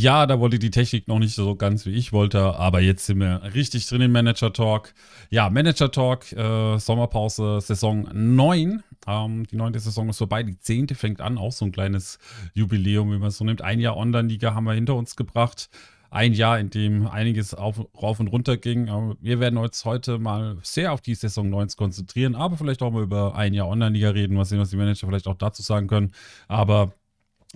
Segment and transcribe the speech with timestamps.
[0.00, 3.18] Ja, da wollte die Technik noch nicht so ganz wie ich wollte, aber jetzt sind
[3.18, 4.94] wir richtig drin im Manager Talk.
[5.28, 8.84] Ja, Manager Talk, äh, Sommerpause, Saison 9.
[9.08, 12.20] Ähm, die neunte Saison ist vorbei, die zehnte fängt an, auch so ein kleines
[12.54, 13.60] Jubiläum, wie man es so nimmt.
[13.60, 15.68] Ein Jahr Online-Liga haben wir hinter uns gebracht.
[16.10, 18.88] Ein Jahr, in dem einiges auf, rauf und runter ging.
[18.90, 22.92] Aber wir werden uns heute mal sehr auf die Saison 9 konzentrieren, aber vielleicht auch
[22.92, 25.88] mal über ein Jahr Online-Liga reden, mal sehen, was die Manager vielleicht auch dazu sagen
[25.88, 26.12] können.
[26.46, 26.92] Aber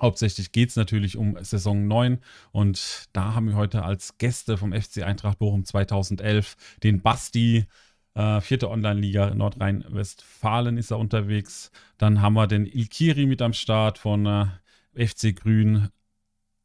[0.00, 2.18] Hauptsächlich geht es natürlich um Saison 9
[2.50, 7.66] und da haben wir heute als Gäste vom FC Eintracht Bochum 2011 den Basti,
[8.14, 11.70] äh, vierte Online-Liga Nordrhein-Westfalen ist er unterwegs.
[11.98, 14.46] Dann haben wir den Ilkiri mit am Start von äh,
[14.94, 15.88] FC Grün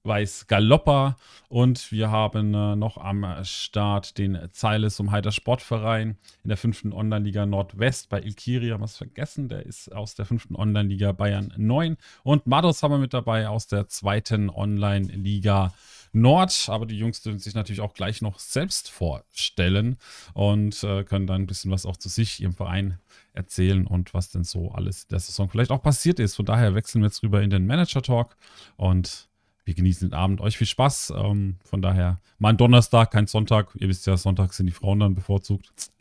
[0.07, 1.17] Weiß Galoppa.
[1.49, 6.91] Und wir haben äh, noch am Start den Zeiles zum Heider Sportverein in der fünften
[6.91, 11.53] Online-Liga Nordwest bei Ilkiri, haben wir es vergessen, der ist aus der fünften Online-Liga Bayern
[11.55, 15.73] 9 und Mados haben wir mit dabei aus der zweiten Online-Liga
[16.13, 19.97] Nord, aber die Jungs dürfen sich natürlich auch gleich noch selbst vorstellen
[20.33, 22.99] und äh, können dann ein bisschen was auch zu sich, ihrem Verein
[23.33, 26.35] erzählen und was denn so alles der Saison vielleicht auch passiert ist.
[26.35, 28.35] Von daher wechseln wir jetzt rüber in den Manager Talk
[28.75, 29.26] und
[29.67, 30.39] wir genießen den Abend.
[30.39, 31.13] Euch viel Spaß.
[31.15, 33.75] Ähm, von daher, mal ein Donnerstag, kein Sonntag.
[33.75, 35.91] Ihr wisst ja, Sonntag sind die Frauen dann bevorzugt.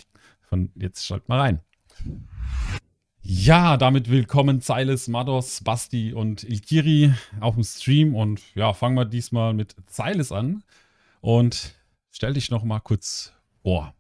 [0.48, 1.60] Von jetzt schaltet mal rein.
[3.22, 8.14] Ja, damit willkommen Zeiles, Mados, Basti und Ilkiri auf dem Stream.
[8.14, 10.62] Und ja, fangen wir diesmal mit Zeiles an.
[11.20, 11.74] Und
[12.12, 13.32] stell dich noch mal kurz
[13.64, 13.92] vor.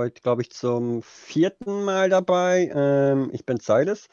[0.00, 2.70] Heute, glaube ich, zum vierten Mal dabei.
[2.72, 4.08] Ähm, ich bin Zeiles.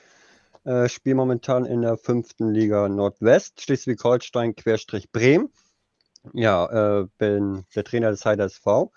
[0.63, 5.49] Äh, Spiele momentan in der fünften Liga Nordwest, Schleswig-Holstein, Querstrich Bremen.
[6.33, 8.91] Ja, äh, bin der Trainer des Heider SV,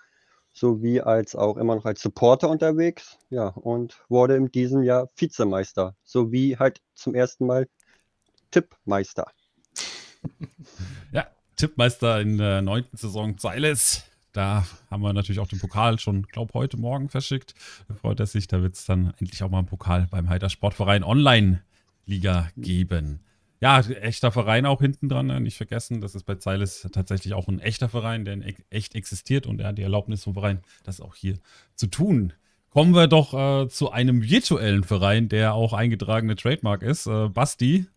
[0.53, 3.17] sowie als auch immer noch als Supporter unterwegs.
[3.31, 7.67] Ja, und wurde in diesem Jahr Vizemeister, sowie halt zum ersten Mal
[8.51, 9.31] Tippmeister.
[11.11, 14.03] Ja, Tippmeister in der neunten Saison Zeiles.
[14.35, 17.55] Da haben wir natürlich auch den Pokal schon, glaube heute Morgen verschickt.
[17.87, 18.47] Da freut er sich.
[18.47, 23.21] Da wird es dann endlich auch mal einen Pokal beim Heider Sportverein Online-Liga geben.
[23.61, 25.39] Ja, echter Verein auch hinten dran, ne?
[25.39, 26.01] nicht vergessen.
[26.01, 28.37] Das ist bei Zeiles tatsächlich auch ein echter Verein, der
[28.69, 31.37] echt existiert und er hat die Erlaubnis vom Verein, das auch hier
[31.75, 32.33] zu tun.
[32.69, 37.07] Kommen wir doch äh, zu einem virtuellen Verein, der auch eingetragene Trademark ist.
[37.07, 37.87] Äh, Basti,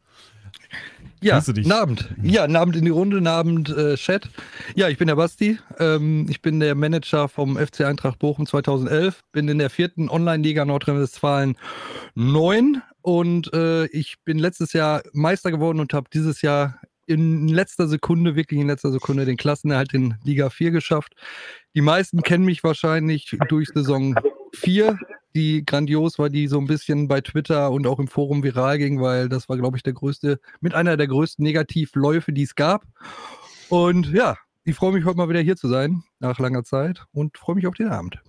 [1.20, 2.08] ja, guten Abend.
[2.22, 4.28] Ja, guten Abend in die Runde, guten Abend, äh, Chat.
[4.74, 5.58] Ja, ich bin der Basti.
[5.78, 9.22] Ähm, ich bin der Manager vom FC Eintracht Bochum 2011.
[9.32, 11.56] Bin in der vierten Online-Liga Nordrhein-Westfalen
[12.14, 12.82] 9.
[13.02, 18.36] Und äh, ich bin letztes Jahr Meister geworden und habe dieses Jahr in letzter Sekunde,
[18.36, 21.14] wirklich in letzter Sekunde, den Klassenerhalt in Liga 4 geschafft.
[21.74, 24.14] Die meisten kennen mich wahrscheinlich durch Saison
[24.54, 24.98] 4
[25.34, 29.00] die grandios war, die so ein bisschen bei Twitter und auch im Forum viral ging,
[29.00, 32.84] weil das war, glaube ich, der größte, mit einer der größten Negativläufe, die es gab.
[33.68, 37.38] Und ja, ich freue mich heute mal wieder hier zu sein, nach langer Zeit und
[37.38, 38.20] freue mich auf den Abend.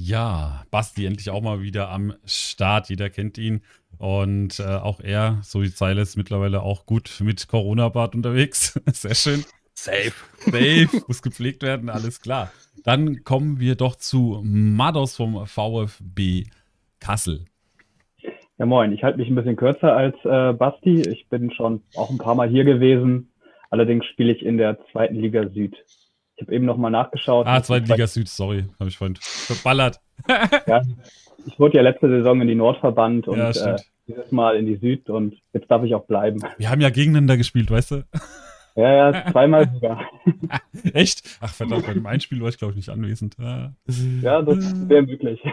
[0.00, 2.88] Ja, Basti endlich auch mal wieder am Start.
[2.88, 3.62] Jeder kennt ihn.
[3.98, 8.80] Und äh, auch er, so wie Zeile, ist mittlerweile auch gut mit Corona-Bart unterwegs.
[8.92, 9.44] Sehr schön.
[9.78, 10.12] Safe.
[10.38, 10.88] Safe.
[11.06, 12.50] Muss gepflegt werden, alles klar.
[12.82, 16.46] Dann kommen wir doch zu Mados vom VfB
[16.98, 17.44] Kassel.
[18.58, 18.92] Ja, moin.
[18.92, 21.02] Ich halte mich ein bisschen kürzer als äh, Basti.
[21.02, 23.30] Ich bin schon auch ein paar Mal hier gewesen.
[23.70, 25.76] Allerdings spiele ich in der zweiten Liga Süd.
[26.34, 27.46] Ich habe eben noch mal nachgeschaut.
[27.46, 28.64] Ah, zweite Liga Süd, sorry.
[28.80, 30.00] Habe ich vorhin verballert.
[30.66, 30.82] ja,
[31.46, 33.76] ich wurde ja letzte Saison in die Nordverband und ja, äh,
[34.08, 36.40] dieses Mal in die Süd und jetzt darf ich auch bleiben.
[36.56, 38.04] Wir haben ja gegeneinander gespielt, weißt du?
[38.78, 40.08] Ja, ja, zweimal sogar.
[40.94, 41.38] Echt?
[41.40, 43.36] Ach verdammt, bei dem Einspiel war ich glaube ich nicht anwesend.
[43.38, 43.72] Ja,
[44.42, 45.40] das wäre möglich.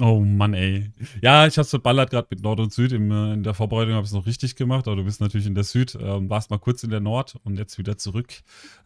[0.00, 0.90] Oh Mann, ey.
[1.22, 2.90] Ja, ich hab's verballert gerade mit Nord und Süd.
[2.90, 5.46] Im, äh, in der Vorbereitung habe ich es noch richtig gemacht, aber du bist natürlich
[5.46, 8.26] in der Süd, ähm, warst mal kurz in der Nord und jetzt wieder zurück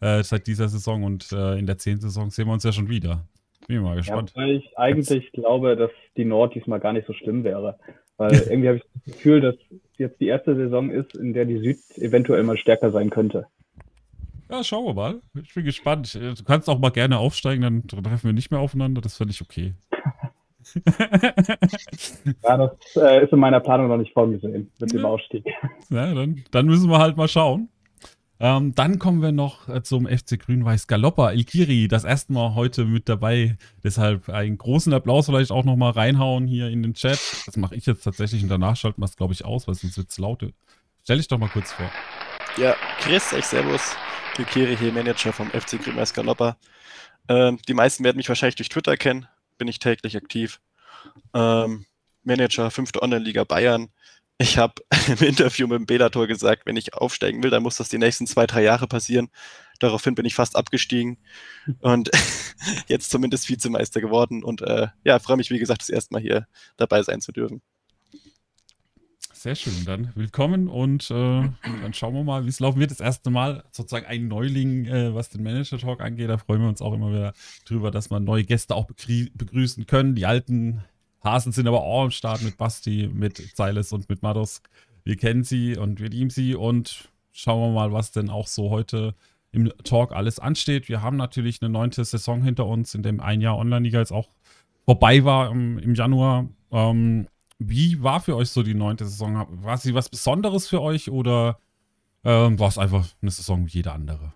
[0.01, 2.89] äh, seit dieser Saison und äh, in der zehnten Saison sehen wir uns ja schon
[2.89, 3.25] wieder.
[3.67, 4.33] Bin mal gespannt.
[4.35, 5.33] Ja, weil ich eigentlich jetzt.
[5.33, 7.79] glaube, dass die Nord diesmal gar nicht so schlimm wäre.
[8.17, 9.55] Weil irgendwie habe ich das Gefühl, dass
[9.97, 13.47] jetzt die erste Saison ist, in der die Süd eventuell mal stärker sein könnte.
[14.49, 15.21] Ja, schauen wir mal.
[15.41, 16.13] Ich bin gespannt.
[16.13, 19.01] Du kannst auch mal gerne aufsteigen, dann treffen wir nicht mehr aufeinander.
[19.01, 19.73] Das fände ich okay.
[22.43, 25.45] ja, das äh, ist in meiner Planung noch nicht vorgesehen mit dem Ausstieg.
[25.89, 27.69] Ja, dann, dann müssen wir halt mal schauen.
[28.43, 31.31] Ähm, dann kommen wir noch äh, zum FC Grün-Weiß Galoppa.
[31.31, 33.57] Ilkiri, das erste Mal heute mit dabei.
[33.85, 37.21] Deshalb einen großen Applaus vielleicht auch nochmal reinhauen hier in den Chat.
[37.45, 39.95] Das mache ich jetzt tatsächlich und danach schalten wir es, glaube ich, aus, weil sonst
[39.95, 40.51] wird es laute.
[41.03, 41.89] Stell dich doch mal kurz vor.
[42.57, 43.95] Ja, Chris, ich servus.
[44.37, 46.57] Ilkiri hier, Manager vom FC Grün-Weiß Galoppa.
[47.29, 49.25] Ähm, die meisten werden mich wahrscheinlich durch Twitter kennen.
[49.57, 50.59] Bin ich täglich aktiv.
[51.33, 51.85] Ähm,
[52.23, 52.91] Manager 5.
[53.01, 53.87] Online-Liga Bayern.
[54.37, 54.75] Ich habe
[55.07, 58.27] im Interview mit dem Bellator gesagt, wenn ich aufsteigen will, dann muss das die nächsten
[58.27, 59.29] zwei, drei Jahre passieren.
[59.79, 61.17] Daraufhin bin ich fast abgestiegen
[61.79, 62.09] und
[62.87, 64.43] jetzt zumindest Vizemeister geworden.
[64.43, 66.47] Und äh, ja, freue mich, wie gesagt, das erste Mal hier
[66.77, 67.61] dabei sein zu dürfen.
[69.43, 71.49] Sehr schön, dann willkommen und äh,
[71.81, 72.91] dann schauen wir mal, wie es laufen wird.
[72.91, 76.29] Das erste Mal sozusagen ein Neuling, äh, was den Manager-Talk angeht.
[76.29, 77.33] Da freuen wir uns auch immer wieder
[77.65, 80.15] drüber, dass wir neue Gäste auch begrüßen können.
[80.15, 80.85] Die alten
[81.23, 84.61] Hasen sind aber auch am Start mit Basti, mit Silas und mit Mados.
[85.03, 88.69] Wir kennen sie und wir lieben sie und schauen wir mal, was denn auch so
[88.69, 89.15] heute
[89.51, 90.89] im Talk alles ansteht.
[90.89, 94.29] Wir haben natürlich eine neunte Saison hinter uns, in dem ein Jahr Online-Liga jetzt auch
[94.85, 96.49] vorbei war im, im Januar.
[96.71, 97.27] Ähm,
[97.59, 99.47] wie war für euch so die neunte Saison?
[99.63, 101.59] War sie was Besonderes für euch oder
[102.23, 104.33] ähm, war es einfach eine Saison wie jede andere?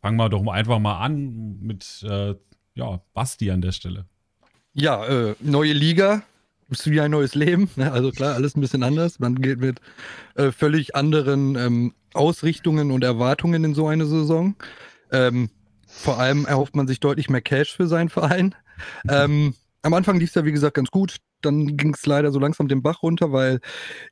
[0.00, 2.34] Fangen wir doch einfach mal an mit äh,
[2.74, 4.06] ja, Basti an der Stelle.
[4.72, 6.22] Ja, äh, neue Liga,
[6.70, 7.68] ist wie ein neues Leben.
[7.76, 7.92] Ne?
[7.92, 9.18] Also klar, alles ein bisschen anders.
[9.18, 9.80] Man geht mit
[10.36, 14.54] äh, völlig anderen ähm, Ausrichtungen und Erwartungen in so eine Saison.
[15.10, 15.50] Ähm,
[15.86, 18.54] vor allem erhofft man sich deutlich mehr Cash für seinen Verein.
[19.08, 21.16] Ähm, am Anfang lief es ja, wie gesagt, ganz gut.
[21.42, 23.60] Dann ging es leider so langsam den Bach runter, weil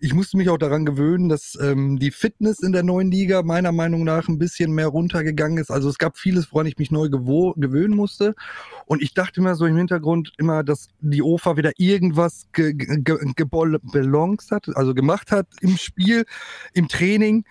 [0.01, 3.73] ich musste mich auch daran gewöhnen, dass ähm, die Fitness in der neuen Liga meiner
[3.73, 5.71] Meinung nach ein bisschen mehr runtergegangen ist.
[5.71, 8.35] Also es gab vieles, woran ich mich neu gewöhnen musste.
[8.87, 14.69] Und ich dachte immer so im Hintergrund immer, dass die OFA wieder irgendwas gebalanced hat,
[14.75, 16.25] also gemacht hat im Spiel,
[16.73, 17.45] im Training,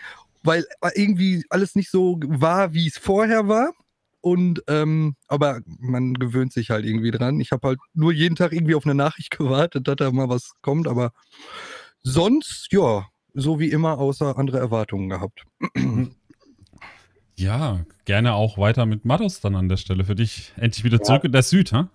[0.44, 0.66] weil
[0.96, 3.74] irgendwie alles nicht so war, wie es vorher war.
[4.28, 7.40] Und ähm, aber man gewöhnt sich halt irgendwie dran.
[7.40, 10.52] Ich habe halt nur jeden Tag irgendwie auf eine Nachricht gewartet, dass da mal was
[10.62, 11.12] kommt, aber
[12.04, 15.46] sonst, ja, so wie immer, außer andere Erwartungen gehabt.
[17.38, 20.04] Ja, gerne auch weiter mit Mados dann an der Stelle.
[20.04, 21.28] Für dich endlich wieder zurück ja.
[21.28, 21.90] in der Süd, ha?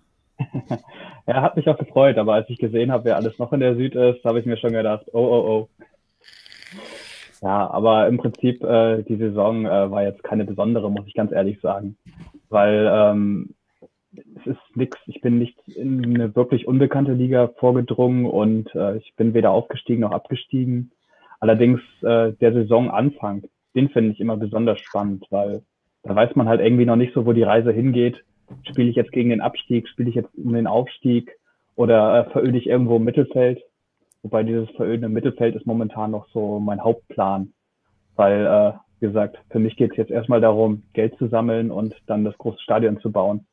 [1.26, 3.76] ja, hat mich auch gefreut, aber als ich gesehen habe, wer alles noch in der
[3.76, 5.84] Süd ist, habe ich mir schon gedacht, oh, oh, oh.
[7.42, 11.32] Ja, aber im Prinzip, äh, die Saison äh, war jetzt keine besondere, muss ich ganz
[11.32, 11.96] ehrlich sagen.
[12.48, 13.54] Weil ähm,
[14.14, 19.14] es ist nichts, ich bin nicht in eine wirklich unbekannte Liga vorgedrungen und äh, ich
[19.16, 20.92] bin weder aufgestiegen noch abgestiegen.
[21.40, 23.42] Allerdings äh, der Saisonanfang,
[23.74, 25.62] den finde ich immer besonders spannend, weil
[26.04, 28.22] da weiß man halt irgendwie noch nicht so, wo die Reise hingeht.
[28.68, 31.32] Spiele ich jetzt gegen den Abstieg, spiele ich jetzt um den Aufstieg
[31.74, 33.62] oder äh, veröde ich irgendwo im Mittelfeld?
[34.22, 37.52] Wobei dieses verödende Mittelfeld ist momentan noch so mein Hauptplan,
[38.14, 41.94] weil, äh, wie gesagt, für mich geht es jetzt erstmal darum, Geld zu sammeln und
[42.06, 43.46] dann das große Stadion zu bauen.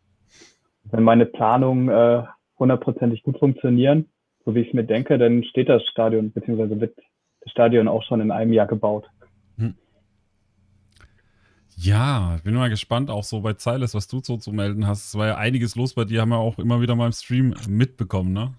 [0.84, 2.24] Wenn meine Planungen äh,
[2.60, 4.06] hundertprozentig gut funktionieren,
[4.46, 6.96] so wie ich es mir denke, dann steht das Stadion, beziehungsweise wird
[7.42, 9.08] das Stadion auch schon in einem Jahr gebaut.
[9.58, 9.76] Hm.
[11.78, 15.08] Ja, bin mal gespannt, auch so bei Zeiles, was du so zu melden hast.
[15.08, 17.56] Es war ja einiges los bei dir, haben wir auch immer wieder mal im Stream
[17.68, 18.54] mitbekommen, ne?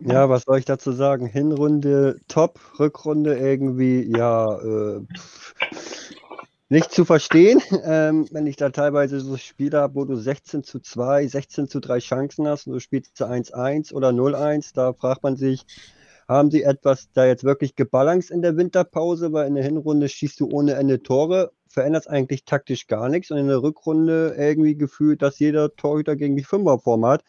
[0.00, 1.26] Ja, was soll ich dazu sagen?
[1.26, 5.00] Hinrunde top, Rückrunde irgendwie, ja, äh,
[6.68, 10.80] nicht zu verstehen, ähm, wenn ich da teilweise so Spiele habe, wo du 16 zu
[10.80, 15.36] 2, 16 zu 3 Chancen hast und du spielst 1-1 oder 0-1, da fragt man
[15.36, 15.64] sich,
[16.26, 20.40] haben sie etwas da jetzt wirklich gebalanced in der Winterpause, weil in der Hinrunde schießt
[20.40, 23.30] du ohne Ende Tore, verändert eigentlich taktisch gar nichts.
[23.30, 27.24] Und in der Rückrunde irgendwie gefühlt, dass jeder Torhüter gegen die Fünferform hat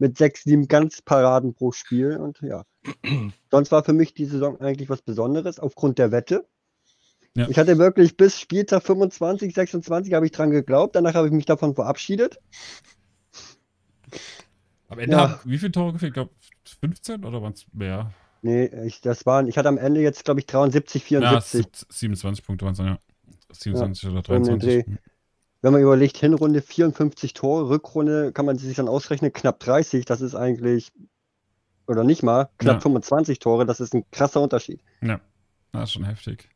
[0.00, 2.16] mit sechs, sieben Ganzparaden pro Spiel.
[2.16, 2.64] Und ja,
[3.50, 6.46] sonst war für mich die Saison eigentlich was Besonderes aufgrund der Wette.
[7.36, 7.48] Ja.
[7.48, 10.96] Ich hatte wirklich bis Spieltag 25, 26 habe ich dran geglaubt.
[10.96, 12.40] Danach habe ich mich davon verabschiedet.
[14.88, 15.30] Am Ende ja.
[15.30, 16.10] haben wie viele Tore gefehlt?
[16.10, 16.32] Ich glaube
[16.80, 18.12] 15 oder waren es mehr?
[18.42, 21.64] Nee, ich, das waren, ich hatte am Ende jetzt, glaube ich, 73, 74.
[21.64, 22.98] Ja, 27 Punkte waren es ja.
[23.52, 24.84] 27 ja, oder 23
[25.62, 30.20] wenn man überlegt, Hinrunde 54 Tore, Rückrunde kann man sich dann ausrechnen, knapp 30, das
[30.20, 30.90] ist eigentlich,
[31.86, 32.80] oder nicht mal, knapp ja.
[32.80, 34.80] 25 Tore, das ist ein krasser Unterschied.
[35.02, 35.20] Ja,
[35.72, 36.48] das ist schon heftig.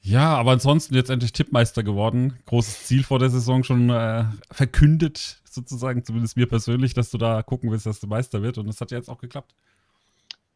[0.00, 2.38] Ja, aber ansonsten jetzt endlich Tippmeister geworden.
[2.46, 7.42] Großes Ziel vor der Saison schon äh, verkündet, sozusagen, zumindest mir persönlich, dass du da
[7.42, 8.58] gucken willst, dass du Meister wird.
[8.58, 9.54] Und das hat ja jetzt auch geklappt.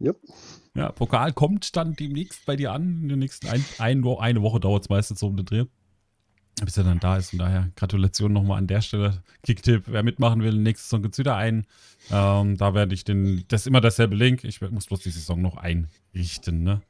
[0.00, 0.16] Yep.
[0.74, 3.02] Ja, Pokal kommt dann demnächst bei dir an.
[3.02, 5.66] In der nächsten ein, ein, eine Woche dauert es meistens so um den Dreh
[6.64, 7.32] bis er dann da ist.
[7.32, 9.22] Und daher Gratulation nochmal an der Stelle.
[9.42, 11.66] Kicktipp, wer mitmachen will, nächste Saison gibt es wieder ein.
[12.10, 14.44] Ähm, da werde ich den, das ist immer dasselbe Link.
[14.44, 16.80] Ich muss bloß die Saison noch einrichten, ne?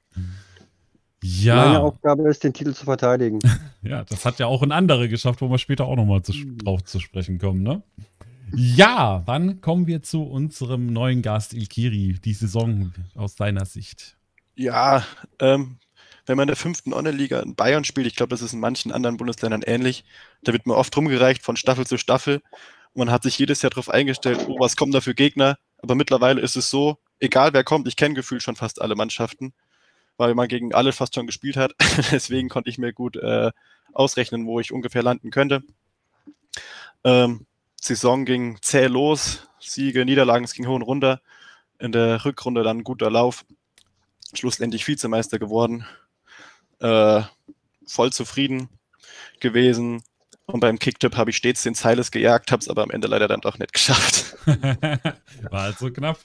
[1.22, 1.56] Ja.
[1.56, 3.40] Meine Aufgabe ist, den Titel zu verteidigen.
[3.82, 6.84] ja, das hat ja auch ein anderer geschafft, wo wir später auch nochmal zu, drauf
[6.84, 7.82] zu sprechen kommen, ne?
[8.54, 14.16] Ja, dann kommen wir zu unserem neuen Gast Ilkiri, die Saison aus deiner Sicht.
[14.54, 15.04] Ja,
[15.40, 15.78] ähm,
[16.26, 18.92] wenn man in der fünften Online-Liga in Bayern spielt, ich glaube, das ist in manchen
[18.92, 20.04] anderen Bundesländern ähnlich,
[20.42, 22.42] da wird man oft rumgereicht von Staffel zu Staffel
[22.96, 26.40] man hat sich jedes Jahr darauf eingestellt, oh, was kommen da für Gegner, aber mittlerweile
[26.40, 29.52] ist es so, egal wer kommt, ich kenne gefühlt schon fast alle Mannschaften,
[30.16, 31.74] weil man gegen alle fast schon gespielt hat.
[32.10, 33.50] Deswegen konnte ich mir gut äh,
[33.92, 35.62] ausrechnen, wo ich ungefähr landen könnte.
[37.04, 37.46] Ähm,
[37.80, 41.20] Saison ging zäh los, Siege, Niederlagen, es ging hoch und runter.
[41.78, 43.44] In der Rückrunde dann guter Lauf.
[44.32, 45.86] Schlussendlich Vizemeister geworden.
[46.80, 47.22] Äh,
[47.86, 48.68] voll zufrieden
[49.40, 50.02] gewesen.
[50.46, 53.26] Und beim Kicktipp habe ich stets den Silas gejagt, habe es aber am Ende leider
[53.26, 54.36] dann doch nicht geschafft.
[54.46, 56.18] War halt so knapp.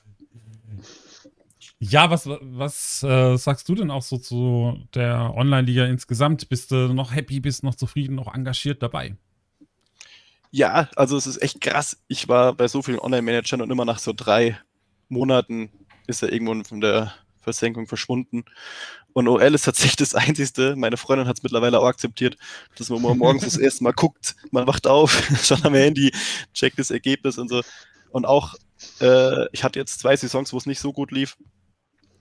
[1.79, 6.48] Ja, was, was äh, sagst du denn auch so zu der Online-Liga insgesamt?
[6.48, 9.15] Bist du noch happy, bist noch zufrieden, noch engagiert dabei?
[10.51, 11.98] Ja, also es ist echt krass.
[12.08, 14.60] Ich war bei so vielen Online-Managern und immer nach so drei
[15.10, 15.72] Monaten
[16.05, 18.45] ist er irgendwo von der Versenkung verschwunden.
[19.13, 20.75] Und OL ist tatsächlich das Einzige.
[20.77, 22.38] Meine Freundin hat es mittlerweile auch akzeptiert,
[22.77, 25.12] dass man morgens das erste Mal guckt, man wacht auf,
[25.43, 26.12] schaut am Handy,
[26.53, 27.62] checkt das Ergebnis und so.
[28.12, 28.55] Und auch,
[29.00, 31.38] äh, ich hatte jetzt zwei Saisons, wo es nicht so gut lief.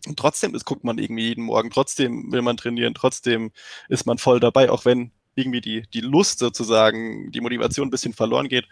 [0.06, 3.52] Und trotzdem ist, guckt man irgendwie jeden Morgen, trotzdem will man trainieren, trotzdem
[3.88, 8.14] ist man voll dabei, auch wenn irgendwie die, die Lust sozusagen, die Motivation ein bisschen
[8.14, 8.66] verloren geht.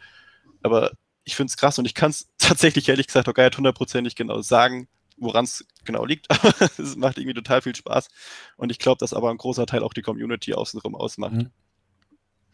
[0.63, 0.93] Aber
[1.25, 4.15] ich finde es krass und ich kann es tatsächlich ehrlich gesagt auch gar nicht hundertprozentig
[4.15, 4.89] genau sagen,
[5.21, 8.09] woran es genau liegt, aber es macht irgendwie total viel Spaß.
[8.57, 11.33] Und ich glaube, dass aber ein großer Teil auch die Community außenrum ausmacht.
[11.33, 11.51] Mhm.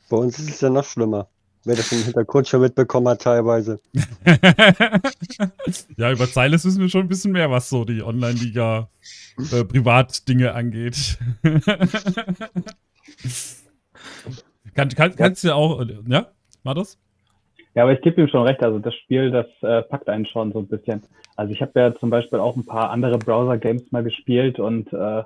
[0.08, 1.28] Bei uns ist es ja noch schlimmer.
[1.66, 3.80] Wer das im Hintergrund schon mitbekommen hat, teilweise.
[5.96, 8.90] ja, über Silas wissen wir schon ein bisschen mehr, was so die Online-Liga
[9.50, 11.18] äh, Privatdinge angeht.
[14.74, 16.30] kann, kann, kannst du ja auch, ja,
[16.64, 16.98] war das?
[17.74, 18.62] Ja, aber ich gebe ihm schon recht.
[18.62, 21.02] Also das Spiel, das äh, packt einen schon so ein bisschen.
[21.36, 25.22] Also ich habe ja zum Beispiel auch ein paar andere Browser-Games mal gespielt und äh,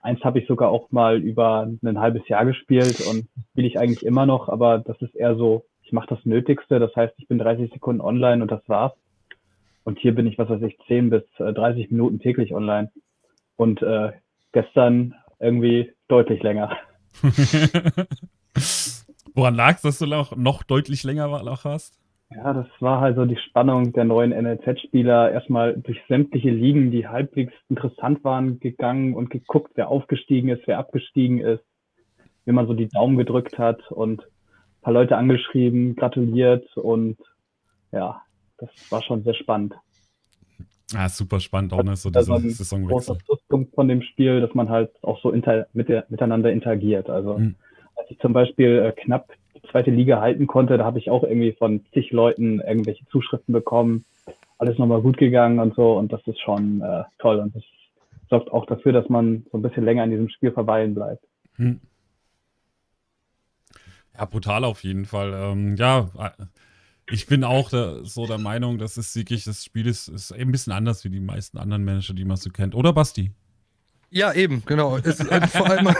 [0.00, 4.04] eins habe ich sogar auch mal über ein halbes Jahr gespielt und spiele ich eigentlich
[4.04, 6.78] immer noch, aber das ist eher so, ich mache das Nötigste.
[6.78, 8.92] Das heißt, ich bin 30 Sekunden online und das war's.
[9.84, 12.90] Und hier bin ich, was weiß ich, 10 bis 30 äh, Minuten täglich online.
[13.56, 14.12] Und äh,
[14.52, 16.76] gestern irgendwie deutlich länger.
[19.34, 21.98] Woran lag es, dass du noch, noch deutlich länger noch hast?
[22.30, 25.32] Ja, das war halt so die Spannung der neuen NLZ-Spieler.
[25.32, 30.78] Erstmal durch sämtliche Ligen, die halbwegs interessant waren, gegangen und geguckt, wer aufgestiegen ist, wer
[30.78, 31.64] abgestiegen ist,
[32.44, 37.18] wie man so die Daumen gedrückt hat und ein paar Leute angeschrieben, gratuliert und
[37.92, 38.22] ja,
[38.58, 39.74] das war schon sehr spannend.
[40.92, 41.96] Ja, super spannend auch, ne?
[41.96, 43.14] So diese also ein Saisonwechsel.
[43.14, 47.08] großer Pluspunkt von dem Spiel, dass man halt auch so inter mit der, miteinander interagiert.
[47.08, 47.54] Also, hm.
[47.96, 49.28] Als ich zum Beispiel äh, knapp
[49.70, 54.04] zweite Liga halten konnte, da habe ich auch irgendwie von zig Leuten irgendwelche Zuschriften bekommen.
[54.58, 57.62] Alles nochmal gut gegangen und so und das ist schon äh, toll und das
[58.30, 61.24] sorgt auch dafür, dass man so ein bisschen länger in diesem Spiel verweilen bleibt.
[61.56, 61.80] Hm.
[64.16, 65.32] Ja, brutal auf jeden Fall.
[65.34, 66.08] Ähm, ja,
[67.10, 70.52] ich bin auch der, so der Meinung, dass es wirklich, das Spiel ist, ist ein
[70.52, 72.74] bisschen anders wie die meisten anderen Manager, die man so kennt.
[72.74, 73.32] Oder Basti?
[74.16, 74.96] Ja, eben, genau.
[74.98, 75.92] Es, äh, vor allem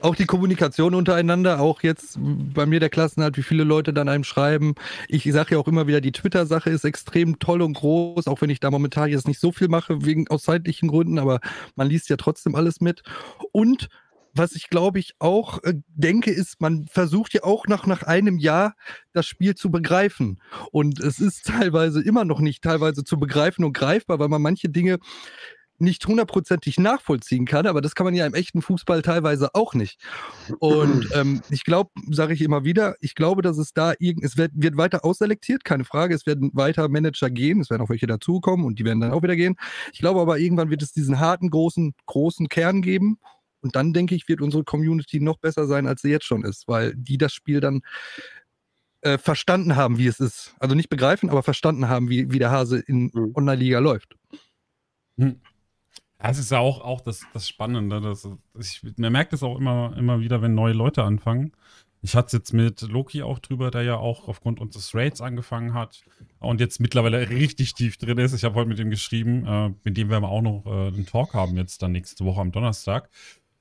[0.00, 4.24] auch die Kommunikation untereinander, auch jetzt bei mir der Klassenhalt, wie viele Leute dann einem
[4.24, 4.74] schreiben.
[5.06, 8.48] Ich sage ja auch immer wieder, die Twitter-Sache ist extrem toll und groß, auch wenn
[8.48, 11.40] ich da momentan jetzt nicht so viel mache, wegen aus zeitlichen Gründen, aber
[11.74, 13.02] man liest ja trotzdem alles mit.
[13.52, 13.88] Und
[14.32, 18.38] was ich glaube ich auch äh, denke, ist, man versucht ja auch nach, nach einem
[18.38, 18.76] Jahr
[19.12, 20.40] das Spiel zu begreifen.
[20.72, 24.70] Und es ist teilweise immer noch nicht teilweise zu begreifen und greifbar, weil man manche
[24.70, 24.98] Dinge
[25.78, 30.00] nicht hundertprozentig nachvollziehen kann, aber das kann man ja im echten Fußball teilweise auch nicht.
[30.58, 34.36] Und ähm, ich glaube, sage ich immer wieder, ich glaube, dass es da irgend, es
[34.36, 38.06] wird, wird weiter ausselektiert, keine Frage, es werden weiter Manager gehen, es werden auch welche
[38.06, 39.56] dazukommen und die werden dann auch wieder gehen.
[39.92, 43.18] Ich glaube aber, irgendwann wird es diesen harten, großen, großen Kern geben
[43.60, 46.68] und dann denke ich, wird unsere Community noch besser sein, als sie jetzt schon ist,
[46.68, 47.82] weil die das Spiel dann
[49.02, 50.54] äh, verstanden haben, wie es ist.
[50.58, 53.32] Also nicht begreifen, aber verstanden haben, wie, wie der Hase in mhm.
[53.34, 54.16] Online-Liga läuft.
[55.18, 55.40] Hm.
[56.18, 58.00] Das ist ja auch, auch das, das Spannende.
[58.00, 61.52] Das, ich, man merkt es auch immer, immer wieder, wenn neue Leute anfangen.
[62.02, 65.74] Ich hatte es jetzt mit Loki auch drüber, der ja auch aufgrund unseres Raids angefangen
[65.74, 66.02] hat
[66.38, 68.32] und jetzt mittlerweile richtig tief drin ist.
[68.32, 71.06] Ich habe heute mit ihm geschrieben, äh, mit dem werden wir auch noch äh, einen
[71.06, 73.10] Talk haben jetzt dann nächste Woche am Donnerstag.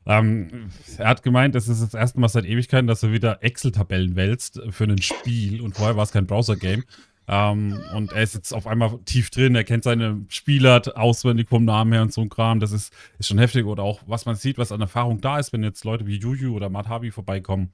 [0.06, 4.16] Ähm, er hat gemeint, es ist das erste Mal seit Ewigkeiten, dass er wieder Excel-Tabellen
[4.16, 6.84] wälzt für ein Spiel und vorher war es kein Browser-Game.
[7.28, 11.66] Ähm, und er ist jetzt auf einmal tief drin, er kennt seine Spieler auswendig vom
[11.66, 12.60] Namen her und so ein Kram.
[12.60, 13.66] Das ist, ist schon heftig.
[13.66, 16.56] Oder auch, was man sieht, was an Erfahrung da ist, wenn jetzt Leute wie Juju
[16.56, 17.74] oder Madhabi vorbeikommen,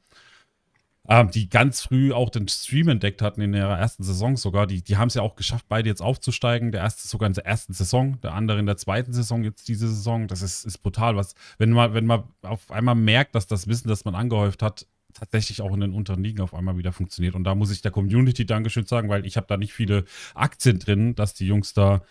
[1.08, 4.68] ähm, die ganz früh auch den Stream entdeckt hatten in ihrer ersten Saison sogar.
[4.68, 6.72] Die, die haben es ja auch geschafft, beide jetzt aufzusteigen.
[6.72, 9.88] Der erste sogar in der ersten Saison, der andere in der zweiten Saison, jetzt diese
[9.88, 10.28] Saison.
[10.28, 11.16] Das ist, ist brutal.
[11.16, 14.86] Was, wenn man, wenn man auf einmal merkt, dass das Wissen, das man angehäuft hat,
[15.14, 17.36] tatsächlich auch in den unteren Ligen auf einmal wieder funktioniert.
[17.36, 20.80] Und da muss ich der Community Dankeschön sagen, weil ich habe da nicht viele Aktien
[20.80, 22.02] drin, dass die Jungs da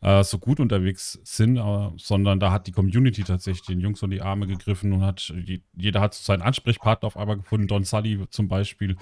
[0.00, 4.10] äh, so gut unterwegs sind, äh, sondern da hat die Community tatsächlich den Jungs und
[4.10, 5.32] die Arme gegriffen und hat,
[5.76, 8.96] jeder hat seinen Ansprechpartner auf einmal gefunden, Don Sully zum Beispiel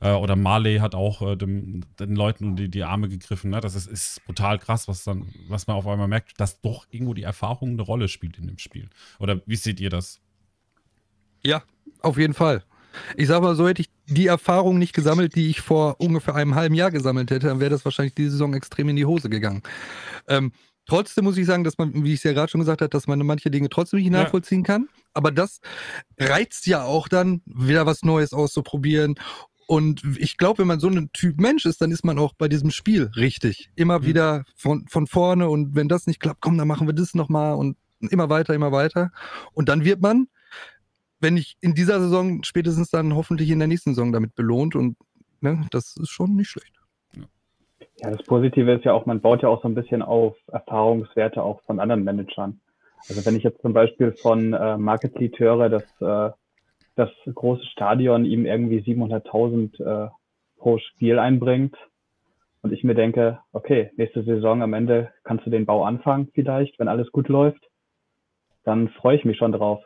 [0.00, 3.50] äh, oder Marley hat auch äh, dem, den Leuten und die, die Arme gegriffen.
[3.50, 3.60] Ne?
[3.60, 7.14] Das ist, ist brutal krass, was dann, was man auf einmal merkt, dass doch irgendwo
[7.14, 8.88] die Erfahrung eine Rolle spielt in dem Spiel.
[9.18, 10.20] Oder wie seht ihr das?
[11.42, 11.62] Ja,
[12.00, 12.62] auf jeden Fall.
[13.16, 16.54] Ich sage mal, so hätte ich die Erfahrung nicht gesammelt, die ich vor ungefähr einem
[16.54, 19.62] halben Jahr gesammelt hätte, dann wäre das wahrscheinlich diese Saison extrem in die Hose gegangen.
[20.28, 20.52] Ähm,
[20.86, 23.06] trotzdem muss ich sagen, dass man, wie ich es ja gerade schon gesagt habe, dass
[23.06, 24.66] man manche Dinge trotzdem nicht nachvollziehen ja.
[24.66, 24.88] kann.
[25.14, 25.60] Aber das
[26.18, 29.16] reizt ja auch dann, wieder was Neues auszuprobieren.
[29.66, 32.48] Und ich glaube, wenn man so ein Typ Mensch ist, dann ist man auch bei
[32.48, 33.70] diesem Spiel richtig.
[33.74, 34.06] Immer mhm.
[34.06, 37.54] wieder von, von vorne und wenn das nicht klappt, komm, dann machen wir das nochmal
[37.54, 37.76] und
[38.10, 39.12] immer weiter, immer weiter.
[39.52, 40.26] Und dann wird man
[41.22, 44.96] wenn ich in dieser Saison spätestens dann hoffentlich in der nächsten Saison damit belohnt und
[45.40, 46.72] ne, das ist schon nicht schlecht.
[47.98, 51.42] Ja, das Positive ist ja auch, man baut ja auch so ein bisschen auf Erfahrungswerte
[51.42, 52.60] auch von anderen Managern.
[53.08, 56.32] Also wenn ich jetzt zum Beispiel von äh, Market Lead höre, dass äh,
[56.94, 60.10] das große Stadion ihm irgendwie 700.000 äh,
[60.56, 61.76] pro Spiel einbringt
[62.62, 66.78] und ich mir denke, okay, nächste Saison am Ende kannst du den Bau anfangen vielleicht,
[66.78, 67.68] wenn alles gut läuft,
[68.64, 69.82] dann freue ich mich schon drauf.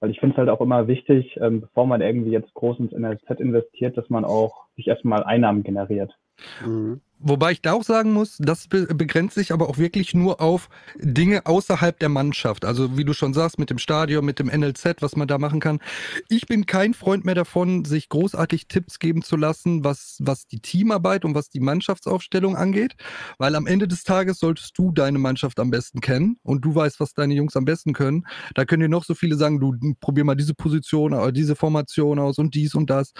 [0.00, 2.92] Weil ich finde es halt auch immer wichtig, ähm, bevor man irgendwie jetzt groß ins
[2.92, 6.16] NLZ investiert, dass man auch sich erstmal Einnahmen generiert.
[6.64, 7.00] Mhm.
[7.20, 10.68] Wobei ich da auch sagen muss, das be begrenzt sich aber auch wirklich nur auf
[10.98, 12.64] Dinge außerhalb der Mannschaft.
[12.64, 15.60] Also wie du schon sagst, mit dem Stadion, mit dem NLZ, was man da machen
[15.60, 15.80] kann.
[16.28, 20.60] Ich bin kein Freund mehr davon, sich großartig Tipps geben zu lassen, was, was die
[20.60, 22.94] Teamarbeit und was die Mannschaftsaufstellung angeht.
[23.38, 27.00] Weil am Ende des Tages solltest du deine Mannschaft am besten kennen und du weißt,
[27.00, 28.26] was deine Jungs am besten können.
[28.54, 32.18] Da können dir noch so viele sagen, du probier mal diese Position, oder diese Formation
[32.18, 33.12] aus und dies und das.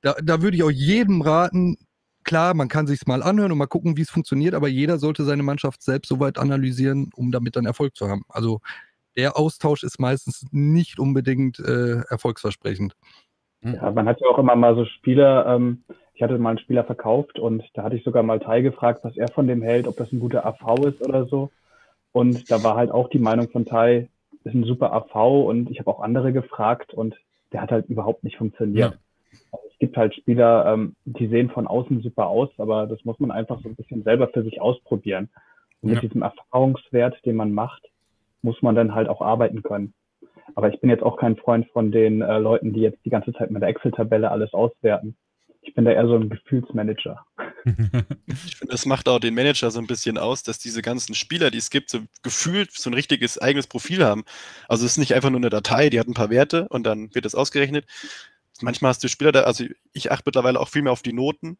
[0.00, 1.76] Da, da würde ich auch jedem raten,
[2.24, 5.24] klar, man kann sich mal anhören und mal gucken, wie es funktioniert, aber jeder sollte
[5.24, 8.24] seine Mannschaft selbst soweit analysieren, um damit dann Erfolg zu haben.
[8.28, 8.60] Also
[9.16, 12.94] der Austausch ist meistens nicht unbedingt äh, erfolgsversprechend.
[13.62, 13.74] Hm.
[13.74, 15.84] Ja, man hat ja auch immer mal so Spieler, ähm,
[16.14, 19.16] ich hatte mal einen Spieler verkauft und da hatte ich sogar mal Tai gefragt, was
[19.16, 21.50] er von dem hält, ob das ein guter AV ist oder so.
[22.12, 24.08] Und da war halt auch die Meinung von Tai,
[24.44, 27.16] ist ein super AV und ich habe auch andere gefragt und
[27.52, 28.92] der hat halt überhaupt nicht funktioniert.
[28.92, 28.98] Ja
[29.70, 33.30] es gibt halt Spieler, ähm, die sehen von außen super aus, aber das muss man
[33.30, 35.28] einfach so ein bisschen selber für sich ausprobieren.
[35.80, 36.08] Und mit ja.
[36.08, 37.82] diesem Erfahrungswert, den man macht,
[38.42, 39.94] muss man dann halt auch arbeiten können.
[40.54, 43.32] Aber ich bin jetzt auch kein Freund von den äh, Leuten, die jetzt die ganze
[43.32, 45.16] Zeit mit der Excel-Tabelle alles auswerten.
[45.62, 47.24] Ich bin da eher so ein Gefühlsmanager.
[47.64, 51.50] ich finde, das macht auch den Manager so ein bisschen aus, dass diese ganzen Spieler,
[51.50, 54.24] die es gibt, so gefühlt so ein richtiges eigenes Profil haben.
[54.68, 57.14] Also es ist nicht einfach nur eine Datei, die hat ein paar Werte und dann
[57.14, 57.86] wird das ausgerechnet,
[58.60, 61.58] manchmal hast du Spieler da, also ich achte mittlerweile auch viel mehr auf die Noten,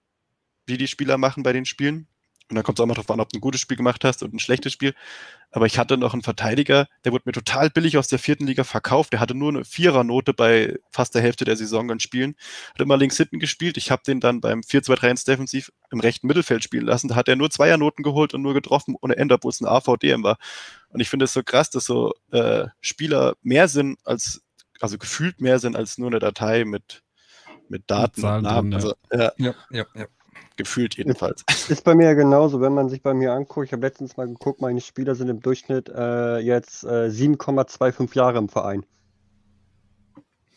[0.68, 2.08] die die Spieler machen bei den Spielen.
[2.50, 4.22] Und dann kommt es auch mal darauf an, ob du ein gutes Spiel gemacht hast
[4.22, 4.94] und ein schlechtes Spiel.
[5.50, 8.64] Aber ich hatte noch einen Verteidiger, der wurde mir total billig aus der vierten Liga
[8.64, 9.14] verkauft.
[9.14, 12.34] Der hatte nur eine Vierernote bei fast der Hälfte der Saison an Spielen.
[12.74, 13.78] Hat immer links hinten gespielt.
[13.78, 17.08] Ich habe den dann beim 4-2-3-1 Defensiv im rechten Mittelfeld spielen lassen.
[17.08, 20.22] Da hat er nur Zweiernoten geholt und nur getroffen ohne Ende, obwohl es ein AVDM
[20.22, 20.36] war.
[20.90, 24.43] Und ich finde es so krass, dass so äh, Spieler mehr sind als
[24.80, 27.02] also gefühlt mehr sind als nur eine Datei mit,
[27.68, 28.70] mit Daten mit und Namen.
[28.70, 29.32] Drin, also, ja.
[29.36, 30.06] ja, ja, ja.
[30.56, 31.44] Gefühlt jedenfalls.
[31.50, 34.16] Ist, ist bei mir ja genauso, wenn man sich bei mir anguckt, ich habe letztens
[34.16, 38.86] mal geguckt, meine Spieler sind im Durchschnitt äh, jetzt äh, 7,25 Jahre im Verein.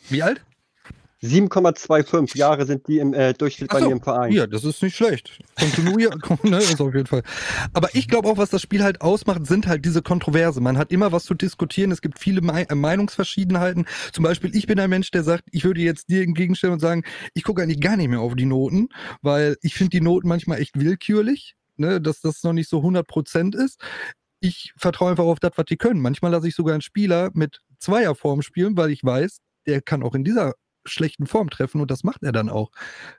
[0.10, 0.44] Wie alt?
[1.24, 4.32] 7,25 Jahre sind die im äh, Durchschnitt so, bei mir im Verein.
[4.32, 5.40] Ja, das ist nicht schlecht.
[5.60, 6.12] Kontinuier,
[6.44, 7.24] ne, ist auf jeden Fall.
[7.74, 10.62] Aber ich glaube auch, was das Spiel halt ausmacht, sind halt diese Kontroverse.
[10.62, 11.92] Man hat immer was zu diskutieren.
[11.92, 13.88] Es gibt viele Me äh, Meinungsverschiedenheiten.
[14.12, 17.04] Zum Beispiel, ich bin ein Mensch, der sagt, ich würde jetzt dir entgegenstellen und sagen,
[17.34, 18.90] ich gucke eigentlich gar nicht mehr auf die Noten,
[19.24, 23.08] weil ich finde die Noten manchmal echt willkürlich, ne, dass das noch nicht so 100
[23.08, 23.82] Prozent ist.
[24.40, 26.00] Ich vertraue einfach auf das, was die können.
[26.00, 30.14] Manchmal lasse ich sogar einen Spieler mit Zweierform spielen, weil ich weiß, der kann auch
[30.14, 30.54] in dieser
[30.88, 32.72] schlechten Form treffen und das macht er dann auch.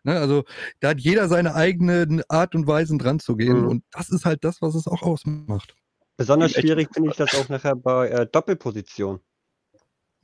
[0.02, 0.18] Ne?
[0.18, 0.44] Also
[0.80, 3.68] da hat jeder seine eigene Art und Weise dran zu gehen mhm.
[3.68, 5.74] und das ist halt das, was es auch ausmacht.
[6.16, 9.20] Besonders schwierig finde ich das auch nachher bei äh, Doppelposition.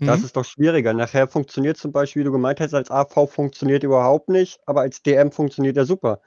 [0.00, 0.24] Das mhm.
[0.24, 0.92] ist doch schwieriger.
[0.92, 5.02] Nachher funktioniert zum Beispiel, wie du gemeint hast, als AV funktioniert überhaupt nicht, aber als
[5.02, 6.20] DM funktioniert er super.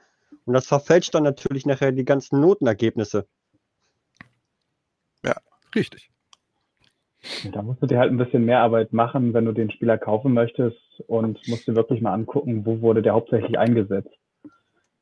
[0.46, 3.28] Und das verfälscht dann natürlich nachher die ganzen Notenergebnisse.
[5.22, 5.36] Ja,
[5.74, 6.10] richtig.
[7.52, 10.32] Da musst du dir halt ein bisschen mehr Arbeit machen, wenn du den Spieler kaufen
[10.32, 14.14] möchtest und musst dir wirklich mal angucken, wo wurde der hauptsächlich eingesetzt.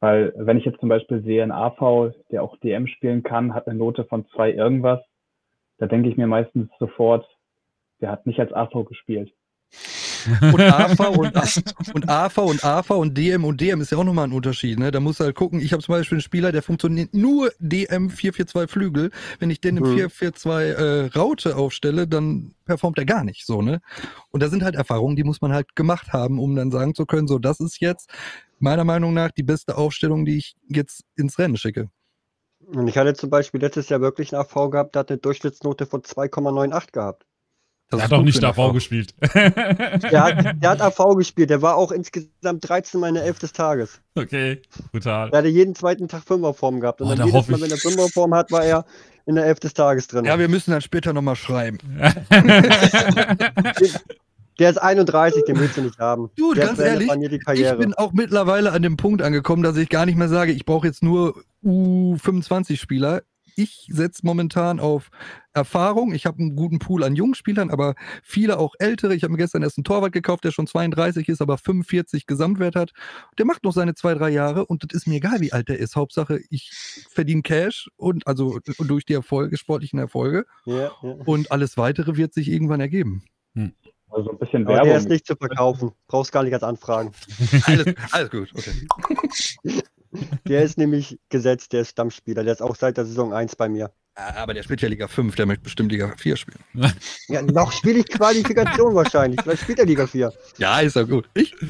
[0.00, 3.66] Weil wenn ich jetzt zum Beispiel sehe, ein AV, der auch DM spielen kann, hat
[3.66, 5.00] eine Note von zwei irgendwas,
[5.78, 7.26] da denke ich mir meistens sofort,
[8.00, 9.32] der hat nicht als AV gespielt.
[10.40, 14.26] Und AV und, und AV und AV und DM und DM ist ja auch nochmal
[14.26, 14.78] ein Unterschied.
[14.78, 14.90] Ne?
[14.90, 18.10] Da musst du halt gucken, ich habe zum Beispiel einen Spieler, der funktioniert nur DM
[18.10, 19.10] 442 Flügel.
[19.38, 20.10] Wenn ich den im mhm.
[20.10, 23.80] 442 äh, Raute aufstelle, dann performt er gar nicht so, ne?
[24.30, 27.06] Und da sind halt Erfahrungen, die muss man halt gemacht haben, um dann sagen zu
[27.06, 28.10] können, so, das ist jetzt
[28.58, 31.90] meiner Meinung nach die beste Aufstellung, die ich jetzt ins Rennen schicke.
[32.66, 35.86] Und ich hatte zum Beispiel letztes Jahr wirklich einen AV gehabt, der hat eine Durchschnittsnote
[35.86, 37.26] von 2,98 gehabt.
[37.88, 39.14] Das der hat doch nicht AV, AV gespielt.
[39.22, 41.50] Der hat, der hat AV gespielt.
[41.50, 44.00] Der war auch insgesamt 13 Mal in der 11 des Tages.
[44.16, 45.30] Okay, brutal.
[45.30, 47.00] Der hatte jeden zweiten Tag Fünferform gehabt.
[47.00, 48.84] Und oh, dann jedes Mal, wenn er Fünferform hat, war er
[49.24, 50.24] in der 11 des Tages drin.
[50.24, 51.78] Ja, wir müssen dann später nochmal schreiben.
[54.58, 56.30] Der ist 31, den willst du nicht haben.
[56.34, 60.16] Du, ganz ehrlich, ich bin auch mittlerweile an dem Punkt angekommen, dass ich gar nicht
[60.16, 63.22] mehr sage, ich brauche jetzt nur U25-Spieler.
[63.56, 65.10] Ich setze momentan auf
[65.54, 66.12] Erfahrung.
[66.12, 69.14] Ich habe einen guten Pool an jungen Spielern, aber viele auch ältere.
[69.14, 72.76] Ich habe mir gestern erst einen Torwart gekauft, der schon 32 ist, aber 45 Gesamtwert
[72.76, 72.92] hat.
[73.38, 75.78] Der macht noch seine zwei, drei Jahre und das ist mir egal, wie alt der
[75.78, 75.96] ist.
[75.96, 76.70] Hauptsache, ich
[77.10, 80.44] verdiene Cash und also durch die Erfolge, sportlichen Erfolge.
[80.66, 81.10] Ja, ja.
[81.24, 83.24] Und alles weitere wird sich irgendwann ergeben.
[83.54, 83.72] Hm.
[84.10, 84.88] Also ein bisschen Werbung.
[84.88, 85.92] der ist nicht zu verkaufen.
[86.06, 87.12] Brauchst gar nicht als Anfragen.
[87.64, 89.82] alles, alles gut, okay.
[90.48, 92.44] Der ist nämlich gesetzt, der ist Stammspieler.
[92.44, 93.90] Der ist auch seit der Saison 1 bei mir.
[94.14, 96.64] Aber der spielt ja Liga 5, der möchte bestimmt Liga 4 spielen.
[97.28, 99.40] Ja, noch spiele ich Qualifikation wahrscheinlich.
[99.42, 100.32] Vielleicht spielt er Liga 4.
[100.58, 101.28] Ja, ist ja gut.
[101.34, 101.54] Ich?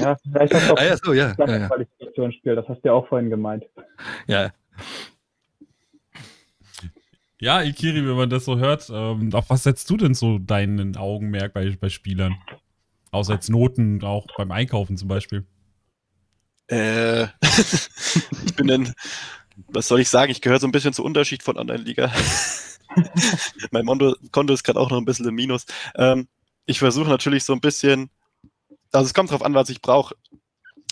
[0.00, 1.66] Ja, vielleicht hast du auch ah, ja, so, ja, ja, ja.
[1.66, 3.64] Qualifikationsspiel, das hast du ja auch vorhin gemeint.
[4.28, 4.52] Ja,
[7.42, 10.96] ja, Ikiri, wenn man das so hört, ähm, auf was setzt du denn so deinen
[10.96, 12.36] Augenmerk bei, bei Spielern?
[13.10, 15.44] Außer jetzt Noten, auch beim Einkaufen zum Beispiel.
[16.72, 17.24] Äh,
[18.46, 18.94] ich bin dann,
[19.68, 22.10] was soll ich sagen, ich gehöre so ein bisschen zu Unterschied von Online-Liga.
[23.70, 25.66] mein Mondo, Konto ist gerade auch noch ein bisschen im Minus.
[25.94, 26.28] Ähm,
[26.64, 28.10] ich versuche natürlich so ein bisschen,
[28.90, 30.14] also es kommt drauf an, was ich brauche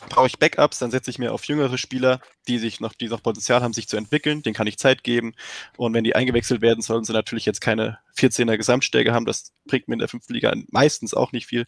[0.08, 3.22] brauche ich Backups, dann setze ich mir auf jüngere Spieler, die sich noch, die noch
[3.22, 5.34] Potenzial haben, sich zu entwickeln, denen kann ich Zeit geben.
[5.76, 9.26] Und wenn die eingewechselt werden, sollen sie natürlich jetzt keine 14er Gesamtstärke haben.
[9.26, 11.66] Das bringt mir in der fünften Liga meistens auch nicht viel.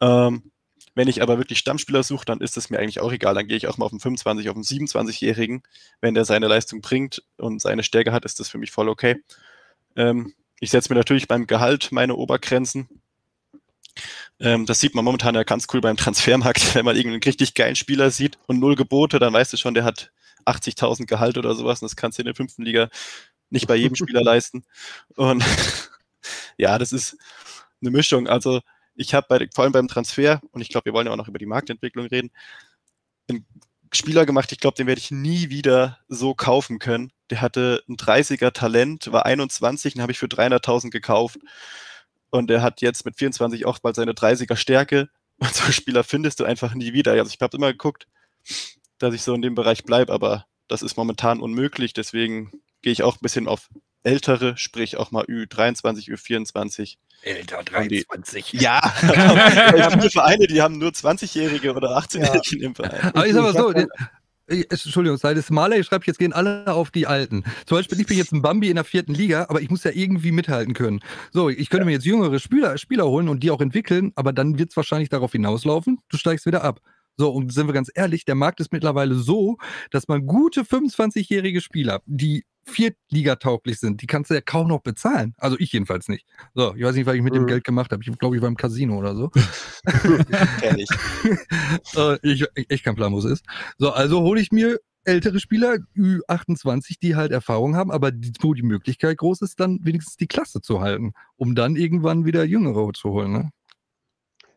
[0.00, 0.52] Ähm,
[0.96, 3.34] wenn ich aber wirklich Stammspieler suche, dann ist es mir eigentlich auch egal.
[3.34, 5.62] Dann gehe ich auch mal auf einen 25, auf einen 27-Jährigen.
[6.00, 9.22] Wenn der seine Leistung bringt und seine Stärke hat, ist das für mich voll okay.
[9.94, 12.88] Ähm, ich setze mir natürlich beim Gehalt meine Obergrenzen.
[14.40, 16.60] Ähm, das sieht man momentan ja ganz cool beim Transfermarkt.
[16.74, 19.84] Wenn man irgendeinen richtig geilen Spieler sieht und null Gebote, dann weißt du schon, der
[19.84, 20.12] hat
[20.46, 21.82] 80.000 Gehalt oder sowas.
[21.82, 22.88] Und das kannst du in der fünften Liga
[23.50, 24.64] nicht bei jedem Spieler leisten.
[25.14, 25.44] Und
[26.56, 27.18] ja, das ist
[27.82, 28.28] eine Mischung.
[28.28, 28.62] Also
[28.96, 31.38] ich habe vor allem beim Transfer, und ich glaube, wir wollen ja auch noch über
[31.38, 32.30] die Marktentwicklung reden,
[33.28, 33.46] einen
[33.92, 37.12] Spieler gemacht, ich glaube, den werde ich nie wieder so kaufen können.
[37.30, 41.38] Der hatte ein 30er Talent, war 21, den habe ich für 300.000 gekauft.
[42.30, 45.08] Und er hat jetzt mit 24 auch bald seine 30er Stärke.
[45.38, 47.12] Und so Spieler findest du einfach nie wieder.
[47.12, 48.06] Also ich habe immer geguckt,
[48.98, 51.92] dass ich so in dem Bereich bleibe, aber das ist momentan unmöglich.
[51.92, 53.68] Deswegen gehe ich auch ein bisschen auf
[54.06, 56.96] ältere, sprich auch mal Ü23, Ü24.
[57.22, 58.50] Älter, 23.
[58.52, 62.66] Die, ja, ich habe Vereine, die haben nur 20-Jährige oder 18-Jährige ja.
[62.66, 63.12] im Verein.
[63.12, 63.74] Aber ich sag mal so,
[64.48, 67.42] Entschuldigung, sei das Maler, ich schreibe jetzt gehen alle auf die Alten.
[67.66, 69.90] Zum Beispiel, ich bin jetzt ein Bambi in der vierten Liga, aber ich muss ja
[69.92, 71.00] irgendwie mithalten können.
[71.32, 71.86] So, ich könnte ja.
[71.86, 75.08] mir jetzt jüngere Spieler, Spieler holen und die auch entwickeln, aber dann wird es wahrscheinlich
[75.08, 76.80] darauf hinauslaufen, du steigst wieder ab.
[77.16, 79.56] So, und sind wir ganz ehrlich, der Markt ist mittlerweile so,
[79.90, 85.34] dass man gute 25-jährige Spieler, die viertligatauglich sind, die kannst du ja kaum noch bezahlen.
[85.38, 86.26] Also ich jedenfalls nicht.
[86.54, 87.48] So, ich weiß nicht, was ich mit dem mhm.
[87.48, 88.02] Geld gemacht habe.
[88.02, 89.30] Ich glaube, ich war im Casino oder so.
[90.60, 90.88] Kenn ich.
[91.96, 92.44] äh, ich.
[92.68, 93.44] Echt kein Plan, wo es ist.
[93.78, 98.54] So, also hole ich mir ältere Spieler, Ü28, die halt Erfahrung haben, aber die, wo
[98.54, 102.92] die Möglichkeit groß ist, dann wenigstens die Klasse zu halten, um dann irgendwann wieder Jüngere
[102.92, 103.32] zu holen.
[103.32, 103.50] Ne?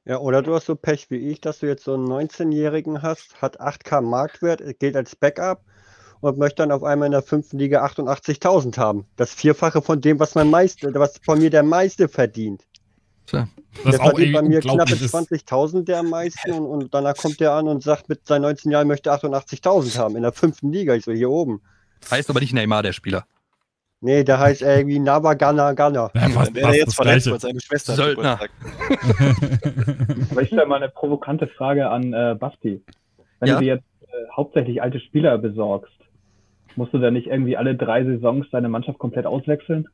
[0.06, 3.42] Ja, oder du hast so Pech wie ich, dass du jetzt so einen 19-Jährigen hast,
[3.44, 5.64] hat 8K Marktwert, gilt als Backup
[6.22, 9.06] und möchte dann auf einmal in der fünften Liga 88.000 haben.
[9.16, 12.64] Das Vierfache von dem, was, mein meiste, was von mir der meiste verdient.
[13.26, 13.48] Tja,
[13.84, 17.54] das der verdient bei mir knappe 20.000 der am meisten und, und, danach kommt der
[17.54, 21.06] an und sagt, mit seinen 19 Jahren möchte 88.000 haben in der fünften Liga, ich
[21.06, 21.62] so hier oben.
[22.10, 23.26] Heißt aber nicht Neymar, der Spieler.
[24.02, 26.10] Nee, der heißt irgendwie Nava Ghana Ghana.
[26.14, 28.40] Ja, was, wäre jetzt verletzt, weil seine Schwester Söldner.
[30.32, 32.82] Aber ich stelle mal eine provokante Frage an äh, Basti.
[33.40, 33.56] Wenn ja?
[33.56, 35.92] du dir jetzt äh, hauptsächlich alte Spieler besorgst,
[36.80, 39.90] Musst du da nicht irgendwie alle drei Saisons deine Mannschaft komplett auswechseln?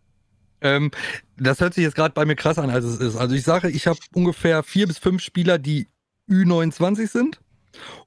[0.62, 0.92] Ähm,
[1.36, 3.16] das hört sich jetzt gerade bei mir krass an, als es ist.
[3.16, 5.88] Also ich sage, ich habe ungefähr vier bis fünf Spieler, die
[6.30, 7.42] Ü29 sind.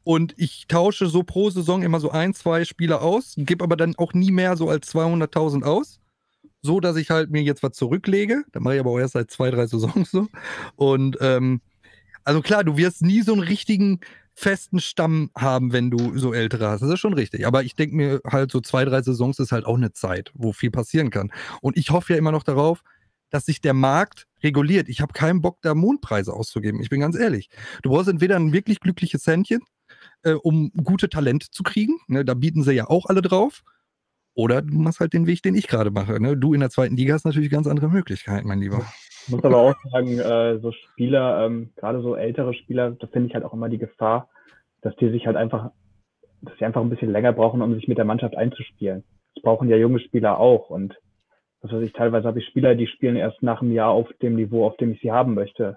[0.05, 3.97] Und ich tausche so pro Saison immer so ein, zwei Spieler aus, gebe aber dann
[3.97, 5.99] auch nie mehr so als 200.000 aus.
[6.63, 8.45] so, dass ich halt mir jetzt was zurücklege.
[8.53, 10.29] Das mache ich aber auch erst seit zwei, drei Saisons so.
[10.77, 11.61] Und ähm,
[12.23, 13.99] also klar, du wirst nie so einen richtigen
[14.39, 16.81] festen Stamm haben, wenn du so ältere hast.
[16.81, 17.45] Das ist schon richtig.
[17.45, 20.53] Aber ich denke mir halt, so zwei, drei Saisons ist halt auch eine Zeit, wo
[20.53, 21.33] viel passieren kann.
[21.61, 22.83] Und ich hoffe ja immer noch darauf,
[23.31, 24.89] dass sich der Markt reguliert.
[24.89, 26.81] Ich habe keinen Bock, da Mondpreise auszugeben.
[26.81, 27.51] Ich bin ganz ehrlich.
[27.83, 29.61] Du brauchst entweder ein wirklich glückliches Händchen,
[30.23, 31.99] äh, um gute Talente zu kriegen.
[32.07, 33.63] Ne, da bieten sie ja auch alle drauf.
[34.35, 36.21] Oder du machst halt den Weg, den ich gerade mache.
[36.21, 36.37] Ne?
[36.37, 38.87] Du in der zweiten Liga hast natürlich ganz andere Möglichkeiten, mein Lieber.
[39.29, 43.29] Ich muss aber auch sagen, äh, so Spieler, ähm, gerade so ältere Spieler, da finde
[43.29, 44.31] ich halt auch immer die Gefahr,
[44.81, 45.71] dass die sich halt einfach,
[46.41, 49.05] dass sie einfach ein bisschen länger brauchen, um sich mit der Mannschaft einzuspielen.
[49.35, 50.71] Das brauchen ja junge Spieler auch.
[50.71, 50.97] Und
[51.61, 54.37] was weiß ich, teilweise habe ich Spieler, die spielen erst nach einem Jahr auf dem
[54.37, 55.77] Niveau, auf dem ich sie haben möchte.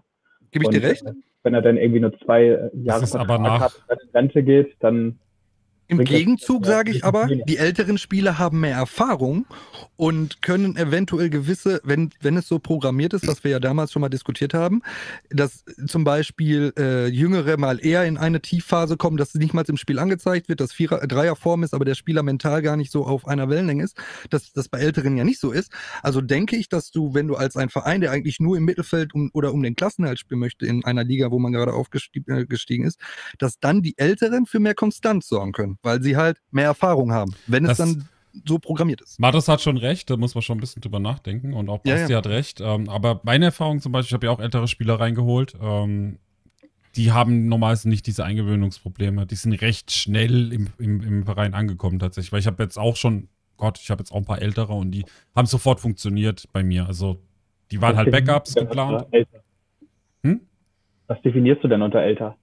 [0.51, 1.03] Gebe ich und dir recht?
[1.43, 5.19] Wenn er dann irgendwie nur zwei äh, Jahre hat und in Rente geht, dann
[5.91, 9.45] im Gegenzug sage ich aber, die älteren Spieler haben mehr Erfahrung
[9.97, 13.99] und können eventuell gewisse, wenn, wenn es so programmiert ist, was wir ja damals schon
[13.99, 14.81] mal diskutiert haben,
[15.29, 19.75] dass zum Beispiel äh, Jüngere mal eher in eine Tiefphase kommen, dass nicht mal im
[19.75, 23.27] Spiel angezeigt wird, dass Vierer, Dreierform ist, aber der Spieler mental gar nicht so auf
[23.27, 23.97] einer Wellenlänge ist,
[24.29, 25.73] dass das bei Älteren ja nicht so ist.
[26.03, 29.13] Also denke ich, dass du, wenn du als ein Verein, der eigentlich nur im Mittelfeld
[29.13, 32.87] um, oder um den Klassenhalt spielen möchte, in einer Liga, wo man gerade aufgestiegen äh,
[32.87, 32.97] ist,
[33.39, 37.35] dass dann die Älteren für mehr Konstanz sorgen können weil sie halt mehr Erfahrung haben,
[37.47, 38.09] wenn das, es dann
[38.45, 39.19] so programmiert ist.
[39.19, 42.01] Matos hat schon recht, da muss man schon ein bisschen drüber nachdenken und auch Basti
[42.01, 42.17] ja, ja.
[42.17, 42.61] hat recht.
[42.61, 46.17] Ähm, aber meine Erfahrung zum Beispiel, ich habe ja auch ältere Spieler reingeholt, ähm,
[46.95, 49.25] die haben normalerweise nicht diese Eingewöhnungsprobleme.
[49.25, 52.97] Die sind recht schnell im, im, im Verein angekommen tatsächlich, weil ich habe jetzt auch
[52.97, 56.63] schon, Gott, ich habe jetzt auch ein paar ältere und die haben sofort funktioniert bei
[56.63, 56.87] mir.
[56.87, 57.17] Also
[57.71, 59.05] die waren halt Backups geplant.
[60.23, 60.41] Hm?
[61.07, 62.37] Was definierst du denn unter älter?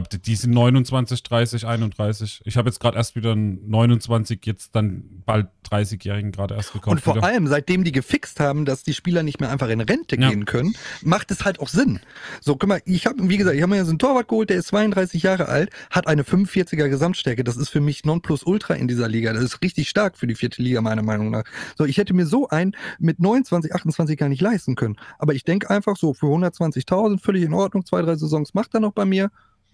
[0.00, 2.40] Die sind 29, 30, 31.
[2.44, 6.88] Ich habe jetzt gerade erst wieder einen 29, jetzt dann bald 30-Jährigen gerade erst gekauft.
[6.88, 7.26] Und vor wieder.
[7.26, 10.30] allem, seitdem die gefixt haben, dass die Spieler nicht mehr einfach in Rente ja.
[10.30, 12.00] gehen können, macht es halt auch Sinn.
[12.40, 14.58] So, guck mal, ich habe, wie gesagt, ich habe mir jetzt einen Torwart geholt, der
[14.58, 17.44] ist 32 Jahre alt, hat eine 45er Gesamtstärke.
[17.44, 19.34] Das ist für mich Nonplusultra in dieser Liga.
[19.34, 21.44] Das ist richtig stark für die vierte Liga, meiner Meinung nach.
[21.76, 24.96] So, ich hätte mir so einen mit 29, 28 gar nicht leisten können.
[25.18, 28.80] Aber ich denke einfach so, für 120.000 völlig in Ordnung, zwei, drei Saisons macht er
[28.80, 29.30] noch bei mir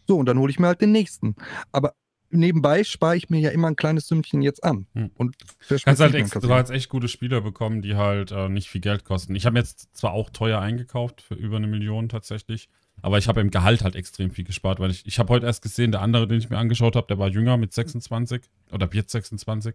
[0.09, 1.37] so, und dann hole ich mir halt den nächsten.
[1.71, 1.95] Aber
[2.31, 4.87] nebenbei spare ich mir ja immer ein kleines Sümmchen jetzt an.
[4.95, 5.11] Hm.
[5.15, 5.37] Und
[5.85, 9.05] kannst halt ex du hast echt gute Spieler bekommen, die halt äh, nicht viel Geld
[9.05, 9.35] kosten.
[9.35, 12.69] Ich habe jetzt zwar auch teuer eingekauft, für über eine Million tatsächlich,
[13.03, 15.63] aber ich habe im Gehalt halt extrem viel gespart, weil ich, ich habe heute erst
[15.63, 18.43] gesehen, der andere, den ich mir angeschaut habe, der war jünger mit 26
[18.73, 19.75] oder jetzt 26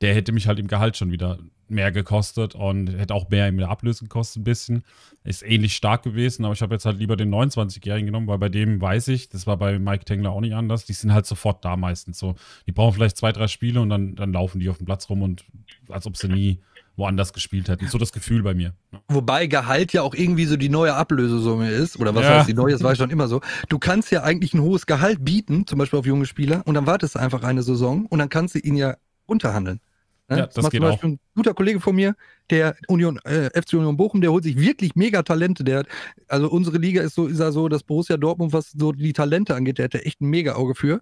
[0.00, 3.58] der hätte mich halt im Gehalt schon wieder mehr gekostet und hätte auch mehr in
[3.58, 4.84] der Ablöse gekostet ein bisschen.
[5.24, 8.48] Ist ähnlich stark gewesen, aber ich habe jetzt halt lieber den 29-Jährigen genommen, weil bei
[8.48, 11.64] dem weiß ich, das war bei Mike Tengler auch nicht anders, die sind halt sofort
[11.64, 12.36] da meistens so.
[12.66, 15.22] Die brauchen vielleicht zwei, drei Spiele und dann, dann laufen die auf dem Platz rum
[15.22, 15.44] und
[15.88, 16.60] als ob sie nie
[16.96, 17.88] woanders gespielt hätten.
[17.88, 18.72] So das Gefühl bei mir.
[19.08, 21.98] Wobei Gehalt ja auch irgendwie so die neue Ablösesumme ist.
[21.98, 22.38] Oder was ja.
[22.38, 22.72] heißt die neue?
[22.72, 23.42] Das war schon immer so.
[23.68, 26.86] Du kannst ja eigentlich ein hohes Gehalt bieten, zum Beispiel auf junge Spieler, und dann
[26.86, 29.80] wartest du einfach eine Saison und dann kannst du ihn ja unterhandeln.
[30.28, 30.38] Ne?
[30.38, 31.12] Ja, das, das geht zum Beispiel auch.
[31.12, 32.14] ein guter Kollege von mir,
[32.50, 35.62] der Union, äh, FC Union Bochum, der holt sich wirklich mega Talente.
[35.62, 35.86] Der hat,
[36.28, 39.54] also unsere Liga ist so, ist ja so, dass Borussia Dortmund, was so die Talente
[39.54, 41.00] angeht, der hat da echt ein mega Auge für.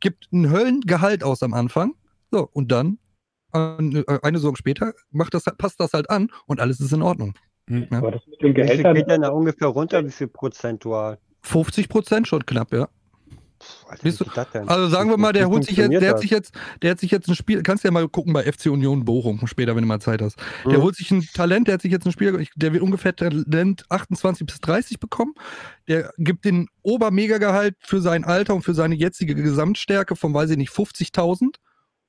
[0.00, 1.94] Gibt ein Höllengehalt aus am Anfang.
[2.30, 2.98] So, und dann
[3.52, 7.02] eine, äh, eine Saison später macht das, passt das halt an und alles ist in
[7.02, 7.34] Ordnung.
[7.68, 7.88] Mhm.
[7.90, 7.98] Ja.
[7.98, 8.94] Aber das mit den Gehältern.
[8.94, 10.04] Geht denn da ungefähr runter?
[10.04, 11.18] Wie viel prozentual?
[11.42, 12.88] 50 Prozent schon knapp, ja.
[13.88, 17.00] Alter, also sagen wir mal, der holt sich jetzt, der hat sich jetzt, der hat
[17.00, 19.82] sich jetzt ein Spiel, kannst du ja mal gucken bei FC Union Bochum später, wenn
[19.82, 20.36] du mal Zeit hast.
[20.64, 23.84] Der holt sich ein Talent, der hat sich jetzt ein Spiel, der wird ungefähr Talent
[23.88, 25.34] 28 bis 30 bekommen.
[25.88, 30.56] Der gibt den Obermegagehalt für sein Alter und für seine jetzige Gesamtstärke von, weiß ich
[30.56, 31.56] nicht, 50.000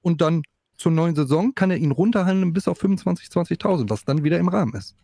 [0.01, 0.43] und dann
[0.77, 4.47] zur neuen Saison kann er ihn runterhandeln bis auf 25, 20.000, was dann wieder im
[4.47, 4.95] Rahmen ist.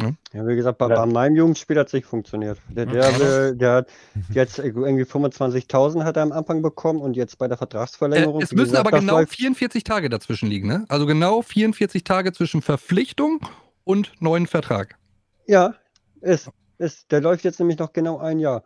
[0.00, 0.96] Ja, ja wie gesagt, bei, ja.
[0.96, 2.58] bei meinem Jugendspiel hat es nicht funktioniert.
[2.68, 3.88] Der, der, der, der hat
[4.32, 8.40] jetzt irgendwie 25.000 hat er am Anfang bekommen und jetzt bei der Vertragsverlängerung.
[8.40, 10.84] Äh, es müssen gesagt, aber genau 44 Tage dazwischen liegen, ne?
[10.88, 13.40] Also genau 44 Tage zwischen Verpflichtung
[13.84, 14.96] und neuen Vertrag.
[15.46, 15.74] Ja,
[16.20, 16.50] ist.
[16.78, 17.10] ist.
[17.10, 18.62] Der läuft jetzt nämlich noch genau ein Jahr.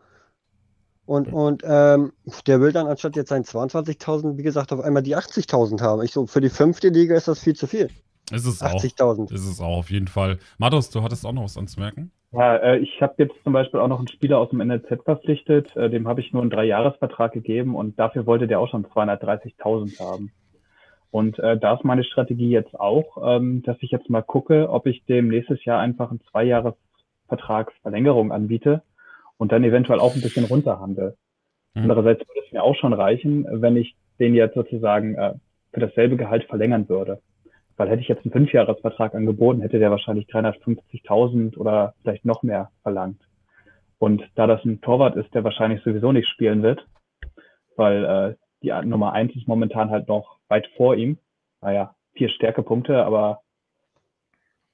[1.05, 2.13] Und, und ähm,
[2.47, 6.03] der will dann anstatt jetzt seinen 22.000, wie gesagt, auf einmal die 80.000 haben.
[6.03, 7.89] Ich so, für die fünfte Liga ist das viel zu viel.
[8.33, 9.33] Ist es 80.000.
[9.33, 10.39] Ist es auch, auf jeden Fall.
[10.59, 12.11] Matos, du hattest auch noch was anzumerken?
[12.33, 15.77] Ja, äh, ich habe jetzt zum Beispiel auch noch einen Spieler aus dem NLZ verpflichtet.
[15.77, 20.01] Äh, dem habe ich nur einen Dreijahresvertrag gegeben und dafür wollte der auch schon 230.000
[20.01, 20.33] haben.
[21.11, 24.87] Und äh, da ist meine Strategie jetzt auch, ähm, dass ich jetzt mal gucke, ob
[24.87, 28.81] ich dem nächstes Jahr einfach einen Zweijahresvertragsverlängerung anbiete
[29.37, 31.19] und dann eventuell auch ein bisschen runterhandel.
[31.75, 31.83] Mhm.
[31.83, 35.35] Andererseits würde es mir auch schon reichen, wenn ich den jetzt sozusagen äh,
[35.75, 37.21] für dasselbe Gehalt verlängern würde.
[37.77, 42.71] Weil hätte ich jetzt einen Fünfjahresvertrag angeboten, hätte der wahrscheinlich 350.000 oder vielleicht noch mehr
[42.83, 43.21] verlangt.
[43.99, 46.85] Und da das ein Torwart ist, der wahrscheinlich sowieso nicht spielen wird,
[47.77, 51.19] weil äh, die Nummer eins ist momentan halt noch weit vor ihm.
[51.61, 53.43] Naja, vier Stärkepunkte, aber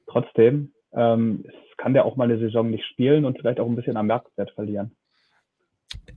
[0.07, 1.45] trotzdem ähm,
[1.77, 4.51] kann der auch mal eine Saison nicht spielen und vielleicht auch ein bisschen am Marktwert
[4.53, 4.97] verlieren.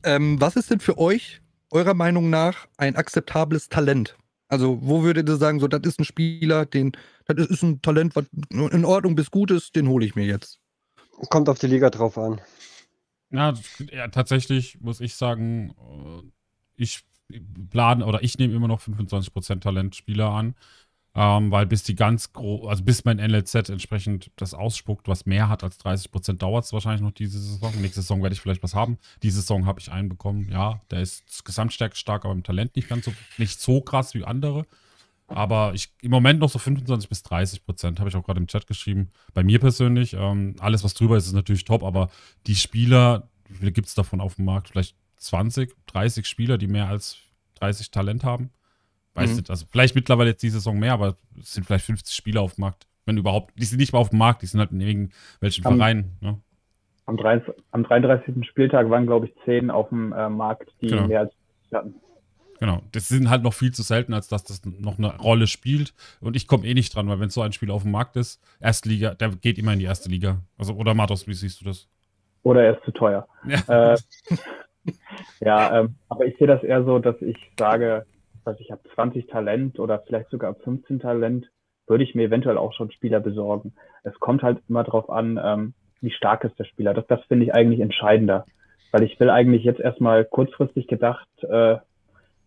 [0.03, 1.41] Ähm, was ist denn für euch,
[1.71, 4.17] eurer Meinung nach, ein akzeptables Talent?
[4.51, 6.91] Also, wo würdet ihr sagen, so, das ist ein Spieler, den,
[7.25, 10.59] das ist ein Talent, was in Ordnung bis gut ist, den hole ich mir jetzt?
[11.29, 12.41] Kommt auf die Liga drauf an.
[13.29, 13.53] Ja,
[13.93, 16.27] ja tatsächlich muss ich sagen, äh,
[16.75, 17.05] ich
[17.69, 20.55] plane oder ich nehme immer noch 25% Talentspieler an.
[21.13, 25.49] Ähm, weil bis die ganz groß, also bis mein NLZ entsprechend das ausspuckt, was mehr
[25.49, 27.73] hat als 30 Prozent, dauert es wahrscheinlich noch diese Saison.
[27.81, 28.97] Nächste Saison werde ich vielleicht was haben.
[29.21, 30.47] Diese Saison habe ich einen bekommen.
[30.49, 34.23] Ja, der ist gesamtstärke stark, aber im Talent nicht ganz so, nicht so krass wie
[34.23, 34.65] andere.
[35.27, 38.47] Aber ich im Moment noch so 25 bis 30 Prozent, habe ich auch gerade im
[38.47, 39.11] Chat geschrieben.
[39.33, 42.09] Bei mir persönlich, ähm, alles was drüber ist, ist natürlich top, aber
[42.47, 44.69] die Spieler, wie viele gibt es davon auf dem Markt?
[44.69, 47.17] Vielleicht 20, 30 Spieler, die mehr als
[47.55, 48.49] 30 Talent haben.
[49.13, 49.35] Weiß mhm.
[49.37, 52.55] nicht, also vielleicht mittlerweile jetzt die Saison mehr, aber es sind vielleicht 50 Spieler auf
[52.55, 52.87] dem Markt.
[53.05, 55.77] Wenn überhaupt, die sind nicht mal auf dem Markt, die sind halt in irgendwelchen am,
[55.77, 56.17] Vereinen.
[56.21, 56.37] Ne?
[57.05, 58.47] Am, 30, am 33.
[58.47, 61.07] Spieltag waren, glaube ich, 10 auf dem äh, Markt, die genau.
[61.07, 61.33] mehr als
[61.73, 61.95] hatten.
[62.59, 65.95] Genau, das sind halt noch viel zu selten, als dass das noch eine Rolle spielt.
[66.19, 68.39] Und ich komme eh nicht dran, weil wenn so ein Spiel auf dem Markt ist,
[68.59, 70.41] Erstliga, der geht immer in die erste Liga.
[70.59, 71.87] Also, oder Matos, wie siehst du das?
[72.43, 73.27] Oder er ist zu teuer.
[73.47, 73.97] Ja, äh,
[75.39, 78.05] ja ähm, aber ich sehe das eher so, dass ich sage,
[78.45, 81.49] dass ich habe 20 Talent oder vielleicht sogar 15 Talent,
[81.87, 83.73] würde ich mir eventuell auch schon Spieler besorgen.
[84.03, 86.93] Es kommt halt immer darauf an, ähm, wie stark ist der Spieler.
[86.93, 88.45] Das, das finde ich eigentlich entscheidender,
[88.91, 91.77] weil ich will eigentlich jetzt erstmal kurzfristig gedacht äh,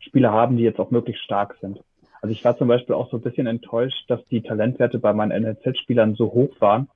[0.01, 1.81] Spieler haben, die jetzt auch möglichst stark sind.
[2.21, 5.43] Also ich war zum Beispiel auch so ein bisschen enttäuscht, dass die Talentwerte bei meinen
[5.43, 6.89] NLZ-Spielern so hoch waren.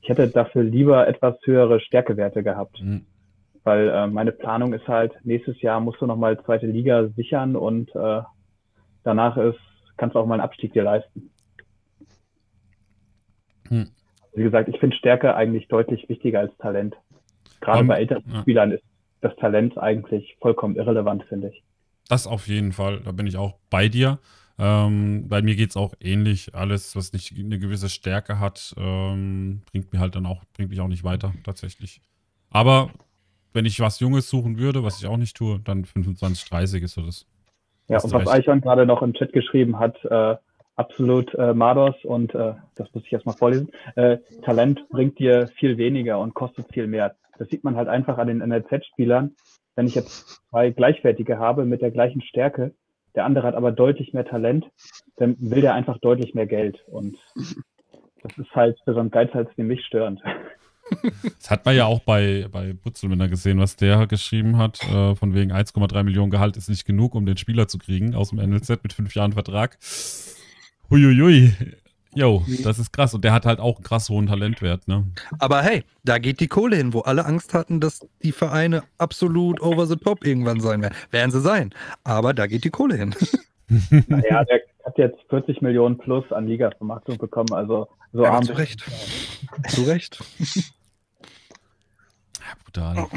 [0.00, 2.80] Ich hätte dafür lieber etwas höhere Stärkewerte gehabt.
[2.80, 3.04] Mhm.
[3.64, 7.94] Weil äh, meine Planung ist halt, nächstes Jahr musst du nochmal zweite Liga sichern und
[7.94, 8.22] äh,
[9.04, 9.58] danach ist,
[9.96, 11.30] kannst du auch mal einen Abstieg dir leisten.
[13.68, 13.90] Hm.
[14.34, 16.96] Wie gesagt, ich finde Stärke eigentlich deutlich wichtiger als Talent.
[17.60, 18.40] Gerade um, bei älteren ja.
[18.40, 18.84] Spielern ist
[19.20, 21.62] das Talent eigentlich vollkommen irrelevant, finde ich.
[22.08, 24.18] Das auf jeden Fall, da bin ich auch bei dir.
[24.58, 26.54] Ähm, bei mir geht es auch ähnlich.
[26.54, 30.80] Alles, was nicht eine gewisse Stärke hat, ähm, bringt mir halt dann auch, bringt mich
[30.80, 32.00] auch nicht weiter, tatsächlich.
[32.50, 32.90] Aber
[33.52, 36.94] wenn ich was Junges suchen würde, was ich auch nicht tue, dann 25, 30 ist
[36.94, 37.26] so das.
[37.88, 40.36] Ja, und was Eichhorn gerade noch im Chat geschrieben hat, äh,
[40.76, 43.70] absolut äh, Mados und äh, das muss ich erstmal vorlesen.
[43.96, 47.16] Äh, Talent bringt dir viel weniger und kostet viel mehr.
[47.38, 49.34] Das sieht man halt einfach an den NLZ-Spielern.
[49.74, 52.74] Wenn ich jetzt zwei Gleichwertige habe mit der gleichen Stärke,
[53.14, 54.66] der andere hat aber deutlich mehr Talent,
[55.16, 56.82] dann will der einfach deutlich mehr Geld.
[56.86, 57.18] Und
[58.22, 60.22] das ist halt für so einen Geizhals wie mich störend.
[61.38, 64.82] Das hat man ja auch bei, bei Butzelmänner gesehen, was der geschrieben hat.
[64.84, 68.30] Äh, von wegen 1,3 Millionen Gehalt ist nicht genug, um den Spieler zu kriegen aus
[68.30, 69.78] dem NLZ mit fünf Jahren Vertrag.
[70.90, 71.52] Huiuiui.
[72.14, 73.14] Jo, das ist krass.
[73.14, 75.06] Und der hat halt auch einen krass hohen Talentwert, ne?
[75.38, 79.60] Aber hey, da geht die Kohle hin, wo alle Angst hatten, dass die Vereine absolut
[79.60, 80.94] over the top irgendwann sein werden.
[81.12, 81.70] Werden sie sein.
[82.02, 83.14] Aber da geht die Kohle hin.
[84.08, 87.52] Naja, der hat jetzt 40 Millionen plus an Liga-Vermarktung bekommen.
[87.52, 88.42] Also so ja, arm.
[88.42, 88.84] Zu Recht.
[89.68, 90.18] zu Recht.
[92.64, 93.08] Brutal.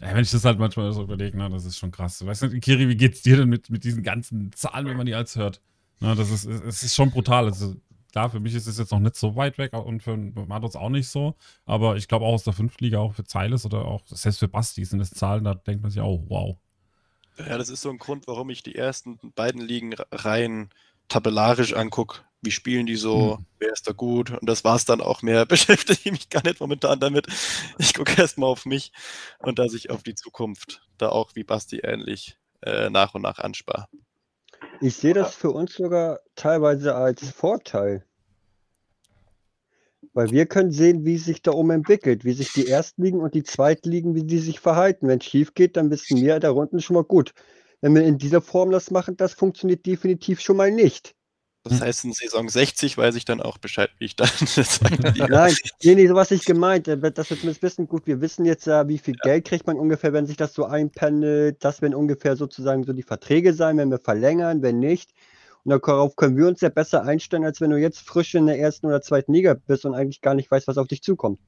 [0.00, 2.24] Wenn ich das halt manchmal so überlege, na, das ist schon krass.
[2.24, 5.14] Weißt du, Kiri, wie geht's dir denn mit, mit diesen ganzen Zahlen, wenn man die
[5.14, 5.60] als hört?
[6.00, 7.44] Na, das ist, es ist schon brutal.
[7.44, 7.76] Also,
[8.10, 10.88] klar, für mich ist es jetzt noch nicht so weit weg und für Matos auch
[10.88, 11.36] nicht so.
[11.66, 14.84] Aber ich glaube auch aus der Fünftliga, auch für Zeiles oder auch selbst für Basti
[14.84, 16.56] sind das Zahlen, da denkt man sich auch, wow.
[17.38, 20.70] Ja, das ist so ein Grund, warum ich die ersten beiden Ligen rein
[21.08, 23.46] tabellarisch angucke wie spielen die so, hm.
[23.60, 26.44] wer ist da gut und das war es dann auch mehr, beschäftige ich mich gar
[26.44, 27.26] nicht momentan damit.
[27.78, 28.92] Ich gucke erstmal auf mich
[29.38, 33.38] und dass ich auf die Zukunft da auch wie Basti ähnlich äh, nach und nach
[33.38, 33.86] anspare.
[34.80, 38.04] Ich sehe das für uns sogar teilweise als Vorteil.
[40.14, 43.44] Weil wir können sehen, wie sich da oben entwickelt, wie sich die Erstligen und die
[43.44, 45.08] Zweitligen, wie die sich verhalten.
[45.08, 47.32] Wenn es schief geht, dann wissen wir da unten schon mal gut.
[47.80, 51.14] Wenn wir in dieser Form das machen, das funktioniert definitiv schon mal nicht.
[51.64, 51.80] Das hm.
[51.80, 54.28] heißt, in Saison 60 weiß ich dann auch Bescheid, wie ich dann
[55.28, 55.54] Nein,
[55.84, 56.88] nee, nee, so was ich gemeint.
[56.88, 57.86] Äh, das wird zumindest wissen.
[57.86, 59.30] Gut, wir wissen jetzt ja, wie viel ja.
[59.30, 61.64] Geld kriegt man ungefähr, wenn sich das so einpendelt.
[61.64, 65.10] Das werden ungefähr sozusagen so die Verträge sein, wenn wir verlängern, wenn nicht.
[65.64, 68.58] Und darauf können wir uns ja besser einstellen, als wenn du jetzt frisch in der
[68.58, 71.38] ersten oder zweiten Liga bist und eigentlich gar nicht weißt, was auf dich zukommt.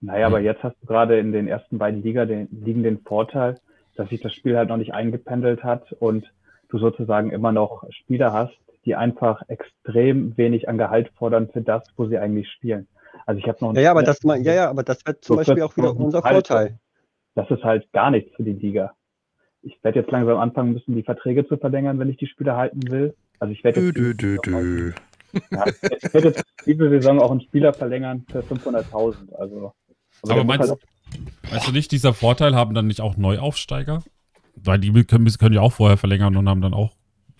[0.00, 3.58] Naja, aber jetzt hast du gerade in den ersten beiden Liga den, Ligen den Vorteil,
[3.96, 6.30] dass sich das Spiel halt noch nicht eingependelt hat und
[6.68, 11.82] du sozusagen immer noch Spieler hast, die einfach extrem wenig an Gehalt fordern für das,
[11.96, 12.86] wo sie eigentlich spielen.
[13.26, 15.62] Also ich habe noch ja, ja, aber das, ja, ja, aber das wird zum Beispiel
[15.62, 16.78] auch wieder unser Vorteil.
[17.34, 18.94] Das ist halt gar nichts für die Liga.
[19.62, 22.88] Ich werde jetzt langsam anfangen müssen, die Verträge zu verlängern, wenn ich die Spieler halten
[22.88, 23.14] will.
[23.40, 24.92] Also ich werde jetzt, dö, dö, dö,
[25.50, 29.34] ja, ich werde jetzt diese Saison auch einen Spieler verlängern für 500.000.
[29.34, 29.72] Also, also
[30.22, 30.80] aber meinst, halt
[31.50, 34.02] Weißt du nicht, dieser Vorteil haben dann nicht auch Neuaufsteiger?
[34.54, 36.92] Weil die können, können ja auch vorher verlängern und haben dann auch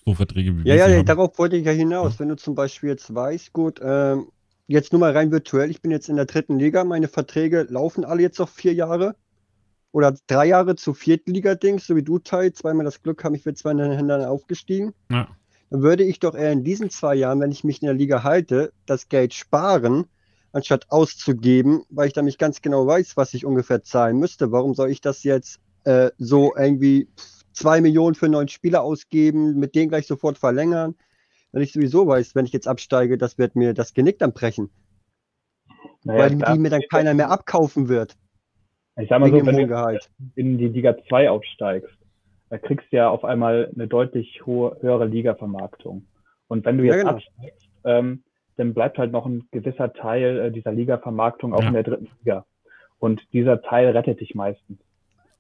[0.07, 2.15] so Verträge wie Ja, ja, ja darauf wollte ich ja hinaus.
[2.15, 2.21] Ja.
[2.21, 4.29] Wenn du zum Beispiel jetzt weißt, gut, ähm,
[4.69, 8.05] jetzt nur mal rein virtuell, ich bin jetzt in der dritten Liga, meine Verträge laufen
[8.05, 9.17] alle jetzt noch vier Jahre
[9.93, 13.57] oder drei Jahre zu Viertliga-Dings, so wie du, Tai, zweimal das Glück haben, ich bin
[13.57, 14.93] zwei Händen aufgestiegen.
[15.11, 15.29] Ja.
[15.71, 18.23] Dann würde ich doch eher in diesen zwei Jahren, wenn ich mich in der Liga
[18.23, 20.05] halte, das Geld sparen
[20.53, 24.53] anstatt auszugeben, weil ich da nicht ganz genau weiß, was ich ungefähr zahlen müsste.
[24.53, 27.09] Warum soll ich das jetzt äh, so irgendwie
[27.57, 30.95] zwei Millionen für einen neuen Spieler ausgeben, mit dem gleich sofort verlängern?
[31.53, 34.71] Wenn ich sowieso weiß, wenn ich jetzt absteige, das wird mir das Genick dann brechen.
[36.05, 38.17] Naja, weil die mir dann keiner mehr abkaufen wird.
[38.99, 39.99] Ich sag mal so, wenn du
[40.37, 41.93] in die Liga 2 aufsteigst,
[42.49, 46.07] da kriegst du ja auf einmal eine deutlich hohe, höhere Liga-Vermarktung.
[46.49, 47.17] Und wenn du jetzt ja, genau.
[47.17, 48.23] absteigst, ähm,
[48.57, 51.69] dann bleibt halt noch ein gewisser Teil äh, dieser Liga-Vermarktung auch ja.
[51.69, 52.47] in der dritten Liga.
[52.99, 54.79] Und dieser Teil rettet dich meistens.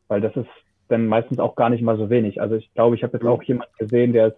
[0.09, 0.49] Weil das ist
[0.89, 2.41] dann meistens auch gar nicht mal so wenig.
[2.41, 4.37] Also ich glaube, ich habe jetzt auch jemanden gesehen, der ist,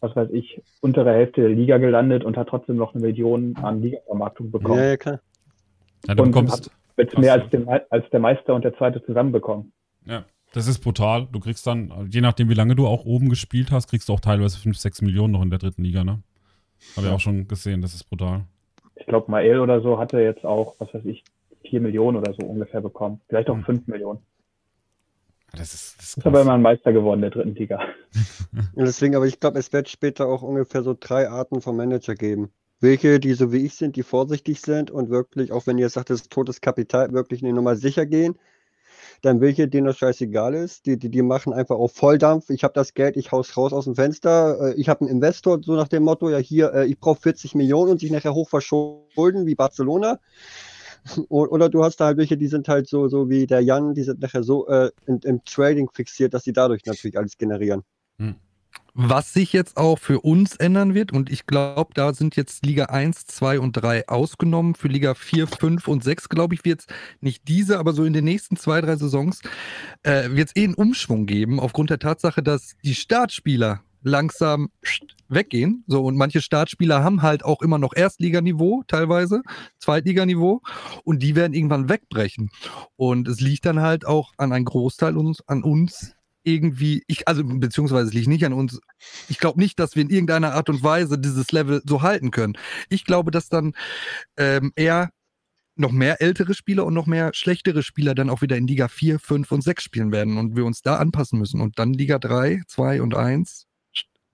[0.00, 3.82] was weiß ich, untere Hälfte der Liga gelandet und hat trotzdem noch eine Million an
[3.82, 4.78] Liga-Vermarktung bekommen.
[4.78, 5.20] Ja, ja, klar.
[6.06, 9.72] Ja, du und bekommst jetzt mehr als, den, als der Meister und der Zweite zusammenbekommen.
[10.04, 11.28] Ja, das ist brutal.
[11.32, 14.20] Du kriegst dann, je nachdem, wie lange du auch oben gespielt hast, kriegst du auch
[14.20, 16.22] teilweise 5, 6 Millionen noch in der dritten Liga, ne?
[16.96, 18.44] Habe ich auch schon gesehen, das ist brutal.
[18.94, 21.24] Ich glaube, Mael oder so hatte jetzt auch, was weiß ich,
[21.68, 23.20] 4 Millionen oder so ungefähr bekommen.
[23.28, 23.64] Vielleicht auch hm.
[23.64, 24.20] 5 Millionen.
[25.56, 27.80] Das ist, das ist, ist aber immer ein Meister geworden der dritten Liga.
[28.74, 32.50] deswegen, aber ich glaube, es wird später auch ungefähr so drei Arten von Manager geben.
[32.80, 36.10] Welche, die so wie ich sind, die vorsichtig sind und wirklich, auch wenn ihr sagt,
[36.10, 38.38] das ist totes Kapital, wirklich in die Nummer sicher gehen
[39.22, 40.86] dann welche, denen das scheißegal ist.
[40.86, 42.50] Die, die, die machen einfach auf Volldampf.
[42.50, 44.58] Ich habe das Geld, ich haus raus aus dem Fenster.
[44.60, 47.54] Äh, ich habe einen Investor, so nach dem Motto, ja hier, äh, ich brauche 40
[47.54, 50.20] Millionen und sich nachher hoch verschulden wie Barcelona.
[51.28, 54.02] Oder du hast da halt welche, die sind halt so, so wie der Jan, die
[54.02, 57.82] sind nachher so äh, in, im Trading fixiert, dass sie dadurch natürlich alles generieren.
[58.18, 58.36] Hm.
[58.98, 62.86] Was sich jetzt auch für uns ändern wird, und ich glaube, da sind jetzt Liga
[62.86, 64.74] 1, 2 und 3 ausgenommen.
[64.74, 66.86] Für Liga 4, 5 und 6, glaube ich, wird es
[67.20, 69.42] nicht diese, aber so in den nächsten zwei, drei Saisons
[70.02, 74.70] äh, wird es eh einen Umschwung geben, aufgrund der Tatsache, dass die Startspieler langsam
[75.28, 75.84] weggehen.
[75.86, 79.42] So, und manche Startspieler haben halt auch immer noch Erstliganiveau, teilweise,
[79.78, 80.62] Zweitliganiveau,
[81.04, 82.50] und die werden irgendwann wegbrechen.
[82.96, 87.42] Und es liegt dann halt auch an einem Großteil uns, an uns, irgendwie, ich, also
[87.44, 88.80] beziehungsweise es liegt nicht an uns.
[89.28, 92.56] Ich glaube nicht, dass wir in irgendeiner Art und Weise dieses Level so halten können.
[92.88, 93.74] Ich glaube, dass dann
[94.36, 95.10] ähm, eher
[95.74, 99.18] noch mehr ältere Spieler und noch mehr schlechtere Spieler dann auch wieder in Liga 4,
[99.18, 102.62] 5 und 6 spielen werden und wir uns da anpassen müssen und dann Liga 3,
[102.68, 103.66] 2 und 1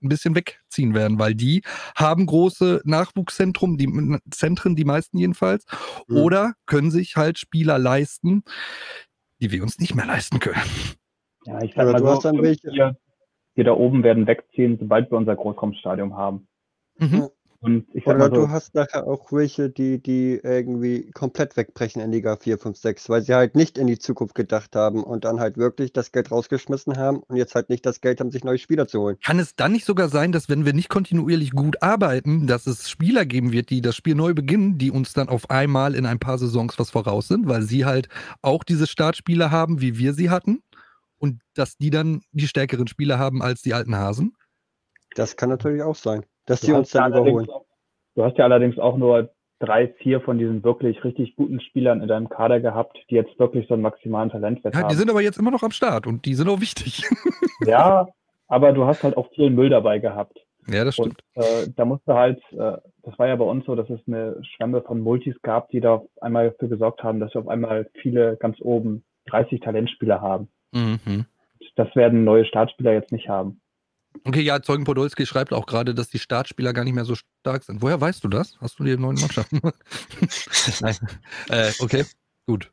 [0.03, 1.61] ein bisschen wegziehen werden, weil die
[1.95, 5.65] haben große Nachwuchszentren, die Zentren, die meisten jedenfalls,
[6.07, 6.17] mhm.
[6.17, 8.43] oder können sich halt Spieler leisten,
[9.39, 10.61] die wir uns nicht mehr leisten können.
[11.45, 12.71] Ja, ich sag mal du hast dann welche.
[12.71, 12.97] Wir,
[13.55, 16.47] wir da oben werden wegziehen, sobald wir unser Großraumstadion haben.
[16.97, 17.29] Mhm.
[17.63, 22.11] Und ich Oder so, du hast nachher auch welche, die, die irgendwie komplett wegbrechen in
[22.11, 25.39] Liga 4, 5, 6, weil sie halt nicht in die Zukunft gedacht haben und dann
[25.39, 28.57] halt wirklich das Geld rausgeschmissen haben und jetzt halt nicht das Geld haben, sich neue
[28.57, 29.17] Spieler zu holen.
[29.23, 32.89] Kann es dann nicht sogar sein, dass wenn wir nicht kontinuierlich gut arbeiten, dass es
[32.89, 36.19] Spieler geben wird, die das Spiel neu beginnen, die uns dann auf einmal in ein
[36.19, 38.09] paar Saisons was voraus sind, weil sie halt
[38.41, 40.61] auch diese Startspieler haben, wie wir sie hatten?
[41.23, 44.35] und dass die dann die stärkeren Spieler haben als die alten Hasen?
[45.15, 47.49] Das kann natürlich auch sein, dass du die uns dann überholen.
[47.49, 47.65] Auch,
[48.15, 49.29] du hast ja allerdings auch nur
[49.59, 53.67] drei, vier von diesen wirklich richtig guten Spielern in deinem Kader gehabt, die jetzt wirklich
[53.67, 54.89] so einen maximalen Talentwert ja, haben.
[54.89, 57.03] Die sind aber jetzt immer noch am Start und die sind auch wichtig.
[57.65, 58.07] ja,
[58.47, 60.37] aber du hast halt auch viel Müll dabei gehabt.
[60.67, 61.23] Ja, das stimmt.
[61.35, 64.37] Und, äh, da musste halt, äh, das war ja bei uns so, dass es eine
[64.43, 67.89] Schwemme von Multis gab, die da auf einmal dafür gesorgt haben, dass wir auf einmal
[68.01, 70.49] viele ganz oben 30 Talentspieler haben.
[70.71, 71.25] Mhm.
[71.75, 73.61] Das werden neue Startspieler jetzt nicht haben.
[74.23, 77.63] Okay, ja, Zeugen Podolski schreibt auch gerade, dass die Startspieler gar nicht mehr so stark
[77.63, 77.81] sind.
[77.81, 78.57] Woher weißt du das?
[78.61, 79.59] Hast du die neuen Mannschaften?
[80.81, 80.97] Nein.
[81.49, 82.05] Äh, okay,
[82.45, 82.71] gut.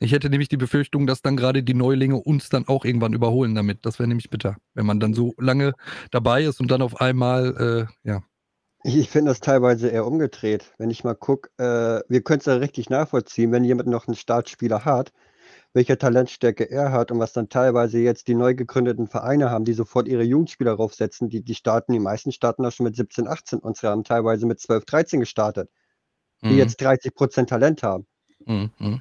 [0.00, 3.54] Ich hätte nämlich die Befürchtung, dass dann gerade die Neulinge uns dann auch irgendwann überholen
[3.54, 3.86] damit.
[3.86, 5.74] Das wäre nämlich bitter, wenn man dann so lange
[6.10, 8.22] dabei ist und dann auf einmal, äh, ja.
[8.82, 10.72] Ich finde das teilweise eher umgedreht.
[10.76, 14.16] Wenn ich mal gucke, äh, wir können es ja richtig nachvollziehen, wenn jemand noch einen
[14.16, 15.12] Startspieler hat,
[15.74, 19.72] welche Talentstärke er hat und was dann teilweise jetzt die neu gegründeten Vereine haben, die
[19.72, 23.60] sofort ihre Jugendspieler raufsetzen, die, die starten, die meisten starten auch schon mit 17, 18
[23.60, 25.70] und sie haben teilweise mit 12, 13 gestartet,
[26.42, 26.58] die mhm.
[26.58, 28.06] jetzt 30 Prozent Talent haben.
[28.44, 29.00] Mhm.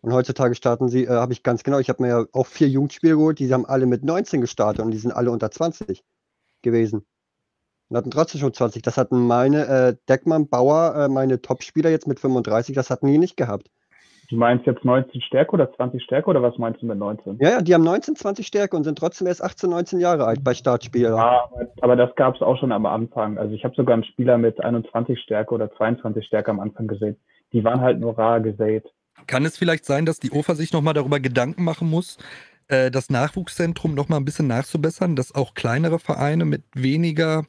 [0.00, 2.68] Und heutzutage starten sie, äh, habe ich ganz genau, ich habe mir ja auch vier
[2.68, 6.02] Jugendspiele geholt, die haben alle mit 19 gestartet und die sind alle unter 20
[6.62, 7.04] gewesen.
[7.88, 8.82] Und hatten trotzdem schon 20.
[8.82, 13.18] Das hatten meine äh, Deckmann, Bauer, äh, meine Topspieler jetzt mit 35, das hatten die
[13.18, 13.68] nicht gehabt.
[14.32, 17.36] Du meinst jetzt 19 Stärke oder 20 Stärke oder was meinst du mit 19?
[17.38, 20.42] Ja, ja, die haben 19, 20 Stärke und sind trotzdem erst 18, 19 Jahre alt
[20.42, 21.18] bei Startspielern.
[21.18, 21.50] Ja,
[21.82, 23.36] aber das gab es auch schon am Anfang.
[23.36, 27.18] Also ich habe sogar einen Spieler mit 21 Stärke oder 22 Stärke am Anfang gesehen.
[27.52, 28.86] Die waren halt nur rar gesät.
[29.26, 32.16] Kann es vielleicht sein, dass die OFA sich nochmal darüber Gedanken machen muss,
[32.68, 37.44] äh, das Nachwuchszentrum nochmal ein bisschen nachzubessern, dass auch kleinere Vereine mit weniger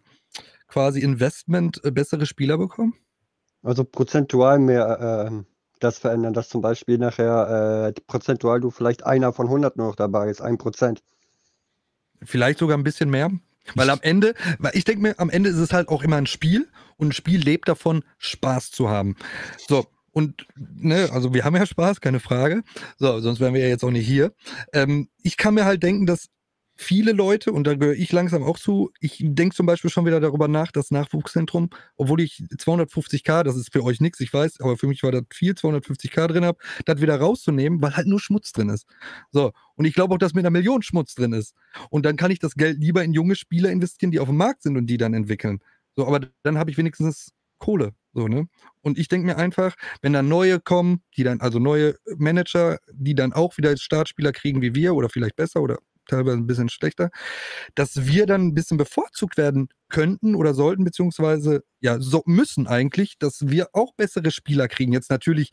[0.67, 2.93] quasi Investment äh, bessere Spieler bekommen?
[3.61, 5.52] Also prozentual mehr äh,
[5.83, 9.95] das verändern, dass zum Beispiel nachher äh, prozentual du vielleicht einer von 100 nur noch
[9.95, 11.03] dabei ist, ein Prozent.
[12.21, 13.31] Vielleicht sogar ein bisschen mehr.
[13.75, 16.27] Weil am Ende, weil ich denke mir, am Ende ist es halt auch immer ein
[16.27, 16.67] Spiel
[16.97, 19.15] und ein Spiel lebt davon, Spaß zu haben.
[19.67, 22.63] So, und, ne, also wir haben ja Spaß, keine Frage.
[22.97, 24.33] So, sonst wären wir ja jetzt auch nicht hier.
[24.73, 26.27] Ähm, ich kann mir halt denken, dass
[26.75, 30.19] viele Leute, und da gehöre ich langsam auch zu, ich denke zum Beispiel schon wieder
[30.19, 34.77] darüber nach, das Nachwuchszentrum, obwohl ich 250k, das ist für euch nichts, ich weiß, aber
[34.77, 38.51] für mich war das viel, 250k drin habe, das wieder rauszunehmen, weil halt nur Schmutz
[38.51, 38.85] drin ist.
[39.31, 41.53] So, und ich glaube auch, dass mit einer Million Schmutz drin ist.
[41.89, 44.63] Und dann kann ich das Geld lieber in junge Spieler investieren, die auf dem Markt
[44.63, 45.59] sind und die dann entwickeln.
[45.95, 47.93] So, aber dann habe ich wenigstens Kohle.
[48.13, 48.47] So, ne?
[48.81, 53.15] Und ich denke mir einfach, wenn da neue kommen, die dann, also neue Manager, die
[53.15, 55.77] dann auch wieder Startspieler kriegen wie wir oder vielleicht besser oder
[56.07, 57.09] teilweise ein bisschen schlechter,
[57.75, 63.17] dass wir dann ein bisschen bevorzugt werden könnten oder sollten, beziehungsweise ja, so müssen eigentlich,
[63.19, 64.93] dass wir auch bessere Spieler kriegen.
[64.93, 65.51] Jetzt natürlich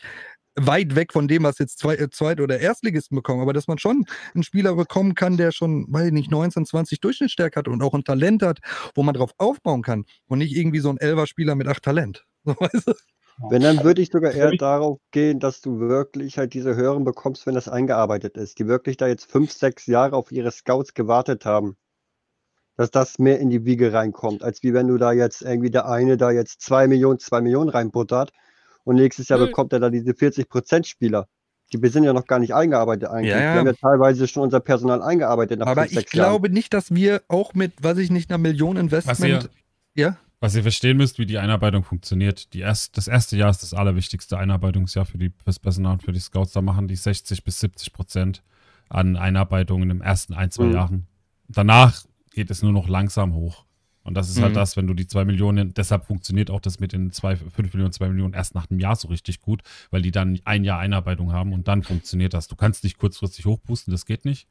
[0.57, 3.78] weit weg von dem, was jetzt Zwei-, äh, Zweit- oder Erstligisten bekommen, aber dass man
[3.78, 7.82] schon einen Spieler bekommen kann, der schon, weiß ich nicht, 19, 20 Durchschnittsstärke hat und
[7.82, 8.59] auch ein Talent hat,
[8.94, 12.24] wo man drauf aufbauen kann und nicht irgendwie so ein Elfer-Spieler mit acht Talent.
[13.49, 17.47] Wenn, dann würde ich sogar eher darauf gehen, dass du wirklich halt diese Hören bekommst,
[17.47, 21.47] wenn das eingearbeitet ist, die wirklich da jetzt fünf, sechs Jahre auf ihre Scouts gewartet
[21.47, 21.76] haben.
[22.76, 25.88] Dass das mehr in die Wiege reinkommt, als wie wenn du da jetzt irgendwie der
[25.88, 28.32] eine da jetzt zwei Millionen, zwei Millionen reinbuttert
[28.84, 29.47] und nächstes Jahr mhm.
[29.47, 31.26] bekommt er da diese 40% Spieler.
[31.72, 33.30] Die sind ja noch gar nicht eingearbeitet eigentlich.
[33.30, 33.53] Ja, ja.
[33.53, 35.62] Wir haben ja teilweise schon unser Personal eingearbeitet.
[35.62, 36.55] Aber fünf, ich glaube Jahren.
[36.55, 39.51] nicht, dass wir auch mit, weiß ich nicht, einer Million Investment.
[39.95, 40.16] ja?
[40.41, 42.55] Was ihr verstehen müsst, wie die Einarbeitung funktioniert.
[42.55, 46.12] Die erst, das erste Jahr ist das allerwichtigste Einarbeitungsjahr für, die, fürs Personal und für
[46.12, 46.53] die Scouts.
[46.53, 48.43] Da machen die 60 bis 70 Prozent
[48.88, 50.72] an Einarbeitungen im ersten ein, zwei mhm.
[50.72, 51.07] Jahren.
[51.49, 53.66] Danach geht es nur noch langsam hoch.
[54.03, 54.57] Und das ist halt mhm.
[54.57, 57.93] halt das, wenn du die 2 Millionen, deshalb funktioniert auch das mit den 5 Millionen,
[57.93, 61.32] 2 Millionen erst nach einem Jahr so richtig gut, weil die dann ein Jahr Einarbeitung
[61.32, 62.49] haben und dann funktioniert das.
[62.49, 64.49] Du kannst nicht kurzfristig hochboosten, das geht nicht.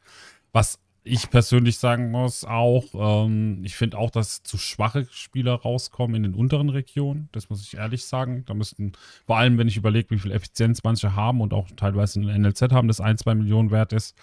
[0.52, 6.16] Was ich persönlich sagen muss auch, ähm, ich finde auch, dass zu schwache Spieler rauskommen
[6.16, 7.30] in den unteren Regionen.
[7.32, 8.43] Das muss ich ehrlich sagen.
[8.45, 8.91] Da müssten,
[9.26, 12.72] vor allem wenn ich überlege, wie viel Effizienz manche haben und auch teilweise ein NLZ
[12.72, 14.16] haben, das 1, 2 Millionen wert ist,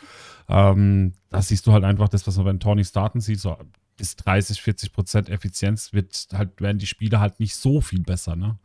[0.48, 3.56] ähm, da siehst du halt einfach das, was man bei den Tony Starten sieht, so
[3.96, 8.36] bis 30, 40 Prozent Effizienz wird halt, werden die Spiele halt nicht so viel besser,
[8.36, 8.58] ne?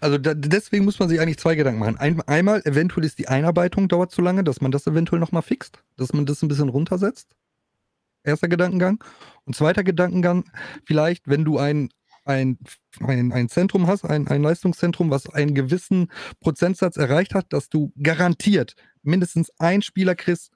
[0.00, 1.96] Also da, deswegen muss man sich eigentlich zwei Gedanken machen.
[1.96, 5.82] Ein, einmal, eventuell ist die Einarbeitung dauert zu lange, dass man das eventuell nochmal fixt,
[5.96, 7.36] dass man das ein bisschen runtersetzt.
[8.24, 9.02] Erster Gedankengang.
[9.44, 10.44] Und zweiter Gedankengang,
[10.84, 11.90] vielleicht, wenn du ein,
[12.24, 12.58] ein,
[13.00, 16.08] ein, ein Zentrum hast, ein, ein Leistungszentrum, was einen gewissen
[16.40, 20.52] Prozentsatz erreicht hat, dass du garantiert mindestens einen Spieler kriegst,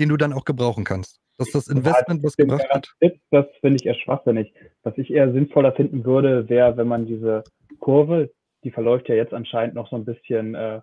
[0.00, 1.20] den du dann auch gebrauchen kannst.
[1.36, 2.92] Dass das Investment was gebracht hat.
[3.30, 4.52] Das finde ich eher schwachsinnig.
[4.82, 7.44] Was ich eher sinnvoller finden würde, wäre, wenn man diese
[7.78, 8.32] Kurve,
[8.64, 10.80] die verläuft ja jetzt anscheinend noch so ein bisschen äh,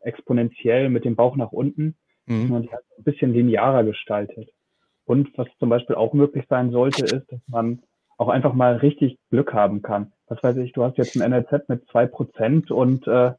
[0.00, 1.96] exponentiell mit dem Bauch nach unten,
[2.26, 2.48] mhm.
[2.48, 4.50] man die halt ein bisschen linearer gestaltet.
[5.04, 7.82] Und was zum Beispiel auch möglich sein sollte, ist, dass man
[8.16, 10.12] auch einfach mal richtig Glück haben kann.
[10.28, 13.32] Was weiß ich, du hast jetzt ein NLZ mit zwei Prozent und äh,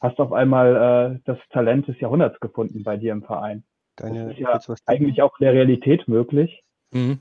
[0.00, 3.64] hast auf einmal äh, das Talent des Jahrhunderts gefunden bei dir im Verein.
[3.96, 6.62] Deine, das ist ja eigentlich auch in der Realität möglich.
[6.92, 7.18] Mhm.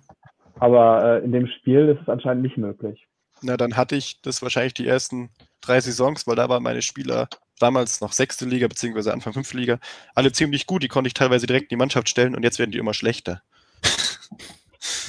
[0.59, 3.07] Aber äh, in dem Spiel ist es anscheinend nicht möglich.
[3.41, 5.29] Na, dann hatte ich das wahrscheinlich die ersten
[5.61, 7.29] drei Saisons, weil da waren meine Spieler
[7.59, 9.79] damals noch sechste Liga, beziehungsweise Anfang fünfte Liga,
[10.15, 10.83] alle ziemlich gut.
[10.83, 13.41] Die konnte ich teilweise direkt in die Mannschaft stellen und jetzt werden die immer schlechter.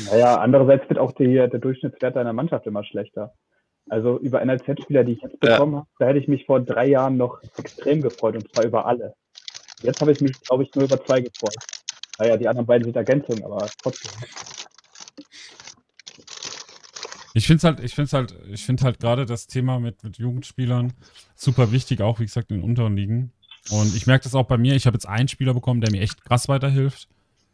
[0.07, 3.35] Naja, andererseits wird auch die, der Durchschnittswert deiner Mannschaft immer schlechter.
[3.89, 5.79] Also über NLZ-Spieler, die ich jetzt bekommen ja.
[5.79, 9.15] habe, da hätte ich mich vor drei Jahren noch extrem gefreut und zwar über alle.
[9.83, 11.57] Jetzt habe ich mich, glaube ich, nur über zwei gefreut.
[12.19, 14.13] Naja, die anderen beiden sind Ergänzungen, aber trotzdem.
[17.33, 20.93] Ich finde halt, ich finde halt, ich finde halt gerade das Thema mit, mit Jugendspielern
[21.35, 23.33] super wichtig, auch wie gesagt in den unteren Ligen.
[23.71, 24.75] Und ich merke das auch bei mir.
[24.75, 27.09] Ich habe jetzt einen Spieler bekommen, der mir echt krass weiterhilft.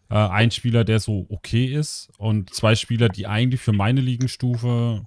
[0.08, 2.10] Äh, ein Spieler, der so okay ist.
[2.18, 5.04] Und zwei Spieler, die eigentlich für meine Liegenstufe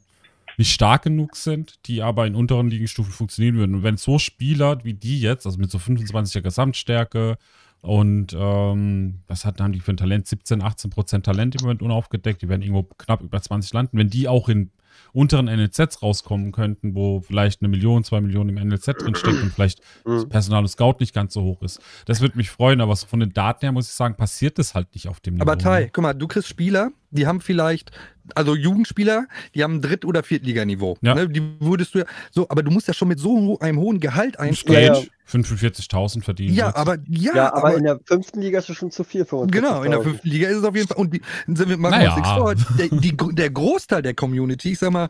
[0.58, 3.76] nicht stark genug sind, die aber in unteren Liegenstufen funktionieren würden.
[3.76, 7.38] Und wenn so Spieler wie die jetzt, also mit so 25er Gesamtstärke
[7.82, 10.28] und ähm, was hat, haben die für ein Talent?
[10.28, 12.42] 17, 18 Prozent Talent im Moment unaufgedeckt.
[12.42, 13.98] Die werden irgendwo knapp über 20 landen.
[13.98, 14.70] Wenn die auch in
[15.14, 19.82] unteren NLZs rauskommen könnten, wo vielleicht eine Million, zwei Millionen im NLZ drinsteckt und vielleicht
[20.06, 20.30] das mhm.
[20.30, 21.80] Personal und Scout nicht ganz so hoch ist.
[22.06, 24.76] Das würde mich freuen, aber so von den Daten her muss ich sagen, passiert das
[24.76, 25.44] halt nicht auf dem Niveau.
[25.44, 27.92] Aber Tai, guck mal, du kriegst Spieler, die haben vielleicht,
[28.36, 30.98] also Jugendspieler, die haben Dritt- oder Viertliganiveau.
[31.02, 31.16] Ja.
[31.16, 31.30] Ne?
[31.30, 34.40] Die würdest du ja, so, aber du musst ja schon mit so einem hohen Gehalt
[34.40, 34.96] einsteigen.
[34.96, 36.56] Ja, 45.000 verdienen.
[36.56, 39.26] Ja, aber, ja, ja aber, aber, in der fünften Liga ist es schon zu viel
[39.26, 39.52] für uns.
[39.52, 40.98] Genau, in der fünften Liga ist es auf jeden Fall.
[40.98, 42.16] Und die, sind wir mal naja.
[42.36, 45.10] vor, der, die, der Großteil der Community, ich sag mal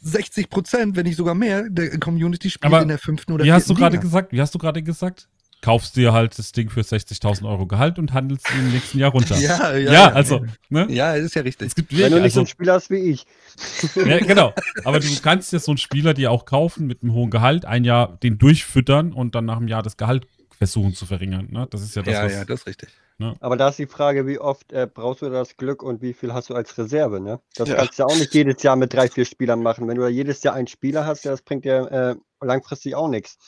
[0.00, 3.52] 60 Prozent, wenn nicht sogar mehr, der Community spielt aber in der fünften oder wie
[3.52, 4.32] hast du gerade gesagt?
[4.32, 5.28] Wie hast du gerade gesagt?
[5.62, 9.10] Kaufst dir halt das Ding für 60.000 Euro Gehalt und handelst ihn im nächsten Jahr
[9.10, 9.36] runter.
[9.38, 10.86] ja, ja, ja, also, ne?
[10.90, 11.68] Ja, ist ja richtig.
[11.68, 13.26] Es gibt wirklich, Wenn du nicht also, so ein Spieler hast wie ich.
[13.94, 14.54] ja, genau.
[14.84, 17.84] Aber du kannst dir so einen Spieler dir auch kaufen mit einem hohen Gehalt, ein
[17.84, 20.26] Jahr den durchfüttern und dann nach einem Jahr das Gehalt
[20.60, 21.48] versuchen zu verringern.
[21.50, 21.66] Ne?
[21.70, 22.90] Das ist ja das, Ja, was, ja, das ist richtig.
[23.16, 23.34] Ne?
[23.40, 26.34] Aber da ist die Frage, wie oft äh, brauchst du das Glück und wie viel
[26.34, 27.18] hast du als Reserve?
[27.18, 27.40] Ne?
[27.54, 27.76] Das ja.
[27.76, 29.88] kannst du ja auch nicht jedes Jahr mit drei, vier Spielern machen.
[29.88, 33.38] Wenn du jedes Jahr einen Spieler hast, das bringt dir äh, langfristig auch nichts.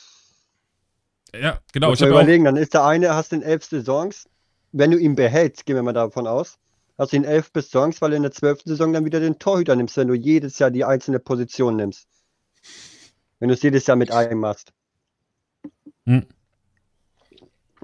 [1.35, 1.89] Ja, genau.
[1.89, 4.29] Muss ich überlegen, dann ist der eine, hast den elf Saisons,
[4.71, 6.59] wenn du ihn behältst, gehen wir mal davon aus,
[6.97, 9.39] hast du ihn elf bis Saisons, weil du in der zwölften Saison dann wieder den
[9.39, 12.07] Torhüter nimmst, wenn du jedes Jahr die einzelne Position nimmst.
[13.39, 14.73] Wenn du es jedes Jahr mit einem machst.
[16.05, 16.25] Hm.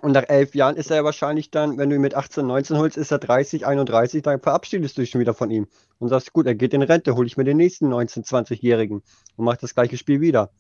[0.01, 2.77] Und nach elf Jahren ist er ja wahrscheinlich dann, wenn du ihn mit 18, 19
[2.77, 5.67] holst, ist er 30, 31, dann verabschiedest du dich schon wieder von ihm.
[5.97, 9.01] Und sagst, gut, er geht in Rente, hole ich mir den nächsten 19, 20-Jährigen
[9.35, 10.51] und mach das gleiche Spiel wieder.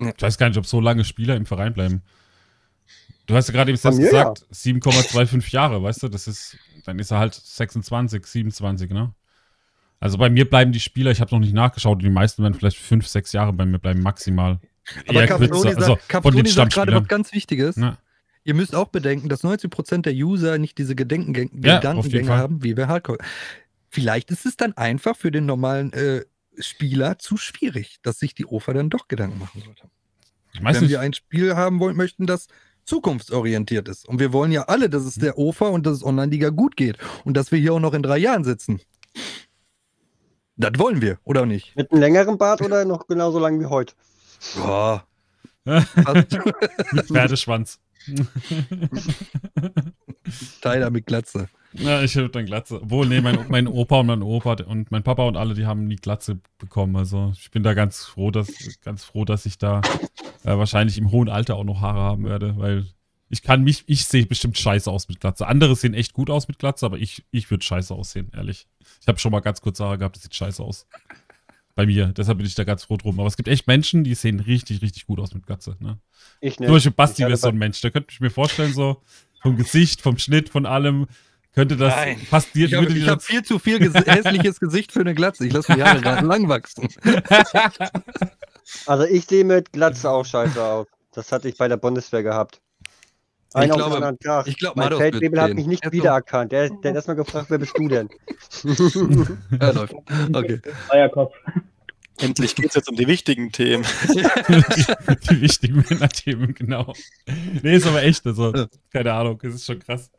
[0.00, 2.02] Ich weiß gar nicht, ob so lange Spieler im Verein bleiben.
[3.26, 4.46] Du hast ja gerade eben selbst gesagt, ja.
[4.56, 9.14] 7,25 Jahre, weißt du, das ist, dann ist er halt 26, 27, ne?
[10.00, 12.78] Also bei mir bleiben die Spieler, ich habe noch nicht nachgeschaut, die meisten werden vielleicht
[12.78, 14.58] 5, 6 Jahre bei mir bleiben, maximal.
[15.06, 15.98] Aber Caproni also
[16.48, 17.76] sagt, gerade was ganz Wichtiges.
[17.76, 17.98] Na?
[18.42, 22.88] Ihr müsst auch bedenken, dass 90% der User nicht diese Gedankengänge ja, haben, wie wir
[22.88, 23.18] Hardcore.
[23.90, 26.24] Vielleicht ist es dann einfach für den normalen äh,
[26.58, 29.88] Spieler zu schwierig, dass sich die OFA dann doch Gedanken machen sollte.
[30.60, 30.90] Wenn nicht.
[30.90, 32.48] wir ein Spiel haben wollen, möchten, das
[32.84, 34.08] zukunftsorientiert ist.
[34.08, 36.98] Und wir wollen ja alle, dass es der OFA und dass es Online-Liga gut geht.
[37.24, 38.80] Und dass wir hier auch noch in drei Jahren sitzen.
[40.56, 41.76] Das wollen wir, oder nicht?
[41.76, 43.94] Mit einem längeren Bart oder noch genauso lang wie heute?
[44.56, 45.06] Boah.
[45.64, 47.78] Mit Pferdeschwanz.
[50.62, 51.48] Tyler mit Glatze.
[51.72, 52.82] Ja, ich habe dann Glatze.
[52.82, 55.84] Obwohl, nee, mein, mein Opa und mein Opa und mein Papa und alle, die haben
[55.84, 56.96] nie Glatze bekommen.
[56.96, 58.48] Also ich bin da ganz froh, dass,
[58.82, 59.80] ganz froh, dass ich da
[60.44, 62.86] äh, wahrscheinlich im hohen Alter auch noch Haare haben werde, weil
[63.28, 65.46] ich kann mich, ich sehe bestimmt scheiße aus mit Glatze.
[65.46, 68.66] Andere sehen echt gut aus mit Glatze, aber ich, ich würde scheiße aussehen, ehrlich.
[69.00, 70.86] Ich habe schon mal ganz kurz Haare gehabt, das sieht scheiße aus.
[71.76, 72.08] Bei mir.
[72.08, 73.20] Deshalb bin ich da ganz froh drum.
[73.20, 75.76] Aber es gibt echt Menschen, die sehen richtig, richtig gut aus mit Glatze.
[75.78, 75.98] Ne?
[76.40, 76.66] Ich nicht.
[76.66, 77.80] Zum Beispiel Basti wäre so ein Mensch.
[77.80, 79.00] Da könnte ich mir vorstellen, so
[79.40, 81.06] vom Gesicht, vom Schnitt, von allem,
[81.54, 82.18] könnte das Nein.
[82.18, 82.66] fast dir.
[82.66, 85.46] Ich habe hab viel zu viel ges hässliches Gesicht für eine Glatze.
[85.46, 86.88] Ich lasse die Haare gerade lang wachsen.
[88.86, 90.86] Also ich sehe mit Glatze auch scheiße aus.
[91.12, 92.60] Das hatte ich bei der Bundeswehr gehabt.
[93.52, 94.46] Ein ich glaube, Tag.
[94.46, 96.52] Ich glaube, mein Feldwebel hat mich nicht er wiedererkannt.
[96.52, 98.08] Der, der hat erstmal gefragt, wer bist du denn?
[99.60, 99.94] ja, läuft.
[100.32, 100.60] Okay.
[100.88, 101.34] Eierkopf.
[102.18, 103.84] Endlich geht es jetzt um die wichtigen Themen.
[104.08, 104.22] die,
[105.30, 106.92] die wichtigen Männerthemen, genau.
[107.62, 108.52] Nee, ist aber echt, also,
[108.92, 110.10] keine Ahnung, es ist schon krass.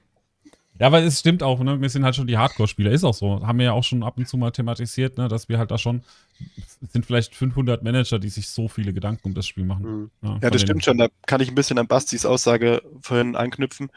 [0.81, 1.79] Ja, aber es stimmt auch, ne?
[1.79, 3.45] Wir sind halt schon die Hardcore-Spieler, ist auch so.
[3.45, 5.27] Haben wir ja auch schon ab und zu mal thematisiert, ne?
[5.27, 6.01] Dass wir halt da schon,
[6.91, 9.85] sind vielleicht 500 Manager, die sich so viele Gedanken um das Spiel machen.
[9.85, 10.11] Mhm.
[10.23, 10.97] Ja, ja das stimmt schon.
[10.97, 13.91] Da kann ich ein bisschen an Bastis Aussage vorhin anknüpfen.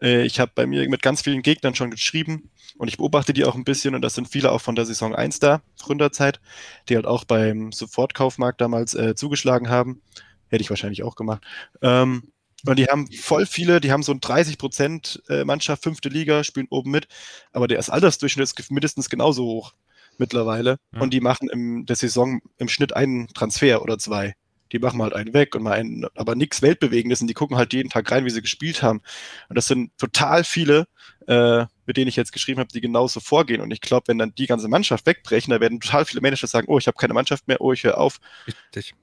[0.00, 3.44] Äh, ich habe bei mir mit ganz vielen Gegnern schon geschrieben und ich beobachte die
[3.44, 6.40] auch ein bisschen und das sind viele auch von der Saison 1 da, Gründerzeit,
[6.88, 10.00] die halt auch beim Sofortkaufmarkt damals äh, zugeschlagen haben.
[10.48, 11.42] Hätte ich wahrscheinlich auch gemacht.
[11.82, 12.22] Ähm,
[12.66, 16.44] und die haben voll viele, die haben so ein 30 Prozent äh, Mannschaft, fünfte Liga,
[16.44, 17.08] spielen oben mit,
[17.52, 19.74] aber der Altersdurchschnitt ist mindestens genauso hoch
[20.18, 20.78] mittlerweile.
[20.92, 21.00] Ja.
[21.00, 24.34] Und die machen in der Saison im Schnitt einen Transfer oder zwei.
[24.72, 27.72] Die machen halt einen weg und mal einen, aber nichts Weltbewegendes und die gucken halt
[27.72, 29.00] jeden Tag rein, wie sie gespielt haben.
[29.48, 30.86] Und das sind total viele,
[31.26, 33.62] äh, mit denen ich jetzt geschrieben habe, die genauso vorgehen.
[33.62, 36.68] Und ich glaube, wenn dann die ganze Mannschaft wegbrechen, da werden total viele Manager sagen,
[36.68, 38.20] oh, ich habe keine Mannschaft mehr, oh, ich höre auf.
[38.46, 38.94] Richtig.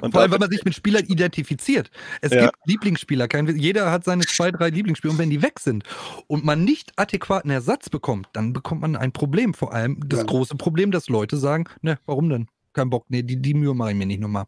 [0.00, 1.90] Und Vor allem, wenn man sich mit Spielern identifiziert.
[2.20, 2.46] Es ja.
[2.46, 3.26] gibt Lieblingsspieler.
[3.26, 5.12] Kein, jeder hat seine zwei, drei Lieblingsspieler.
[5.12, 5.84] Und wenn die weg sind
[6.28, 9.52] und man nicht adäquaten Ersatz bekommt, dann bekommt man ein Problem.
[9.52, 10.26] Vor allem das ja.
[10.26, 12.48] große Problem, dass Leute sagen, ne, warum denn?
[12.72, 14.44] Kein Bock, ne, die, die Mühe mache ich mir nicht nochmal.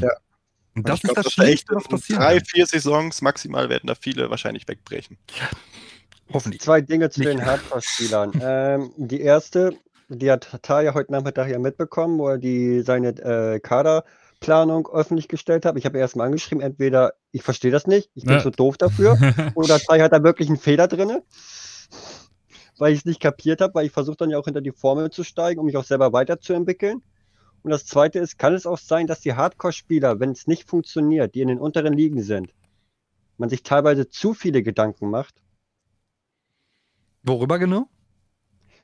[0.00, 0.10] Ja.
[0.74, 2.18] Und das ich ist glaub, das, das Schlimmste, was passiert.
[2.18, 5.16] Drei, vier Saisons maximal werden da viele wahrscheinlich wegbrechen.
[6.32, 6.60] Hoffentlich.
[6.60, 7.32] Zwei Dinge zu Nicht.
[7.32, 8.32] den Hardcore-Spielern.
[8.42, 9.76] ähm, die erste,
[10.08, 13.60] die hat Taya heute Nachmittag ja mitbekommen, wo er die, seine äh,
[14.40, 15.76] Kaderplanung öffentlich gestellt hat.
[15.76, 18.40] Ich habe erst mal angeschrieben, entweder ich verstehe das nicht, ich bin ja.
[18.40, 19.18] so doof dafür,
[19.54, 21.20] oder Taya hat da wirklich einen Fehler drin,
[22.78, 25.10] weil ich es nicht kapiert habe, weil ich versuche dann ja auch hinter die Formel
[25.10, 27.02] zu steigen, um mich auch selber weiterzuentwickeln.
[27.62, 31.34] Und das zweite ist, kann es auch sein, dass die Hardcore-Spieler, wenn es nicht funktioniert,
[31.34, 32.54] die in den unteren Ligen sind,
[33.38, 35.34] man sich teilweise zu viele Gedanken macht?
[37.24, 37.88] Worüber genau?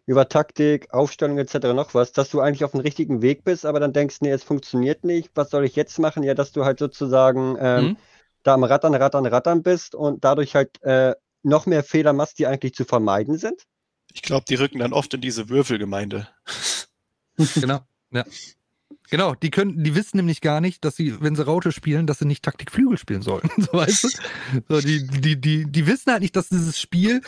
[0.07, 1.69] Über Taktik, Aufstellung etc.
[1.75, 4.43] noch was, dass du eigentlich auf dem richtigen Weg bist, aber dann denkst, nee, es
[4.43, 6.23] funktioniert nicht, was soll ich jetzt machen?
[6.25, 7.97] Ja, dass du halt sozusagen ähm, mhm.
[8.43, 12.47] da am Rattern, Rattern, Rattern bist und dadurch halt äh, noch mehr Fehler machst, die
[12.47, 13.63] eigentlich zu vermeiden sind.
[14.13, 16.29] Ich glaube, die rücken dann oft in diese Würfelgemeinde.
[17.55, 17.81] genau,
[18.11, 18.25] ja.
[19.11, 22.19] Genau, die können, die wissen nämlich gar nicht, dass sie, wenn sie Raute spielen, dass
[22.19, 23.51] sie nicht Taktikflügel spielen sollen.
[23.59, 24.09] so weißt du?
[24.69, 27.21] So, die, die, die, die wissen halt nicht, dass dieses Spiel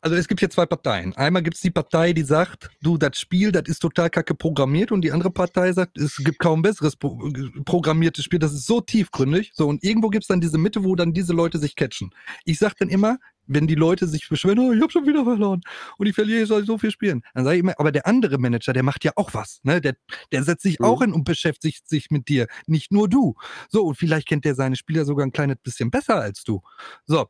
[0.00, 1.16] also es gibt hier zwei Parteien.
[1.16, 4.92] Einmal gibt es die Partei, die sagt, du, das Spiel, das ist total kacke programmiert
[4.92, 7.18] und die andere Partei sagt, es gibt kaum besseres pro
[7.64, 9.52] programmiertes Spiel, das ist so tiefgründig.
[9.54, 12.10] So, und irgendwo gibt es dann diese Mitte, wo dann diese Leute sich catchen.
[12.44, 13.18] Ich sag dann immer,
[13.48, 15.62] wenn die Leute sich beschweren, oh, ich habe schon wieder verloren
[15.96, 17.22] und ich verliere, ich soll so viel spielen.
[17.34, 19.60] Dann sage ich immer, aber der andere Manager, der macht ja auch was.
[19.62, 19.80] Ne?
[19.80, 19.96] Der,
[20.30, 20.84] der setzt sich mhm.
[20.84, 23.34] auch hin und beschäftigt sich mit dir, nicht nur du.
[23.70, 26.60] So, und vielleicht kennt der seine Spieler sogar ein kleines bisschen besser als du.
[27.06, 27.26] So,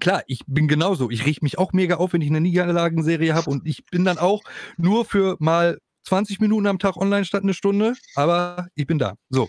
[0.00, 1.10] klar, ich bin genauso.
[1.10, 4.18] Ich richte mich auch mega auf, wenn ich eine Niederlagenserie habe und ich bin dann
[4.18, 4.42] auch
[4.76, 9.14] nur für mal 20 Minuten am Tag online statt eine Stunde, aber ich bin da.
[9.28, 9.48] So.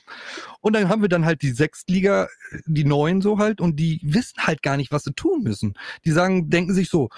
[0.59, 2.27] Und dann haben wir dann halt die Sechstliga,
[2.65, 5.75] die Neuen so halt, und die wissen halt gar nicht, was sie tun müssen.
[6.03, 7.09] Die sagen, denken sich so,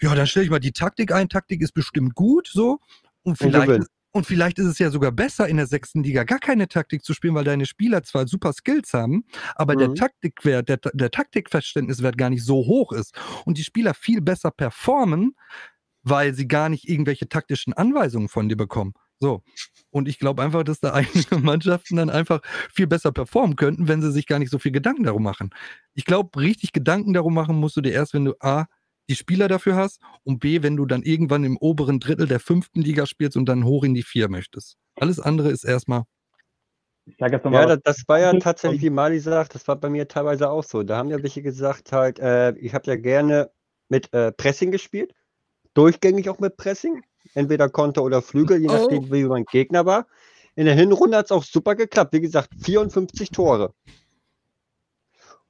[0.00, 2.78] ja, dann stelle ich mal die Taktik ein, Taktik ist bestimmt gut, so.
[3.22, 3.86] Und vielleicht, und
[4.20, 7.34] vielleicht ist es ja sogar besser, in der sechsten Liga gar keine Taktik zu spielen,
[7.34, 9.78] weil deine Spieler zwar super Skills haben, aber mhm.
[9.78, 14.50] der Taktikwert, der, der Taktikverständniswert gar nicht so hoch ist und die Spieler viel besser
[14.50, 15.34] performen,
[16.02, 18.92] weil sie gar nicht irgendwelche taktischen Anweisungen von dir bekommen.
[19.18, 19.42] So.
[19.90, 22.40] Und ich glaube einfach, dass da einige Mannschaften dann einfach
[22.72, 25.50] viel besser performen könnten, wenn sie sich gar nicht so viel Gedanken darum machen.
[25.94, 28.66] Ich glaube, richtig Gedanken darum machen musst du dir erst, wenn du A,
[29.08, 32.80] die Spieler dafür hast und B, wenn du dann irgendwann im oberen Drittel der fünften
[32.80, 34.76] Liga spielst und dann hoch in die vier möchtest.
[34.96, 36.04] Alles andere ist erstmal.
[37.18, 40.62] ja, das, das, war ja tatsächlich, wie Mali sagt, das war bei mir teilweise auch
[40.62, 40.82] so.
[40.82, 43.50] Da haben ja welche gesagt, halt, äh, ich habe ja gerne
[43.88, 45.12] mit äh, Pressing gespielt,
[45.74, 47.02] durchgängig auch mit Pressing,
[47.34, 49.12] entweder Konter oder Flügel, je nachdem, oh.
[49.12, 50.06] wie mein Gegner war.
[50.54, 52.12] In der Hinrunde hat es auch super geklappt.
[52.12, 53.74] Wie gesagt, 54 Tore.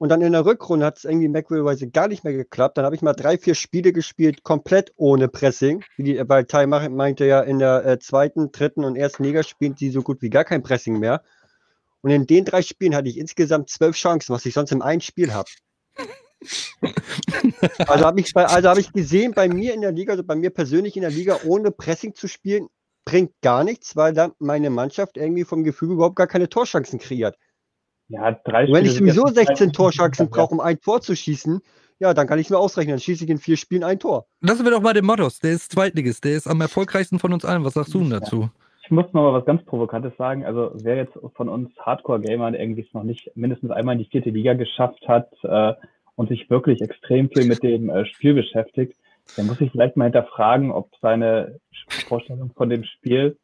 [0.03, 2.77] Und dann in der Rückrunde hat es irgendwie merkwürdigerweise gar nicht mehr geklappt.
[2.77, 5.85] Dann habe ich mal drei, vier Spiele gespielt, komplett ohne Pressing.
[5.97, 9.91] Die, weil Tai meinte ja, in der äh, zweiten, dritten und ersten Liga spielen sie
[9.91, 11.23] so gut wie gar kein Pressing mehr.
[12.01, 15.03] Und in den drei Spielen hatte ich insgesamt zwölf Chancen, was ich sonst im einen
[15.03, 15.49] Spiel habe.
[17.87, 20.51] also habe ich, also hab ich gesehen, bei mir in der Liga, also bei mir
[20.51, 22.67] persönlich in der Liga, ohne Pressing zu spielen,
[23.05, 27.37] bringt gar nichts, weil dann meine Mannschaft irgendwie vom Gefühl überhaupt gar keine Torchancen kreiert.
[28.13, 31.61] Ja, drei Wenn ich sowieso 16 Torchancen brauche, um ein Tor zu schießen,
[31.99, 32.93] ja, dann kann ich nur ausrechnen.
[32.93, 34.27] Dann schieße ich in vier Spielen ein Tor.
[34.43, 35.39] Lassen wir doch mal den Mottos.
[35.39, 36.25] Der ist Zweitligist.
[36.25, 37.65] Der ist am erfolgreichsten von uns allen.
[37.65, 38.51] Was sagst du denn dazu?
[38.85, 40.45] Ich muss noch mal was ganz Provokantes sagen.
[40.45, 44.31] Also, wer jetzt von uns Hardcore-Gamern irgendwie es noch nicht mindestens einmal in die vierte
[44.31, 45.73] Liga geschafft hat äh,
[46.17, 48.95] und sich wirklich extrem viel mit dem äh, Spiel beschäftigt,
[49.39, 51.61] der muss sich vielleicht mal hinterfragen, ob seine
[52.09, 53.39] Vorstellung von dem Spiel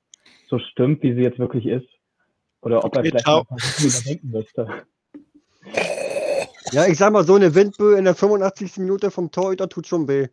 [0.49, 1.89] so stimmt, wie sie jetzt wirklich ist.
[2.61, 3.45] Oder ob okay, er vielleicht mal
[3.79, 4.69] überdenken müsste.
[6.73, 8.79] Ja, ich sag mal, so eine Windböe in der 85.
[8.79, 10.29] Minute vom Torhüter tut schon weh.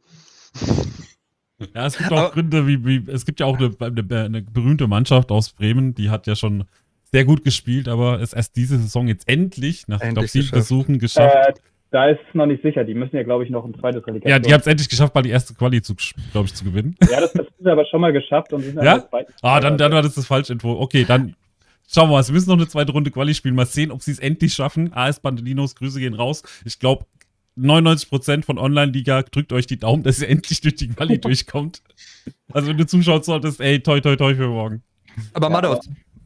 [1.73, 4.87] Ja, es gibt auch Gründe, wie, wie, es gibt ja auch eine, eine, eine, berühmte
[4.87, 6.65] Mannschaft aus Bremen, die hat ja schon
[7.03, 10.99] sehr gut gespielt, aber ist erst diese Saison jetzt endlich, nach endlich glaub, sieben Versuchen
[10.99, 11.59] geschafft.
[11.59, 11.61] Äh,
[11.91, 12.83] da ist es noch nicht sicher.
[12.83, 14.29] Die müssen ja, glaube ich, noch ein zweites Relegation.
[14.29, 16.97] Ja, die haben es endlich geschafft, mal die erste Quali, glaube ich, zu gewinnen.
[17.09, 19.07] Ja, das, das ist aber schon mal geschafft und sind ja?
[19.41, 20.73] Ah, dann, dann war das das falsche Info.
[20.73, 21.35] Okay, dann
[21.87, 23.55] Schauen wir mal, sie müssen noch eine zweite Runde Quali spielen.
[23.55, 24.91] Mal sehen, ob sie es endlich schaffen.
[24.93, 26.43] AS Bandelinos, Grüße gehen raus.
[26.65, 27.05] Ich glaube,
[27.57, 31.81] 99% von Online-Liga drückt euch die Daumen, dass ihr endlich durch die Quali durchkommt.
[32.51, 34.83] Also, wenn du zuschauen solltest, ey, toi, toi, toi für morgen.
[35.33, 35.79] Aber ja, Aber,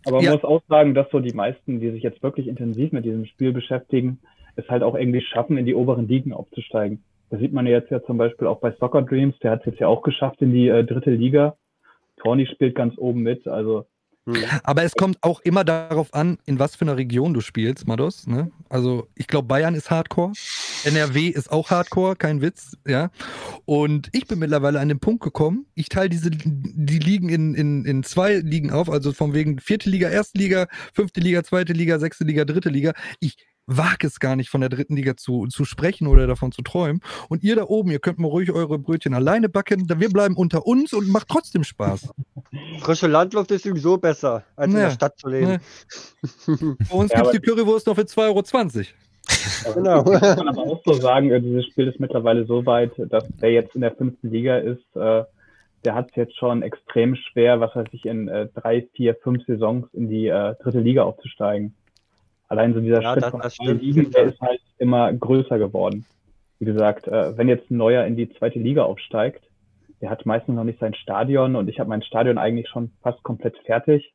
[0.05, 0.31] aber man ja.
[0.33, 3.51] muss auch sagen, dass so die meisten, die sich jetzt wirklich intensiv mit diesem Spiel
[3.51, 4.19] beschäftigen,
[4.55, 7.03] es halt auch irgendwie schaffen, in die oberen Ligen aufzusteigen.
[7.29, 9.67] Das sieht man ja jetzt ja zum Beispiel auch bei Soccer Dreams, der hat es
[9.67, 11.55] jetzt ja auch geschafft in die äh, dritte Liga.
[12.17, 13.85] Tony spielt ganz oben mit, also
[14.63, 18.27] Aber es kommt auch immer darauf an, in was für einer Region du spielst, Mados.
[18.27, 18.51] Ne?
[18.69, 20.33] Also ich glaube, Bayern ist Hardcore.
[20.85, 23.11] NRW ist auch Hardcore, kein Witz, ja.
[23.65, 27.85] Und ich bin mittlerweile an den Punkt gekommen, ich teile diese die Ligen in, in,
[27.85, 31.99] in zwei Ligen auf, also von wegen vierte Liga, erste Liga, fünfte Liga, zweite Liga,
[31.99, 32.93] sechste Liga, dritte Liga.
[33.19, 33.35] Ich
[33.69, 37.01] wage es gar nicht von der dritten Liga zu, zu sprechen oder davon zu träumen.
[37.29, 39.87] Und ihr da oben, ihr könnt mal ruhig eure Brötchen alleine backen.
[39.87, 42.09] Wir bleiben unter uns und macht trotzdem Spaß.
[42.79, 45.59] Frische Landluft ist sowieso besser, als naja, in der Stadt zu leben.
[46.89, 48.43] Bei uns ja, gibt es die Currywurst noch für 2,20 Euro.
[49.75, 50.03] Genau.
[50.13, 53.51] Ich kann aber auch so sagen, äh, dieses Spiel ist mittlerweile so weit, dass wer
[53.51, 55.23] jetzt in der fünften Liga ist, äh,
[55.85, 59.45] der hat es jetzt schon extrem schwer, was weiß ich, in äh, drei, vier, fünf
[59.45, 61.73] Saisons in die dritte Liga aufzusteigen.
[62.49, 66.05] Allein so dieser ja, Schritt von zwei Ligen, der ist halt immer größer geworden.
[66.57, 69.43] Wie gesagt, äh, wenn jetzt ein Neuer in die zweite Liga aufsteigt,
[70.01, 73.21] der hat meistens noch nicht sein Stadion und ich habe mein Stadion eigentlich schon fast
[73.23, 74.13] komplett fertig.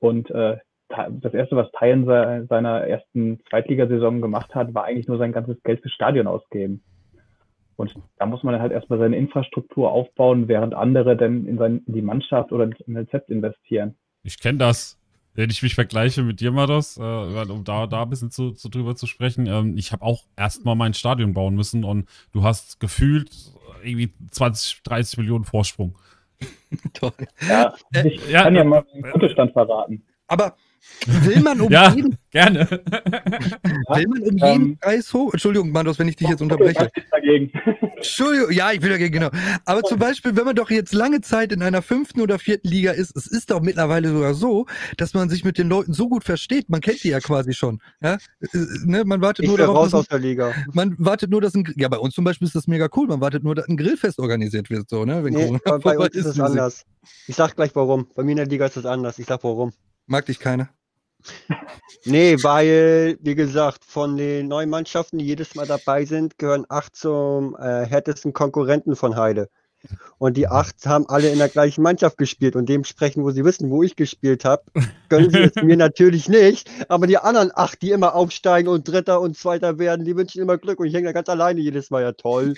[0.00, 5.32] Und äh, das erste, was Teilen seiner ersten Zweitligasaison gemacht hat, war eigentlich nur sein
[5.32, 6.82] ganzes Geld fürs Stadion ausgeben.
[7.76, 11.94] Und da muss man halt erstmal seine Infrastruktur aufbauen, während andere dann in, sein, in
[11.94, 13.96] die Mannschaft oder in Rezept investieren.
[14.22, 15.00] Ich kenne das
[15.34, 18.68] wenn ich mich vergleiche mit dir, Mados, äh, um da, da ein bisschen zu, zu
[18.68, 22.80] drüber zu sprechen, ähm, ich habe auch erstmal mein Stadion bauen müssen und du hast
[22.80, 23.30] gefühlt
[23.82, 25.98] irgendwie 20, 30 Millionen Vorsprung.
[26.94, 27.12] Toll.
[27.48, 27.74] Ja,
[28.04, 30.02] ich ja, kann ja mal den Kontostand verraten.
[30.26, 30.56] Aber
[31.06, 32.68] Will man um ja, jeden, gerne.
[33.90, 35.32] Will man um jeden ähm, Preis hoch?
[35.32, 36.90] Entschuldigung, Mandos, wenn ich dich jetzt unterbreche.
[37.10, 37.50] Dagegen.
[37.96, 39.30] Entschuldigung, ja, ich bin dagegen, genau.
[39.64, 42.92] Aber zum Beispiel, wenn man doch jetzt lange Zeit in einer fünften oder vierten Liga
[42.92, 44.66] ist, es ist doch mittlerweile sogar so,
[44.96, 46.70] dass man sich mit den Leuten so gut versteht.
[46.70, 47.80] Man kennt die ja quasi schon.
[48.02, 48.14] Ja?
[48.40, 49.04] Äh, ne?
[49.04, 50.52] Man wartet ich nur darauf, raus aus der Liga.
[50.72, 53.06] Man wartet nur, dass ein, ja, bei uns zum Beispiel ist das mega cool.
[53.06, 55.24] Man wartet nur, dass ein Grillfest organisiert wird, so, ne?
[55.24, 56.84] Wenn nee, bei uns ist es anders.
[57.26, 58.08] Ich sag gleich warum.
[58.14, 59.18] Bei mir in der Liga ist es anders.
[59.18, 59.72] Ich sag warum.
[60.06, 60.68] Mag dich keiner?
[62.06, 66.94] Nee, weil, wie gesagt, von den neun Mannschaften, die jedes Mal dabei sind, gehören acht
[66.94, 69.48] zum äh, härtesten Konkurrenten von Heide.
[70.18, 73.70] Und die acht haben alle in der gleichen Mannschaft gespielt und dementsprechend, wo sie wissen,
[73.70, 74.62] wo ich gespielt habe,
[75.08, 76.70] gönnen sie es mir natürlich nicht.
[76.88, 80.58] Aber die anderen acht, die immer aufsteigen und Dritter und Zweiter werden, die wünschen immer
[80.58, 82.02] Glück und ich hänge da ganz alleine jedes Mal.
[82.02, 82.54] Ja, toll.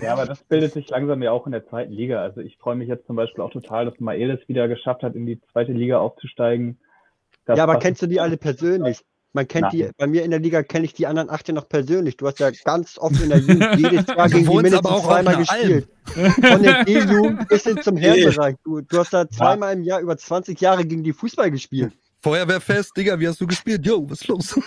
[0.00, 2.22] ja, aber das bildet sich langsam ja auch in der zweiten Liga.
[2.22, 5.26] Also ich freue mich jetzt zum Beispiel auch total, dass Maelis wieder geschafft hat, in
[5.26, 6.78] die zweite Liga aufzusteigen.
[7.44, 9.04] Das ja, aber kennst du die alle persönlich?
[9.36, 9.72] Man kennt Nein.
[9.72, 12.16] die, bei mir in der Liga kenne ich die anderen acht ja noch persönlich.
[12.16, 15.88] Du hast ja ganz oft in der Jugend jedes Jahr gegen die mindestens zweimal gespielt.
[16.06, 18.56] Von der D-Jugend bis hin zum Herrenbereich.
[18.64, 21.92] Du, du hast da zweimal im Jahr über 20 Jahre gegen die Fußball gespielt.
[22.26, 23.86] Feuerwehrfest, Digga, wie hast du gespielt?
[23.86, 24.60] Jo, was ist los?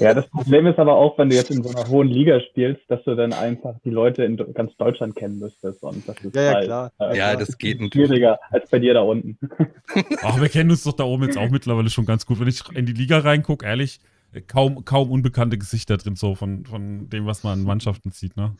[0.00, 2.80] Ja, das Problem ist aber auch, wenn du jetzt in so einer hohen Liga spielst,
[2.88, 5.82] dass du dann einfach die Leute in ganz Deutschland kennen müsstest.
[5.82, 6.92] Und das ist ja, ja, halt, klar.
[6.98, 8.08] Äh, ja, das geht natürlich.
[8.08, 9.38] Schwieriger als bei dir da unten.
[10.22, 12.40] Ach, wir kennen uns doch da oben jetzt auch mittlerweile schon ganz gut.
[12.40, 14.00] Wenn ich in die Liga reingucke, ehrlich,
[14.46, 18.56] kaum, kaum unbekannte Gesichter drin, so von, von dem, was man in Mannschaften sieht, ne?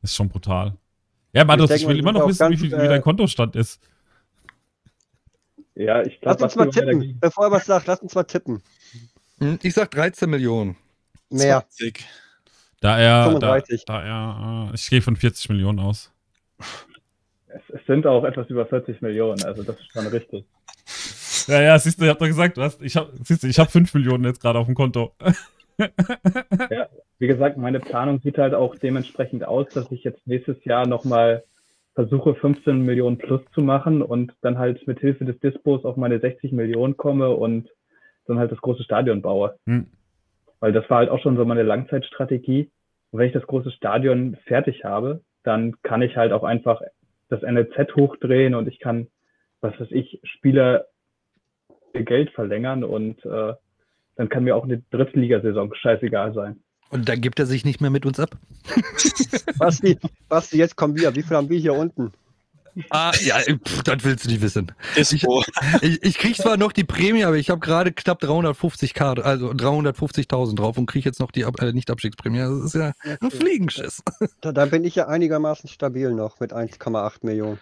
[0.00, 0.78] Ist schon brutal.
[1.34, 3.78] Ja, Mados, ich, ich will immer noch wissen, ganz, wie, viel, wie dein Kontostand ist.
[5.74, 6.42] Ja, ich glaube.
[6.42, 7.18] Lass uns mal tippen.
[7.20, 8.62] Bevor er was sagt, lass uns mal tippen.
[9.38, 10.76] Hm, ich sag 13 Millionen.
[11.30, 11.64] Mehr.
[11.68, 12.06] 20.
[12.80, 13.84] Da er, 35.
[13.86, 16.12] Da, da er, äh, ich gehe von 40 Millionen aus.
[17.48, 20.44] Es, es, sind auch etwas über 40 Millionen, also das ist schon richtig.
[21.46, 23.58] Ja, ja, siehst du, ich hab doch gesagt, du hast, ich habe, siehst du, ich
[23.58, 25.14] habe 5 Millionen jetzt gerade auf dem Konto.
[25.78, 30.86] ja, wie gesagt, meine Planung sieht halt auch dementsprechend aus, dass ich jetzt nächstes Jahr
[30.86, 31.44] nochmal
[31.94, 36.18] versuche 15 Millionen plus zu machen und dann halt mit Hilfe des Dispos auf meine
[36.18, 37.68] 60 Millionen komme und
[38.26, 39.56] dann halt das große Stadion baue.
[39.66, 39.86] Hm.
[40.60, 42.70] Weil das war halt auch schon so meine Langzeitstrategie.
[43.10, 46.80] Und wenn ich das große Stadion fertig habe, dann kann ich halt auch einfach
[47.28, 49.08] das NLZ hochdrehen und ich kann,
[49.60, 50.86] was weiß ich, Spieler
[51.92, 53.54] Geld verlängern und äh,
[54.16, 56.62] dann kann mir auch eine Drittligasaison scheißegal sein.
[56.94, 58.38] Und dann gibt er sich nicht mehr mit uns ab.
[59.58, 61.12] Basti, Basti, jetzt kommen wir.
[61.16, 62.12] Wie viel haben wir hier unten?
[62.90, 64.70] Ah, ja, pff, das willst du nicht wissen.
[64.94, 65.12] Ich,
[65.82, 69.50] ich, ich krieg zwar noch die Prämie, aber ich habe gerade knapp 350 K, also
[69.50, 72.38] 350.000 drauf und kriege jetzt noch die äh, Nicht-Abstiegsprämie.
[72.38, 74.00] Das ist ja ein Fliegenschiss.
[74.40, 77.58] Da, da, bin ich ja einigermaßen stabil noch mit 1,8 Millionen.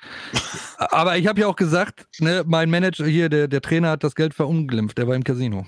[0.77, 4.15] Aber ich habe ja auch gesagt, ne, mein Manager hier, der, der Trainer hat das
[4.15, 5.65] Geld verunglimpft, der war im Casino.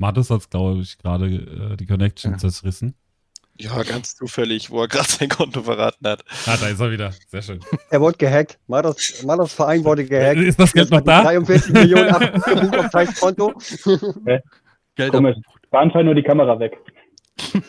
[0.00, 2.38] Mathis hat, glaube ich, gerade äh, die Connection ja.
[2.38, 2.94] zerrissen.
[3.58, 6.24] Ja, ganz zufällig, wo er gerade sein Konto verraten hat.
[6.46, 7.12] Ah, da ist er wieder.
[7.28, 7.60] Sehr schön.
[7.90, 8.58] Er wurde gehackt.
[8.66, 9.22] Mados
[9.52, 10.40] Verein wurde gehackt.
[10.40, 11.22] Ist das Geld noch da?
[11.22, 13.52] 43 Millionen abgebucht auf sein Konto.
[13.84, 14.40] Okay.
[14.94, 15.36] Geld Komisch.
[15.70, 16.78] War anscheinend nur die Kamera weg.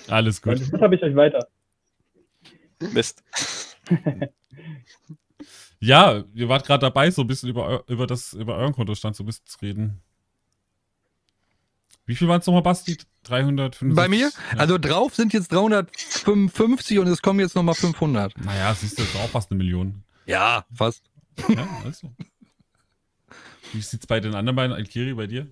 [0.08, 0.62] Alles gut.
[0.72, 1.46] Das habe ich euch weiter.
[2.94, 3.22] Mist.
[5.84, 9.24] Ja, ihr wart gerade dabei, so ein bisschen über, über, das, über euren Kontostand so
[9.24, 10.02] ein bisschen zu reden.
[12.12, 12.98] Wie viel waren es nochmal, Basti?
[13.24, 13.96] 350?
[13.96, 14.30] Bei mir?
[14.52, 14.58] Ja.
[14.58, 18.38] Also drauf sind jetzt 355 und es kommen jetzt nochmal 500.
[18.44, 20.04] Naja, siehst du, auch fast eine Million.
[20.26, 21.04] Ja, fast.
[21.48, 22.12] Ja, also.
[23.72, 25.48] Wie sieht es bei den anderen beiden, Alkiri, bei dir?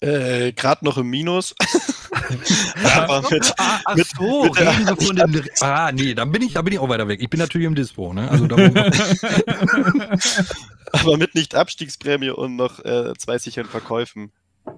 [0.00, 1.54] Äh, Gerade noch im Minus.
[2.96, 5.44] Aber mit, ah, ach mit, so, mit reden von dem.
[5.60, 7.20] Ah, nee, dann bin ich, da bin ich auch weiter weg.
[7.20, 8.30] Ich bin natürlich im Dispo, ne?
[8.30, 8.46] Also
[10.92, 14.32] Aber mit nicht Abstiegsprämie und noch äh, zwei sicheren Verkäufen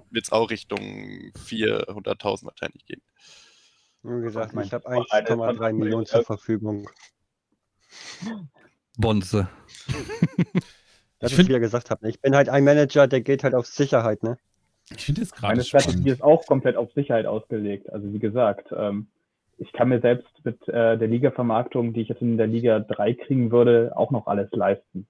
[0.09, 3.01] wird es auch Richtung 400.000 wahrscheinlich gehen.
[4.03, 6.89] Wie gesagt, ich habe 1,3 Millionen zur Verfügung.
[8.97, 9.49] Bonze.
[11.19, 12.03] Das ich, wieder gesagt habe.
[12.03, 12.09] Ne?
[12.09, 14.37] Ich bin halt ein Manager, der geht halt auf Sicherheit, ne?
[14.95, 15.53] Ich finde es gerade.
[15.53, 17.89] Meine Strategie ist auch komplett auf Sicherheit ausgelegt.
[17.89, 19.07] Also wie gesagt, ähm,
[19.57, 23.13] ich kann mir selbst mit äh, der Liga-Vermarktung, die ich jetzt in der Liga 3
[23.13, 25.07] kriegen würde, auch noch alles leisten.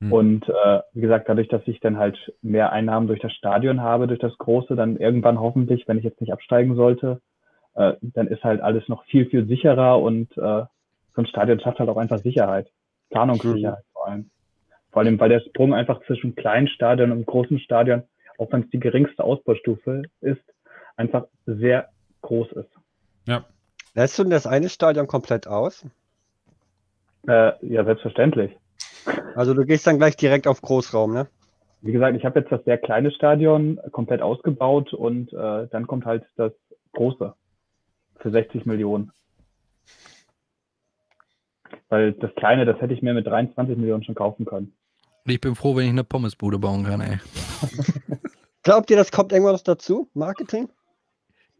[0.00, 0.12] Hm.
[0.12, 4.06] Und äh, wie gesagt, dadurch, dass ich dann halt mehr Einnahmen durch das Stadion habe,
[4.06, 7.20] durch das Große, dann irgendwann hoffentlich, wenn ich jetzt nicht absteigen sollte,
[7.74, 10.64] äh, dann ist halt alles noch viel, viel sicherer und äh,
[11.14, 12.68] so ein Stadion schafft halt auch einfach Sicherheit.
[13.10, 13.84] Planungssicherheit hm.
[13.92, 14.30] vor allem.
[14.90, 18.04] Vor allem, weil der Sprung einfach zwischen kleinen Stadion und großen Stadion
[18.38, 20.42] auch wenn es die geringste Ausbaustufe ist,
[20.96, 21.88] einfach sehr
[22.22, 22.70] groß ist.
[23.26, 23.44] Ja.
[23.94, 25.84] Lässt du denn das eine Stadion komplett aus?
[27.26, 28.56] Äh, ja, selbstverständlich.
[29.34, 31.28] Also du gehst dann gleich direkt auf Großraum, ne?
[31.80, 36.06] Wie gesagt, ich habe jetzt das sehr kleine Stadion komplett ausgebaut und äh, dann kommt
[36.06, 36.52] halt das
[36.92, 37.34] große
[38.16, 39.12] für 60 Millionen.
[41.88, 44.72] Weil das kleine, das hätte ich mir mit 23 Millionen schon kaufen können.
[45.24, 47.18] Ich bin froh, wenn ich eine Pommesbude bauen kann, ey.
[48.62, 50.10] Glaubt ihr, das kommt irgendwas dazu?
[50.14, 50.68] Marketing?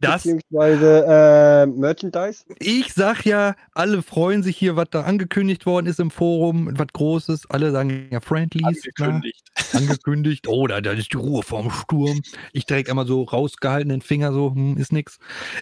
[0.01, 2.45] Das, Beziehungsweise äh, Merchandise?
[2.59, 6.87] Ich sag ja, alle freuen sich hier, was da angekündigt worden ist im Forum, was
[6.93, 7.49] Großes.
[7.49, 8.65] Alle sagen ja Friendlies.
[8.65, 9.43] Angekündigt.
[9.73, 10.47] Na, angekündigt.
[10.47, 12.21] Oh, da, da ist die Ruhe vorm Sturm.
[12.53, 15.17] Ich direkt einmal so rausgehaltenen Finger, so, hm, ist nix.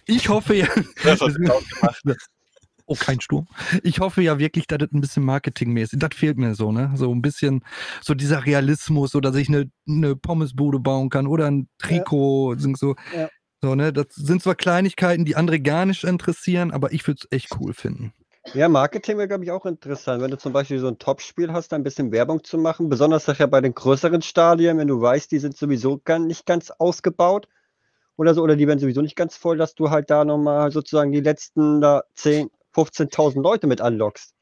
[0.06, 0.68] Ich hoffe ja.
[1.04, 1.20] Das
[2.86, 3.48] oh, kein Sturm.
[3.82, 6.92] Ich hoffe ja wirklich, dass das ein bisschen marketingmäßig, das fehlt mir so, ne?
[6.96, 7.64] So ein bisschen,
[8.02, 12.76] so dieser Realismus, so dass ich eine, eine Pommesbude bauen kann oder ein Trikot, ja.
[12.76, 12.96] so.
[13.16, 13.30] Ja.
[13.62, 13.92] So, ne?
[13.92, 17.74] Das sind zwar Kleinigkeiten, die andere gar nicht interessieren, aber ich würde es echt cool
[17.74, 18.14] finden.
[18.54, 20.22] Ja, Marketing wäre, glaube ich, auch interessant.
[20.22, 23.48] Wenn du zum Beispiel so ein Topspiel hast, ein bisschen Werbung zu machen, besonders nachher
[23.48, 27.48] bei den größeren Stadien, wenn du weißt, die sind sowieso gar nicht ganz ausgebaut
[28.16, 31.12] oder so, oder die werden sowieso nicht ganz voll, dass du halt da nochmal sozusagen
[31.12, 34.34] die letzten da 10, 15.000 Leute mit anlockst.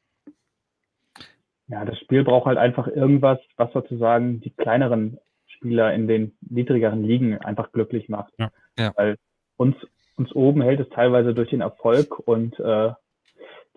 [1.67, 7.03] Ja, das Spiel braucht halt einfach irgendwas, was sozusagen die kleineren Spieler in den niedrigeren
[7.03, 8.33] Ligen einfach glücklich macht.
[8.37, 8.93] Ja, ja.
[8.95, 9.17] Weil
[9.57, 9.75] uns,
[10.17, 12.91] uns oben hält es teilweise durch den Erfolg und äh,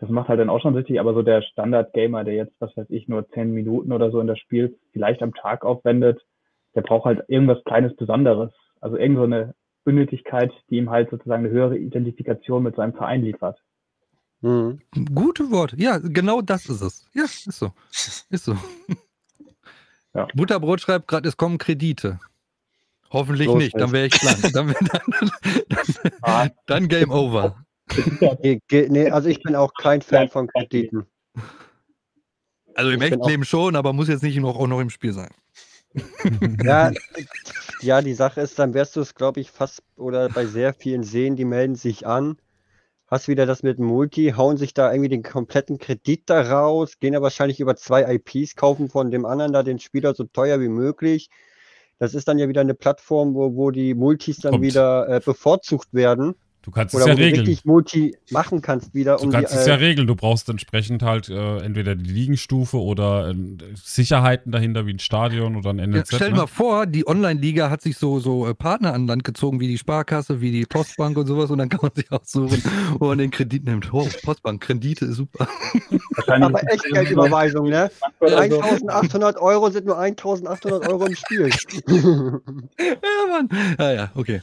[0.00, 2.86] das macht halt dann auch schon richtig, aber so der Standard-Gamer, der jetzt, was weiß
[2.88, 6.20] ich, nur zehn Minuten oder so in das Spiel vielleicht am Tag aufwendet,
[6.74, 8.52] der braucht halt irgendwas Kleines Besonderes.
[8.80, 13.22] Also irgend so eine Unnötigkeit, die ihm halt sozusagen eine höhere Identifikation mit seinem Verein
[13.22, 13.58] liefert.
[14.40, 14.80] Mhm.
[15.14, 15.76] Gute Worte.
[15.78, 17.04] Ja, genau das ist es.
[17.12, 17.72] Ja, ist so.
[18.30, 18.54] Ist so.
[20.14, 20.26] Ja.
[20.34, 22.20] Butterbrot schreibt gerade, es kommen Kredite.
[23.10, 24.40] Hoffentlich Los nicht, dann wäre ich blank.
[24.52, 25.32] dann, dann,
[25.68, 26.48] dann, ah.
[26.66, 27.64] dann, Game Over.
[28.42, 31.06] Nee, nee, also ich bin auch kein Fan von Krediten.
[32.74, 35.30] Also im echten Leben schon, aber muss jetzt nicht noch, auch noch im Spiel sein.
[36.62, 36.92] Ja,
[37.80, 41.02] ja, die Sache ist, dann wärst du es, glaube ich, fast oder bei sehr vielen
[41.02, 42.36] Seen, die melden sich an
[43.08, 47.14] hast wieder das mit Multi, hauen sich da irgendwie den kompletten Kredit da raus, gehen
[47.14, 50.68] ja wahrscheinlich über zwei IPs, kaufen von dem anderen da den Spieler so teuer wie
[50.68, 51.30] möglich.
[51.98, 54.64] Das ist dann ja wieder eine Plattform, wo, wo die Multis dann Kommt.
[54.64, 56.34] wieder äh, bevorzugt werden.
[56.68, 57.44] Du kannst Oder es ja wo regeln.
[57.44, 59.16] du richtig Multi machen kannst wieder.
[59.16, 60.06] Du um kannst die, es ja äh, regeln.
[60.06, 63.34] Du brauchst entsprechend halt äh, entweder die Liegenstufe oder äh,
[63.74, 66.12] Sicherheiten dahinter wie ein Stadion oder ein NLZ.
[66.12, 66.40] Ja, stell dir ne?
[66.42, 69.78] mal vor, die Online-Liga hat sich so, so äh, Partner an Land gezogen, wie die
[69.78, 72.62] Sparkasse, wie die Postbank und sowas und dann kann man sich aussuchen,
[72.98, 73.88] wo man den Kredit nimmt.
[73.90, 75.48] Oh, Postbank, Kredite ist super.
[76.26, 77.90] Aber Echtgeldüberweisung, ne?
[78.20, 81.48] 1800 Euro sind nur 1800 Euro im Spiel.
[81.88, 82.90] ja,
[83.30, 83.48] Mann.
[83.78, 84.42] Ja, ja, okay.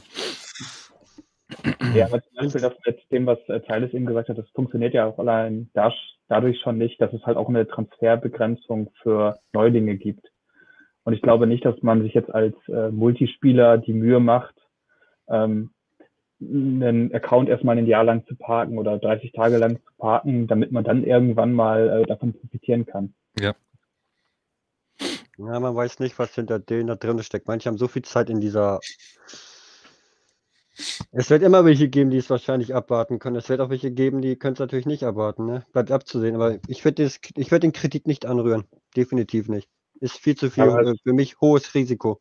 [1.94, 5.06] Ja, aber zum Beispiel das mit dem, was Teiles eben gesagt hat, das funktioniert ja
[5.06, 5.70] auch allein
[6.28, 10.26] dadurch schon nicht, dass es halt auch eine Transferbegrenzung für Neulinge gibt.
[11.04, 14.54] Und ich glaube nicht, dass man sich jetzt als äh, Multispieler die Mühe macht,
[15.28, 15.70] ähm,
[16.40, 20.72] einen Account erstmal ein Jahr lang zu parken oder 30 Tage lang zu parken, damit
[20.72, 23.14] man dann irgendwann mal äh, davon profitieren kann.
[23.38, 23.54] Ja.
[25.38, 27.46] Ja, man weiß nicht, was hinter denen da drin steckt.
[27.46, 28.80] Manche haben so viel Zeit in dieser
[31.12, 33.36] Es wird immer welche geben, die es wahrscheinlich abwarten können.
[33.36, 35.46] Es wird auch welche geben, die können es natürlich nicht abwarten.
[35.46, 35.64] Ne?
[35.72, 36.34] Bleibt abzusehen.
[36.34, 38.64] Aber ich würde würd den Kredit nicht anrühren.
[38.96, 39.68] Definitiv nicht.
[40.00, 42.20] Ist viel zu viel halt, äh, für mich hohes Risiko.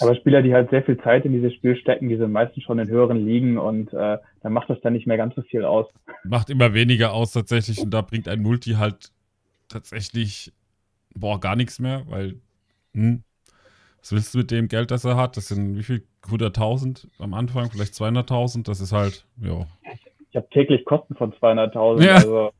[0.00, 2.78] Aber Spieler, die halt sehr viel Zeit in dieses Spiel stecken, die sind meistens schon
[2.78, 5.86] in höheren Ligen und äh, dann macht das dann nicht mehr ganz so viel aus.
[6.24, 9.12] Macht immer weniger aus tatsächlich und da bringt ein Multi halt
[9.68, 10.52] tatsächlich
[11.14, 12.40] boah, gar nichts mehr, weil
[12.92, 13.22] hm,
[14.04, 15.36] was willst du mit dem Geld, das er hat?
[15.36, 16.06] Das sind wie viel?
[16.28, 18.64] 100.000 am Anfang, vielleicht 200.000.
[18.64, 19.66] Das ist halt, ja.
[20.30, 22.02] Ich habe täglich Kosten von 200.000.
[22.02, 22.14] Ja.
[22.14, 22.50] Also.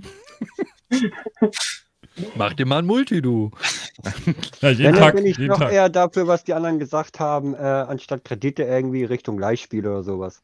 [2.36, 3.50] Mach dir mal ein Multi, du.
[4.60, 5.72] Ja, jeden Dann Tag, bin ich noch Tag.
[5.72, 10.42] eher dafür, was die anderen gesagt haben, äh, anstatt Kredite irgendwie Richtung Leihspiele oder sowas.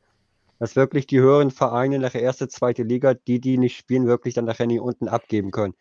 [0.59, 4.35] Dass wirklich die höheren Vereine nach der ersten, zweite Liga, die, die nicht spielen, wirklich
[4.35, 5.75] dann nachher nicht unten abgeben können.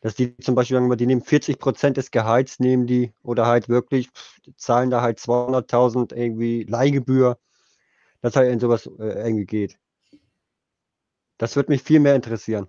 [0.00, 3.68] Dass die zum Beispiel sagen die nehmen 40 Prozent des Gehalts, nehmen die oder halt
[3.68, 4.10] wirklich
[4.56, 7.38] zahlen da halt 200.000 irgendwie Leihgebühr,
[8.20, 9.78] dass halt in sowas äh, irgendwie geht.
[11.36, 12.68] Das wird mich viel mehr interessieren.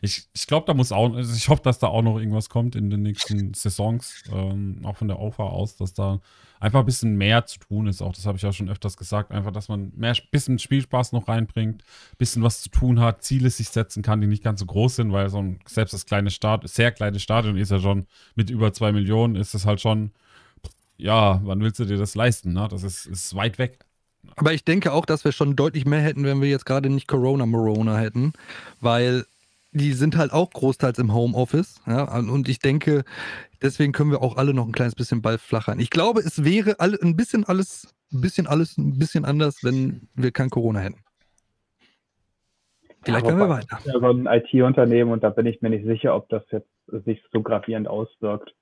[0.00, 2.76] Ich, ich glaube, da muss auch, also ich hoffe, dass da auch noch irgendwas kommt
[2.76, 6.20] in den nächsten Saisons, ähm, auch von der OFA aus, dass da
[6.60, 8.00] einfach ein bisschen mehr zu tun ist.
[8.00, 11.26] Auch das habe ich ja schon öfters gesagt, einfach, dass man mehr bisschen Spielspaß noch
[11.26, 11.82] reinbringt,
[12.18, 15.12] bisschen was zu tun hat, Ziele sich setzen kann, die nicht ganz so groß sind,
[15.12, 18.06] weil so ein selbst das kleine Start, sehr kleine Stadion ist ja schon
[18.36, 20.12] mit über zwei Millionen, ist es halt schon,
[20.96, 22.52] ja, wann willst du dir das leisten?
[22.52, 22.68] Ne?
[22.70, 23.80] Das ist, ist weit weg.
[24.36, 27.08] Aber ich denke auch, dass wir schon deutlich mehr hätten, wenn wir jetzt gerade nicht
[27.08, 28.34] Corona-Morona hätten,
[28.80, 29.26] weil
[29.72, 31.80] die sind halt auch großteils im Homeoffice.
[31.86, 33.04] Ja, und ich denke,
[33.62, 35.80] deswegen können wir auch alle noch ein kleines bisschen Ball flachern.
[35.80, 40.08] Ich glaube, es wäre alle, ein bisschen alles, ein bisschen alles ein bisschen anders, wenn
[40.14, 41.00] wir kein Corona hätten.
[43.04, 43.78] Vielleicht ja, können wir weiter.
[43.84, 46.68] Ja, so ein IT-Unternehmen und da bin ich mir nicht sicher, ob das jetzt
[47.04, 48.54] sich so gravierend auswirkt.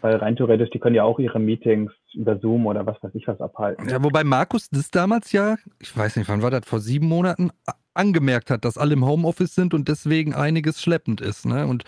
[0.00, 3.26] Weil rein theoretisch, die können ja auch ihre Meetings über Zoom oder was weiß ich
[3.26, 3.88] was abhalten.
[3.88, 7.50] Ja, wobei Markus das damals ja, ich weiß nicht, wann war das, vor sieben Monaten,
[7.98, 11.44] angemerkt hat, dass alle im Homeoffice sind und deswegen einiges schleppend ist.
[11.44, 11.66] Ne?
[11.66, 11.84] Und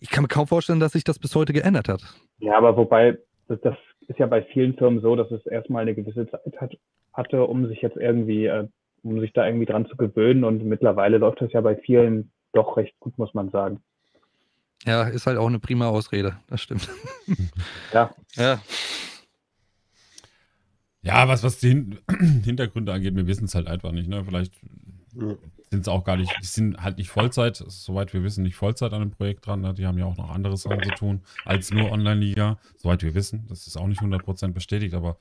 [0.00, 2.02] ich kann mir kaum vorstellen, dass sich das bis heute geändert hat.
[2.38, 3.18] Ja, aber wobei,
[3.48, 3.76] das, das
[4.08, 6.72] ist ja bei vielen Firmen so, dass es erstmal eine gewisse Zeit hat,
[7.12, 8.66] hatte, um sich jetzt irgendwie, äh,
[9.02, 10.44] um sich da irgendwie dran zu gewöhnen.
[10.44, 13.80] Und mittlerweile läuft das ja bei vielen doch recht gut, muss man sagen.
[14.84, 16.88] Ja, ist halt auch eine prima Ausrede, das stimmt.
[17.92, 18.10] Ja.
[18.34, 18.60] Ja.
[21.02, 21.98] Ja, was, was die Hin
[22.44, 24.08] Hintergründe angeht, wir wissen es halt einfach nicht.
[24.08, 24.24] Ne?
[24.24, 24.54] Vielleicht
[25.12, 28.92] sind es auch gar nicht, die sind halt nicht Vollzeit, soweit wir wissen, nicht Vollzeit
[28.92, 29.60] an dem Projekt dran.
[29.60, 29.74] Ne?
[29.74, 33.46] Die haben ja auch noch andere Sachen zu tun als nur Online-Liga, soweit wir wissen.
[33.48, 35.18] Das ist auch nicht 100% bestätigt, aber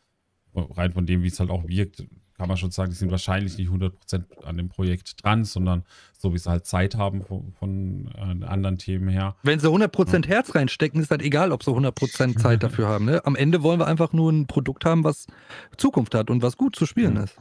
[0.55, 2.03] rein von dem, wie es halt auch wirkt,
[2.39, 5.83] kann man schon sagen, die sind wahrscheinlich nicht 100% an dem Projekt dran, sondern
[6.17, 9.35] so wie sie halt Zeit haben von, von äh, anderen Themen her.
[9.43, 10.29] Wenn sie 100% ja.
[10.29, 13.05] Herz reinstecken, ist das egal, ob sie 100% Zeit dafür haben.
[13.05, 13.21] Ne?
[13.25, 15.27] Am Ende wollen wir einfach nur ein Produkt haben, was
[15.75, 17.35] Zukunft hat und was gut zu spielen ist.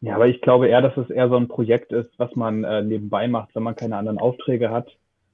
[0.00, 2.82] Ja, aber ich glaube eher, dass es eher so ein Projekt ist, was man äh,
[2.82, 4.88] nebenbei macht, wenn man keine anderen Aufträge hat.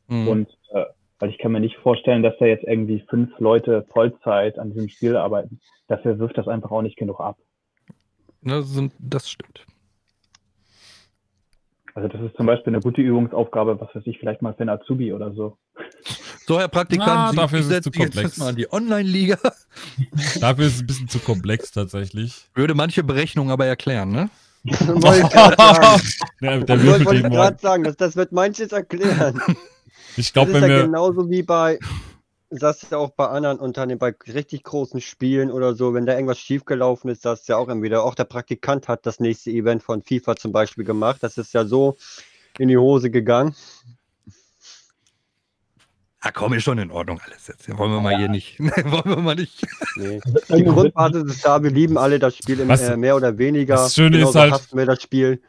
[0.09, 0.29] Mhm.
[0.29, 0.85] Und äh,
[1.19, 4.89] weil ich kann mir nicht vorstellen, dass da jetzt irgendwie fünf Leute Vollzeit an diesem
[4.89, 5.61] Spiel arbeiten.
[5.89, 7.39] Dafür wirft das einfach auch nicht genug ab.
[8.43, 9.65] Das, das stimmt.
[11.95, 14.69] Also das ist zum Beispiel eine gute Übungsaufgabe, was weiß ich, vielleicht mal für ein
[14.69, 15.57] Azubi oder so.
[16.47, 18.37] So, Herr Praktikant, ah, Sie dafür ist es zu komplex.
[18.37, 19.39] mal an die Online-Liga.
[20.41, 22.49] dafür ist es ein bisschen zu komplex tatsächlich.
[22.55, 24.29] Würde manche Berechnungen aber erklären, ne?
[27.07, 29.41] wollte ich gerade sagen, das, das wird manches erklären.
[30.19, 30.83] Ich glaube, wenn ja wir.
[30.85, 31.79] genauso wie bei,
[32.49, 36.15] das ist ja auch bei anderen Unternehmen, bei richtig großen Spielen oder so, wenn da
[36.15, 39.83] irgendwas schiefgelaufen ist, das ist ja auch entweder, auch der Praktikant hat das nächste Event
[39.83, 41.19] von FIFA zum Beispiel gemacht.
[41.23, 41.99] Das ist ja so
[42.59, 43.55] in die Hose gegangen.
[46.27, 47.69] Ah, komm, ist schon in Ordnung alles jetzt.
[47.79, 48.59] Wollen wir mal hier nicht.
[48.61, 49.65] wollen wir mal nicht.
[49.95, 50.21] Nee.
[50.49, 53.77] Die Grundbasis ist da, wir lieben alle das Spiel im, äh, mehr oder weniger.
[53.77, 55.41] Das Schöne ist halt, hassen wir das Spiel.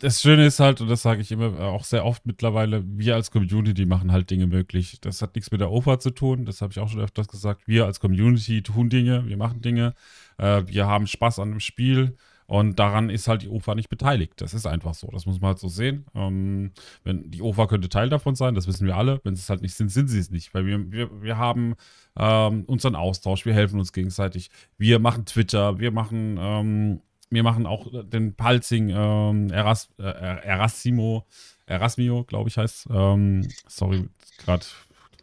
[0.00, 3.16] Das Schöne ist halt, und das sage ich immer äh, auch sehr oft mittlerweile, wir
[3.16, 4.98] als Community machen halt Dinge möglich.
[5.02, 7.60] Das hat nichts mit der OFA zu tun, das habe ich auch schon öfters gesagt.
[7.66, 9.94] Wir als Community tun Dinge, wir machen Dinge,
[10.38, 12.16] äh, wir haben Spaß an dem Spiel.
[12.46, 14.34] Und daran ist halt die OFA nicht beteiligt.
[14.36, 15.08] Das ist einfach so.
[15.08, 16.04] Das muss man halt so sehen.
[16.14, 16.72] Ähm,
[17.02, 19.20] wenn die OFA könnte Teil davon sein, das wissen wir alle.
[19.24, 20.52] Wenn sie es halt nicht sind, sind sie es nicht.
[20.52, 21.74] Weil wir, wir, wir haben
[22.16, 24.50] ähm, unseren Austausch, wir helfen uns gegenseitig.
[24.76, 27.00] Wir machen Twitter, wir machen, ähm,
[27.30, 31.26] wir machen auch den Palzing, ähm, Eras, äh, Erasimo,
[31.66, 32.88] Erasmio, glaube ich, heißt.
[32.90, 34.04] Ähm, sorry,
[34.44, 34.66] gerade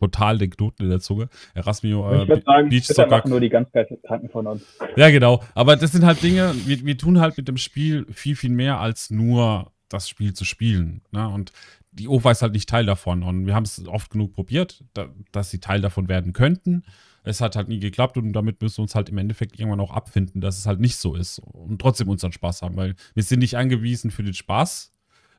[0.01, 1.29] total den Knoten in der Zunge.
[1.53, 3.07] Erasmio, äh, ich würde sagen, Beach Soccer.
[3.07, 3.69] machen nur die ganz
[4.05, 4.63] Kranken von uns.
[4.95, 5.43] Ja, genau.
[5.53, 8.79] Aber das sind halt Dinge, wir, wir tun halt mit dem Spiel viel, viel mehr
[8.79, 11.01] als nur das Spiel zu spielen.
[11.11, 11.27] Ne?
[11.27, 11.51] Und
[11.91, 13.21] die OFA ist halt nicht Teil davon.
[13.23, 16.83] Und wir haben es oft genug probiert, da, dass sie Teil davon werden könnten.
[17.23, 19.91] es hat halt nie geklappt und damit müssen wir uns halt im Endeffekt irgendwann auch
[19.91, 23.39] abfinden, dass es halt nicht so ist und trotzdem unseren Spaß haben, weil wir sind
[23.39, 24.90] nicht angewiesen für den Spaß,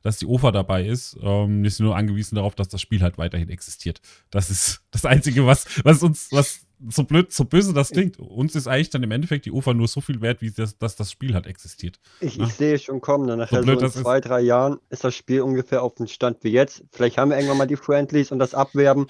[0.03, 1.17] dass die OFA dabei ist.
[1.21, 4.01] Ähm, sind nur angewiesen darauf, dass das Spiel halt weiterhin existiert.
[4.29, 8.19] Das ist das Einzige, was, was uns, was so blöd, so böse das klingt.
[8.19, 10.95] Uns ist eigentlich dann im Endeffekt die OFA nur so viel wert, wie das, dass
[10.95, 11.99] das Spiel halt existiert.
[12.19, 15.03] Ich, ich sehe schon kommen, dann nachher so, blöd, so in zwei, drei Jahren ist
[15.03, 16.83] das Spiel ungefähr auf dem Stand wie jetzt.
[16.91, 19.07] Vielleicht haben wir irgendwann mal die Friendlies und das Abwerben,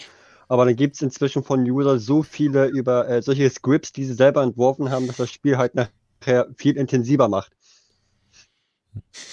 [0.47, 4.13] aber dann gibt es inzwischen von User so viele über äh, solche Scripts, die sie
[4.13, 7.53] selber entworfen haben, dass das Spiel halt nachher viel intensiver macht.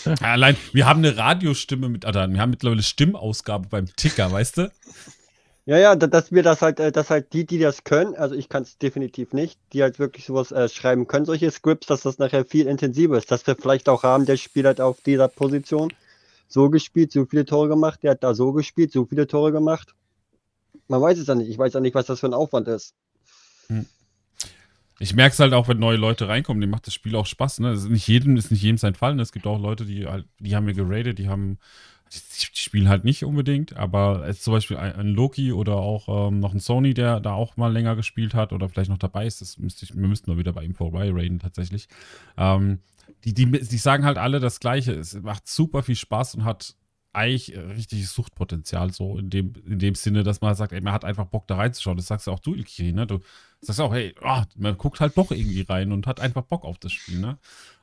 [0.05, 4.59] Ja, allein, wir haben eine Radiostimme mit, oder wir haben mittlerweile Stimmausgabe beim Ticker, weißt
[4.59, 4.73] du?
[5.67, 8.49] Ja, ja, dass wir das halt, äh, dass halt die, die das können, also ich
[8.49, 12.19] kann es definitiv nicht, die halt wirklich sowas äh, schreiben können, solche Scripts, dass das
[12.19, 15.93] nachher viel intensiver ist, dass wir vielleicht auch haben, der Spiel hat auf dieser Position
[16.49, 19.95] so gespielt, so viele Tore gemacht, der hat da so gespielt, so viele Tore gemacht.
[20.89, 21.49] Man weiß es ja nicht.
[21.49, 22.95] Ich weiß ja nicht, was das für ein Aufwand ist.
[23.69, 23.87] Hm.
[25.03, 27.61] Ich merke es halt auch, wenn neue Leute reinkommen, denen macht das Spiel auch Spaß.
[27.61, 27.73] Ne?
[27.73, 29.15] Ist nicht jedem, ist nicht jedem sein Fall.
[29.15, 29.23] Ne?
[29.23, 31.59] Es gibt auch Leute, die halt, die haben wir geradet, die haben,
[32.13, 36.29] die, die spielen halt nicht unbedingt, aber als zum Beispiel ein, ein Loki oder auch
[36.29, 39.25] ähm, noch ein Sony, der da auch mal länger gespielt hat oder vielleicht noch dabei
[39.25, 41.89] ist, das müsste ich, wir müssten mal wieder bei ihm vorbei raiden tatsächlich.
[42.37, 42.81] Ähm,
[43.25, 44.93] die, die, die sagen halt alle das Gleiche.
[44.93, 46.75] Es macht super viel Spaß und hat
[47.13, 51.05] eigentlich richtiges Suchtpotenzial, so in dem, in dem Sinne, dass man sagt, ey, man hat
[51.05, 51.97] einfach Bock da reinzuschauen.
[51.97, 53.07] Das sagst du auch du, Ilkiri, ne?
[53.07, 53.21] Du
[53.61, 56.79] sagst auch, hey, oh, man guckt halt doch irgendwie rein und hat einfach Bock auf
[56.79, 57.39] das Spiel, ne?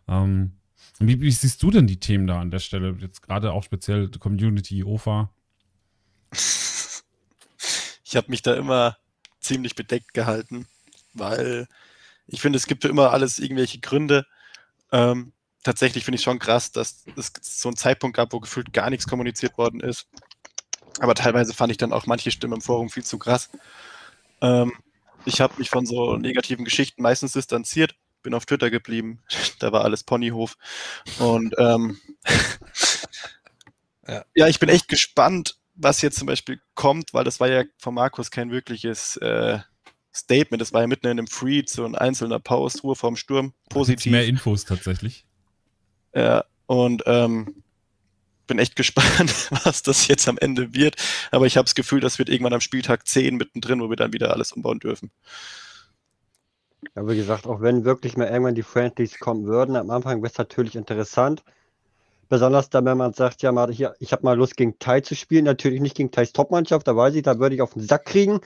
[0.07, 0.53] Ähm,
[0.99, 2.95] wie, wie, siehst du denn die Themen da an der Stelle?
[2.99, 5.29] Jetzt gerade auch speziell Community, OFA?
[6.31, 8.97] Ich habe mich da immer
[9.39, 10.67] ziemlich bedeckt gehalten,
[11.13, 11.67] weil
[12.27, 14.25] ich finde, es gibt für immer alles irgendwelche Gründe.
[14.91, 15.33] Ähm,
[15.63, 19.07] tatsächlich finde ich schon krass, dass es so einen Zeitpunkt gab, wo gefühlt gar nichts
[19.07, 20.07] kommuniziert worden ist.
[20.99, 23.49] Aber teilweise fand ich dann auch manche Stimmen im Forum viel zu krass.
[24.41, 24.73] Ähm,
[25.25, 29.21] ich habe mich von so negativen Geschichten meistens distanziert, bin auf Twitter geblieben.
[29.59, 30.57] da war alles Ponyhof.
[31.19, 31.99] Und ähm,
[34.07, 34.25] ja.
[34.35, 34.47] ja.
[34.47, 38.31] ich bin echt gespannt, was jetzt zum Beispiel kommt, weil das war ja von Markus
[38.31, 39.59] kein wirkliches äh,
[40.15, 40.61] Statement.
[40.61, 44.11] Das war ja mitten in einem Freed, so ein einzelner Post, Ruhe vorm Sturm, positiv.
[44.11, 45.26] Mehr Infos tatsächlich.
[46.17, 47.63] Ja, und ähm,
[48.47, 50.95] bin echt gespannt, was das jetzt am Ende wird.
[51.29, 54.13] Aber ich habe das Gefühl, das wird irgendwann am Spieltag 10 mittendrin, wo wir dann
[54.13, 55.11] wieder alles umbauen dürfen.
[56.95, 60.31] Ja, wie gesagt, auch wenn wirklich mal irgendwann die Friendlies kommen würden, am Anfang wäre
[60.31, 61.43] es natürlich interessant.
[62.29, 65.15] Besonders dann, wenn man sagt, ja, mal hier, ich habe mal Lust gegen Tai zu
[65.15, 65.45] spielen.
[65.45, 68.41] Natürlich nicht gegen Thais Topmannschaft, da weiß ich, da würde ich auf den Sack kriegen.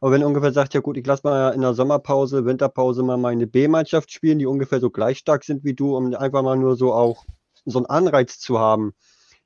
[0.00, 3.46] Aber wenn ungefähr sagt, ja gut, ich lasse mal in der Sommerpause, Winterpause mal meine
[3.46, 6.92] B-Mannschaft spielen, die ungefähr so gleich stark sind wie du, um einfach mal nur so
[6.92, 7.24] auch
[7.64, 8.94] so einen Anreiz zu haben.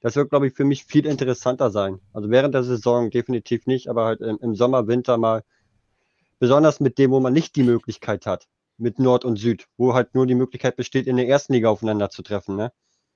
[0.01, 2.01] Das wird, glaube ich, für mich viel interessanter sein.
[2.13, 5.43] Also während der Saison definitiv nicht, aber halt im, im Sommer, Winter mal,
[6.39, 8.49] besonders mit dem, wo man nicht die Möglichkeit hat,
[8.79, 12.11] mit Nord und Süd, wo halt nur die Möglichkeit besteht, in der ersten Liga aufeinander
[12.11, 12.57] zu treffen.
[12.57, 12.73] Ne?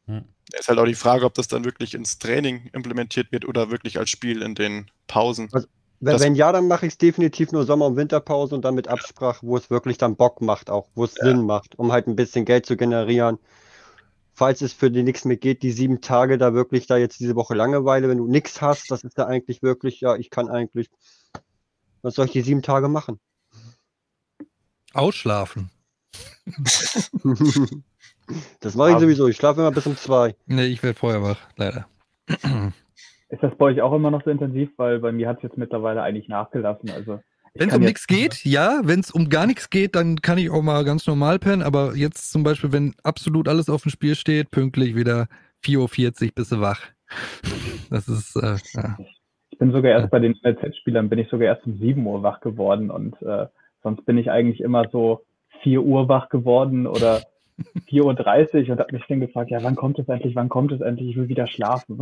[0.06, 0.24] Hm.
[0.52, 3.98] Ist halt auch die Frage, ob das dann wirklich ins Training implementiert wird oder wirklich
[3.98, 5.48] als Spiel in den Pausen.
[5.52, 5.66] Also,
[6.04, 8.88] wenn, wenn ja, dann mache ich es definitiv nur Sommer- und Winterpause und dann mit
[8.88, 11.26] Absprache, wo es wirklich dann Bock macht, auch wo es ja.
[11.26, 13.38] Sinn macht, um halt ein bisschen Geld zu generieren.
[14.32, 17.36] Falls es für die nichts mehr geht, die sieben Tage da wirklich da jetzt diese
[17.36, 20.90] Woche Langeweile, wenn du nichts hast, das ist ja eigentlich wirklich, ja, ich kann eigentlich,
[22.02, 23.20] was soll ich die sieben Tage machen?
[24.92, 25.70] Ausschlafen.
[28.60, 29.28] das mache ich sowieso.
[29.28, 30.34] Ich schlafe immer bis um zwei.
[30.46, 31.86] Nee, ich werde vorher wach, leider.
[33.34, 34.70] Ist das bei euch auch immer noch so intensiv?
[34.76, 36.88] Weil bei mir hat es jetzt mittlerweile eigentlich nachgelassen.
[36.90, 37.18] Also
[37.54, 38.80] wenn es um nichts geht, ja.
[38.84, 41.62] Wenn es um gar nichts geht, dann kann ich auch mal ganz normal pennen.
[41.62, 45.26] Aber jetzt zum Beispiel, wenn absolut alles auf dem Spiel steht, pünktlich wieder
[45.64, 46.80] 4.40 Uhr bist du wach.
[47.90, 48.96] Das ist, äh, ja.
[49.50, 52.40] Ich bin sogar erst bei den NLZ-Spielern, bin ich sogar erst um 7 Uhr wach
[52.40, 53.46] geworden und äh,
[53.82, 55.20] sonst bin ich eigentlich immer so
[55.62, 57.20] 4 Uhr wach geworden oder
[57.88, 60.80] 4.30 Uhr und habe mich dann gefragt, ja, wann kommt es endlich, wann kommt es
[60.80, 62.00] endlich, ich will wieder schlafen.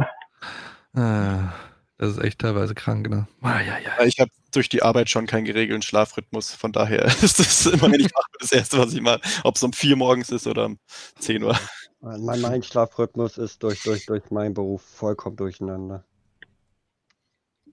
[0.95, 1.53] Ah,
[1.99, 3.27] das ist echt teilweise krank, ne?
[3.41, 4.05] Ah, ja, ja.
[4.05, 8.01] Ich habe durch die Arbeit schon keinen geregelten Schlafrhythmus, von daher ist das immer, wenn
[8.01, 10.79] ich mache, das Erste, was ich mache, ob es um 4 morgens ist oder um
[11.19, 11.59] 10 Uhr.
[12.01, 16.05] Mein, mein Schlafrhythmus ist durch, durch, durch meinen Beruf vollkommen durcheinander.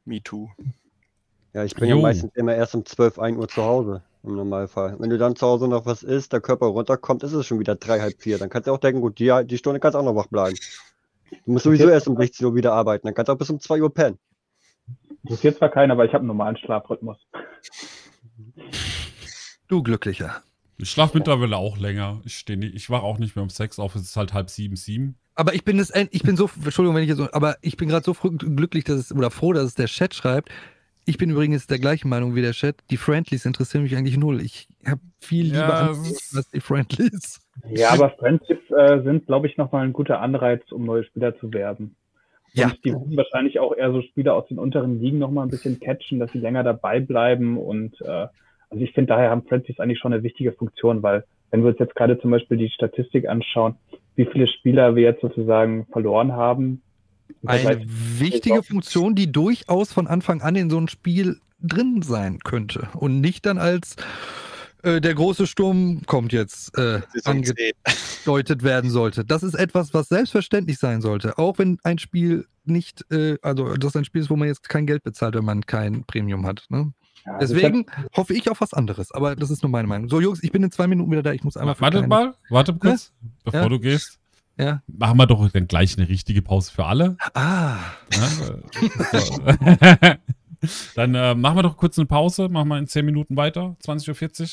[0.06, 0.50] Me too.
[1.54, 1.96] Ja, ich bin jo.
[1.96, 4.96] ja meistens immer erst um 12, 1 Uhr zu Hause, im Normalfall.
[5.00, 7.76] Wenn du dann zu Hause noch was isst, der Körper runterkommt, ist es schon wieder
[7.76, 8.38] 3, halb 4.
[8.38, 10.56] Dann kannst du auch denken, gut, die, die Stunde kannst du auch noch wach bleiben.
[11.46, 13.60] Du musst sowieso erst um 16 Uhr wieder arbeiten, dann kannst du auch bis um
[13.60, 14.18] 2 Uhr pennen.
[15.24, 17.18] Interessiert zwar keiner, aber ich habe einen normalen Schlafrhythmus.
[19.68, 20.42] Du Glücklicher.
[20.78, 22.22] Ich schlafe mittlerweile auch länger.
[22.24, 24.78] Ich, nicht, ich wache auch nicht mehr um 6 auf, es ist halt halb sieben,
[24.78, 25.18] sieben.
[25.36, 28.06] Aber ich bin das, ich bin so, Entschuldigung, wenn ich so, aber ich bin gerade
[28.06, 30.50] so glücklich, dass es, oder froh, dass es der Chat schreibt.
[31.10, 32.76] Ich bin übrigens der gleichen Meinung wie der Chat.
[32.92, 34.42] Die Friendlies interessieren mich eigentlich null.
[34.42, 37.42] Ich habe viel lieber ja, als die Friendlies.
[37.68, 41.52] Ja, aber Friendships äh, sind, glaube ich, nochmal ein guter Anreiz, um neue Spieler zu
[41.52, 41.96] werben.
[42.54, 42.72] Und ja.
[42.86, 46.20] die würden wahrscheinlich auch eher so Spieler aus den unteren Ligen nochmal ein bisschen catchen,
[46.20, 47.58] dass sie länger dabei bleiben.
[47.58, 48.28] Und äh,
[48.70, 51.80] also ich finde, daher haben Friendships eigentlich schon eine wichtige Funktion, weil wenn wir uns
[51.80, 53.78] jetzt gerade zum Beispiel die Statistik anschauen,
[54.16, 56.84] wie viele Spieler wir jetzt sozusagen verloren haben.
[57.46, 62.90] Eine wichtige Funktion, die durchaus von Anfang an in so einem Spiel drin sein könnte
[62.94, 63.96] und nicht dann als
[64.84, 69.26] äh, der große Sturm kommt jetzt äh, angedeutet werden sollte.
[69.26, 73.96] Das ist etwas, was selbstverständlich sein sollte, auch wenn ein Spiel nicht, äh, also das
[73.96, 76.66] ein Spiel ist, wo man jetzt kein Geld bezahlt, wenn man kein Premium hat.
[76.70, 76.94] Ne?
[77.26, 78.16] Ja, also Deswegen hab...
[78.16, 80.10] hoffe ich auf was anderes, aber das ist nur meine Meinung.
[80.10, 81.34] So, Jungs, ich bin in zwei Minuten wieder da.
[81.34, 81.76] Ich muss einmal.
[81.80, 83.30] Warte mal, warte kurz, ja?
[83.44, 83.70] bevor ja?
[83.70, 84.19] du gehst.
[84.60, 84.84] Ja.
[84.88, 87.16] Machen wir doch dann gleich eine richtige Pause für alle.
[87.34, 87.78] Ah.
[90.96, 94.42] dann äh, machen wir doch kurz eine Pause, machen wir in 10 Minuten weiter, 20.40
[94.42, 94.48] Uhr.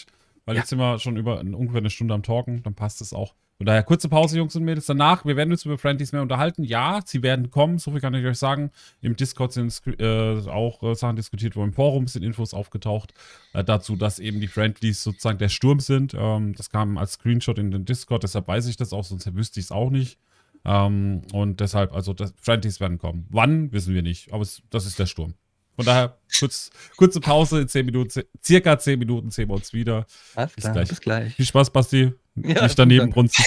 [0.46, 3.34] Weil jetzt sind wir schon über ungefähr eine Stunde am Talken, dann passt es auch.
[3.56, 4.84] Von daher kurze Pause, Jungs und Mädels.
[4.84, 6.62] Danach, wir werden uns über Friendlies mehr unterhalten.
[6.62, 8.70] Ja, sie werden kommen, so viel kann ich euch sagen.
[9.00, 13.14] Im Discord sind äh, auch äh, Sachen diskutiert, wo im Forum sind Infos aufgetaucht.
[13.54, 16.14] Äh, dazu, dass eben die Friendlies sozusagen der Sturm sind.
[16.14, 19.58] Ähm, das kam als Screenshot in den Discord, deshalb weiß ich das auch, sonst wüsste
[19.58, 20.18] ich es auch nicht.
[20.66, 23.26] Ähm, und deshalb, also das, Friendlies werden kommen.
[23.30, 25.32] Wann, wissen wir nicht, aber es, das ist der Sturm.
[25.76, 30.06] Von daher, kurz, kurze Pause in 10 Minuten, circa 10 Minuten sehen wir uns wieder.
[30.34, 30.88] Alles bis, gleich.
[30.88, 31.34] bis gleich.
[31.34, 32.12] Viel Spaß, Basti.
[32.36, 33.44] Ja, nicht daneben brunzen.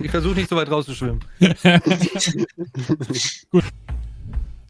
[0.00, 1.20] Ich versuche nicht so weit rauszuschwimmen.
[3.50, 3.64] Gut.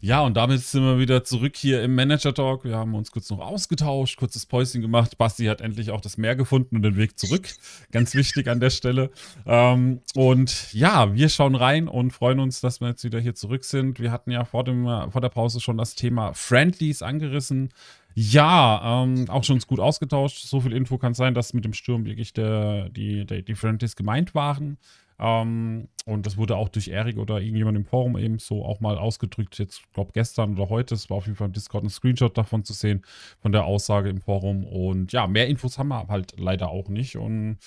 [0.05, 2.63] Ja, und damit sind wir wieder zurück hier im Manager Talk.
[2.63, 5.17] Wir haben uns kurz noch ausgetauscht, kurzes Päuschen gemacht.
[5.17, 7.47] Basti hat endlich auch das Meer gefunden und den Weg zurück.
[7.91, 9.09] Ganz wichtig an der Stelle.
[9.47, 13.63] Ähm, und ja, wir schauen rein und freuen uns, dass wir jetzt wieder hier zurück
[13.63, 13.99] sind.
[13.99, 17.73] Wir hatten ja vor, dem, vor der Pause schon das Thema Friendlies angerissen.
[18.13, 20.45] Ja, ähm, auch schon gut ausgetauscht.
[20.45, 23.95] So viel Info kann sein, dass mit dem Sturm wirklich der, die, der, die Friendlies
[23.95, 24.77] gemeint waren.
[25.17, 28.97] Ähm, und das wurde auch durch Erik oder irgendjemand im Forum eben so auch mal
[28.97, 29.57] ausgedrückt.
[29.57, 30.95] Jetzt, glaube gestern oder heute.
[30.95, 33.03] Es war auf jeden Fall im Discord ein Screenshot davon zu sehen,
[33.41, 34.65] von der Aussage im Forum.
[34.65, 37.15] Und ja, mehr Infos haben wir halt leider auch nicht.
[37.15, 37.57] Und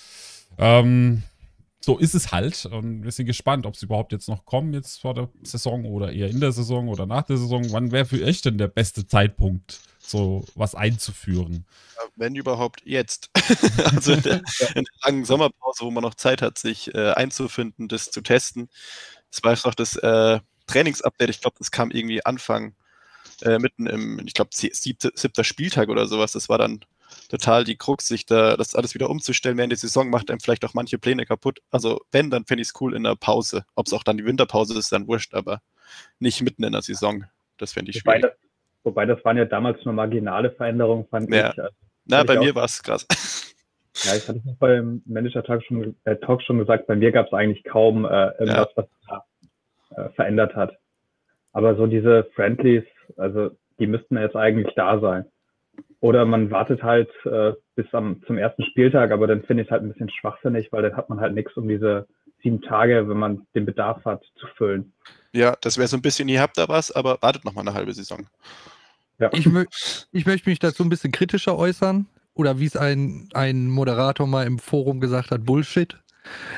[0.57, 1.23] ähm,
[1.81, 2.65] so ist es halt.
[2.65, 6.11] Und wir sind gespannt, ob sie überhaupt jetzt noch kommen, jetzt vor der Saison oder
[6.11, 7.65] eher in der Saison oder nach der Saison.
[7.71, 11.65] Wann wäre für euch denn der beste Zeitpunkt, so was einzuführen?
[12.15, 13.29] Wenn überhaupt jetzt.
[13.93, 14.41] also in der,
[14.75, 18.69] in der, langen Sommerpause, wo man noch Zeit hat, sich äh, einzufinden, das zu testen.
[19.31, 21.29] Das war noch das äh, Trainingsupdate.
[21.29, 22.75] Ich glaube, das kam irgendwie Anfang,
[23.41, 26.31] äh, mitten im, ich glaube, siebter Spieltag oder sowas.
[26.31, 26.81] Das war dann
[27.29, 30.65] total die Krux, sich da das alles wieder umzustellen während der Saison, macht einem vielleicht
[30.65, 31.59] auch manche Pläne kaputt.
[31.71, 33.65] Also wenn, dann fände ich es cool in der Pause.
[33.75, 35.61] Ob es auch dann die Winterpause ist, dann wurscht, aber
[36.19, 37.25] nicht mitten in der Saison.
[37.57, 38.21] Das fände ich schwierig.
[38.21, 38.31] Das,
[38.83, 41.51] wobei das waren ja damals nur marginale Veränderungen, fand ja.
[41.51, 41.59] ich.
[41.59, 41.75] Also,
[42.05, 43.05] Na, bei mir war es krass.
[44.03, 47.33] Ja, ich hatte es beim Manager-Talk schon, äh, Talk schon gesagt, bei mir gab es
[47.33, 48.71] eigentlich kaum äh, irgendwas, ja.
[48.75, 49.25] was da
[49.95, 50.77] äh, verändert hat.
[51.51, 52.85] Aber so diese Friendlies,
[53.17, 55.25] also die müssten jetzt eigentlich da sein.
[56.01, 59.71] Oder man wartet halt äh, bis am, zum ersten Spieltag, aber dann finde ich es
[59.71, 62.07] halt ein bisschen schwachsinnig, weil dann hat man halt nichts, um diese
[62.41, 64.93] sieben Tage, wenn man den Bedarf hat, zu füllen.
[65.33, 67.73] Ja, das wäre so ein bisschen, ihr habt da was, aber wartet noch mal eine
[67.73, 68.27] halbe Saison.
[69.19, 69.29] Ja.
[69.33, 69.65] Ich, mö
[70.11, 72.07] ich möchte mich dazu ein bisschen kritischer äußern.
[72.33, 75.97] Oder wie es ein, ein Moderator mal im Forum gesagt hat, Bullshit.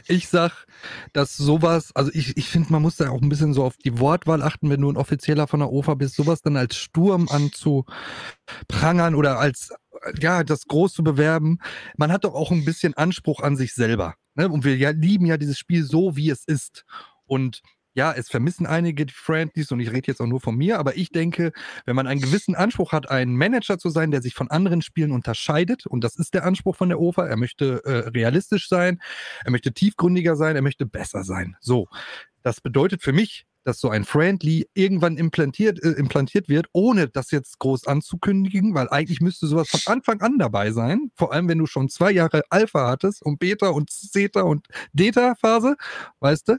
[0.08, 0.68] Ich sag,
[1.14, 4.00] dass sowas, also ich, ich finde, man muss da auch ein bisschen so auf die
[4.00, 9.16] Wortwahl achten, wenn du ein Offizieller von der OFA bist, sowas dann als Sturm anzuprangern
[9.16, 9.74] oder als,
[10.20, 11.58] ja, das groß zu bewerben.
[11.98, 14.16] Man hat doch auch ein bisschen Anspruch an sich selber.
[14.36, 14.50] Ne?
[14.50, 16.86] Und wir ja, lieben ja dieses Spiel so, wie es ist.
[17.26, 17.62] Und
[17.94, 20.96] ja, es vermissen einige die Friendlies und ich rede jetzt auch nur von mir, aber
[20.96, 21.52] ich denke,
[21.86, 25.12] wenn man einen gewissen Anspruch hat, ein Manager zu sein, der sich von anderen Spielen
[25.12, 29.02] unterscheidet, und das ist der Anspruch von der OFA, er möchte äh, realistisch sein,
[29.44, 31.58] er möchte tiefgründiger sein, er möchte besser sein.
[31.60, 31.90] So,
[32.44, 37.32] das bedeutet für mich, dass so ein Friendly irgendwann implantiert, äh, implantiert wird, ohne das
[37.32, 41.12] jetzt groß anzukündigen, weil eigentlich müsste sowas von Anfang an dabei sein.
[41.16, 45.76] Vor allem, wenn du schon zwei Jahre Alpha hattest und Beta und Zeta und Delta-Phase,
[46.20, 46.58] weißt du,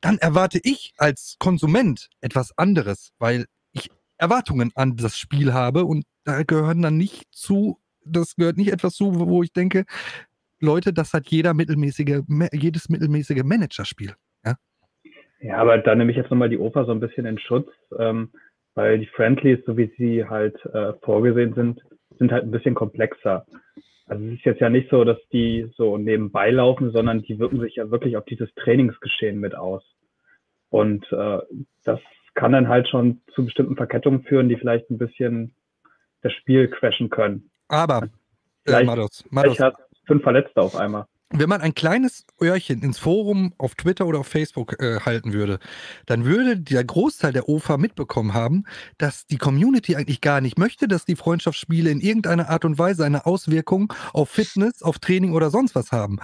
[0.00, 6.04] dann erwarte ich als Konsument etwas anderes, weil ich Erwartungen an das Spiel habe und
[6.24, 9.84] da gehören dann nicht zu, das gehört nicht etwas zu, wo ich denke,
[10.60, 12.22] Leute, das hat jeder mittelmäßige,
[12.52, 14.14] jedes mittelmäßige Managerspiel.
[15.44, 17.68] Ja, aber da nehme ich jetzt nochmal die Oper so ein bisschen in Schutz,
[17.98, 18.30] ähm,
[18.74, 21.82] weil die Friendlies, so wie sie halt äh, vorgesehen sind,
[22.18, 23.44] sind halt ein bisschen komplexer.
[24.06, 27.60] Also es ist jetzt ja nicht so, dass die so nebenbei laufen, sondern die wirken
[27.60, 29.84] sich ja wirklich auf dieses Trainingsgeschehen mit aus.
[30.70, 31.40] Und äh,
[31.84, 32.00] das
[32.32, 35.54] kann dann halt schon zu bestimmten Verkettungen führen, die vielleicht ein bisschen
[36.22, 37.50] das Spiel crashen können.
[37.68, 38.08] Aber,
[38.64, 39.56] vielleicht, äh, Mados, Mados.
[39.56, 39.76] vielleicht hat
[40.06, 41.04] fünf Verletzte auf einmal
[41.38, 45.58] wenn man ein kleines Öhrchen ins Forum auf Twitter oder auf Facebook äh, halten würde,
[46.06, 48.64] dann würde der Großteil der OFA mitbekommen haben,
[48.98, 53.04] dass die Community eigentlich gar nicht möchte, dass die Freundschaftsspiele in irgendeiner Art und Weise
[53.04, 56.18] eine Auswirkung auf Fitness, auf Training oder sonst was haben.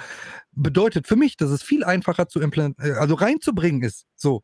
[0.53, 4.07] Bedeutet für mich, dass es viel einfacher zu implantieren, äh, also reinzubringen ist.
[4.15, 4.43] So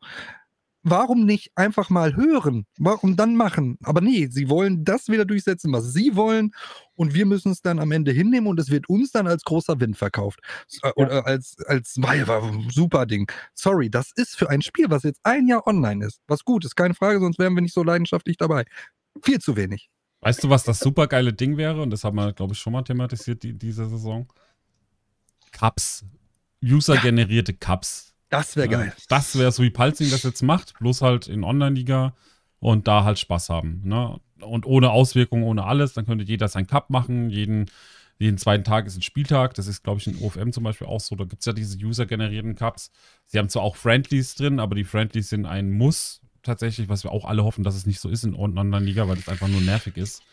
[0.83, 2.65] warum nicht einfach mal hören?
[2.77, 3.77] Warum dann machen?
[3.83, 6.51] Aber nee, sie wollen das wieder durchsetzen, was sie wollen.
[6.95, 9.79] Und wir müssen es dann am Ende hinnehmen und es wird uns dann als großer
[9.79, 10.39] Wind verkauft.
[10.81, 10.93] Äh, ja.
[10.95, 11.99] Oder als, als
[12.69, 13.31] super Ding.
[13.53, 16.21] Sorry, das ist für ein Spiel, was jetzt ein Jahr online ist.
[16.27, 18.65] Was gut ist, keine Frage, sonst wären wir nicht so leidenschaftlich dabei.
[19.21, 19.89] Viel zu wenig.
[20.21, 21.81] Weißt du, was das super geile Ding wäre?
[21.81, 24.31] Und das haben wir, glaube ich, schon mal thematisiert die, diese Saison.
[25.51, 26.05] Cups.
[26.63, 28.93] User-generierte Cups das wäre geil.
[29.09, 32.13] Das wäre so wie Palzing das jetzt macht, bloß halt in Online-Liga
[32.59, 33.81] und da halt Spaß haben.
[33.83, 34.19] Ne?
[34.41, 35.93] Und ohne Auswirkungen, ohne alles.
[35.93, 37.29] Dann könnte jeder sein Cup machen.
[37.29, 37.69] Jeden,
[38.19, 39.53] jeden zweiten Tag ist ein Spieltag.
[39.53, 41.15] Das ist, glaube ich, in OFM zum Beispiel auch so.
[41.15, 42.91] Da gibt es ja diese user-generierten Cups.
[43.25, 47.11] Sie haben zwar auch Friendlies drin, aber die Friendlies sind ein Muss tatsächlich, was wir
[47.11, 49.97] auch alle hoffen, dass es nicht so ist in Online-Liga, weil das einfach nur nervig
[49.97, 50.23] ist.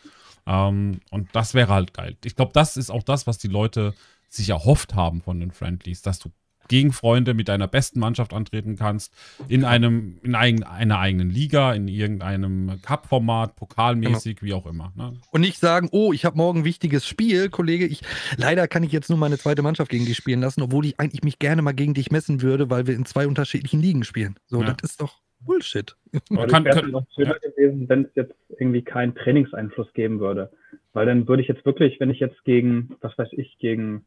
[0.47, 2.15] Ähm, und das wäre halt geil.
[2.23, 3.93] Ich glaube, das ist auch das, was die Leute
[4.29, 6.31] sich erhofft haben von den Friendlies, dass du
[6.67, 9.13] gegen Freunde mit deiner besten Mannschaft antreten kannst,
[9.47, 14.47] in einem, in ein, einer eigenen Liga, in irgendeinem Cup-Format, pokalmäßig, genau.
[14.47, 14.93] wie auch immer.
[14.95, 15.13] Ne?
[15.31, 18.01] Und nicht sagen, oh, ich habe morgen ein wichtiges Spiel, Kollege, ich
[18.37, 21.23] leider kann ich jetzt nur meine zweite Mannschaft gegen dich spielen lassen, obwohl ich eigentlich
[21.23, 24.35] mich gerne mal gegen dich messen würde, weil wir in zwei unterschiedlichen Ligen spielen.
[24.47, 24.73] So, ja.
[24.73, 25.95] das ist doch Bullshit.
[26.31, 27.49] Aber kann, wäre noch schöner ja.
[27.49, 30.51] gewesen, wenn es jetzt irgendwie keinen Trainingseinfluss geben würde.
[30.93, 34.05] Weil dann würde ich jetzt wirklich, wenn ich jetzt gegen, was weiß ich, gegen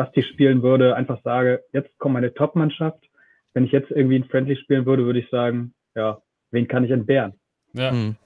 [0.00, 3.04] Basti spielen würde, einfach sage, jetzt kommt meine Top-Mannschaft.
[3.52, 6.90] Wenn ich jetzt irgendwie ein Friendly spielen würde, würde ich sagen, ja, wen kann ich
[6.90, 7.34] entbehren?
[7.74, 7.90] Ja.
[7.90, 8.16] Hm.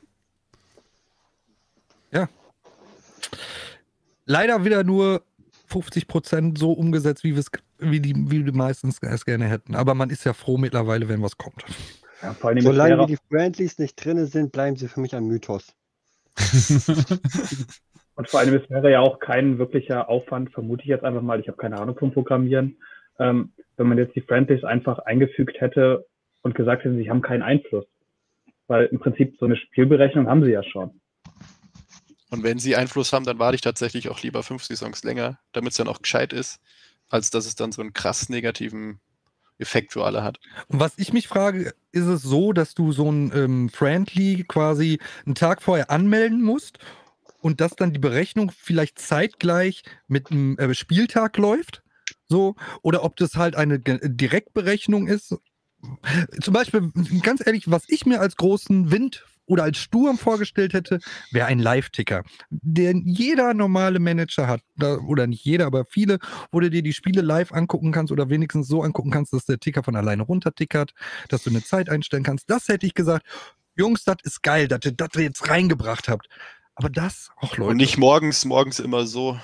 [2.12, 2.28] Ja.
[4.24, 5.22] Leider wieder nur
[5.66, 7.36] 50 Prozent so umgesetzt, wie,
[7.78, 9.74] wie, die, wie die meistens es gerne hätten.
[9.74, 11.64] Aber man ist ja froh mittlerweile, wenn was kommt.
[12.22, 15.74] Ja, Solange die Friendlies nicht drin sind, bleiben sie für mich ein Mythos.
[18.16, 21.40] Und vor allem, es wäre ja auch kein wirklicher Aufwand, vermute ich jetzt einfach mal,
[21.40, 22.76] ich habe keine Ahnung vom Programmieren,
[23.18, 26.06] ähm, wenn man jetzt die Friendlies einfach eingefügt hätte
[26.42, 27.86] und gesagt hätte, sie haben keinen Einfluss.
[28.66, 31.00] Weil im Prinzip so eine Spielberechnung haben sie ja schon.
[32.30, 35.72] Und wenn sie Einfluss haben, dann warte ich tatsächlich auch lieber fünf Saisons länger, damit
[35.72, 36.60] es dann auch gescheit ist,
[37.08, 39.00] als dass es dann so einen krass negativen
[39.58, 40.40] Effekt für alle hat.
[40.68, 44.98] Und was ich mich frage, ist es so, dass du so ein ähm, Friendly quasi
[45.26, 46.78] einen Tag vorher anmelden musst
[47.44, 51.82] und dass dann die Berechnung vielleicht zeitgleich mit einem äh, Spieltag läuft.
[52.26, 55.36] So, oder ob das halt eine Direktberechnung ist.
[56.40, 56.90] Zum Beispiel,
[57.22, 61.00] ganz ehrlich, was ich mir als großen Wind oder als Sturm vorgestellt hätte,
[61.32, 64.62] wäre ein Live-Ticker, den jeder normale Manager hat,
[65.06, 68.68] oder nicht jeder, aber viele, wo du dir die Spiele live angucken kannst oder wenigstens
[68.68, 70.94] so angucken kannst, dass der Ticker von alleine runtertickert,
[71.28, 72.48] dass du eine Zeit einstellen kannst.
[72.48, 73.26] Das hätte ich gesagt,
[73.76, 76.28] Jungs, das ist geil, dass ihr das jetzt reingebracht habt.
[76.76, 77.70] Aber das, auch Leute.
[77.70, 79.38] Und nicht morgens, morgens immer so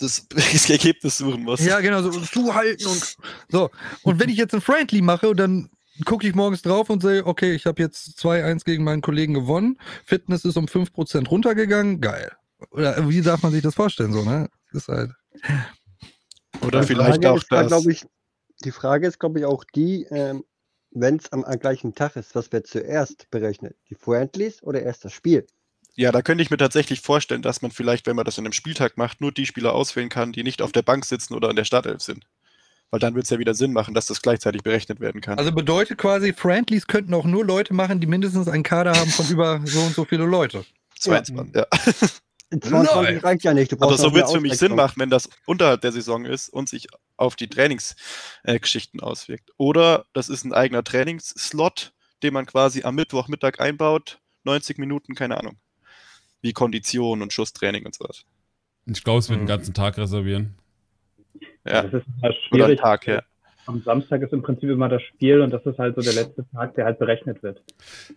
[0.00, 1.64] das, das Ergebnis suchen muss.
[1.64, 3.16] Ja, genau, so zuhalten und
[3.48, 3.70] so.
[4.02, 5.70] Und wenn ich jetzt ein Friendly mache, dann
[6.04, 9.78] gucke ich morgens drauf und sehe, okay, ich habe jetzt 2-1 gegen meinen Kollegen gewonnen.
[10.04, 12.00] Fitness ist um 5% runtergegangen.
[12.00, 12.32] Geil.
[12.70, 14.12] Oder wie darf man sich das vorstellen?
[14.12, 14.48] So, ne?
[14.72, 15.12] Das ist halt.
[16.62, 17.70] Oder vielleicht auch das.
[17.70, 18.04] Da, ich,
[18.64, 20.44] die Frage ist, glaube ich, auch die, ähm,
[20.90, 23.76] wenn es am, am, gleichen Tag ist, was wird zuerst berechnet?
[23.88, 25.46] Die Friendlies oder erst das Spiel?
[25.96, 28.52] Ja, da könnte ich mir tatsächlich vorstellen, dass man vielleicht, wenn man das in einem
[28.52, 31.56] Spieltag macht, nur die Spieler auswählen kann, die nicht auf der Bank sitzen oder in
[31.56, 32.26] der Startelf sind.
[32.90, 35.38] Weil dann wird es ja wieder Sinn machen, dass das gleichzeitig berechnet werden kann.
[35.38, 39.28] Also bedeutet quasi, Friendlies könnten auch nur Leute machen, die mindestens einen Kader haben von
[39.28, 40.64] über so und so viele Leute.
[40.98, 41.66] 22, ja.
[42.52, 42.60] ja.
[42.60, 43.80] 22 reicht ja nicht.
[43.80, 46.68] Aber so wird es für mich Sinn machen, wenn das unterhalb der Saison ist und
[46.68, 49.50] sich auf die Trainingsgeschichten äh, auswirkt.
[49.56, 51.92] Oder das ist ein eigener Trainingsslot,
[52.22, 54.18] den man quasi am Mittwochmittag einbaut.
[54.44, 55.56] 90 Minuten, keine Ahnung
[56.42, 58.24] wie Kondition und Schusstraining und so was.
[58.86, 59.44] Ich glaube, es wird mhm.
[59.44, 60.54] den ganzen Tag reservieren.
[61.66, 62.64] Ja, das ist halt schwierig.
[62.64, 63.22] Oder Tag, ja.
[63.66, 66.44] Am Samstag ist im Prinzip immer das Spiel und das ist halt so der letzte
[66.50, 67.62] Tag, der halt berechnet wird.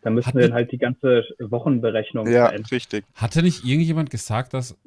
[0.02, 2.70] Da müssen Hat wir dann halt die ganze Wochenberechnung Ja, verändern.
[2.72, 3.06] richtig.
[3.14, 4.78] Hatte nicht irgendjemand gesagt, dass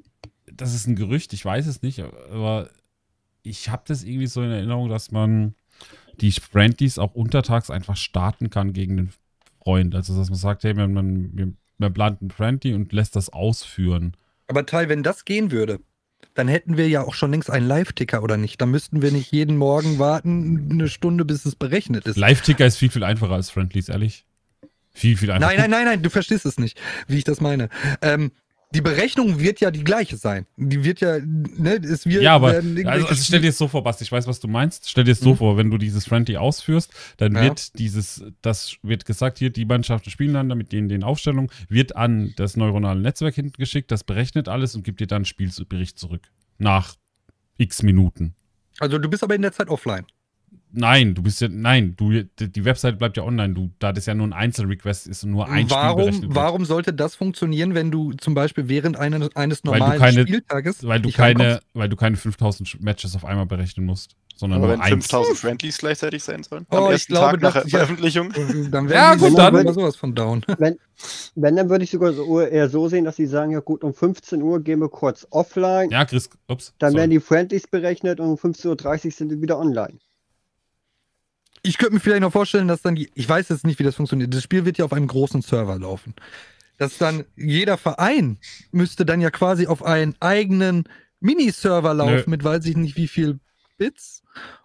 [0.46, 2.70] das ist ein Gerücht, ich weiß es nicht, aber
[3.42, 5.54] ich habe das irgendwie so in Erinnerung, dass man
[6.20, 9.10] die Friendlies auch untertags einfach starten kann gegen den
[9.62, 9.94] Freund.
[9.94, 14.16] Also dass man sagt, hey, man, man, man plant einen Friendly und lässt das ausführen.
[14.48, 15.80] Aber Teil, wenn das gehen würde,
[16.34, 18.60] dann hätten wir ja auch schon längst einen Live-Ticker, oder nicht?
[18.60, 22.16] Dann müssten wir nicht jeden Morgen warten, eine Stunde, bis es berechnet ist.
[22.16, 24.24] Live-Ticker ist viel, viel einfacher als Friendlies, ehrlich.
[24.92, 25.54] Viel, viel einfacher.
[25.54, 27.68] Nein, nein, nein, nein, du verstehst es nicht, wie ich das meine.
[28.00, 28.32] Ähm,
[28.74, 30.46] die Berechnung wird ja die gleiche sein.
[30.56, 32.22] Die wird ja, ne, es wird.
[32.22, 34.90] Ja, aber also, also stell dir es so vor, Basti, ich weiß, was du meinst.
[34.90, 35.36] Stell dir es so mhm.
[35.36, 37.42] vor, wenn du dieses Friendly ausführst, dann ja.
[37.42, 41.96] wird dieses, das wird gesagt, hier, die Mannschaften spielen dann mit denen den Aufstellungen, wird
[41.96, 45.98] an das neuronale Netzwerk hinten geschickt, das berechnet alles und gibt dir dann einen Spielbericht
[45.98, 46.22] zurück.
[46.58, 46.96] Nach
[47.58, 48.34] x Minuten.
[48.78, 50.04] Also du bist aber in der Zeit offline.
[50.78, 53.54] Nein, du bist ja, nein, du, die Website bleibt ja online.
[53.54, 56.92] Du, da das ja nur ein Einzelrequest ist und nur ein warum, Spiel Warum sollte
[56.92, 61.10] das funktionieren, wenn du zum Beispiel während eines, eines normalen weil keine, Spieltages weil du
[61.10, 65.38] keine, weil du keine 5000 Matches auf einmal berechnen musst, sondern Aber nur wenn 5000
[65.38, 66.66] Friendlies gleichzeitig sein sollen.
[66.70, 68.32] Oh, am ersten glaube, Tag nach Veröffentlichung.
[68.70, 70.42] Dann wäre ja, gut, dann dann sowas von down.
[70.58, 70.76] Wenn,
[71.36, 73.94] wenn dann würde ich sogar so, eher so sehen, dass sie sagen, ja gut, um
[73.94, 75.88] 15 Uhr gehen wir kurz offline.
[75.88, 76.74] Ja, Chris, ups.
[76.78, 77.00] Dann sorry.
[77.00, 79.98] werden die Friendlies berechnet und um 15.30 Uhr sind wir wieder online
[81.66, 83.96] ich könnte mir vielleicht noch vorstellen, dass dann die, ich weiß jetzt nicht, wie das
[83.96, 84.32] funktioniert.
[84.32, 86.14] Das Spiel wird ja auf einem großen Server laufen.
[86.78, 88.38] Dass dann jeder Verein
[88.70, 90.84] müsste dann ja quasi auf einen eigenen
[91.20, 92.30] Miniserver laufen Nö.
[92.30, 93.40] mit weiß ich nicht wie viel
[93.78, 94.22] Bits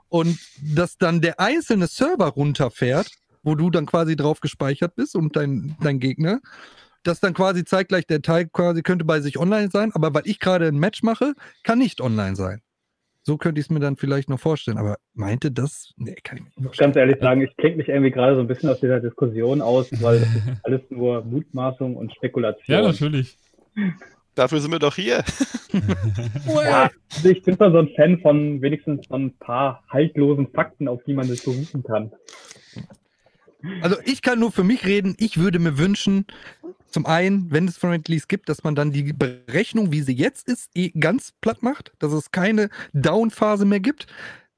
[0.10, 3.10] und dass dann der einzelne Server runterfährt,
[3.44, 6.41] wo du dann quasi drauf gespeichert bist und dein, dein Gegner,
[7.03, 10.40] dass dann quasi zeitgleich der Teil quasi könnte bei sich online sein, aber weil ich
[10.40, 11.34] gerade ein Match mache,
[11.64, 12.61] kann nicht online sein.
[13.23, 14.77] So könnte ich es mir dann vielleicht noch vorstellen.
[14.77, 15.93] Aber meinte das?
[15.98, 16.57] Nee, kann ich nicht.
[16.57, 18.99] Ich muss ganz ehrlich sagen, ich klinge mich irgendwie gerade so ein bisschen aus dieser
[18.99, 22.65] Diskussion aus, weil das ist alles nur Mutmaßung und Spekulation.
[22.65, 23.38] Ja, natürlich.
[24.34, 25.23] Dafür sind wir doch hier.
[26.48, 30.88] ja, also ich bin zwar so ein Fan von wenigstens so ein paar haltlosen Fakten,
[30.88, 32.11] auf die man sich berufen kann.
[33.81, 35.15] Also ich kann nur für mich reden.
[35.19, 36.26] Ich würde mir wünschen,
[36.92, 40.70] zum einen, wenn es Friendlies gibt, dass man dann die Berechnung, wie sie jetzt ist,
[40.76, 44.08] eh ganz platt macht, dass es keine Down-Phase mehr gibt,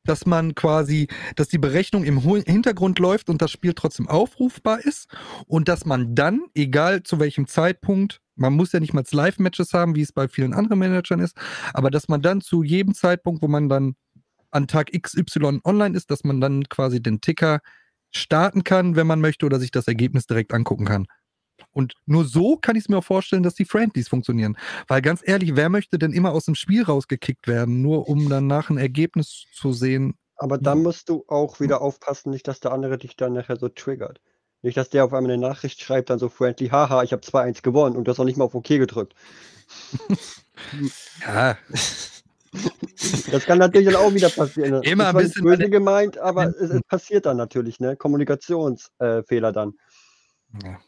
[0.05, 5.07] dass man quasi, dass die Berechnung im Hintergrund läuft und das Spiel trotzdem aufrufbar ist
[5.47, 9.95] und dass man dann, egal zu welchem Zeitpunkt, man muss ja nicht mal Live-Matches haben,
[9.95, 11.37] wie es bei vielen anderen Managern ist,
[11.73, 13.95] aber dass man dann zu jedem Zeitpunkt, wo man dann
[14.51, 17.59] an Tag XY online ist, dass man dann quasi den Ticker
[18.11, 21.07] starten kann, wenn man möchte, oder sich das Ergebnis direkt angucken kann.
[21.71, 24.57] Und nur so kann ich es mir auch vorstellen, dass die Friendlies funktionieren.
[24.87, 28.69] Weil ganz ehrlich, wer möchte denn immer aus dem Spiel rausgekickt werden, nur um danach
[28.69, 30.15] ein Ergebnis zu sehen?
[30.37, 33.69] Aber dann musst du auch wieder aufpassen, nicht, dass der andere dich dann nachher so
[33.69, 34.19] triggert.
[34.61, 37.61] Nicht, dass der auf einmal eine Nachricht schreibt, dann so friendly, haha, ich habe 2-1
[37.61, 39.13] gewonnen und du hast auch nicht mal auf OK gedrückt.
[41.21, 41.57] ja.
[43.31, 44.81] Das kann natürlich dann auch wieder passieren.
[44.83, 47.97] Immer ein bisschen böse gemeint, aber es, es, passiert dann natürlich, ne?
[47.97, 49.73] Kommunikationsfehler äh, dann.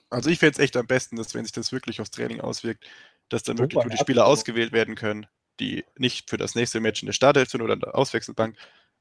[0.10, 2.86] Also ich fände es echt am besten, dass wenn sich das wirklich aufs Training auswirkt,
[3.30, 5.26] dass dann wirklich nur die Spieler ausgewählt werden können,
[5.60, 8.56] die nicht für das nächste Match in der Startelf sind oder in der Auswechselbank.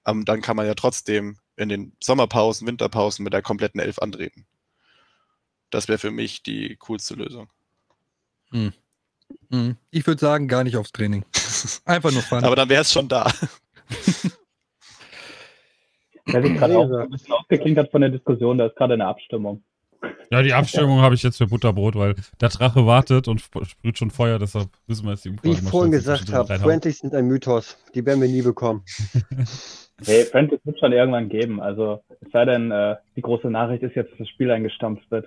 [0.06, 4.46] Ähm, dann kann man ja trotzdem in den Sommerpausen, Winterpausen mit der kompletten Elf antreten.
[5.70, 7.50] Das wäre für mich die coolste Lösung.
[8.50, 8.72] Hm.
[9.50, 9.76] Hm.
[9.90, 11.24] Ich würde sagen, gar nicht aufs Training.
[11.84, 12.44] Einfach nur fahren.
[12.44, 13.30] Aber dann wäre es schon da.
[16.26, 19.06] Wer sich gerade auch ein bisschen aufgeklingt hat von der Diskussion, da ist gerade eine
[19.06, 19.62] Abstimmung.
[20.30, 24.10] Ja, die Abstimmung habe ich jetzt für Butterbrot, weil der Drache wartet und sprüht schon
[24.10, 27.26] Feuer, deshalb müssen wir jetzt die Umfrage Wie ich vorhin gesagt habe, Friendlies sind ein
[27.26, 27.76] Mythos.
[27.94, 28.82] Die werden wir nie bekommen.
[30.04, 31.60] hey, Friendlies wird schon irgendwann geben.
[31.60, 35.26] Also, es sei denn, äh, die große Nachricht ist jetzt, dass das Spiel eingestampft wird.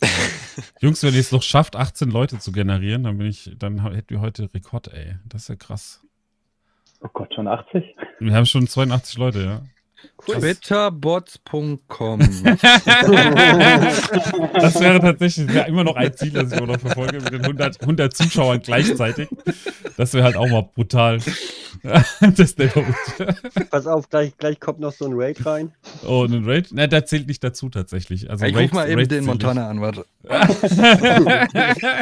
[0.80, 4.10] Jungs, wenn ihr es noch schafft, 18 Leute zu generieren, dann bin ich, dann hätten
[4.10, 5.16] wir heute Rekord, ey.
[5.28, 6.04] Das ist ja krass.
[7.00, 7.84] Oh Gott, schon 80?
[8.20, 9.62] Wir haben schon 82 Leute, ja.
[10.24, 12.20] Twitterbots.com.
[14.54, 17.42] das wäre tatsächlich ja, immer noch ein Ziel, das ich auch noch verfolge, mit den
[17.42, 19.28] 100, 100 Zuschauern gleichzeitig.
[19.96, 21.18] Das wäre halt auch mal brutal.
[22.36, 22.54] das
[23.70, 25.72] Pass auf, gleich, gleich kommt noch so ein Raid rein.
[26.06, 26.68] Oh, ein Raid?
[26.72, 28.30] Na, der zählt nicht dazu tatsächlich.
[28.30, 30.04] Also ich ruf mal eben den Montana an, warte.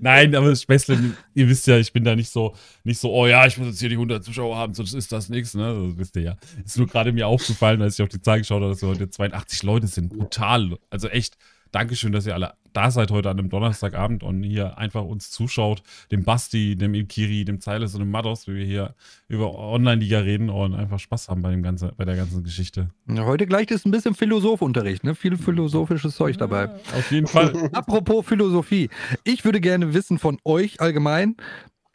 [0.00, 0.98] Nein, aber Späßle,
[1.34, 3.78] ihr wisst ja, ich bin da nicht so, nicht so, oh ja, ich muss jetzt
[3.78, 5.88] hier die 100 Zuschauer haben, sonst ist das nichts, ne?
[5.88, 6.36] Das wisst ihr ja.
[6.64, 9.10] Ist nur gerade mir aufgefallen, als ich auf die Zahl geschaut habe, dass wir heute
[9.10, 10.10] 82 Leute sind.
[10.10, 10.78] Brutal.
[10.90, 11.36] Also echt,
[11.72, 15.82] Dankeschön, dass ihr alle da seid heute an einem Donnerstagabend und hier einfach uns zuschaut.
[16.12, 18.94] Dem Basti, dem Ilkiri, dem Zeiles und dem Mados, wie wir hier
[19.28, 22.90] über Online-Liga reden und einfach Spaß haben bei, dem ganzen, bei der ganzen Geschichte.
[23.08, 25.14] Heute gleich ist ein bisschen Philosoph-Unterricht, ne?
[25.14, 26.64] Viel philosophisches Zeug dabei.
[26.64, 27.70] Ja, auf jeden Fall.
[27.72, 28.90] Apropos Philosophie.
[29.24, 31.36] Ich würde gerne wissen von euch allgemein,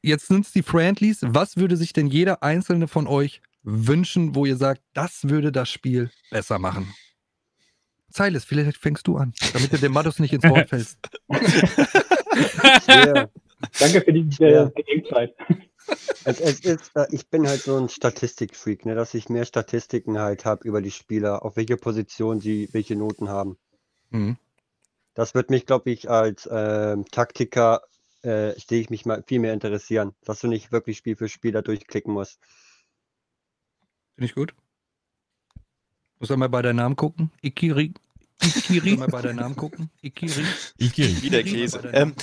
[0.01, 4.45] jetzt sind es die Friendlies, was würde sich denn jeder einzelne von euch wünschen, wo
[4.45, 6.93] ihr sagt, das würde das Spiel besser machen?
[8.09, 10.97] Silas, vielleicht fängst du an, damit du dem Mattus nicht ins Wort fällst.
[13.79, 15.35] Danke für die äh, Gedenkzeit.
[16.23, 20.19] Es, es ist, äh, ich bin halt so ein Statistikfreak, ne, dass ich mehr Statistiken
[20.19, 23.57] halt habe über die Spieler, auf welche Position sie welche Noten haben.
[24.11, 24.37] Mhm.
[25.15, 27.81] Das wird mich, glaube ich, als äh, Taktiker
[28.21, 31.51] äh, sehe ich mich mal viel mehr interessieren, dass du nicht wirklich Spiel für Spiel
[31.51, 32.39] da durchklicken musst.
[34.15, 34.53] Finde ich gut.
[36.19, 37.31] Muss er mal bei deinem Namen gucken.
[37.41, 37.93] Ikiri.
[38.43, 38.97] Ikiri.
[38.97, 39.89] mal bei deinem Namen gucken.
[40.01, 40.45] Ikiri.
[40.77, 41.21] Ikiri.
[41.21, 41.79] Wieder Käse.
[41.93, 42.13] Ähm,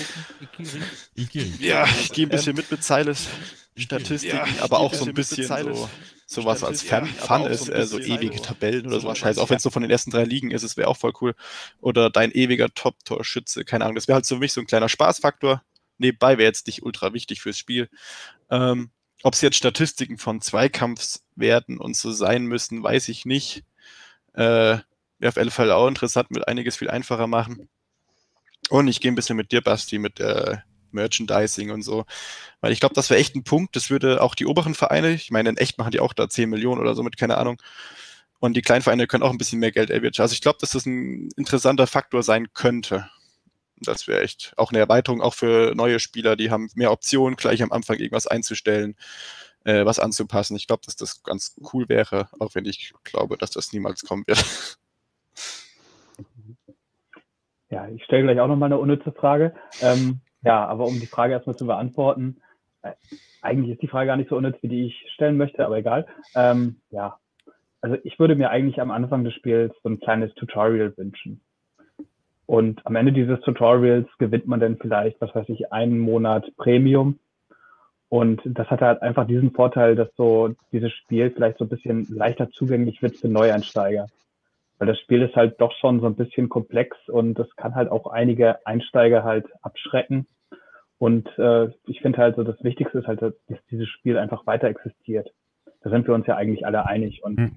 [0.41, 0.83] Ikiri.
[1.17, 1.53] Ikiri.
[1.59, 3.29] Ja, ich gehe ein bisschen ähm, mit mit Silas.
[3.79, 5.89] Statistiken, ja, aber auch so ein bisschen so,
[6.27, 9.41] sowas als Fun, Fun ist, äh, so ewige Tabellen oder so Scheiße.
[9.41, 11.35] Auch wenn es so von den ersten drei Ligen ist, es wäre auch voll cool.
[11.81, 13.95] Oder dein ewiger Top-Torschütze, keine Ahnung.
[13.95, 15.63] Das wäre halt so für mich so ein kleiner Spaßfaktor.
[15.99, 17.89] Nebenbei wäre jetzt nicht ultra wichtig fürs Spiel.
[18.51, 18.91] Ähm,
[19.23, 23.65] Ob es jetzt Statistiken von Zweikampfs werden und so sein müssen, weiß ich nicht.
[24.35, 24.79] Äh,
[25.25, 27.69] auf Fall auch interessant, mit einiges viel einfacher machen.
[28.71, 32.05] Und ich gehe ein bisschen mit dir, Basti, mit der Merchandising und so.
[32.61, 33.77] Weil ich glaube, das wäre echt ein Punkt.
[33.77, 36.49] Das würde auch die oberen Vereine, ich meine, in echt machen die auch da 10
[36.51, 37.61] Millionen oder so mit, keine Ahnung.
[38.41, 40.23] Und die kleinen Vereine können auch ein bisschen mehr Geld erwirtschaften.
[40.23, 43.09] Also ich glaube, dass das ein interessanter Faktor sein könnte.
[43.83, 47.63] Das wäre echt auch eine Erweiterung, auch für neue Spieler, die haben mehr Optionen, gleich
[47.63, 48.97] am Anfang irgendwas einzustellen,
[49.65, 50.57] äh, was anzupassen.
[50.57, 54.25] Ich glaube, dass das ganz cool wäre, auch wenn ich glaube, dass das niemals kommen
[54.27, 54.79] wird.
[57.71, 59.55] Ja, ich stelle gleich auch nochmal eine unnütze Frage.
[59.83, 62.41] Ähm, ja, aber um die Frage erstmal zu beantworten,
[62.83, 62.93] äh,
[63.43, 66.07] eigentlich ist die Frage gar nicht so unnütz, wie die ich stellen möchte, aber egal.
[66.35, 67.19] Ähm, ja,
[67.81, 71.41] also ich würde mir eigentlich am Anfang des Spiels so ein kleines Tutorial wünschen.
[72.49, 77.19] Und am Ende dieses Tutorials gewinnt man dann vielleicht, was weiß ich, einen Monat Premium.
[78.09, 82.07] Und das hat halt einfach diesen Vorteil, dass so dieses Spiel vielleicht so ein bisschen
[82.09, 84.07] leichter zugänglich wird für Neueinsteiger.
[84.79, 87.91] Weil das Spiel ist halt doch schon so ein bisschen komplex und das kann halt
[87.91, 90.27] auch einige Einsteiger halt abschrecken.
[90.97, 93.35] Und äh, ich finde halt so, das Wichtigste ist halt, dass
[93.71, 95.31] dieses Spiel einfach weiter existiert.
[95.83, 97.23] Da sind wir uns ja eigentlich alle einig.
[97.23, 97.57] Und hm.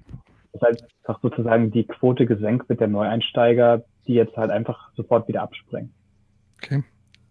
[0.52, 4.90] das ist halt einfach sozusagen die Quote gesenkt mit der Neueinsteiger, die jetzt halt einfach
[4.96, 5.92] sofort wieder abspringen.
[6.62, 6.82] Okay.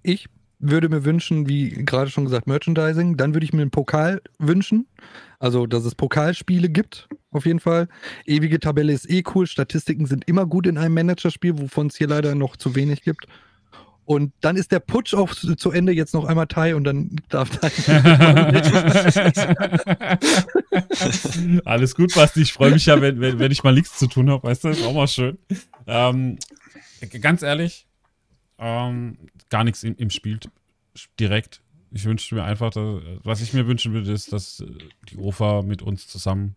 [0.04, 0.28] Ich
[0.62, 3.18] würde mir wünschen, wie gerade schon gesagt, Merchandising.
[3.18, 4.88] Dann würde ich mir einen Pokal wünschen.
[5.40, 7.88] Also, dass es Pokalspiele gibt, auf jeden Fall.
[8.26, 9.48] Ewige Tabelle ist eh cool.
[9.48, 13.26] Statistiken sind immer gut in einem Managerspiel, wovon es hier leider noch zu wenig gibt.
[14.06, 17.50] Und dann ist der Putsch auch zu Ende jetzt noch einmal Thai und dann darf
[17.50, 17.72] Thai.
[21.66, 22.42] Alles gut, Basti.
[22.42, 24.48] Ich freue mich ja, wenn, wenn, wenn ich mal nichts zu tun habe.
[24.48, 25.38] Weißt du, ist auch mal schön.
[25.88, 26.38] Ähm,
[27.08, 27.88] ganz ehrlich,
[28.58, 29.18] ähm,
[29.50, 30.40] gar nichts im, im Spiel
[31.20, 31.62] direkt.
[31.92, 34.64] Ich wünsche mir einfach, dass, was ich mir wünschen würde, ist, dass
[35.10, 36.56] die OFA mit uns zusammen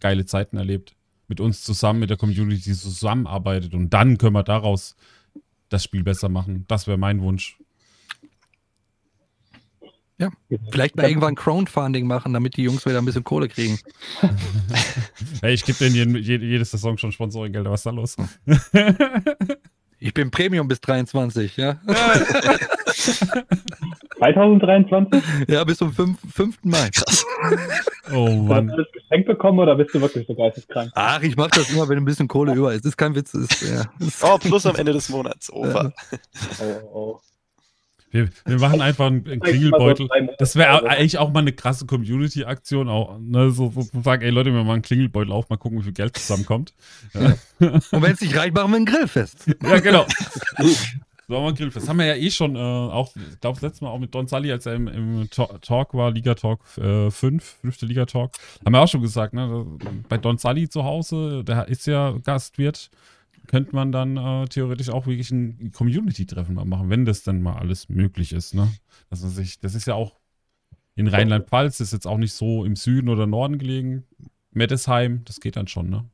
[0.00, 0.94] geile Zeiten erlebt.
[1.28, 4.94] Mit uns zusammen, mit der Community zusammenarbeitet und dann können wir daraus
[5.70, 6.66] das Spiel besser machen.
[6.68, 7.58] Das wäre mein Wunsch.
[10.18, 10.30] Ja,
[10.70, 13.80] vielleicht mal irgendwann Crowdfunding machen, damit die Jungs wieder ein bisschen Kohle kriegen.
[15.42, 17.70] hey, ich gebe denen jede, jede Saison schon Sponsoring-Gelder.
[17.70, 18.16] Was ist da los?
[20.04, 21.80] Ich bin Premium bis 23, ja.
[24.18, 25.48] 2023?
[25.48, 26.18] Ja, bis zum 5.
[26.30, 26.58] 5.
[26.64, 26.90] Mai.
[26.90, 27.24] Krass.
[28.12, 28.68] Oh Mann.
[28.68, 30.92] Hast du das Geschenk bekommen oder bist du wirklich so geisteskrank?
[30.94, 32.84] Ach, ich mach das immer, wenn ein bisschen Kohle über ist.
[32.84, 33.32] Das ist kein Witz.
[33.32, 33.84] Ist, ja.
[34.22, 35.50] Oh, plus am Ende des Monats.
[35.50, 35.90] Oh, ja.
[36.60, 37.20] oh, oh.
[38.14, 40.08] Wir, wir machen einfach einen, einen Klingelbeutel.
[40.38, 42.88] Das wäre eigentlich auch mal eine krasse Community-Aktion.
[42.88, 45.82] Auch, ne, so, so, sagen, ey Leute, wir machen einen Klingelbeutel auf, mal gucken, wie
[45.82, 46.74] viel Geld zusammenkommt.
[47.12, 47.34] Ja.
[47.58, 49.46] Und wenn es nicht reicht, machen wir ein Grillfest.
[49.64, 50.06] Ja, genau.
[51.26, 51.88] So haben wir ein Grillfest.
[51.88, 54.28] Haben wir ja eh schon, äh, auch, ich glaube, das letzte Mal auch mit Don
[54.28, 58.32] Sully, als er im, im Talk war, Liga Talk äh, 5, fünfte Liga Talk,
[58.64, 59.66] haben wir auch schon gesagt, ne,
[60.08, 62.90] bei Don Sully zu Hause, der ist ja Gastwirt,
[63.46, 67.56] könnte man dann äh, theoretisch auch wirklich ein Community-Treffen mal machen, wenn das dann mal
[67.56, 68.54] alles möglich ist.
[68.54, 68.68] Ne?
[69.10, 70.18] Dass man sich, das ist ja auch
[70.94, 74.04] in Rheinland-Pfalz, ist jetzt auch nicht so im Süden oder Norden gelegen.
[74.52, 76.04] Mettesheim, das geht dann schon, ne?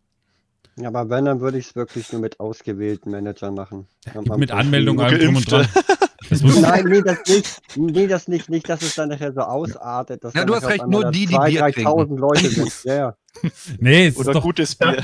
[0.77, 3.87] Ja, aber wenn, dann würde ich es wirklich nur mit ausgewählten Managern machen.
[4.15, 5.67] Ja, mit Anmeldung allem drum und dran.
[6.31, 7.63] Nein, nee, das nicht.
[7.77, 10.23] Nee, das nicht, nicht, dass es dann nachher so ausartet.
[10.35, 12.71] ja, du hast recht, nur die, die Bier 3.000 Leute sind.
[12.85, 13.17] Ja, ja.
[13.79, 15.03] Nee, es Oder ist doch, gutes Bier.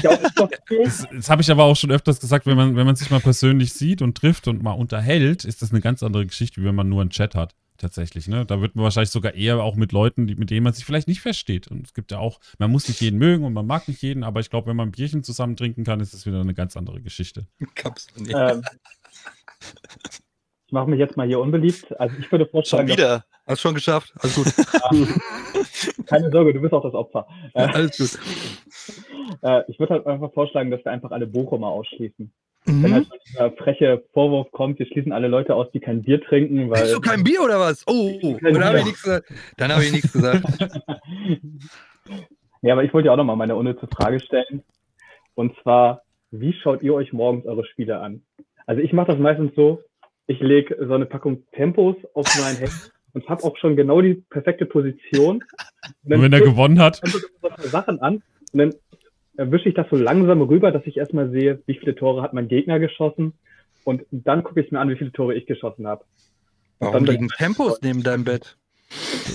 [0.85, 3.21] das, das habe ich aber auch schon öfters gesagt, wenn man, wenn man sich mal
[3.21, 6.75] persönlich sieht und trifft und mal unterhält, ist das eine ganz andere Geschichte, wie wenn
[6.75, 7.55] man nur einen Chat hat.
[7.79, 8.47] Tatsächlich, ne?
[8.47, 11.09] Da wird man wahrscheinlich sogar eher auch mit Leuten, die, mit denen man sich vielleicht
[11.09, 11.69] nicht versteht.
[11.69, 14.25] Und es gibt ja auch, man muss nicht jeden mögen und man mag nicht jeden,
[14.25, 16.77] aber ich glaube, wenn man ein Bierchen zusammen trinken kann, ist das wieder eine ganz
[16.77, 17.47] andere Geschichte.
[18.29, 18.63] Ähm,
[20.67, 21.99] ich mache mich jetzt mal hier unbeliebt.
[22.01, 22.89] Also ich würde vorschlagen.
[22.89, 23.25] Schon wieder.
[23.47, 24.13] Hast schon geschafft.
[24.19, 24.47] Alles gut.
[26.07, 27.27] Keine Sorge, du bist auch das Opfer.
[27.55, 28.19] Alles gut.
[29.43, 32.33] Äh, ich würde halt einfach vorschlagen, dass wir einfach alle Bochumer ausschließen.
[32.65, 32.83] Mhm.
[32.83, 36.69] Wenn halt dieser freche Vorwurf kommt, wir schließen alle Leute aus, die kein Bier trinken.
[36.69, 37.85] Weil, Hast du kein Bier oder was?
[37.87, 38.37] Oh, oh.
[38.43, 39.33] dann habe ich nichts gesagt.
[39.57, 40.43] Dann habe ich nichts gesagt.
[42.63, 44.65] ja, aber ich wollte ja auch nochmal meine unnütze Frage stellen.
[45.35, 46.03] Und zwar,
[46.33, 48.23] wie schaut ihr euch morgens eure Spiele an?
[48.67, 49.81] Also ich mache das meistens so,
[50.27, 52.73] ich lege so eine Packung Tempos auf mein Handy
[53.13, 55.43] und habe auch schon genau die perfekte Position.
[56.05, 57.01] Und, und wenn er gewonnen hat.
[57.05, 57.19] So
[57.69, 58.23] Sachen an
[58.53, 58.75] und dann
[59.37, 62.49] erwische ich das so langsam rüber, dass ich erstmal sehe, wie viele Tore hat mein
[62.49, 63.35] Gegner geschossen
[63.85, 66.05] und dann gucke ich mir an, wie viele Tore ich geschossen habe.
[66.79, 68.57] Warum liegen Tempos neben deinem Bett?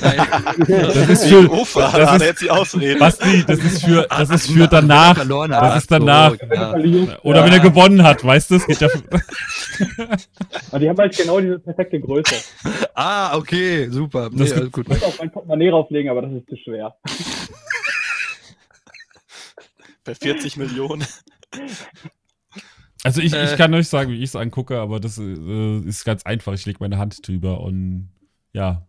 [0.01, 2.99] Das ist für Ufer, das ist, jetzt die Ausrede.
[2.99, 5.15] Basti, das ist für das ist für danach.
[5.15, 6.33] Das ist danach.
[7.23, 8.87] Oder wenn er gewonnen hat, weißt du, es geht ja.
[10.79, 12.35] Die haben halt genau diese perfekte Größe.
[12.95, 14.29] Ah, okay, super.
[14.31, 14.85] Nee, das alles gut.
[14.87, 16.95] Ich muss auch mein Portemonnaie rauflegen, aber das ist zu schwer.
[20.03, 21.05] Bei 40 Millionen.
[23.03, 23.57] Also ich, ich äh.
[23.57, 26.53] kann euch sagen, wie ich es angucke, aber das äh, ist ganz einfach.
[26.53, 28.09] Ich lege meine Hand drüber und
[28.53, 28.87] ja,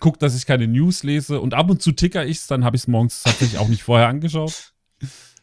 [0.00, 2.76] gucke, dass ich keine News lese und ab und zu ticker ich es, dann habe
[2.76, 4.72] ich es morgens tatsächlich auch nicht vorher angeschaut.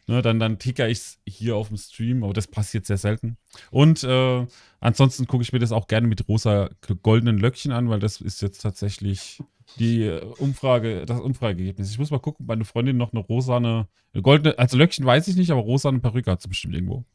[0.07, 3.37] Ne, dann, dann ticker ich es hier auf dem Stream, aber das passiert sehr selten.
[3.69, 4.45] Und äh,
[4.79, 6.69] ansonsten gucke ich mir das auch gerne mit rosa
[7.03, 9.41] goldenen Löckchen an, weil das ist jetzt tatsächlich
[9.77, 11.91] die äh, Umfrage, das Umfrageergebnis.
[11.91, 15.35] Ich muss mal gucken, meine Freundin noch eine rosane, eine goldene, also Löckchen weiß ich
[15.35, 17.05] nicht, aber rosane Perücke hat sie bestimmt irgendwo.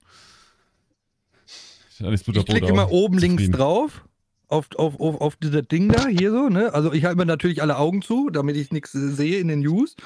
[1.99, 3.39] Ich klicke immer oben zufrieden.
[3.39, 4.05] links drauf
[4.49, 6.73] auf, auf, auf, auf dieses Ding da, hier so, ne?
[6.73, 9.97] Also ich halte mir natürlich alle Augen zu, damit ich nichts sehe in den News.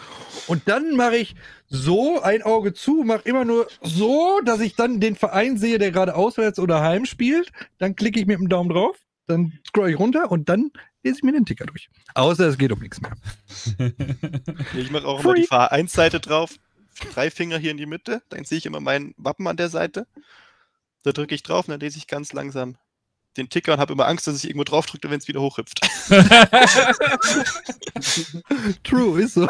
[0.47, 1.35] Und dann mache ich
[1.69, 5.91] so ein Auge zu, mache immer nur so, dass ich dann den Verein sehe, der
[5.91, 7.53] gerade auswärts oder heim spielt.
[7.79, 8.97] Dann klicke ich mit dem Daumen drauf,
[9.27, 10.71] dann scroll ich runter und dann
[11.03, 11.91] lese ich mir den Ticker durch.
[12.15, 13.13] Außer es geht um nichts mehr.
[14.77, 15.29] ich mache auch Free.
[15.29, 16.57] immer die Vereinsseite drauf.
[17.15, 20.07] Drei Finger hier in die Mitte, dann sehe ich immer mein Wappen an der Seite.
[21.03, 22.77] Da drücke ich drauf und dann lese ich ganz langsam
[23.37, 25.81] den Ticker und habe immer Angst, dass ich irgendwo drauf drücke, wenn es wieder hochhüpft.
[28.83, 29.49] True, ist so.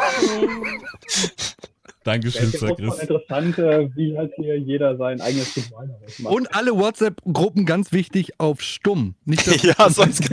[2.03, 2.99] Dankeschön, Sir Chris.
[2.99, 5.87] interessant, äh, wie halt hier jeder sein eigenes Ritual
[6.17, 6.35] macht.
[6.35, 9.13] Und alle WhatsApp-Gruppen ganz wichtig auf stumm.
[9.25, 10.25] Nicht, dass ja, sonst.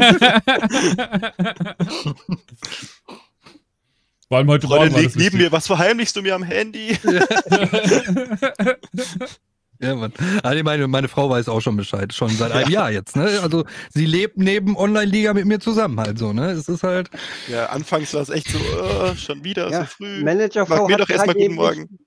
[4.28, 5.02] Vor allem heute Freunde, Morgen.
[5.02, 6.98] Liegt neben mir, was verheimlichst du mir am Handy?
[9.80, 10.12] Ja, Mann.
[10.42, 12.80] Also meine, meine Frau weiß auch schon Bescheid, schon seit einem ja.
[12.80, 13.16] Jahr jetzt.
[13.16, 13.40] Ne?
[13.42, 16.32] Also sie lebt neben Online-Liga mit mir zusammen halt so.
[16.32, 16.50] Ne?
[16.50, 17.10] Es ist halt.
[17.46, 20.24] Ja, anfangs war es echt so, oh, schon wieder ja, so früh.
[20.24, 21.98] Managerfrau Mach mir doch erstmal guten Morgen.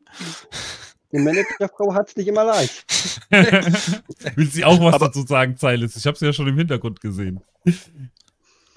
[1.14, 2.86] Die Managerfrau hat es nicht immer leicht.
[4.36, 5.96] Will sie auch was Aber dazu sagen, Zeiles?
[5.96, 7.42] Ich habe sie ja schon im Hintergrund gesehen.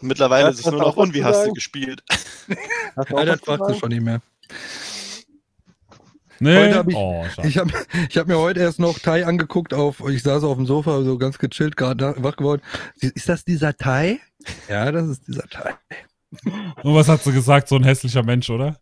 [0.01, 2.03] Mittlerweile ist es nur noch, und wie hast du gespielt?
[2.97, 4.21] Hast du ja, das fragt sie schon nicht mehr.
[6.41, 6.73] Nee.
[6.73, 7.71] Hab ich oh, ich habe
[8.09, 11.19] ich hab mir heute erst noch Thai angeguckt auf, ich saß auf dem Sofa, so
[11.19, 12.63] ganz gechillt, gerade wach geworden.
[13.01, 14.21] Ist das dieser Thai?
[14.69, 15.75] Ja, das ist dieser Thai.
[16.83, 17.69] Und was hat sie gesagt?
[17.69, 18.77] So ein hässlicher Mensch, oder?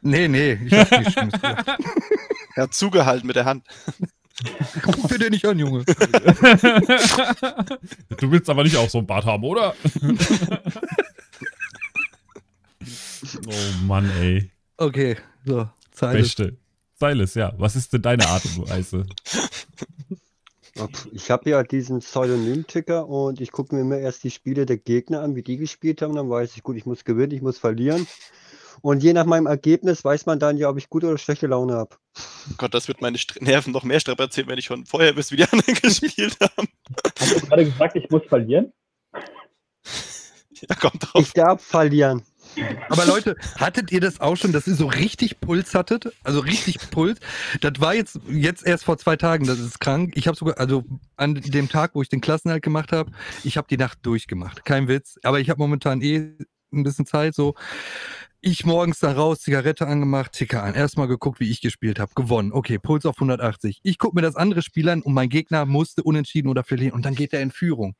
[0.00, 1.34] Nee, nee, ich hab Schlimmes
[2.54, 3.64] Er hat zugehalten mit der Hand.
[4.82, 5.84] Guck dir den nicht an, Junge.
[8.18, 9.74] du willst aber nicht auch so ein Bart haben, oder?
[13.46, 14.50] oh Mann, ey.
[14.76, 15.68] Okay, so.
[15.94, 16.14] Silas.
[16.14, 16.56] Beste.
[17.02, 17.52] Silas, ja.
[17.58, 19.04] Was ist denn deine Art und Weise?
[21.12, 25.20] Ich habe ja diesen Pseudonym-Ticker und ich gucke mir immer erst die Spiele der Gegner
[25.20, 26.14] an, wie die gespielt haben.
[26.14, 28.06] Dann weiß ich, gut, ich muss gewinnen, ich muss verlieren.
[28.82, 31.74] Und je nach meinem Ergebnis weiß man dann ja, ob ich gute oder schlechte Laune
[31.74, 31.96] habe.
[32.56, 35.48] Gott, das wird meine Nerven noch mehr strapazieren, wenn ich schon vorher wüsste, wie die
[35.50, 36.68] anderen gespielt haben.
[37.18, 38.72] Hast du gerade gesagt, ich muss verlieren?
[40.68, 41.20] Ja, kommt drauf.
[41.20, 42.22] Ich darf verlieren.
[42.88, 46.12] Aber Leute, hattet ihr das auch schon, dass ihr so richtig Puls hattet?
[46.24, 47.18] Also richtig Puls?
[47.60, 50.12] Das war jetzt, jetzt erst vor zwei Tagen, das ist krank.
[50.16, 50.84] Ich habe sogar, also
[51.16, 53.10] an dem Tag, wo ich den Klassenhalt gemacht habe,
[53.44, 54.64] ich habe die Nacht durchgemacht.
[54.64, 55.18] Kein Witz.
[55.22, 56.32] Aber ich habe momentan eh
[56.72, 57.54] ein bisschen Zeit, so.
[58.44, 60.74] Ich morgens da raus, Zigarette angemacht, Ticker an.
[60.74, 62.10] Erstmal geguckt, wie ich gespielt habe.
[62.16, 62.50] Gewonnen.
[62.52, 63.78] Okay, Puls auf 180.
[63.84, 66.92] Ich gucke mir das andere Spiel an und mein Gegner musste unentschieden oder verlieren.
[66.92, 67.94] Und dann geht er in Führung.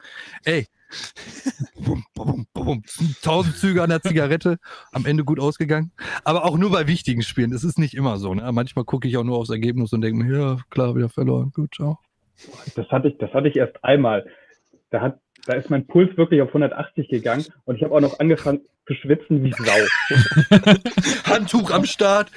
[0.45, 0.67] Ey,
[1.77, 2.83] bum, bum, bum,
[3.23, 4.59] tausend Züge an der Zigarette,
[4.91, 5.93] am Ende gut ausgegangen.
[6.25, 7.53] Aber auch nur bei wichtigen Spielen.
[7.53, 8.35] Es ist nicht immer so.
[8.35, 8.51] Ne?
[8.51, 11.53] Manchmal gucke ich auch nur aufs Ergebnis und denke mir, ja, klar, wieder verloren.
[11.55, 12.01] Gut, ciao.
[12.75, 14.27] Das hatte ich, das hatte ich erst einmal.
[14.91, 18.19] Da, hat, da ist mein Puls wirklich auf 180 gegangen und ich habe auch noch
[18.19, 20.73] angefangen zu schwitzen wie Sau.
[21.33, 22.31] Handtuch am Start.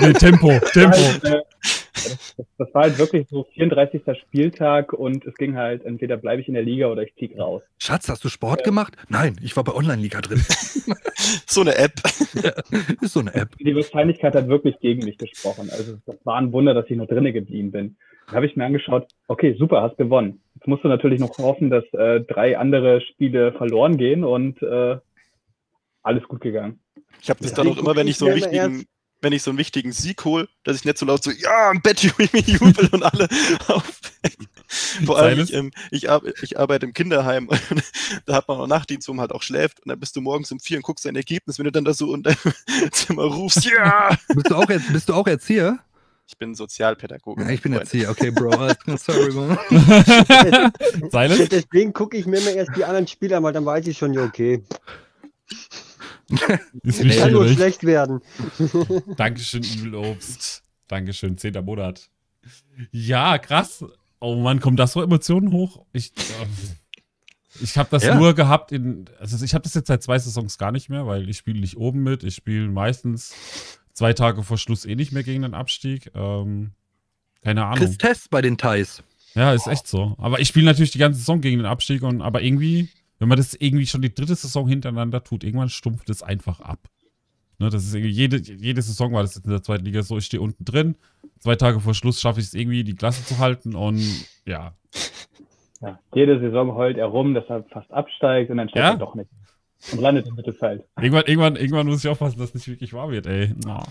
[0.00, 0.96] Nee, Tempo, Tempo.
[0.96, 1.42] Halt, äh,
[1.92, 4.02] das, das, war halt wirklich so 34.
[4.20, 7.62] Spieltag und es ging halt, entweder bleibe ich in der Liga oder ich ziehe raus.
[7.78, 8.96] Schatz, hast du Sport äh, gemacht?
[9.08, 10.38] Nein, ich war bei Online-Liga drin.
[11.46, 11.94] so eine App.
[12.42, 12.52] Ja,
[13.00, 13.56] ist so eine App.
[13.58, 15.68] Die Wahrscheinlichkeit hat wirklich gegen mich gesprochen.
[15.70, 17.96] Also das war ein Wunder, dass ich noch drinnen geblieben bin.
[18.28, 20.40] Da habe ich mir angeschaut, okay, super, hast gewonnen.
[20.54, 24.98] Jetzt musst du natürlich noch hoffen, dass äh, drei andere Spiele verloren gehen und äh,
[26.02, 26.80] alles gut gegangen.
[27.20, 28.86] Ich habe das ja, dann auch immer, wenn ich so einen wichtigen
[29.22, 31.82] wenn ich so einen wichtigen Sieg hole, dass ich nicht so laut so, ja, ein
[31.82, 33.28] Bett jubel und alle
[33.68, 34.00] auf.
[35.04, 37.48] Vor allem, ich, ähm, ich, ar ich, arbeite im Kinderheim.
[38.26, 39.80] da hat man auch Nachtdienst, wo man halt auch schläft.
[39.80, 41.92] Und dann bist du morgens um vier und guckst dein Ergebnis, wenn du dann da
[41.92, 42.36] so in deinem
[42.92, 43.64] Zimmer rufst.
[43.64, 44.16] Ja!
[44.28, 45.78] bist, du auch, bist du auch Erzieher?
[46.26, 47.42] Ich bin Sozialpädagoge.
[47.42, 48.52] Ja, ich bin Erzieher, okay, Bro.
[48.96, 49.58] Sorry, man.
[51.50, 54.14] Deswegen gucke ich mir immer erst die anderen Spiele an, weil dann weiß ich schon,
[54.14, 54.62] ja, okay.
[56.82, 58.20] Ist nee, kann nur schlecht werden.
[59.16, 60.62] Dankeschön, Evil Obst.
[60.88, 62.10] Dankeschön, zehnter Monat.
[62.90, 63.84] Ja, krass.
[64.20, 65.84] Oh Mann, kommen das so Emotionen hoch?
[65.92, 68.14] Ich, äh, ich habe das ja.
[68.14, 71.28] nur gehabt in, also ich habe das jetzt seit zwei Saisons gar nicht mehr, weil
[71.28, 72.22] ich spiele nicht oben mit.
[72.22, 73.34] Ich spiele meistens
[73.92, 76.10] zwei Tage vor Schluss eh nicht mehr gegen den Abstieg.
[76.14, 76.72] Ähm,
[77.42, 77.78] keine Ahnung.
[77.86, 79.02] Tristesse bei den Thais.
[79.34, 80.14] Ja, ist echt so.
[80.18, 82.88] Aber ich spiele natürlich die ganze Saison gegen den Abstieg und aber irgendwie,
[83.20, 86.88] wenn man das irgendwie schon die dritte Saison hintereinander tut, irgendwann stumpft es einfach ab.
[87.58, 90.24] Ne, das ist jede, jede Saison war das jetzt in der zweiten Liga so, ich
[90.24, 90.96] stehe unten drin,
[91.38, 94.02] zwei Tage vor Schluss schaffe ich es irgendwie, die Klasse zu halten und
[94.46, 94.72] ja.
[95.82, 98.92] Ja, jede Saison heult er rum, dass er fast absteigt und dann steigt ja?
[98.92, 99.30] er doch nicht
[99.92, 100.84] und landet im Mittelfeld.
[100.96, 103.54] Irgendwann, irgendwann, irgendwann muss ich aufpassen, dass es nicht wirklich wahr wird, ey.
[103.64, 103.72] No.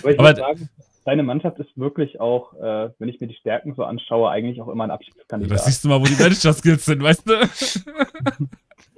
[0.00, 0.68] Aber ich würde sagen,
[1.08, 4.68] deine Mannschaft ist wirklich auch, äh, wenn ich mir die Stärken so anschaue, eigentlich auch
[4.68, 5.56] immer ein Abschiedskandidat.
[5.56, 7.32] Das siehst du mal, wo die Manager-Skills sind, weißt du?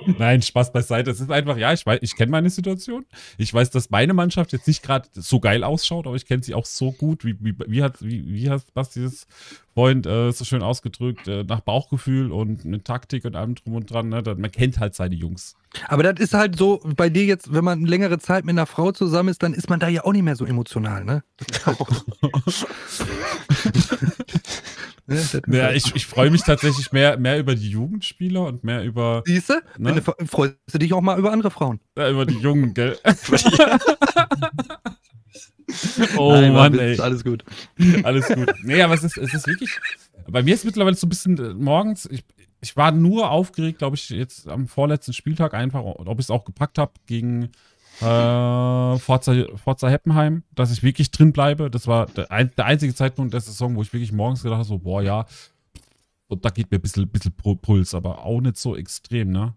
[0.19, 1.13] Nein, Spaß beiseite.
[1.13, 3.07] Es ist einfach, ja, ich weiß, ich kenne meine Situation.
[3.39, 6.55] Ich weiß, dass meine Mannschaft jetzt nicht gerade so geil ausschaut, aber ich kenne sie
[6.55, 7.25] auch so gut.
[7.25, 9.29] Wie, wie, wie, hat, wie, wie hat Basti das
[9.81, 11.27] Freund äh, so schön ausgedrückt?
[11.27, 14.11] Äh, nach Bauchgefühl und mit Taktik und allem drum und dran.
[14.11, 14.23] Ne?
[14.37, 15.55] Man kennt halt seine Jungs.
[15.89, 18.93] Aber das ist halt so, bei dir jetzt, wenn man längere Zeit mit einer Frau
[18.93, 21.25] zusammen ist, dann ist man da ja auch nicht mehr so emotional, ne?
[21.65, 21.79] Halt
[25.47, 29.23] ja, ich, ich freue mich tatsächlich mehr, mehr über die Jugendspieler und mehr über.
[29.25, 29.55] Siehst du?
[29.79, 30.03] Ne?
[30.27, 31.81] freust du dich auch mal über andere Frauen.
[31.97, 32.99] Ja, über die Jungen, gell?
[36.17, 36.99] oh Nein, Mann, ey.
[36.99, 37.45] Alles gut.
[38.03, 38.53] Alles gut.
[38.63, 39.79] Nee, aber es ist, es ist wirklich.
[40.29, 42.25] Bei mir ist mittlerweile so ein bisschen äh, morgens, ich,
[42.61, 46.45] ich war nur aufgeregt, glaube ich, jetzt am vorletzten Spieltag einfach, ob ich es auch
[46.45, 47.51] gepackt habe gegen
[48.01, 51.71] äh, Forza, Forza Heppenheim, dass ich wirklich drin bleibe.
[51.71, 54.69] Das war der, ein, der einzige Zeitpunkt der Saison, wo ich wirklich morgens gedacht habe,
[54.69, 55.27] so, boah, ja,
[56.29, 59.55] und da geht mir ein bisschen, bisschen Puls, aber auch nicht so extrem, ne?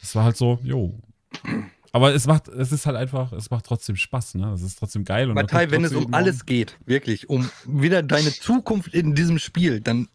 [0.00, 0.98] Das war halt so, jo.
[1.92, 4.52] Aber es macht, es ist halt einfach, es macht trotzdem Spaß, ne?
[4.52, 5.32] Es ist trotzdem geil.
[5.34, 10.08] Partei, wenn es um alles geht, wirklich, um wieder deine Zukunft in diesem Spiel, dann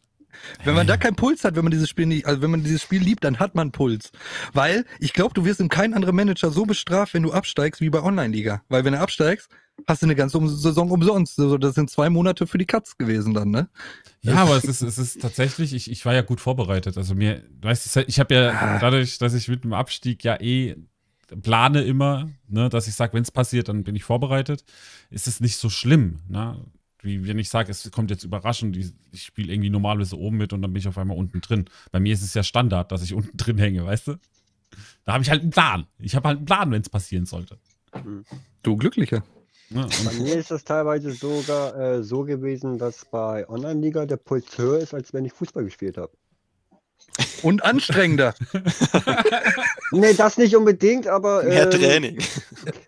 [0.63, 2.81] wenn man da keinen Puls hat, wenn man dieses Spiel nicht, also wenn man dieses
[2.81, 4.11] Spiel liebt, dann hat man Puls.
[4.53, 7.89] Weil ich glaube, du wirst in keinem anderen Manager so bestraft, wenn du absteigst wie
[7.89, 8.61] bei Online-Liga.
[8.69, 9.49] Weil wenn du absteigst,
[9.87, 11.39] hast du eine ganze Saison umsonst.
[11.39, 13.69] Also das sind zwei Monate für die Katz gewesen dann, ne?
[14.21, 16.97] Ja, aber es ist, es ist tatsächlich, ich, ich war ja gut vorbereitet.
[16.97, 18.79] Also mir, weißt du, ich habe ja ah.
[18.79, 20.75] dadurch, dass ich mit dem Abstieg ja eh
[21.41, 24.63] plane immer, ne, dass ich sage, wenn es passiert, dann bin ich vorbereitet,
[25.09, 26.19] ist es nicht so schlimm.
[26.27, 26.57] Ne?
[27.03, 30.53] wie wenn ich sage, es kommt jetzt überraschend, ich, ich spiele irgendwie normalerweise oben mit
[30.53, 31.65] und dann bin ich auf einmal unten drin.
[31.91, 34.15] Bei mir ist es ja Standard, dass ich unten drin hänge, weißt du?
[35.03, 35.85] Da habe ich halt einen Plan.
[35.99, 37.57] Ich habe halt einen Plan, wenn es passieren sollte.
[38.63, 39.23] Du Glücklicher.
[39.69, 44.57] Ja, bei mir ist es teilweise sogar äh, so gewesen, dass bei Online-Liga der Puls
[44.57, 46.11] höher ist, als wenn ich Fußball gespielt habe.
[47.43, 48.33] Und anstrengender.
[49.91, 51.43] nee, das nicht unbedingt, aber.
[51.43, 52.19] Mehr ähm, Training.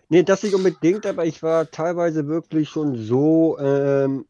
[0.08, 3.58] Nee, das nicht unbedingt, aber ich war teilweise wirklich schon so.
[3.58, 4.24] Ähm,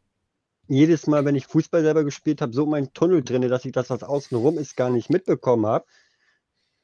[0.67, 3.71] jedes Mal, wenn ich Fußball selber gespielt habe, so in meinem Tunnel drin, dass ich
[3.71, 5.85] das, was außenrum ist, gar nicht mitbekommen habe.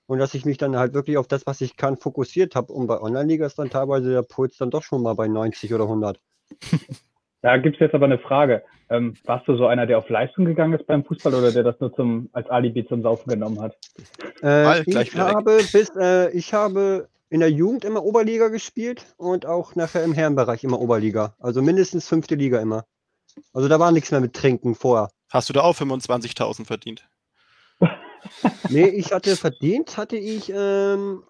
[0.06, 2.72] Und dass ich mich dann halt wirklich auf das, was ich kann, fokussiert habe.
[2.72, 5.86] Und bei Online-Liga ist dann teilweise der Puls dann doch schon mal bei 90 oder
[5.86, 6.20] 100.
[7.44, 8.64] Da gibt es jetzt aber eine Frage.
[8.90, 11.78] Ähm, warst du so einer, der auf Leistung gegangen ist beim Fußball oder der das
[11.82, 13.76] nur zum, als Alibi zum Saufen genommen hat?
[14.42, 19.76] Äh, ich, habe bis, äh, ich habe in der Jugend immer Oberliga gespielt und auch
[19.76, 21.36] nachher im Herrenbereich immer Oberliga.
[21.38, 22.86] Also mindestens fünfte Liga immer.
[23.52, 25.10] Also da war nichts mehr mit Trinken vorher.
[25.30, 27.10] Hast du da auch 25.000 verdient?
[28.70, 31.24] nee, ich hatte verdient, hatte ich ähm,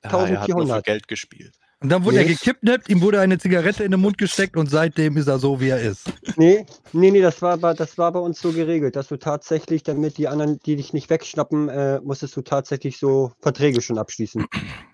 [0.00, 0.04] 1400.
[0.04, 1.58] Ah, er hat nur für Geld gespielt.
[1.84, 2.22] Und dann wurde nee.
[2.22, 5.60] er gekidnappt, ihm wurde eine Zigarette in den Mund gesteckt und seitdem ist er so,
[5.60, 6.10] wie er ist.
[6.38, 10.16] Nee, nee, nee, das war, das war bei uns so geregelt, dass du tatsächlich, damit
[10.16, 14.46] die anderen, die dich nicht wegschnappen, äh, musstest du tatsächlich so Verträge schon abschließen.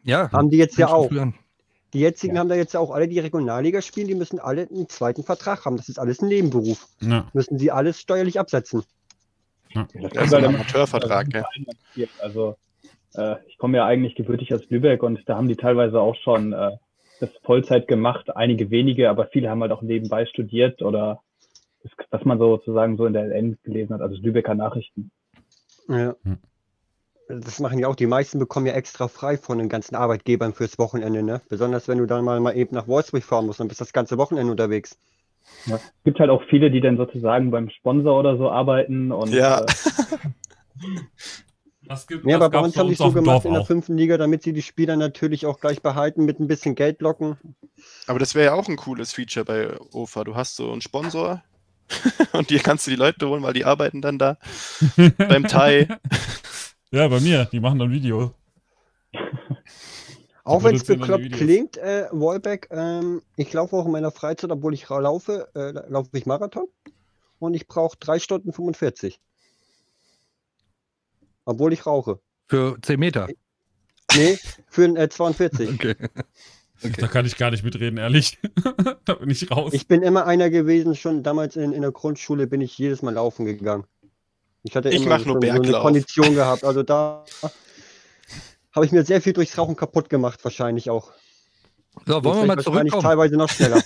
[0.02, 0.32] Ja.
[0.32, 1.08] Haben die jetzt ja auch.
[1.92, 2.40] Die jetzigen ja.
[2.40, 5.76] haben da jetzt auch alle, die Regionalliga spielen, die müssen alle einen zweiten Vertrag haben.
[5.76, 6.88] Das ist alles ein Nebenberuf.
[7.00, 7.28] Ja.
[7.32, 8.82] Müssen sie alles steuerlich absetzen.
[9.74, 9.86] Ja.
[10.12, 11.44] Das ist ein Amateurvertrag, ja.
[12.18, 12.56] Also
[13.14, 16.52] äh, ich komme ja eigentlich gebürtig aus Lübeck und da haben die teilweise auch schon
[16.52, 16.72] äh,
[17.20, 21.20] das Vollzeit gemacht, einige wenige, aber viele haben halt auch nebenbei studiert oder
[21.82, 25.10] das, was man sozusagen so in der LN gelesen hat, also Lübecker Nachrichten.
[25.88, 26.14] Ja.
[26.24, 26.38] Hm.
[27.28, 30.78] Das machen ja auch, die meisten bekommen ja extra frei von den ganzen Arbeitgebern fürs
[30.80, 31.40] Wochenende, ne?
[31.48, 33.92] Besonders wenn du dann mal, mal eben nach Wolfsburg fahren musst, dann bist du das
[33.92, 34.98] ganze Wochenende unterwegs.
[35.66, 35.76] Ja.
[35.76, 39.60] Es gibt halt auch viele, die dann sozusagen beim Sponsor oder so arbeiten und ja.
[39.60, 39.66] Äh,
[41.90, 44.16] das gibt, ja, das aber bei uns haben die so gemacht in der fünften Liga,
[44.16, 47.36] damit sie die Spieler natürlich auch gleich behalten mit ein bisschen Geld locken.
[48.06, 50.22] Aber das wäre ja auch ein cooles Feature bei OFA.
[50.22, 51.42] Du hast so einen Sponsor
[52.32, 54.38] und dir kannst du die Leute holen, weil die arbeiten dann da
[55.18, 55.88] beim Thai.
[56.92, 57.44] Ja, bei mir.
[57.44, 58.34] Die machen dann Video.
[60.42, 64.74] Auch wenn es bekloppt klingt, äh, Wallback, ähm, ich laufe auch in meiner Freizeit, obwohl
[64.74, 66.66] ich laufe, äh, laufe ich Marathon
[67.38, 69.20] und ich brauche 3 Stunden 45.
[71.44, 72.20] Obwohl ich rauche.
[72.48, 73.28] Für 10 Meter?
[74.14, 74.38] Nee,
[74.68, 75.70] für äh, 42.
[75.74, 75.94] okay.
[76.82, 76.92] okay.
[76.98, 78.38] Da kann ich gar nicht mitreden, ehrlich.
[79.04, 79.72] da bin ich raus.
[79.72, 83.14] Ich bin immer einer gewesen, schon damals in, in der Grundschule bin ich jedes Mal
[83.14, 83.84] laufen gegangen.
[84.62, 86.64] Ich hatte ich immer so, so eine Kondition gehabt.
[86.64, 87.24] Also da
[88.72, 91.12] habe ich mir sehr viel durchs Rauchen kaputt gemacht, wahrscheinlich auch.
[92.06, 93.02] So, wollen wir mal zurückkommen?
[93.02, 93.82] teilweise noch schneller.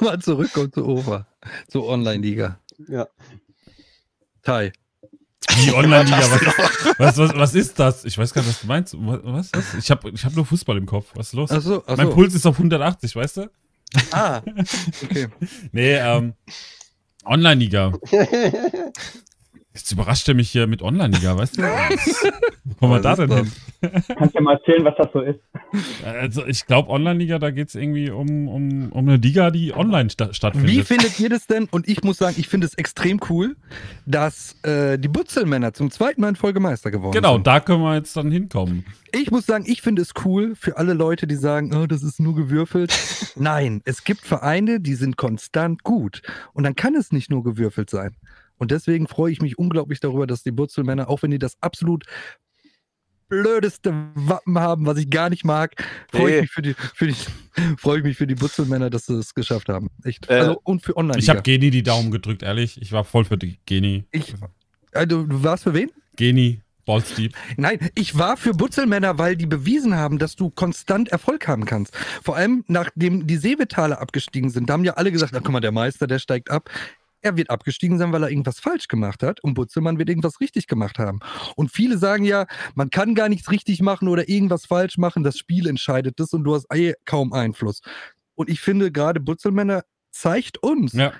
[0.00, 1.26] mal zurückkommen zu OVA,
[1.68, 2.58] zur Online-Liga.
[2.86, 3.08] Ja.
[4.42, 4.72] Tai.
[5.56, 8.04] Die Online-Liga, was, was, was, was, ist das?
[8.04, 8.96] Ich weiß gar nicht, was du meinst.
[8.98, 9.74] Was, was?
[9.74, 11.06] Ich habe ich hab nur Fußball im Kopf.
[11.14, 11.50] Was ist los?
[11.50, 13.50] Ach so, ach mein Puls ist auf 180, weißt du?
[14.12, 14.42] Ah,
[15.04, 15.28] okay.
[15.72, 16.34] nee, ähm,
[17.24, 17.92] Online-Liga.
[19.74, 21.62] Jetzt überrascht er mich hier mit Online-Liga, weißt du?
[21.62, 23.52] Wo kommen wir da denn hin?
[23.80, 25.38] Kannst du ja mal erzählen, was das so ist?
[26.04, 30.10] Also ich glaube, Online-Liga, da geht es irgendwie um, um, um eine Liga, die online
[30.10, 30.70] sta stattfindet.
[30.70, 31.68] Wie findet ihr das denn?
[31.70, 33.56] Und ich muss sagen, ich finde es extrem cool,
[34.06, 37.44] dass äh, die Butzelmänner zum zweiten Mal in Folge Meister geworden genau, sind.
[37.44, 38.84] Genau, da können wir jetzt dann hinkommen.
[39.12, 42.20] Ich muss sagen, ich finde es cool für alle Leute, die sagen, oh, das ist
[42.20, 42.98] nur gewürfelt.
[43.36, 46.22] Nein, es gibt Vereine, die sind konstant gut.
[46.52, 48.16] Und dann kann es nicht nur gewürfelt sein.
[48.58, 52.04] Und deswegen freue ich mich unglaublich darüber, dass die Butzelmänner, auch wenn die das absolut
[53.28, 55.74] blödeste Wappen haben, was ich gar nicht mag,
[56.10, 57.16] freue ich mich für die, für die,
[57.76, 59.88] freue ich mich für die Butzelmänner, dass sie es geschafft haben.
[60.04, 60.28] Echt.
[60.30, 61.18] Äh, also, und für online.
[61.18, 61.22] -Liga.
[61.22, 62.80] Ich habe Geni die Daumen gedrückt, ehrlich.
[62.80, 64.04] Ich war voll für die Geni.
[64.10, 64.34] Ich,
[64.92, 65.90] also, du warst für wen?
[66.16, 66.60] Geni.
[66.86, 67.34] Ballsteep.
[67.58, 71.94] Nein, ich war für Butzelmänner, weil die bewiesen haben, dass du konstant Erfolg haben kannst.
[72.22, 75.60] Vor allem, nachdem die Seevetaler abgestiegen sind, da haben ja alle gesagt, na guck mal,
[75.60, 76.70] der Meister, der steigt ab
[77.20, 80.66] er wird abgestiegen sein, weil er irgendwas falsch gemacht hat und Butzelmann wird irgendwas richtig
[80.66, 81.20] gemacht haben.
[81.56, 85.38] Und viele sagen ja, man kann gar nichts richtig machen oder irgendwas falsch machen, das
[85.38, 87.80] Spiel entscheidet das und du hast eh kaum Einfluss.
[88.34, 91.12] Und ich finde, gerade Butzelmänner zeigt uns, ja.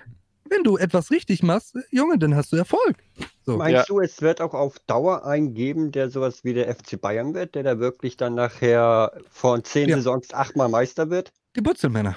[0.48, 2.96] wenn du etwas richtig machst, Junge, dann hast du Erfolg.
[3.44, 3.56] So.
[3.56, 3.84] Meinst ja.
[3.88, 7.54] du, es wird auch auf Dauer einen geben, der sowas wie der FC Bayern wird,
[7.54, 9.96] der da wirklich dann nachher von zehn ja.
[9.96, 11.32] Saisons achtmal Meister wird?
[11.58, 12.14] Die Butzelmänner.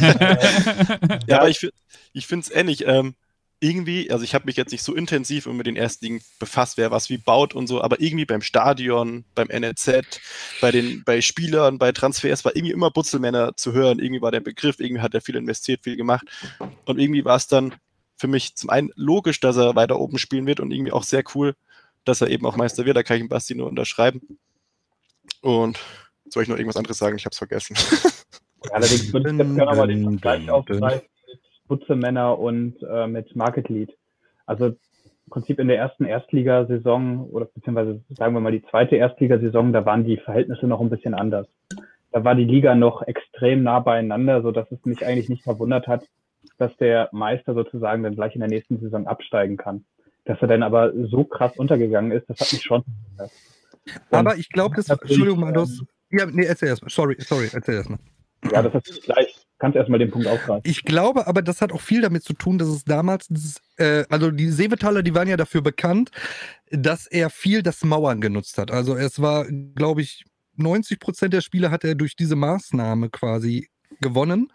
[1.26, 1.68] ja, aber ich,
[2.12, 2.86] ich finde es ähnlich.
[2.86, 3.16] Ähm,
[3.58, 6.92] irgendwie, also ich habe mich jetzt nicht so intensiv mit den ersten Dingen befasst, wer
[6.92, 10.20] was wie baut und so, aber irgendwie beim Stadion, beim NLZ,
[10.60, 13.98] bei den, bei Spielern, bei Transfers war irgendwie immer Butzelmänner zu hören.
[13.98, 16.28] Irgendwie war der Begriff, irgendwie hat er viel investiert, viel gemacht.
[16.84, 17.74] Und irgendwie war es dann
[18.18, 21.24] für mich zum einen logisch, dass er weiter oben spielen wird und irgendwie auch sehr
[21.34, 21.56] cool,
[22.04, 22.96] dass er eben auch Meister wird.
[22.96, 24.38] Da kann ich dem Basti nur unterschreiben.
[25.40, 25.80] Und
[26.30, 27.16] soll ich noch irgendwas anderes sagen?
[27.16, 27.76] Ich habe es vergessen.
[28.70, 33.68] Allerdings würde ich jetzt gerne mal den Vergleich aufgreifen mit Butzemänner und äh, mit Market
[33.68, 33.90] Lead.
[34.46, 39.72] Also im Prinzip in der ersten Erstligasaison oder beziehungsweise sagen wir mal die zweite Erstligasaison,
[39.72, 41.46] da waren die Verhältnisse noch ein bisschen anders.
[42.12, 45.86] Da war die Liga noch extrem nah beieinander, so dass es mich eigentlich nicht verwundert
[45.86, 46.04] hat,
[46.56, 49.84] dass der Meister sozusagen dann gleich in der nächsten Saison absteigen kann.
[50.24, 52.84] Dass er dann aber so krass untergegangen ist, das hat mich schon.
[54.10, 56.90] Aber ich glaube, das, Entschuldigung, Mandos, ja, nee, erzähl erstmal.
[56.90, 57.98] Sorry, sorry, erzähl erstmal.
[58.50, 59.34] Ja, das ist gleich.
[59.58, 60.62] Kannst erstmal den Punkt aufgreifen.
[60.64, 64.04] Ich glaube aber, das hat auch viel damit zu tun, dass es damals, dieses, äh,
[64.08, 66.10] also die Seevetaler, die waren ja dafür bekannt,
[66.70, 68.70] dass er viel das Mauern genutzt hat.
[68.70, 70.24] Also es war, glaube ich,
[70.54, 73.68] 90 Prozent der Spiele hat er durch diese Maßnahme quasi
[74.00, 74.52] gewonnen.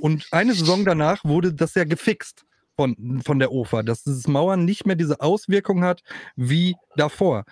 [0.00, 2.46] Und eine Saison danach wurde das ja gefixt
[2.76, 6.02] von, von der OFA, dass dieses Mauern nicht mehr diese Auswirkung hat
[6.36, 7.44] wie davor.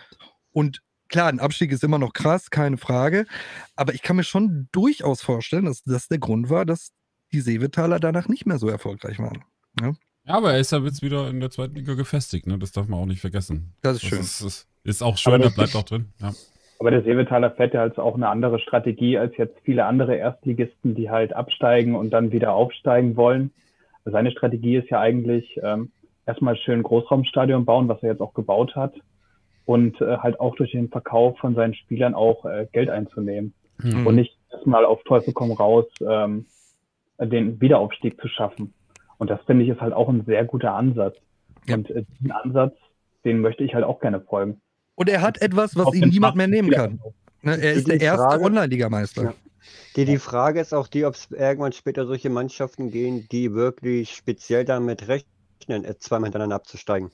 [0.53, 3.27] Und klar, ein Abstieg ist immer noch krass, keine Frage.
[3.77, 6.93] Aber ich kann mir schon durchaus vorstellen, dass das der Grund war, dass
[7.33, 9.45] die Seevetaler danach nicht mehr so erfolgreich waren.
[9.81, 9.93] Ja,
[10.25, 12.59] ja aber er ist ja jetzt wieder in der zweiten Liga gefestigt, ne?
[12.59, 13.75] Das darf man auch nicht vergessen.
[13.83, 14.21] Das ist das schön.
[14.21, 16.13] Ist, ist, ist auch schön, der bleibt auch drin.
[16.21, 16.33] Ja.
[16.81, 20.95] Aber der Seevetaler fährt ja halt auch eine andere Strategie als jetzt viele andere Erstligisten,
[20.95, 23.53] die halt absteigen und dann wieder aufsteigen wollen.
[24.05, 25.93] Seine Strategie ist ja eigentlich ähm,
[26.27, 28.95] erstmal schön Großraumstadion bauen, was er jetzt auch gebaut hat
[29.67, 34.07] und äh, halt auch durch den Verkauf von seinen Spielern auch äh, Geld einzunehmen mhm.
[34.07, 36.47] und nicht erstmal auf Teufel komm raus ähm,
[37.19, 38.75] den Wiederaufstieg zu schaffen.
[39.19, 41.17] Und das finde ich ist halt auch ein sehr guter Ansatz.
[41.67, 41.77] Ja.
[41.77, 42.75] Und äh, diesen Ansatz,
[43.25, 44.61] den möchte ich halt auch gerne folgen.
[44.97, 47.01] Und er hat etwas, was ihm niemand mehr nehmen kann.
[47.43, 49.23] Ne, er ist der erste Online-Ligameister.
[49.25, 49.35] Ja.
[49.97, 54.15] Die, die Frage ist auch die, ob es irgendwann später solche Mannschaften gehen, die wirklich
[54.15, 57.11] speziell damit rechnen, zweimal hintereinander abzusteigen.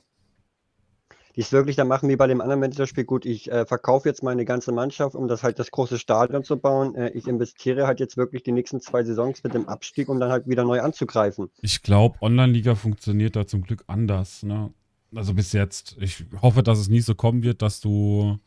[1.37, 3.05] Die es wirklich dann machen wie bei dem anderen Managerspiel.
[3.05, 6.57] Gut, ich äh, verkaufe jetzt meine ganze Mannschaft, um das halt das große Stadion zu
[6.57, 6.95] bauen.
[6.95, 10.31] Äh, ich investiere halt jetzt wirklich die nächsten zwei Saisons mit dem Abstieg, um dann
[10.31, 11.51] halt wieder neu anzugreifen.
[11.61, 14.43] Ich glaube, Online-Liga funktioniert da zum Glück anders.
[14.43, 14.71] Ne?
[15.15, 15.97] Also bis jetzt.
[16.01, 18.39] Ich hoffe, dass es nie so kommen wird, dass du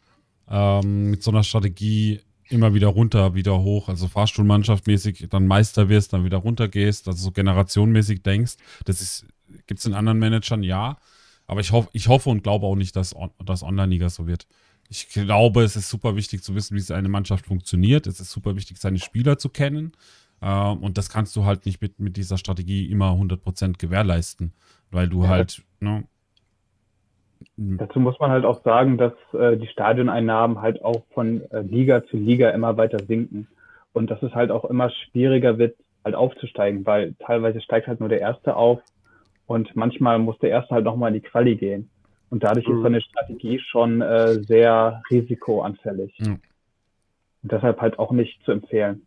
[0.49, 6.13] ähm, mit so einer Strategie immer wieder runter, wieder hoch, also Fahrstuhlmannschaftmäßig dann Meister wirst,
[6.13, 8.55] dann wieder runter gehst, also so generationenmäßig denkst.
[8.85, 9.25] Das
[9.65, 10.97] gibt es in anderen Managern, ja.
[11.53, 13.15] Aber ich, hoff, ich hoffe und glaube auch nicht, dass
[13.45, 14.47] das Online-Liga so wird.
[14.89, 18.07] Ich glaube, es ist super wichtig zu wissen, wie eine Mannschaft funktioniert.
[18.07, 19.91] Es ist super wichtig, seine Spieler zu kennen.
[20.41, 24.51] Ähm, und das kannst du halt nicht mit, mit dieser Strategie immer 100% gewährleisten,
[24.89, 25.29] weil du ja.
[25.29, 26.05] halt, ne.
[27.55, 32.03] Dazu muss man halt auch sagen, dass äh, die Stadioneinnahmen halt auch von äh, Liga
[32.07, 33.47] zu Liga immer weiter sinken
[33.91, 38.09] und dass es halt auch immer schwieriger wird, halt aufzusteigen, weil teilweise steigt halt nur
[38.09, 38.79] der Erste auf
[39.53, 41.89] und manchmal muss der Erste halt nochmal in die Quali gehen.
[42.31, 42.75] Und dadurch mhm.
[42.75, 46.17] ist so eine Strategie schon äh, sehr risikoanfällig.
[46.19, 46.41] Mhm.
[47.43, 49.05] Und deshalb halt auch nicht zu empfehlen.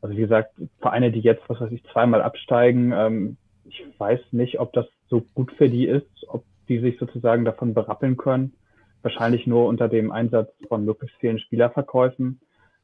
[0.00, 4.60] Also wie gesagt, Vereine, die jetzt, was weiß ich, zweimal absteigen, ähm, ich weiß nicht,
[4.60, 8.54] ob das so gut für die ist, ob die sich sozusagen davon berappeln können.
[9.02, 12.40] Wahrscheinlich nur unter dem Einsatz von möglichst vielen Spielerverkäufen,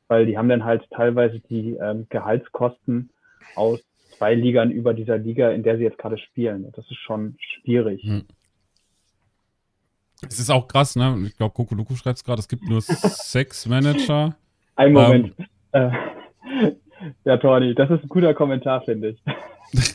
[0.09, 3.11] weil die haben dann halt teilweise die ähm, Gehaltskosten
[3.55, 3.81] aus
[4.17, 6.71] zwei Ligern über dieser Liga, in der sie jetzt gerade spielen.
[6.75, 8.03] Das ist schon schwierig.
[8.03, 8.25] Hm.
[10.27, 11.15] Es ist auch krass, ne?
[11.27, 14.37] Ich glaube, Kokoluku schreibt es gerade, es gibt nur sechs Manager.
[14.75, 15.35] Ein Moment.
[15.73, 15.93] Ähm,
[16.61, 16.73] äh,
[17.25, 19.23] ja, Tony, das ist ein guter Kommentar, finde ich.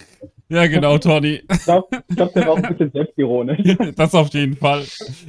[0.52, 1.41] Ja, genau, Tony.
[1.49, 3.61] Ich glaube, glaub, der war auch ein bisschen selbstironisch.
[3.95, 4.84] das auf jeden Fall.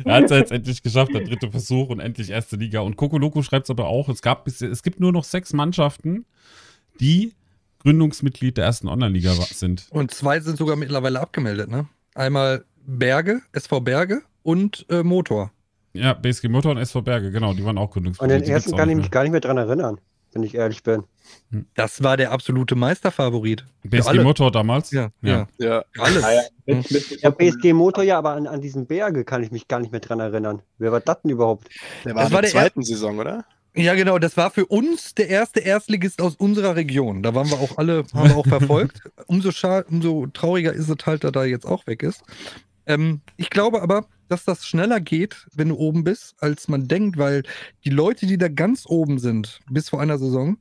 [0.05, 2.81] Er hat es ja jetzt endlich geschafft, der dritte Versuch und endlich erste Liga.
[2.81, 6.27] Und Kokoloko schreibt es aber auch, es, gab es gibt nur noch sechs Mannschaften,
[6.99, 7.35] die
[7.83, 9.87] Gründungsmitglied der ersten Online-Liga sind.
[9.91, 11.87] Und zwei sind sogar mittlerweile abgemeldet, ne?
[12.15, 15.53] Einmal Berge, SV Berge und äh, Motor.
[15.95, 18.41] Ja, BSG Motor und SV Berge, genau, die waren auch Gründungsmitglied.
[18.41, 19.99] Und den ersten kann ich mich gar nicht mehr dran erinnern
[20.33, 21.05] wenn ich ehrlich bin.
[21.75, 23.65] Das war der absolute Meisterfavorit.
[23.85, 24.91] BSG Motor damals?
[24.91, 25.47] Ja, ja.
[25.59, 25.85] ja.
[25.99, 26.23] Alles.
[26.67, 26.81] Ja,
[27.21, 30.01] ja, BSG Motor, ja, aber an, an diesen Berge kann ich mich gar nicht mehr
[30.01, 30.63] dran erinnern.
[30.79, 31.69] Wer war das denn überhaupt?
[32.05, 33.45] Der war das in der zweiten Saison, oder?
[33.75, 37.23] Ja, genau, das war für uns der erste Erstligist aus unserer Region.
[37.23, 39.01] Da waren wir auch alle, haben wir auch verfolgt.
[39.27, 39.51] Umso,
[39.89, 42.23] umso trauriger ist es halt, dass er da jetzt auch weg ist.
[42.85, 47.17] Ähm, ich glaube aber, dass das schneller geht, wenn du oben bist, als man denkt,
[47.17, 47.45] weil
[47.85, 50.59] die Leute, die da ganz oben sind, bis vor einer Saison,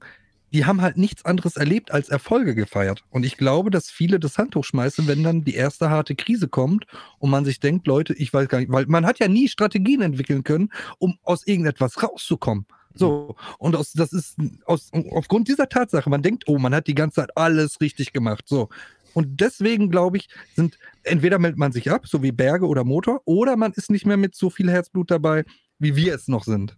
[0.53, 3.03] die haben halt nichts anderes erlebt als Erfolge gefeiert.
[3.09, 6.85] Und ich glaube, dass viele das Handtuch schmeißen, wenn dann die erste harte Krise kommt
[7.19, 10.01] und man sich denkt, Leute, ich weiß gar nicht, weil man hat ja nie Strategien
[10.01, 12.65] entwickeln können, um aus irgendetwas rauszukommen.
[12.93, 16.95] So, und aus, das ist aus, aufgrund dieser Tatsache, man denkt, oh, man hat die
[16.95, 18.47] ganze Zeit alles richtig gemacht.
[18.47, 18.69] So,
[19.13, 23.21] und deswegen, glaube ich, sind entweder meldet man sich ab, so wie Berge oder Motor,
[23.25, 25.43] oder man ist nicht mehr mit so viel Herzblut dabei,
[25.79, 26.77] wie wir es noch sind.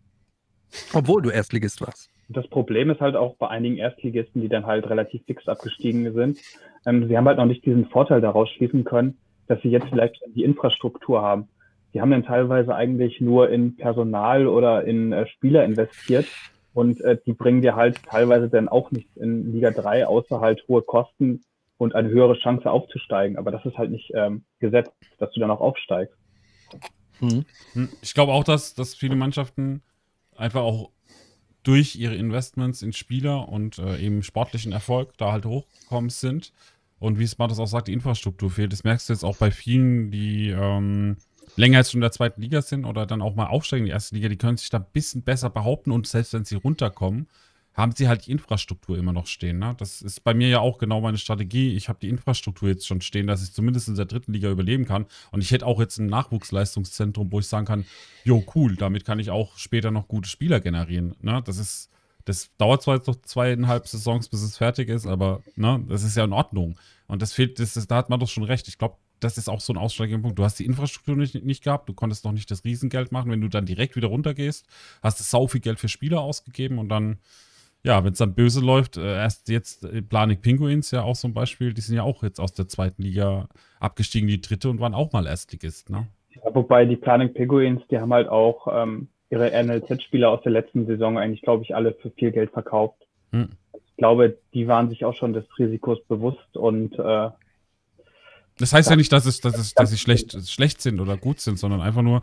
[0.94, 2.10] Obwohl du Erstligist warst.
[2.30, 6.40] Das Problem ist halt auch bei einigen Erstligisten, die dann halt relativ fix abgestiegen sind,
[6.86, 9.18] ähm, sie haben halt noch nicht diesen Vorteil daraus schließen können,
[9.48, 11.48] dass sie jetzt vielleicht die Infrastruktur haben.
[11.94, 16.26] Sie haben dann teilweise eigentlich nur in Personal oder in äh, Spieler investiert
[16.74, 20.64] und äh, die bringen dir halt teilweise dann auch nichts in Liga 3, außer halt
[20.68, 21.42] hohe Kosten,
[21.78, 23.38] und eine höhere Chance aufzusteigen.
[23.38, 26.16] Aber das ist halt nicht ähm, gesetzt, dass du dann auch aufsteigst.
[27.20, 27.46] Hm.
[27.74, 27.90] hm.
[28.02, 29.82] Ich glaube auch, dass, dass viele Mannschaften
[30.36, 30.90] einfach auch
[31.62, 36.52] durch ihre Investments in Spieler und äh, eben sportlichen Erfolg da halt hochgekommen sind.
[37.00, 38.72] Und wie Smart das auch sagt, die Infrastruktur fehlt.
[38.72, 41.18] Das merkst du jetzt auch bei vielen, die ähm,
[41.56, 43.92] länger als schon in der zweiten Liga sind oder dann auch mal aufsteigen in die
[43.92, 47.28] erste Liga, die können sich da ein bisschen besser behaupten und selbst wenn sie runterkommen,
[47.74, 49.58] haben sie halt die Infrastruktur immer noch stehen.
[49.58, 49.76] Ne?
[49.78, 51.76] Das ist bei mir ja auch genau meine Strategie.
[51.76, 54.86] Ich habe die Infrastruktur jetzt schon stehen, dass ich zumindest in der dritten Liga überleben
[54.86, 55.08] kann.
[55.32, 57.86] Und ich hätte auch jetzt ein Nachwuchsleistungszentrum, wo ich sagen kann,
[58.24, 61.16] jo, cool, damit kann ich auch später noch gute Spieler generieren.
[61.22, 61.42] Ne?
[61.44, 61.90] Das ist,
[62.26, 66.16] das dauert zwar jetzt noch zweieinhalb Saisons, bis es fertig ist, aber ne, das ist
[66.16, 66.78] ja in Ordnung.
[67.08, 68.68] Und das fehlt, das ist, da hat man doch schon recht.
[68.68, 70.40] Ich glaube, das ist auch so ein ausschlaggebender Punkt.
[70.40, 73.32] Du hast die Infrastruktur nicht, nicht gehabt, du konntest noch nicht das Riesengeld machen.
[73.32, 74.68] Wenn du dann direkt wieder runtergehst,
[75.02, 77.18] hast du sau viel Geld für Spieler ausgegeben und dann
[77.86, 81.28] ja, wenn es dann böse läuft, äh, erst jetzt äh, Planik Pinguins ja auch so
[81.28, 84.80] ein Beispiel, die sind ja auch jetzt aus der zweiten Liga abgestiegen, die dritte und
[84.80, 86.08] waren auch mal Erstligist, ne?
[86.30, 90.86] Ja, wobei die Planik Pinguins, die haben halt auch ähm, ihre NLZ-Spieler aus der letzten
[90.86, 93.06] Saison eigentlich, glaube ich, alle für viel Geld verkauft.
[93.32, 93.50] Hm.
[93.74, 97.30] Ich glaube, die waren sich auch schon des Risikos bewusst und äh,
[98.60, 101.40] das heißt ja nicht, dass es, dass es, dass sie schlecht, schlecht sind oder gut
[101.40, 102.22] sind, sondern einfach nur,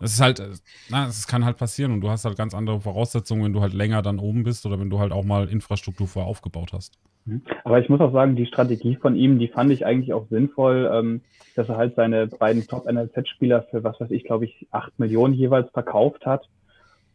[0.00, 0.42] Es ist halt,
[0.90, 3.72] na, es kann halt passieren und du hast halt ganz andere Voraussetzungen, wenn du halt
[3.72, 6.98] länger dann oben bist oder wenn du halt auch mal Infrastruktur vorher aufgebaut hast.
[7.24, 7.42] Mhm.
[7.62, 10.90] Aber ich muss auch sagen, die Strategie von ihm, die fand ich eigentlich auch sinnvoll,
[10.92, 11.20] ähm,
[11.54, 15.70] dass er halt seine beiden Top-NLZ-Spieler für, was weiß ich, glaube ich, acht Millionen jeweils
[15.70, 16.48] verkauft hat.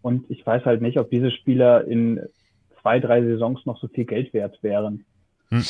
[0.01, 2.21] Und ich weiß halt nicht, ob diese Spieler in
[2.81, 5.03] zwei, drei Saisons noch so viel Geld wert wären.
[5.49, 5.63] Hm.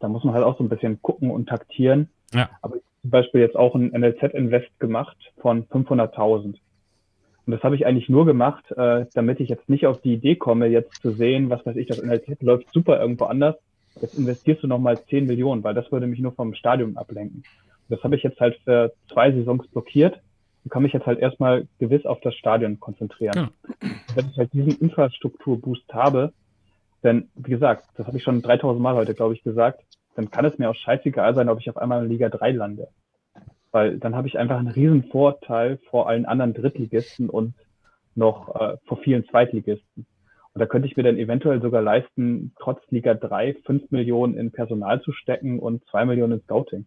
[0.00, 2.10] Da muss man halt auch so ein bisschen gucken und taktieren.
[2.34, 2.50] Ja.
[2.62, 6.54] Aber ich zum Beispiel jetzt auch ein NLZ-Invest gemacht von 500.000.
[7.44, 10.36] Und das habe ich eigentlich nur gemacht, äh, damit ich jetzt nicht auf die Idee
[10.36, 13.56] komme, jetzt zu sehen, was weiß ich, das NLZ läuft super irgendwo anders.
[14.00, 17.38] Jetzt investierst du nochmal 10 Millionen, weil das würde mich nur vom Stadion ablenken.
[17.38, 20.20] Und das habe ich jetzt halt für zwei Saisons blockiert
[20.64, 23.34] und kann mich jetzt halt erstmal gewiss auf das Stadion konzentrieren.
[23.34, 23.50] Ja.
[24.14, 26.32] Wenn ich halt diesen Infrastrukturboost habe,
[27.02, 29.82] denn wie gesagt, das habe ich schon 3000 Mal heute, glaube ich, gesagt,
[30.14, 32.88] dann kann es mir auch scheißegal sein, ob ich auf einmal in Liga 3 lande.
[33.70, 37.54] Weil dann habe ich einfach einen riesen Vorteil vor allen anderen Drittligisten und
[38.14, 40.06] noch äh, vor vielen Zweitligisten.
[40.54, 44.52] Und da könnte ich mir dann eventuell sogar leisten, trotz Liga 3 5 Millionen in
[44.52, 46.86] Personal zu stecken und 2 Millionen in Scouting.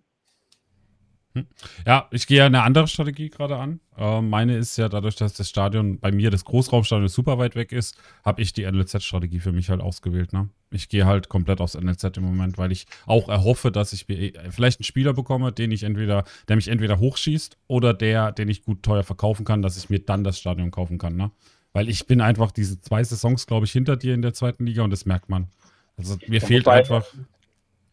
[1.35, 1.45] Hm.
[1.85, 3.81] Ja, ich gehe ja eine andere Strategie gerade an.
[3.97, 7.73] Äh, meine ist ja dadurch, dass das Stadion bei mir, das Großraumstadion, super weit weg
[7.73, 10.31] ist, habe ich die NLZ-Strategie für mich halt ausgewählt.
[10.31, 10.47] Ne?
[10.71, 14.05] Ich gehe halt komplett aufs NLZ im Moment, weil ich auch erhoffe, dass ich
[14.49, 18.63] vielleicht einen Spieler bekomme, den ich entweder, der mich entweder hochschießt oder der, den ich
[18.63, 21.17] gut teuer verkaufen kann, dass ich mir dann das Stadion kaufen kann.
[21.17, 21.31] Ne?
[21.73, 24.83] Weil ich bin einfach diese zwei Saisons, glaube ich, hinter dir in der zweiten Liga
[24.83, 25.49] und das merkt man.
[25.97, 27.05] Also mir ja, fehlt einfach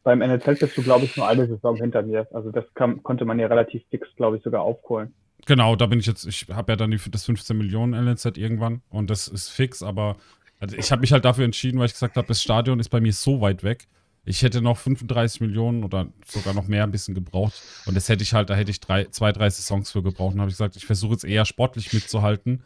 [0.02, 2.26] beim NLZ bist du, glaube ich, nur eine Saison hinter mir.
[2.32, 5.14] Also das kann, konnte man ja relativ fix, glaube ich, sogar aufholen.
[5.46, 8.82] Genau, da bin ich jetzt, ich habe ja dann die, das 15 Millionen NLZ irgendwann
[8.90, 10.16] und das ist fix, aber
[10.60, 13.00] also ich habe mich halt dafür entschieden, weil ich gesagt habe, das Stadion ist bei
[13.00, 13.88] mir so weit weg.
[14.24, 17.60] Ich hätte noch 35 Millionen oder sogar noch mehr ein bisschen gebraucht.
[17.86, 20.34] Und das hätte ich halt, da hätte ich drei, zwei, drei Saisons für gebraucht.
[20.34, 22.62] Und habe ich gesagt, ich versuche jetzt eher sportlich mitzuhalten.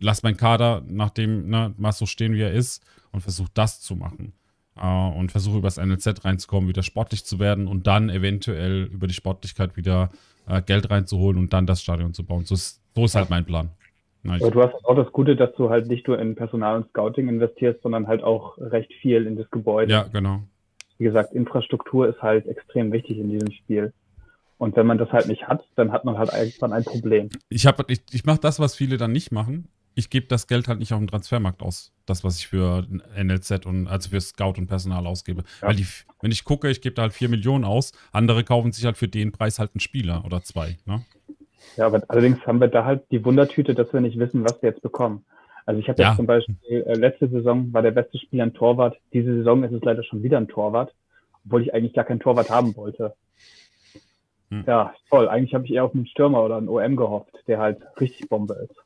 [0.00, 3.80] Lass meinen Kader nach dem, ne, mal so stehen, wie er ist und versuche das
[3.80, 4.32] zu machen
[4.80, 9.14] äh, und versuche übers NLZ reinzukommen, wieder sportlich zu werden und dann eventuell über die
[9.14, 10.10] Sportlichkeit wieder
[10.48, 12.44] äh, Geld reinzuholen und dann das Stadion zu bauen.
[12.44, 13.70] So ist, so ist halt mein Plan.
[14.22, 14.42] Nice.
[14.42, 17.28] Aber du hast auch das Gute, dass du halt nicht nur in Personal und Scouting
[17.28, 19.92] investierst, sondern halt auch recht viel in das Gebäude.
[19.92, 20.40] Ja, genau.
[20.98, 23.92] Wie gesagt, Infrastruktur ist halt extrem wichtig in diesem Spiel.
[24.58, 27.28] Und wenn man das halt nicht hat, dann hat man halt irgendwann ein Problem.
[27.50, 30.68] Ich, hab, ich, ich mache das, was viele dann nicht machen ich gebe das Geld
[30.68, 31.90] halt nicht auf dem Transfermarkt aus.
[32.04, 32.86] Das, was ich für
[33.16, 35.42] NLZ und also für Scout und Personal ausgebe.
[35.62, 35.68] Ja.
[35.68, 35.86] Weil die,
[36.20, 39.08] wenn ich gucke, ich gebe da halt 4 Millionen aus, andere kaufen sich halt für
[39.08, 40.76] den Preis halt einen Spieler oder zwei.
[40.84, 41.02] Ne?
[41.78, 44.68] Ja, aber allerdings haben wir da halt die Wundertüte, dass wir nicht wissen, was wir
[44.68, 45.24] jetzt bekommen.
[45.64, 46.08] Also ich habe ja.
[46.08, 48.98] jetzt zum Beispiel, äh, letzte Saison war der beste Spieler ein Torwart.
[49.14, 50.94] Diese Saison ist es leider schon wieder ein Torwart,
[51.46, 53.14] obwohl ich eigentlich gar keinen Torwart haben wollte.
[54.50, 54.62] Hm.
[54.66, 55.26] Ja, toll.
[55.26, 58.54] Eigentlich habe ich eher auf einen Stürmer oder einen OM gehofft, der halt richtig Bombe
[58.62, 58.85] ist.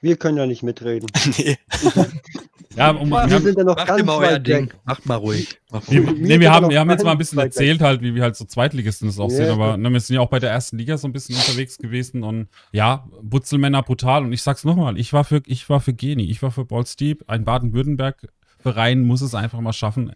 [0.00, 1.08] Wir können ja nicht mitreden.
[1.38, 1.58] nee.
[2.76, 4.72] ja, um, wir, wir sind ja noch macht ganz mal euer Ding.
[4.84, 5.58] Macht mal ruhig.
[5.72, 8.22] Macht wir, nee, wir, haben, wir haben jetzt mal ein bisschen erzählt, halt, wie wir
[8.22, 10.50] halt so Zweitligisten das auch ja, sehen, aber ne, wir sind ja auch bei der
[10.50, 14.24] ersten Liga so ein bisschen unterwegs gewesen und ja, Butzelmänner brutal.
[14.24, 17.24] Und ich sag's nochmal, ich war für, ich war für Geni, ich war für Ballsteep,
[17.26, 20.12] ein Baden-Württemberg-Verein muss es einfach mal schaffen.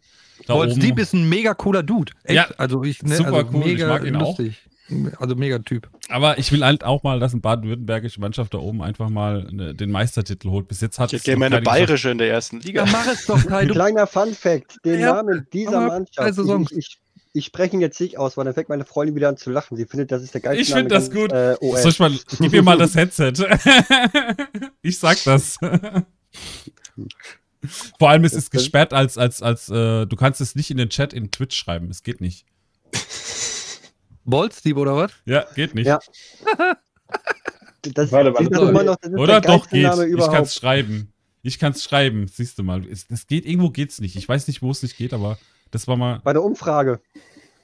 [0.46, 2.12] Ballsteep ist ein mega cooler Dude.
[2.22, 2.36] Echt?
[2.36, 4.62] Ja, also ich, ne, super also cool, mega ich mag ihn lustig.
[4.64, 4.71] auch.
[5.18, 5.88] Also mega Typ.
[6.08, 9.74] Aber ich will halt auch mal, dass eine baden-württembergische Mannschaft da oben einfach mal ne,
[9.74, 10.68] den Meistertitel holt.
[10.68, 12.84] Bis jetzt hat ich hätte gerne eine bayerische in der ersten Liga.
[12.84, 13.66] Ja, mach es doch, Kai.
[13.66, 16.38] Kleiner Fun-Fact: Den ja, Namen dieser Mannschaft.
[16.38, 16.98] Ich, ich,
[17.32, 19.76] ich spreche ihn jetzt nicht aus, weil dann fängt meine Freundin wieder an zu lachen.
[19.76, 21.32] Sie findet, das ist der geilste Ich finde das gut.
[21.32, 23.32] Äh, Soll ich mal, gib mir mal das Headset.
[24.82, 25.58] ich sag das.
[27.98, 30.88] Vor allem ist es gesperrt als, als, als, äh, du kannst es nicht in den
[30.88, 31.88] Chat in Twitch schreiben.
[31.90, 32.44] Es geht nicht.
[34.24, 35.12] Ballsteep oder was?
[35.24, 35.86] Ja, geht nicht.
[35.86, 35.98] Ja.
[37.82, 38.86] das, warte, warte, warte.
[38.86, 39.86] Noch, das oder doch geht.
[39.86, 41.12] Ich kann es schreiben.
[41.42, 42.28] Ich kann es schreiben.
[42.28, 42.82] Siehst du mal.
[42.82, 44.16] Das geht, irgendwo geht's nicht.
[44.16, 45.38] Ich weiß nicht, wo es nicht geht, aber
[45.70, 46.20] das war mal.
[46.22, 47.00] Bei der Umfrage.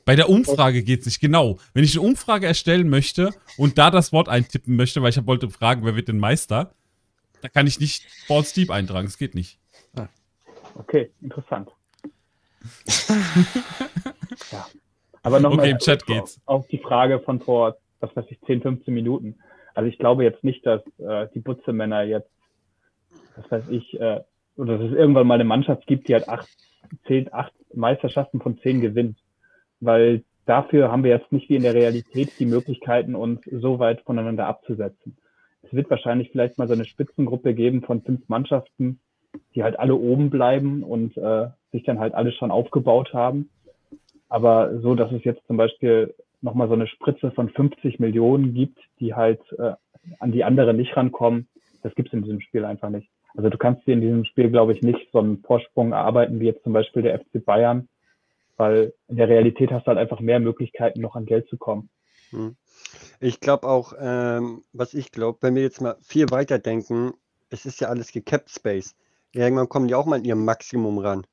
[0.05, 1.59] Bei der Umfrage geht es nicht, genau.
[1.75, 5.51] Wenn ich eine Umfrage erstellen möchte und da das Wort eintippen möchte, weil ich wollte
[5.51, 6.75] fragen, wer wird denn Meister,
[7.43, 9.07] da kann ich nicht Balls Deep eintragen.
[9.07, 9.59] Es geht nicht.
[9.95, 10.09] Ah.
[10.77, 11.69] Okay, interessant.
[14.51, 14.67] ja.
[15.29, 16.41] Aber nochmal okay, im Chat geht's.
[16.47, 19.37] auf die Frage von vor, was weiß ich, 10, 15 Minuten.
[19.75, 22.31] Also ich glaube jetzt nicht, dass äh, die Butze-Männer jetzt,
[23.37, 24.21] was weiß ich, äh,
[24.57, 26.49] oder dass es irgendwann mal eine Mannschaft gibt, die halt acht,
[27.07, 29.19] zehn, acht Meisterschaften von zehn gewinnt.
[29.81, 34.01] Weil dafür haben wir jetzt nicht wie in der Realität die Möglichkeiten, uns so weit
[34.01, 35.17] voneinander abzusetzen.
[35.63, 39.01] Es wird wahrscheinlich vielleicht mal so eine Spitzengruppe geben von fünf Mannschaften,
[39.55, 43.51] die halt alle oben bleiben und äh, sich dann halt alle schon aufgebaut haben.
[44.29, 48.79] Aber so, dass es jetzt zum Beispiel nochmal so eine Spritze von 50 Millionen gibt,
[49.01, 49.73] die halt äh,
[50.21, 51.49] an die anderen nicht rankommen,
[51.83, 53.09] das gibt es in diesem Spiel einfach nicht.
[53.37, 56.47] Also du kannst dir in diesem Spiel, glaube ich, nicht so einen Vorsprung erarbeiten wie
[56.47, 57.89] jetzt zum Beispiel der FC Bayern,
[58.57, 61.89] weil in der Realität hast du halt einfach mehr Möglichkeiten, noch an Geld zu kommen.
[62.31, 62.57] Hm.
[63.21, 67.13] Ich glaube auch, ähm, was ich glaube, wenn wir jetzt mal viel weiter denken,
[67.51, 68.97] es ist ja alles gecapped Space.
[69.33, 71.27] Irgendwann kommen die auch mal an ihrem Maximum ran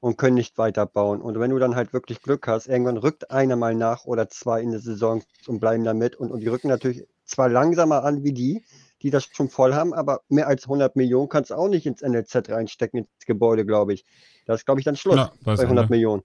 [0.00, 1.20] und können nicht weiterbauen.
[1.20, 4.60] Und wenn du dann halt wirklich Glück hast, irgendwann rückt einer mal nach oder zwei
[4.60, 6.16] in der Saison und bleiben damit.
[6.16, 8.64] Und, und die rücken natürlich zwar langsamer an wie die,
[9.02, 12.02] die das schon voll haben, aber mehr als 100 Millionen kannst du auch nicht ins
[12.02, 14.04] NLZ reinstecken, ins Gebäude, glaube ich.
[14.46, 15.86] Das ist, glaube ich, dann Schluss ja, bei 100 Ende.
[15.90, 16.22] Millionen.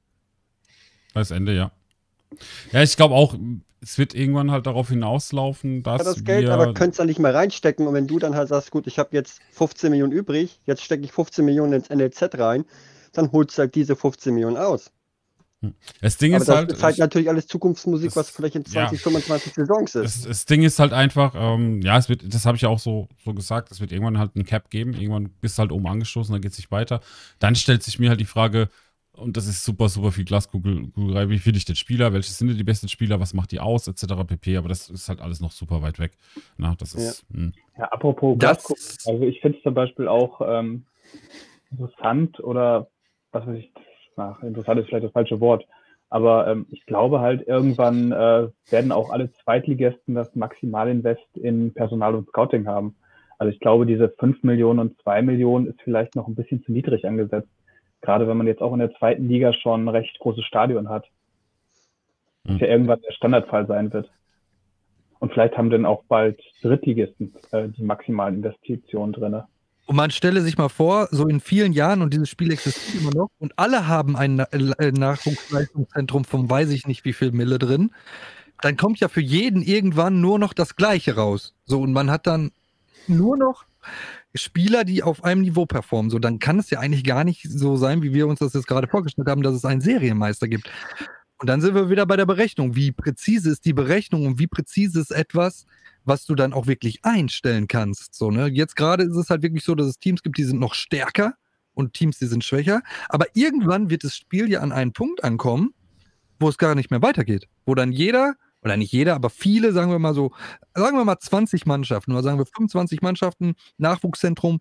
[1.14, 1.72] Weiß Ende, ja.
[2.72, 3.36] Ja, ich glaube auch,
[3.82, 6.00] es wird irgendwann halt darauf hinauslaufen, dass.
[6.00, 7.86] Ja, das Geld, aber könntest du nicht mehr reinstecken.
[7.86, 11.04] Und wenn du dann halt sagst, gut, ich habe jetzt 15 Millionen übrig, jetzt stecke
[11.04, 12.66] ich 15 Millionen ins NLZ rein,
[13.14, 14.91] dann holst du halt diese 15 Millionen aus.
[15.61, 15.73] Hm.
[16.02, 16.72] Das Ding aber ist das halt.
[16.72, 20.03] Das ist halt natürlich alles Zukunftsmusik, das, was vielleicht in 20, ja, 25 Saisons ist.
[20.03, 22.80] Das, das, Ding ist halt einfach, ähm, ja, es wird, das habe ich ja auch
[22.80, 24.94] so, so gesagt, es wird irgendwann halt ein Cap geben.
[24.94, 26.99] Irgendwann bist du halt oben angestoßen, dann geht es nicht weiter.
[27.40, 28.69] Dann stellt sich mir halt die Frage,
[29.15, 31.30] und das ist super, super viel Glaskugelei.
[31.30, 32.14] Wie finde ich den Spieler?
[32.14, 33.19] Welche sind die besten Spieler?
[33.19, 33.88] Was macht die aus?
[33.88, 34.06] Etc.
[34.26, 34.57] pp.
[34.57, 36.18] Aber das ist halt alles noch super weit weg.
[36.57, 37.26] Na, das ist.
[37.30, 37.53] Ja, hm.
[37.77, 38.84] ja apropos Glaskugel.
[39.06, 40.85] Also, ich finde es zum Beispiel auch ähm,
[41.69, 42.90] interessant oder
[43.34, 43.72] was weiß ich,
[44.15, 45.65] ach, interessant ist vielleicht das falsche Wort.
[46.10, 52.14] Aber ähm, ich glaube halt, irgendwann äh, werden auch alle Zweitligisten das Maximalinvest in Personal
[52.14, 52.95] und Scouting haben.
[53.39, 56.72] Also ich glaube, diese 5 Millionen und 2 Millionen ist vielleicht noch ein bisschen zu
[56.72, 57.49] niedrig angesetzt.
[58.01, 61.07] Gerade wenn man jetzt auch in der zweiten Liga schon ein recht großes Stadion hat.
[62.43, 64.11] Was ja irgendwann der Standardfall sein wird.
[65.19, 69.41] Und vielleicht haben dann auch bald Drittligisten äh, die maximalen Investitionen drin.
[69.85, 73.14] Und man stelle sich mal vor, so in vielen Jahren, und dieses Spiel existiert immer
[73.14, 77.91] noch, und alle haben ein äh, Nachwuchsleistungszentrum von weiß ich nicht wie viel Mille drin,
[78.61, 81.53] dann kommt ja für jeden irgendwann nur noch das Gleiche raus.
[81.65, 82.51] So, und man hat dann
[83.07, 83.65] nur noch
[84.35, 86.10] Spieler, die auf einem Niveau performen.
[86.10, 88.68] So, dann kann es ja eigentlich gar nicht so sein, wie wir uns das jetzt
[88.68, 90.72] gerade vorgestellt haben, dass es einen Serienmeister gibt.
[91.39, 92.76] Und dann sind wir wieder bei der Berechnung.
[92.76, 95.65] Wie präzise ist die Berechnung und wie präzise ist etwas,
[96.05, 98.15] was du dann auch wirklich einstellen kannst?
[98.15, 98.47] So, ne?
[98.47, 101.35] Jetzt gerade ist es halt wirklich so, dass es Teams gibt, die sind noch stärker
[101.73, 102.81] und Teams, die sind schwächer.
[103.09, 105.73] Aber irgendwann wird das Spiel ja an einen Punkt ankommen,
[106.39, 107.47] wo es gar nicht mehr weitergeht.
[107.65, 110.31] Wo dann jeder oder nicht jeder, aber viele, sagen wir mal so,
[110.73, 114.59] sagen wir mal 20 Mannschaften oder sagen wir 25 Mannschaften, Nachwuchszentrum,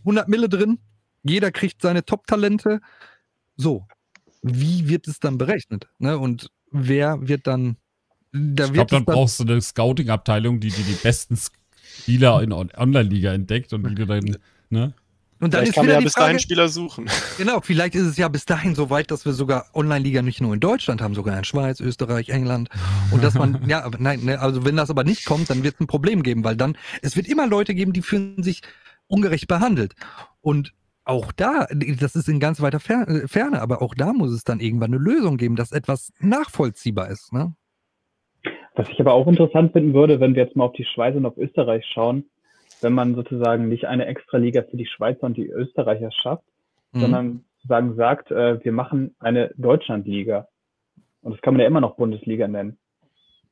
[0.00, 0.78] 100 Mille drin,
[1.22, 2.80] jeder kriegt seine Top-Talente.
[3.56, 3.86] So,
[4.42, 5.88] wie wird es dann berechnet?
[5.98, 6.18] Ne?
[6.18, 7.76] Und wer wird dann.
[8.32, 11.36] Da ich glaube, dann, dann brauchst du eine Scouting-Abteilung, die, die die besten
[11.82, 14.36] Spieler in Online-Liga entdeckt und die du dann.
[14.70, 14.94] Ne?
[15.40, 17.06] Und dann vielleicht ist kann man ja bis Frage, dahin Spieler suchen.
[17.38, 20.52] Genau, vielleicht ist es ja bis dahin so weit, dass wir sogar Online-Liga nicht nur
[20.52, 22.68] in Deutschland haben, sogar in Schweiz, Österreich, England.
[23.10, 25.76] Und dass man, ja, aber nein, ne, also wenn das aber nicht kommt, dann wird
[25.76, 28.60] es ein Problem geben, weil dann, es wird immer Leute geben, die fühlen sich
[29.06, 29.94] ungerecht behandelt.
[30.42, 30.74] Und
[31.04, 31.66] auch da,
[31.98, 35.38] das ist in ganz weiter Ferne, aber auch da muss es dann irgendwann eine Lösung
[35.38, 37.32] geben, dass etwas nachvollziehbar ist.
[37.32, 37.54] Ne?
[38.80, 41.26] Was ich aber auch interessant finden würde, wenn wir jetzt mal auf die Schweiz und
[41.26, 42.24] auf Österreich schauen,
[42.80, 46.44] wenn man sozusagen nicht eine Extraliga für die Schweizer und die Österreicher schafft,
[46.92, 47.00] mhm.
[47.00, 50.48] sondern sozusagen sagt, äh, wir machen eine Deutschlandliga.
[51.20, 52.78] Und das kann man ja immer noch Bundesliga nennen.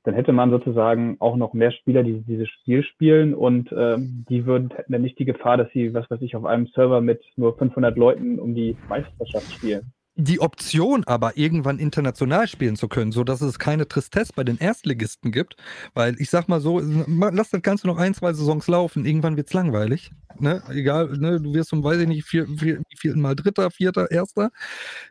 [0.05, 4.47] Dann hätte man sozusagen auch noch mehr Spieler, die dieses Spiel spielen und ähm, die
[4.47, 7.23] würden, hätten dann nicht die Gefahr, dass sie, was weiß ich, auf einem Server mit
[7.37, 13.13] nur 500 Leuten um die Meisterschaft spielen die Option aber irgendwann international spielen zu können,
[13.13, 15.55] so dass es keine Tristesse bei den Erstligisten gibt,
[15.95, 19.47] weil ich sag mal so, lass das Ganze noch ein, zwei Saisons laufen, irgendwann wird
[19.47, 20.61] es langweilig, ne?
[20.71, 21.41] Egal, ne?
[21.41, 24.51] du wirst um, weiß ich nicht, vier, vier, viel Mal Dritter, Vierter, Erster.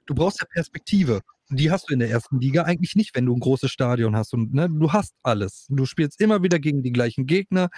[0.05, 1.21] Du brauchst ja Perspektive.
[1.49, 4.33] Die hast du in der ersten Liga eigentlich nicht, wenn du ein großes Stadion hast
[4.33, 5.67] und ne, du hast alles.
[5.69, 7.69] Du spielst immer wieder gegen die gleichen Gegner.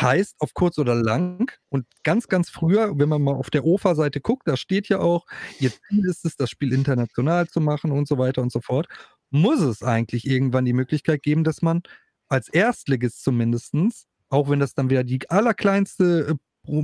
[0.00, 4.20] Heißt, auf kurz oder lang und ganz, ganz früher, wenn man mal auf der OFA-Seite
[4.20, 5.26] guckt, da steht ja auch,
[5.60, 8.86] ihr Ziel ist es, das Spiel international zu machen und so weiter und so fort,
[9.30, 11.82] muss es eigentlich irgendwann die Möglichkeit geben, dass man
[12.28, 13.74] als Erstligist zumindest,
[14.28, 16.34] auch wenn das dann wieder die allerkleinste äh,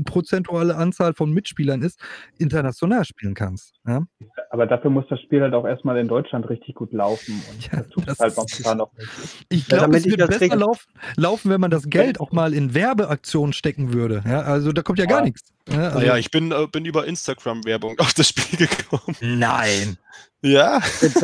[0.04, 2.00] prozentuale Anzahl von Mitspielern ist,
[2.38, 3.74] international spielen kannst.
[3.86, 4.02] Ja?
[4.50, 7.42] Aber dafür muss das Spiel halt auch erstmal in Deutschland richtig gut laufen.
[7.50, 9.08] Und ja, das tut das halt momentan noch nicht.
[9.50, 13.52] Ich glaube, es wird besser laufen, laufen, wenn man das Geld auch mal in Werbeaktionen
[13.52, 14.22] stecken würde.
[14.26, 15.10] Ja, also da kommt ja, ja.
[15.10, 15.52] gar nichts.
[15.68, 19.16] Ja, also, naja, ich bin, äh, bin über Instagram-Werbung auf das Spiel gekommen.
[19.20, 19.98] Nein.
[20.40, 20.80] Ja.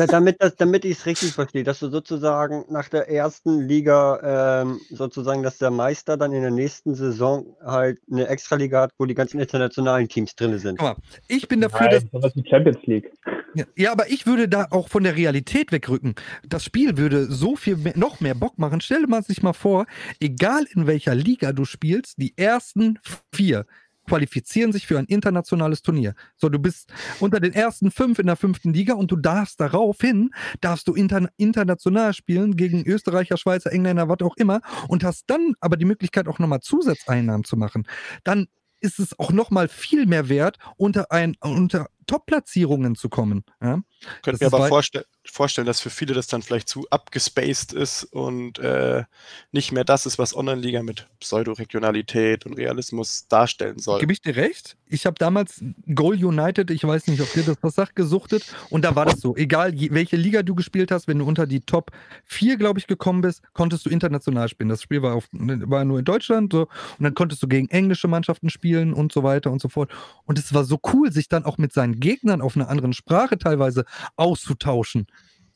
[0.07, 5.41] damit damit ich es richtig verstehe, dass du sozusagen nach der ersten Liga ähm, sozusagen,
[5.41, 9.39] dass der Meister dann in der nächsten Saison halt eine Extraliga hat, wo die ganzen
[9.39, 10.79] internationalen Teams drin sind.
[10.79, 12.03] Guck mal, ich bin dafür, Nein, dass.
[12.11, 13.09] Sowas wie Champions League.
[13.53, 16.15] Ja, ja, aber ich würde da auch von der Realität wegrücken.
[16.45, 18.81] Das Spiel würde so viel mehr, noch mehr Bock machen.
[18.81, 19.85] Stell dir sich mal vor,
[20.19, 22.99] egal in welcher Liga du spielst, die ersten
[23.33, 23.65] vier
[24.05, 26.13] qualifizieren sich für ein internationales Turnier.
[26.35, 30.31] So, du bist unter den ersten fünf in der fünften Liga und du darfst daraufhin,
[30.61, 35.53] darfst du inter international spielen gegen Österreicher, Schweizer, Engländer, was auch immer und hast dann
[35.59, 37.87] aber die Möglichkeit auch nochmal Zusatzeinnahmen zu machen.
[38.23, 38.47] Dann
[38.81, 43.43] ist es auch nochmal viel mehr wert, unter, ein, unter Top-Platzierungen zu kommen.
[43.61, 43.81] Ja?
[44.21, 48.59] Könnte mir aber vorstell vorstellen, dass für viele das dann vielleicht zu abgespaced ist und
[48.59, 49.03] äh,
[49.51, 53.99] nicht mehr das ist, was Online-Liga mit Pseudoregionalität und Realismus darstellen soll.
[53.99, 54.77] Gebe ich dir recht?
[54.87, 55.63] Ich habe damals
[55.93, 59.19] Goal United, ich weiß nicht, ob dir das was sagt, gesuchtet und da war das
[59.19, 59.35] so.
[59.35, 61.91] Egal, welche Liga du gespielt hast, wenn du unter die Top
[62.25, 64.69] 4, glaube ich, gekommen bist, konntest du international spielen.
[64.69, 68.07] Das Spiel war, auf, war nur in Deutschland so, und dann konntest du gegen englische
[68.07, 69.91] Mannschaften spielen und so weiter und so fort.
[70.25, 73.37] Und es war so cool, sich dann auch mit seinen Gegnern auf einer anderen Sprache
[73.37, 73.85] teilweise
[74.15, 75.07] auszutauschen.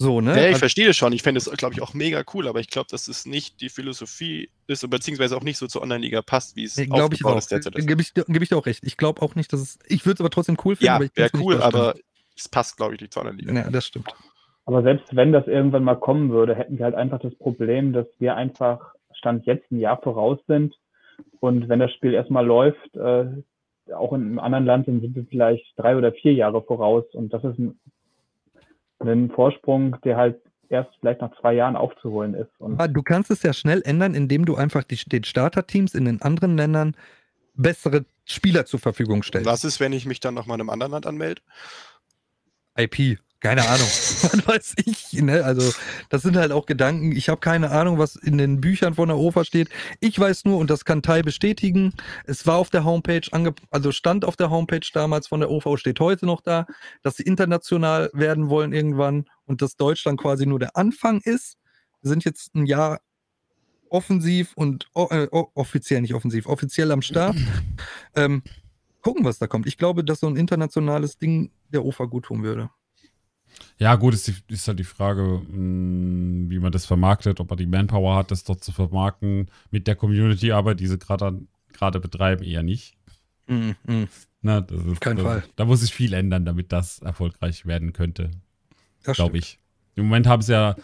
[0.02, 0.32] So, ne?
[0.32, 1.12] Ja, ich also, verstehe das schon.
[1.12, 3.68] Ich fände es, glaube ich, auch mega cool, aber ich glaube, dass es nicht die
[3.68, 7.38] Philosophie ist, beziehungsweise auch nicht so zur Online-Liga passt, wie es nee, ich auch.
[7.38, 7.86] ist derzeit ist.
[7.86, 8.86] Gebe ich, geb ich dir auch recht.
[8.86, 9.80] Ich glaube auch nicht, dass es.
[9.88, 11.04] Ich würde es aber trotzdem cool finden.
[11.04, 11.96] Ja, wäre cool, aber
[12.38, 13.54] es passt, glaube ich, nicht zur Online-Liga.
[13.54, 14.08] Ja, das stimmt.
[14.66, 18.08] Aber selbst wenn das irgendwann mal kommen würde, hätten wir halt einfach das Problem, dass
[18.20, 20.76] wir einfach Stand jetzt ein Jahr voraus sind.
[21.42, 23.26] Und wenn das Spiel erstmal läuft, äh,
[23.96, 27.06] auch in einem anderen Land sind wir vielleicht drei oder vier Jahre voraus.
[27.14, 27.80] Und das ist ein,
[29.00, 32.52] ein Vorsprung, der halt erst vielleicht nach zwei Jahren aufzuholen ist.
[32.60, 36.22] Und du kannst es ja schnell ändern, indem du einfach die, den Starterteams in den
[36.22, 36.96] anderen Ländern
[37.56, 39.48] bessere Spieler zur Verfügung stellst.
[39.48, 41.42] Was ist, wenn ich mich dann nochmal in einem anderen Land anmelde?
[42.78, 43.20] IP.
[43.42, 43.88] Keine Ahnung.
[43.88, 45.14] Was weiß ich.
[45.14, 45.44] Ne?
[45.46, 45.74] Also,
[46.10, 47.14] das sind halt auch Gedanken.
[47.14, 49.70] Ich habe keine Ahnung, was in den Büchern von der OFA steht.
[50.02, 51.94] Ich weiß nur, und das kann Tai bestätigen,
[52.26, 53.22] es war auf der Homepage,
[53.72, 56.66] also stand auf der Homepage damals von der OFA, steht heute noch da,
[57.02, 61.58] dass sie international werden wollen irgendwann und dass Deutschland quasi nur der Anfang ist.
[62.02, 63.00] Wir sind jetzt ein Jahr
[63.90, 67.36] offensiv und äh, offiziell nicht offensiv, offiziell am Start.
[68.16, 68.42] Ähm,
[69.02, 69.68] gucken, was da kommt.
[69.68, 72.72] Ich glaube, dass so ein internationales Ding der OFA gut tun würde.
[73.78, 77.58] Ja, gut, ist, die, ist halt die Frage, hm, wie man das vermarktet, ob man
[77.58, 82.64] die Manpower hat, das dort zu vermarkten mit der Community-Arbeit, die sie gerade betreiben, eher
[82.64, 82.96] nicht.
[83.48, 84.08] Mm, mm.
[84.42, 85.44] Na, das ist, Kein das, Fall.
[85.56, 88.32] Da muss sich viel ändern, damit das erfolgreich werden könnte.
[89.04, 89.60] Glaube ich.
[89.96, 90.76] Im Moment haben sie ja,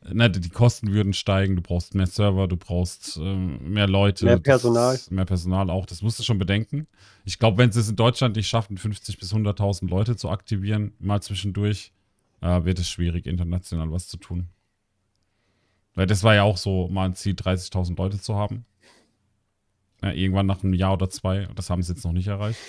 [0.00, 4.24] na, die Kosten würden steigen, du brauchst mehr Server, du brauchst äh, mehr Leute.
[4.24, 4.94] Mehr Personal.
[4.94, 6.86] Das, mehr Personal auch, das musst du schon bedenken.
[7.24, 10.92] Ich glaube, wenn sie es in Deutschland nicht schaffen, 50 bis 100.000 Leute zu aktivieren,
[10.98, 11.92] mal zwischendurch,
[12.40, 14.48] äh, wird es schwierig, international was zu tun.
[15.94, 18.64] Weil das war ja auch so mal ein Ziel, 30.000 Leute zu haben.
[20.00, 21.48] Ja, irgendwann nach einem Jahr oder zwei.
[21.56, 22.60] Das haben sie jetzt noch nicht erreicht.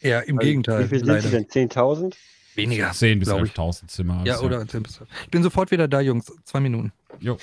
[0.00, 0.84] Ja, im also, Gegenteil.
[0.84, 1.44] Wie viel sind sie denn?
[1.44, 2.14] 10.000?
[2.54, 2.92] Weniger.
[2.92, 4.22] 10 bis 11.000 Zimmer.
[4.24, 4.46] Ja, also.
[4.46, 6.32] oder 10 bis Ich bin sofort wieder da, Jungs.
[6.44, 6.92] Zwei Minuten.
[7.20, 7.38] Jo.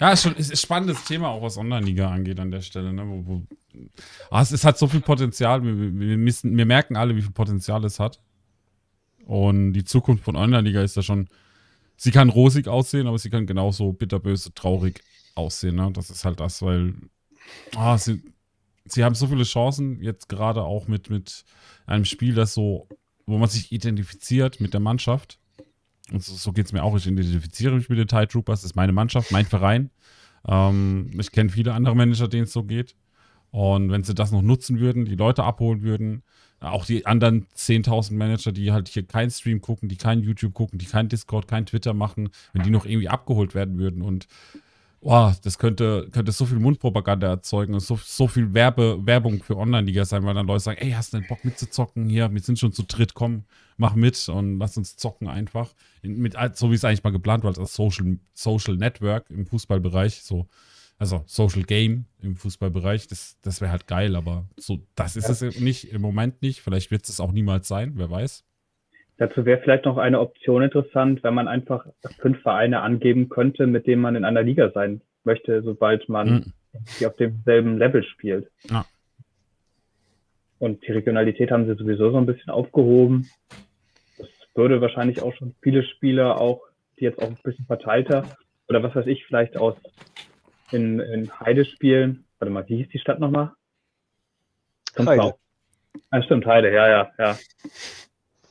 [0.00, 2.92] Ja, ist schon ist ein spannendes Thema, auch was Online-Liga angeht an der Stelle.
[2.92, 3.06] Ne?
[3.06, 3.42] Wo, wo,
[4.30, 5.62] ah, es, es hat so viel Potenzial.
[5.62, 8.20] Wir, wir, müssen, wir merken alle, wie viel Potenzial es hat.
[9.26, 11.28] Und die Zukunft von Online-Liga ist ja schon,
[11.96, 15.02] sie kann rosig aussehen, aber sie kann genauso bitterböse, traurig
[15.34, 15.76] aussehen.
[15.76, 15.90] Ne?
[15.92, 16.94] Das ist halt das, weil
[17.76, 18.22] ah, sie,
[18.84, 21.44] sie haben so viele Chancen, jetzt gerade auch mit, mit
[21.86, 22.88] einem Spiel, das so,
[23.26, 25.38] wo man sich identifiziert mit der Mannschaft.
[26.10, 26.96] Und so, so geht es mir auch.
[26.96, 28.60] Ich identifiziere mich mit den Tide Troopers.
[28.60, 29.90] Das ist meine Mannschaft, mein Verein.
[30.46, 32.96] Ähm, ich kenne viele andere Manager, denen es so geht.
[33.50, 36.22] Und wenn sie das noch nutzen würden, die Leute abholen würden,
[36.60, 40.78] auch die anderen 10.000 Manager, die halt hier kein Stream gucken, die kein YouTube gucken,
[40.78, 44.26] die kein Discord, kein Twitter machen, wenn die noch irgendwie abgeholt werden würden und
[45.02, 49.56] oh, das könnte, könnte so viel Mundpropaganda erzeugen und so, so viel Werbe, Werbung für
[49.56, 52.08] Online-Liga sein, weil dann Leute sagen, ey, hast du denn Bock mitzuzocken?
[52.08, 53.44] Hier, wir sind schon zu dritt, komm,
[53.76, 55.74] mach mit und lass uns zocken einfach.
[56.02, 60.46] Mit, so wie es eigentlich mal geplant war, als Social, Social Network im Fußballbereich, so
[60.98, 65.48] also Social Game im Fußballbereich, das, das wäre halt geil, aber so, das ist ja.
[65.48, 66.60] es nicht, im Moment nicht.
[66.60, 68.44] Vielleicht wird es auch niemals sein, wer weiß.
[69.18, 71.86] Dazu wäre vielleicht noch eine Option interessant, wenn man einfach
[72.20, 77.06] fünf Vereine angeben könnte, mit denen man in einer Liga sein möchte, sobald man mhm.
[77.06, 78.50] auf demselben Level spielt.
[78.68, 78.84] Ja.
[80.58, 83.28] Und die Regionalität haben sie sowieso so ein bisschen aufgehoben.
[84.18, 86.62] Das würde wahrscheinlich auch schon viele Spieler auch,
[86.98, 88.24] die jetzt auch ein bisschen verteilter
[88.68, 89.76] oder was weiß ich, vielleicht aus
[90.70, 92.24] in, in Heide spielen.
[92.38, 93.52] Warte mal, wie hieß die Stadt nochmal?
[94.98, 95.34] Heide.
[96.10, 97.38] Ah, stimmt, Heide, ja, ja, ja.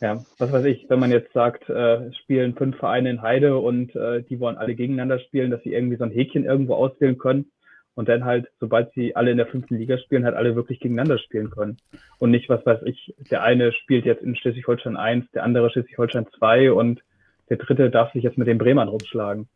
[0.01, 3.95] Ja, was weiß ich, wenn man jetzt sagt, äh, spielen fünf Vereine in Heide und
[3.95, 7.51] äh, die wollen alle gegeneinander spielen, dass sie irgendwie so ein Häkchen irgendwo auswählen können
[7.93, 11.19] und dann halt, sobald sie alle in der fünften Liga spielen, halt alle wirklich gegeneinander
[11.19, 11.77] spielen können.
[12.17, 16.25] Und nicht, was weiß ich, der eine spielt jetzt in Schleswig-Holstein 1, der andere Schleswig-Holstein
[16.39, 17.03] 2 und
[17.49, 19.49] der dritte darf sich jetzt mit den Bremern rumschlagen.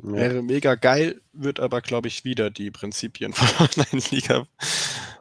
[0.00, 0.12] Ja.
[0.12, 4.46] Wäre mega geil, wird aber, glaube ich, wieder die Prinzipien von Online-Liga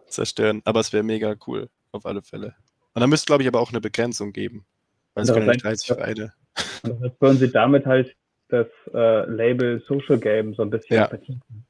[0.08, 0.62] zerstören.
[0.64, 2.54] Aber es wäre mega cool, auf alle Fälle.
[2.98, 4.66] Und da müsste, glaube ich, aber auch eine Begrenzung geben.
[5.14, 6.34] Weil es können nicht 30 Vereine.
[6.82, 8.16] Und das würden sie damit halt
[8.48, 11.08] das äh, Label Social Game so ein bisschen ja.
[11.08, 11.68] vertiefen.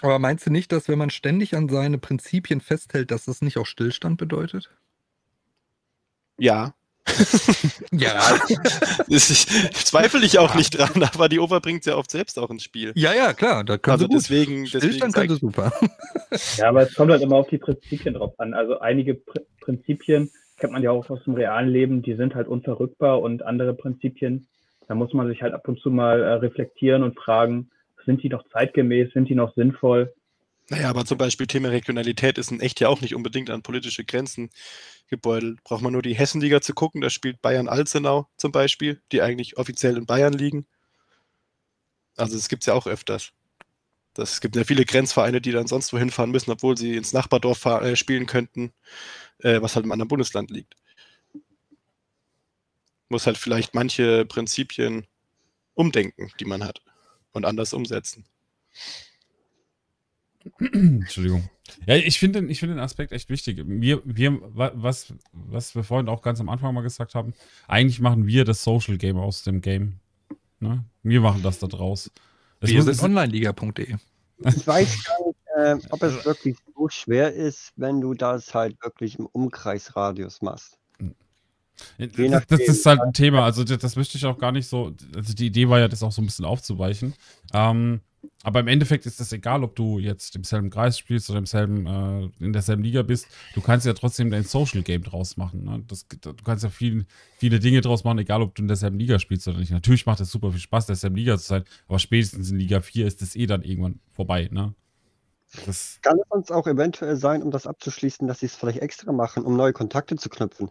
[0.00, 3.58] Aber meinst du nicht, dass wenn man ständig an seine Prinzipien festhält, dass das nicht
[3.58, 4.76] auch Stillstand bedeutet?
[6.36, 6.74] Ja.
[7.92, 8.40] ja.
[9.06, 12.50] ich, zweifle ich auch nicht dran, aber die Oper bringt es ja oft selbst auch
[12.50, 12.90] ins Spiel.
[12.96, 13.62] Ja, ja, klar.
[13.62, 15.72] Da also deswegen, Stillstand könnte super.
[16.56, 18.52] ja, aber es kommt halt immer auf die Prinzipien drauf an.
[18.52, 19.22] Also einige
[19.66, 23.74] Prinzipien kennt man ja auch aus dem realen Leben, die sind halt unverrückbar und andere
[23.74, 24.46] Prinzipien,
[24.88, 27.70] da muss man sich halt ab und zu mal äh, reflektieren und fragen,
[28.06, 30.14] sind die noch zeitgemäß, sind die noch sinnvoll?
[30.68, 34.04] Naja, aber zum Beispiel Thema Regionalität ist in echt ja auch nicht unbedingt an politische
[34.04, 34.50] Grenzen
[35.08, 35.62] gebeutelt.
[35.64, 39.58] Braucht man nur die Hessenliga zu gucken, da spielt Bayern Alzenau zum Beispiel, die eigentlich
[39.58, 40.66] offiziell in Bayern liegen.
[42.16, 43.32] Also es gibt es ja auch öfters.
[44.18, 47.64] Es gibt ja viele Grenzvereine, die dann sonst wohin fahren müssen, obwohl sie ins Nachbardorf
[47.66, 48.72] äh, spielen könnten,
[49.40, 50.74] äh, was halt im anderen Bundesland liegt.
[53.08, 55.06] Muss halt vielleicht manche Prinzipien
[55.74, 56.82] umdenken, die man hat
[57.32, 58.24] und anders umsetzen.
[60.58, 61.48] Entschuldigung.
[61.86, 63.62] Ja, ich finde ich find den Aspekt echt wichtig.
[63.66, 67.34] Wir, wir, was, was wir vorhin auch ganz am Anfang mal gesagt haben,
[67.66, 70.00] eigentlich machen wir das Social Game aus dem Game.
[70.60, 70.84] Ne?
[71.02, 72.10] Wir machen das da draus.
[72.60, 73.96] Das wir sind onlineliga.de.
[74.38, 78.76] Ich weiß gar nicht, äh, ob es wirklich so schwer ist, wenn du das halt
[78.82, 80.78] wirklich im Umkreisradius machst.
[81.98, 83.44] Das, das, ist halt ein Thema.
[83.44, 84.92] Also, das, das, möchte ich auch gar nicht so.
[85.14, 87.14] Also, die Idee war ja, das auch so ein bisschen aufzuweichen.
[87.52, 88.00] Ähm,
[88.42, 91.46] aber im Endeffekt ist das egal, ob du jetzt im selben Kreis spielst oder im
[91.46, 93.26] selben, äh, in derselben Liga bist.
[93.54, 95.64] Du kannst ja trotzdem dein Social Game draus machen.
[95.64, 95.84] Ne?
[95.86, 97.06] Das, du kannst ja viel,
[97.38, 99.70] viele Dinge draus machen, egal ob du in derselben Liga spielst oder nicht.
[99.70, 102.80] Natürlich macht es super viel Spaß, in derselben Liga zu sein, aber spätestens in Liga
[102.80, 104.48] 4 ist das eh dann irgendwann vorbei.
[104.50, 104.74] Ne?
[105.64, 109.12] Das Kann es uns auch eventuell sein, um das abzuschließen, dass sie es vielleicht extra
[109.12, 110.70] machen, um neue Kontakte zu knüpfen?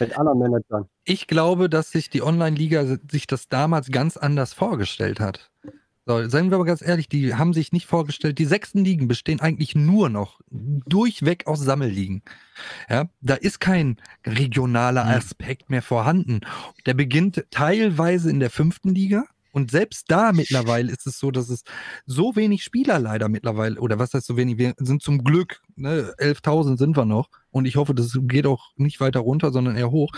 [0.00, 0.88] Mit anderen Managern.
[1.04, 5.50] Ich glaube, dass sich die Online-Liga sich das damals ganz anders vorgestellt hat.
[6.06, 9.40] So, seien wir aber ganz ehrlich, die haben sich nicht vorgestellt, die sechsten Ligen bestehen
[9.40, 12.22] eigentlich nur noch durchweg aus Sammelligen.
[12.90, 13.96] Ja, da ist kein
[14.26, 15.14] regionaler hm.
[15.14, 16.42] Aspekt mehr vorhanden.
[16.84, 21.48] Der beginnt teilweise in der fünften Liga, und selbst da mittlerweile ist es so, dass
[21.48, 21.62] es
[22.06, 26.12] so wenig Spieler leider mittlerweile, oder was heißt so wenig, wir sind zum Glück, ne,
[26.18, 27.28] 11.000 sind wir noch.
[27.50, 30.10] Und ich hoffe, das geht auch nicht weiter runter, sondern eher hoch.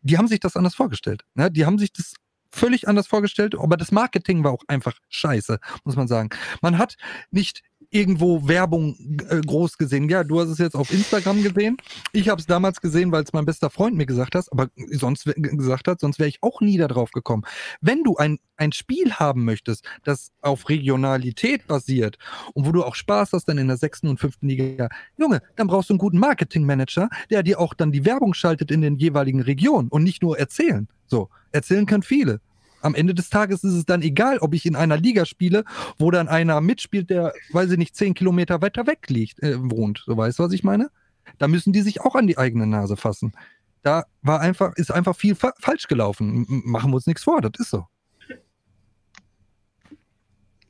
[0.00, 1.24] Die haben sich das anders vorgestellt.
[1.34, 1.50] Ne?
[1.50, 2.14] Die haben sich das
[2.50, 6.30] völlig anders vorgestellt, aber das Marketing war auch einfach scheiße, muss man sagen.
[6.62, 6.96] Man hat
[7.30, 8.96] nicht irgendwo Werbung
[9.28, 10.08] äh, groß gesehen.
[10.08, 11.76] Ja, du hast es jetzt auf Instagram gesehen.
[12.12, 15.24] Ich habe es damals gesehen, weil es mein bester Freund mir gesagt hat, aber sonst
[15.36, 17.42] gesagt hat, sonst wäre ich auch nie darauf gekommen.
[17.80, 22.16] Wenn du ein, ein Spiel haben möchtest, das auf Regionalität basiert
[22.54, 24.88] und wo du auch Spaß hast dann in der sechsten und fünften Liga,
[25.18, 28.82] Junge, dann brauchst du einen guten Marketingmanager, der dir auch dann die Werbung schaltet in
[28.82, 30.88] den jeweiligen Regionen und nicht nur erzählen.
[31.06, 32.40] So, erzählen können viele
[32.82, 35.64] am Ende des Tages ist es dann egal, ob ich in einer Liga spiele,
[35.98, 40.02] wo dann einer mitspielt, der, weiß ich nicht, zehn Kilometer weiter weg liegt, äh, wohnt.
[40.06, 40.90] So weißt du, was ich meine?
[41.38, 43.32] Da müssen die sich auch an die eigene Nase fassen.
[43.82, 46.46] Da war einfach, ist einfach viel fa falsch gelaufen.
[46.48, 47.86] M machen wir uns nichts vor, das ist so.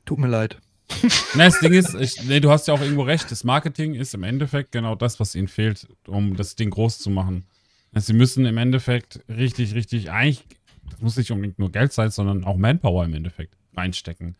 [0.05, 0.59] Tut mir leid.
[1.35, 3.31] Na, das Ding ist, ich, nee, du hast ja auch irgendwo recht.
[3.31, 7.09] Das Marketing ist im Endeffekt genau das, was ihnen fehlt, um das Ding groß zu
[7.09, 7.45] machen.
[7.93, 10.45] Also sie müssen im Endeffekt richtig, richtig, eigentlich
[10.91, 14.35] das muss nicht unbedingt nur Geld sein, sondern auch Manpower im Endeffekt reinstecken.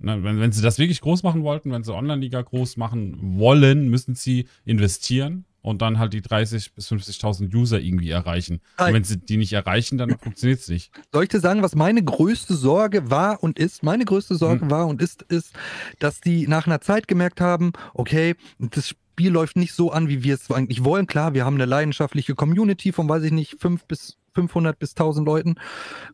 [0.00, 3.88] Ne, wenn, wenn sie das wirklich groß machen wollten, wenn sie Online-Liga groß machen wollen,
[3.88, 8.60] müssen sie investieren und dann halt die 30.000 bis 50.000 User irgendwie erreichen.
[8.78, 10.92] Und wenn sie die nicht erreichen, dann funktioniert es nicht.
[11.10, 13.82] Soll ich dir sagen, was meine größte Sorge war und ist?
[13.82, 14.70] Meine größte Sorge hm.
[14.70, 15.54] war und ist, ist,
[16.00, 20.22] dass die nach einer Zeit gemerkt haben, okay, das Spiel läuft nicht so an, wie
[20.22, 21.06] wir es eigentlich wollen.
[21.06, 25.26] Klar, wir haben eine leidenschaftliche Community von, weiß ich nicht, fünf bis 500 bis 1000
[25.26, 25.54] Leuten.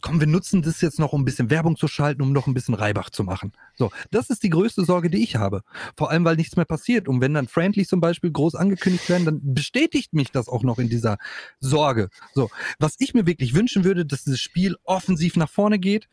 [0.01, 2.55] Komm, wir nutzen das jetzt noch, um ein bisschen Werbung zu schalten, um noch ein
[2.55, 3.53] bisschen Reibach zu machen.
[3.75, 5.63] So, das ist die größte Sorge, die ich habe.
[5.97, 7.09] Vor allem, weil nichts mehr passiert.
[7.09, 10.79] Und wenn dann Friendly zum Beispiel groß angekündigt werden, dann bestätigt mich das auch noch
[10.79, 11.19] in dieser
[11.61, 12.09] Sorge.
[12.35, 16.09] So, was ich mir wirklich wünschen würde, dass dieses Spiel offensiv nach vorne geht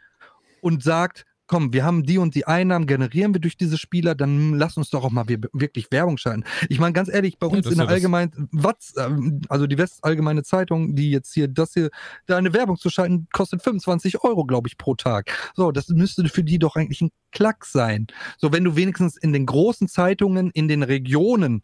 [0.62, 4.54] und sagt, komm, wir haben die und die Einnahmen, generieren wir durch diese Spieler, dann
[4.54, 6.44] lass uns doch auch mal wirklich Werbung schalten.
[6.70, 10.44] Ich meine, ganz ehrlich, bei uns ja, in der allgemeinen, was, ähm, also die Westallgemeine
[10.44, 11.90] Zeitung, die jetzt hier, das hier,
[12.26, 15.32] da eine Werbung zu schalten, kostet 25 Euro, glaube ich, pro Tag.
[15.56, 18.08] So, das müsste für die doch eigentlich ein Klack sein.
[18.38, 21.62] So, wenn du wenigstens in den großen Zeitungen, in den Regionen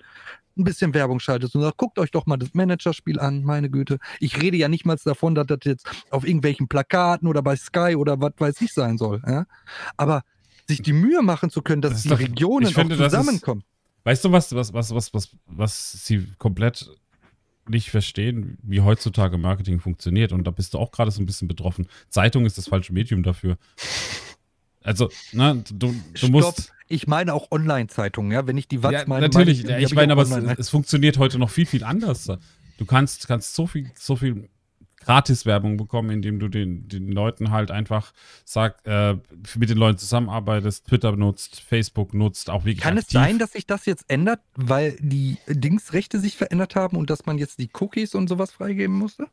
[0.58, 3.98] ein bisschen Werbung schaltest und sagst, guckt euch doch mal das Managerspiel an, meine Güte.
[4.20, 7.96] Ich rede ja nicht mal davon, dass das jetzt auf irgendwelchen Plakaten oder bei Sky
[7.96, 9.22] oder was weiß ich sein soll.
[9.26, 9.46] Ja?
[9.98, 10.24] Aber
[10.68, 13.62] sich die Mühe machen zu können, dass das die doch, Regionen finde, zusammenkommen.
[13.62, 16.90] Ist, weißt du, was, was, was, was, was, was sie komplett
[17.68, 20.34] nicht verstehen, wie heutzutage Marketing funktioniert.
[20.34, 21.88] Und da bist du auch gerade so ein bisschen betroffen.
[22.10, 23.58] Zeitung ist das falsche Medium dafür.
[24.84, 26.74] Also, ne, du, du musst.
[26.90, 28.46] Ich meine auch Online-Zeitungen, ja.
[28.46, 29.28] Wenn ich die Watz ja, meine.
[29.28, 32.30] Natürlich, meine ich, ich meine, aber es, es, funktioniert heute noch viel, viel anders.
[32.78, 34.50] Du kannst, kannst so viel, so viel
[35.04, 38.14] Gratis-Werbung bekommen, indem du den, den Leuten halt einfach
[38.46, 39.18] sag, äh,
[39.56, 42.84] mit den Leuten zusammenarbeitest, Twitter nutzt, Facebook nutzt, auch wirklich.
[42.84, 43.08] Kann aktiv.
[43.08, 47.26] es sein, dass sich das jetzt ändert, weil die Dingsrechte sich verändert haben und dass
[47.26, 49.28] man jetzt die Cookies und sowas freigeben musste?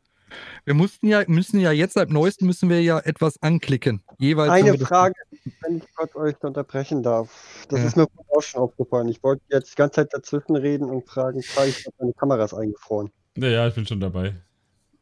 [0.65, 4.02] Wir mussten ja, müssen ja jetzt seit neuestem müssen wir ja etwas anklicken.
[4.19, 5.15] Jeweils Eine Frage,
[5.62, 7.66] wenn ich kurz euch unterbrechen darf.
[7.69, 7.86] Das ja.
[7.86, 9.09] ist mir auch schon aufgefallen.
[9.09, 13.11] Ich wollte jetzt die ganze Zeit dazwischen reden und fragen, ich habe meine Kameras eingefroren.
[13.36, 14.35] Ja, ja, ich bin schon dabei.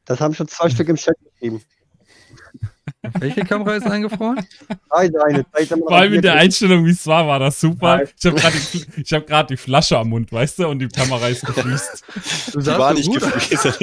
[0.05, 1.63] Das haben schon zwei Stück im Chat geschrieben.
[3.19, 4.47] Welche Kamera ist eingefroren?
[4.89, 8.03] Vor allem in der Einstellung, wie es war, war das super.
[8.03, 11.47] Ich habe gerade die, hab die, Flasche am Mund, weißt du, und die Kamera ist
[11.47, 12.05] gefließt.
[12.53, 13.79] Du die war nicht gefließt.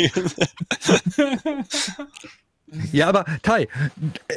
[2.92, 3.68] Ja, aber Tai,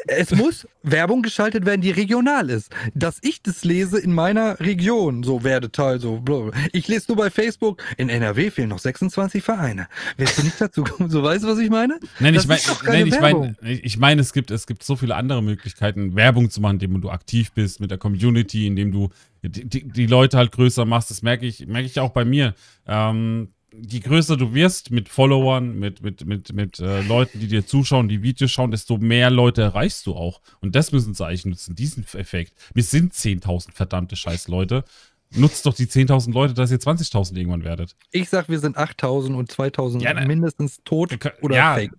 [0.06, 2.70] es muss Werbung geschaltet werden, die regional ist.
[2.94, 6.60] Dass ich das lese in meiner Region, so werde Tai, so blablabla.
[6.72, 9.88] Ich lese nur bei Facebook, in NRW fehlen noch 26 Vereine.
[10.16, 11.10] Willst du nicht dazu kommen?
[11.10, 11.98] So weißt du, was ich meine?
[12.20, 12.60] Nein, ich meine,
[13.06, 16.74] ich meine, ich meine, es gibt, es gibt so viele andere Möglichkeiten, Werbung zu machen,
[16.74, 19.08] indem du aktiv bist mit der Community, indem du
[19.42, 21.10] die, die, die Leute halt größer machst.
[21.10, 22.54] Das merke ich, merke ich auch bei mir.
[22.86, 27.66] Ähm, je größer du wirst mit Followern, mit, mit, mit, mit äh, Leuten, die dir
[27.66, 30.40] zuschauen, die Videos schauen, desto mehr Leute erreichst du auch.
[30.60, 32.54] Und das müssen sie eigentlich nutzen, diesen Effekt.
[32.74, 34.84] Wir sind 10.000 verdammte Scheiß Leute.
[35.30, 37.94] Nutzt doch die 10.000 Leute, dass ihr 20.000 irgendwann werdet.
[38.12, 41.92] Ich sag, wir sind 8.000 und 2.000 ja, ne, mindestens tot kann, oder ja, fake.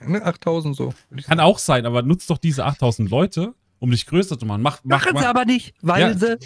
[0.00, 0.94] 8.000 ne, so.
[1.22, 4.62] Kann auch sein, aber nutzt doch diese 8.000 Leute, um dich größer zu machen.
[4.62, 6.18] Mach, mach, Machen sie aber nicht, weil ja.
[6.18, 6.38] sie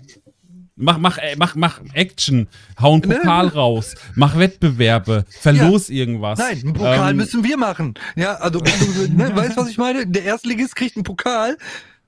[0.78, 2.48] Mach, mach, äh, mach, mach Action,
[2.78, 5.94] hau einen Pokal raus, mach Wettbewerbe, verlos ja.
[5.94, 6.39] irgendwas.
[6.39, 7.94] Nein, einen Pokal ähm, müssen wir machen.
[8.15, 10.07] Ja, also, ne, weißt du, was ich meine?
[10.07, 11.57] Der Erstligist kriegt einen Pokal.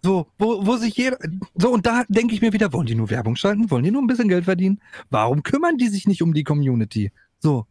[0.05, 1.19] So, wo, wo sich jeder.
[1.55, 3.71] So, und da denke ich mir wieder, wollen die nur Werbung schalten?
[3.71, 4.81] Wollen die nur ein bisschen Geld verdienen?
[5.09, 7.11] Warum kümmern die sich nicht um die Community?
[7.41, 7.67] So.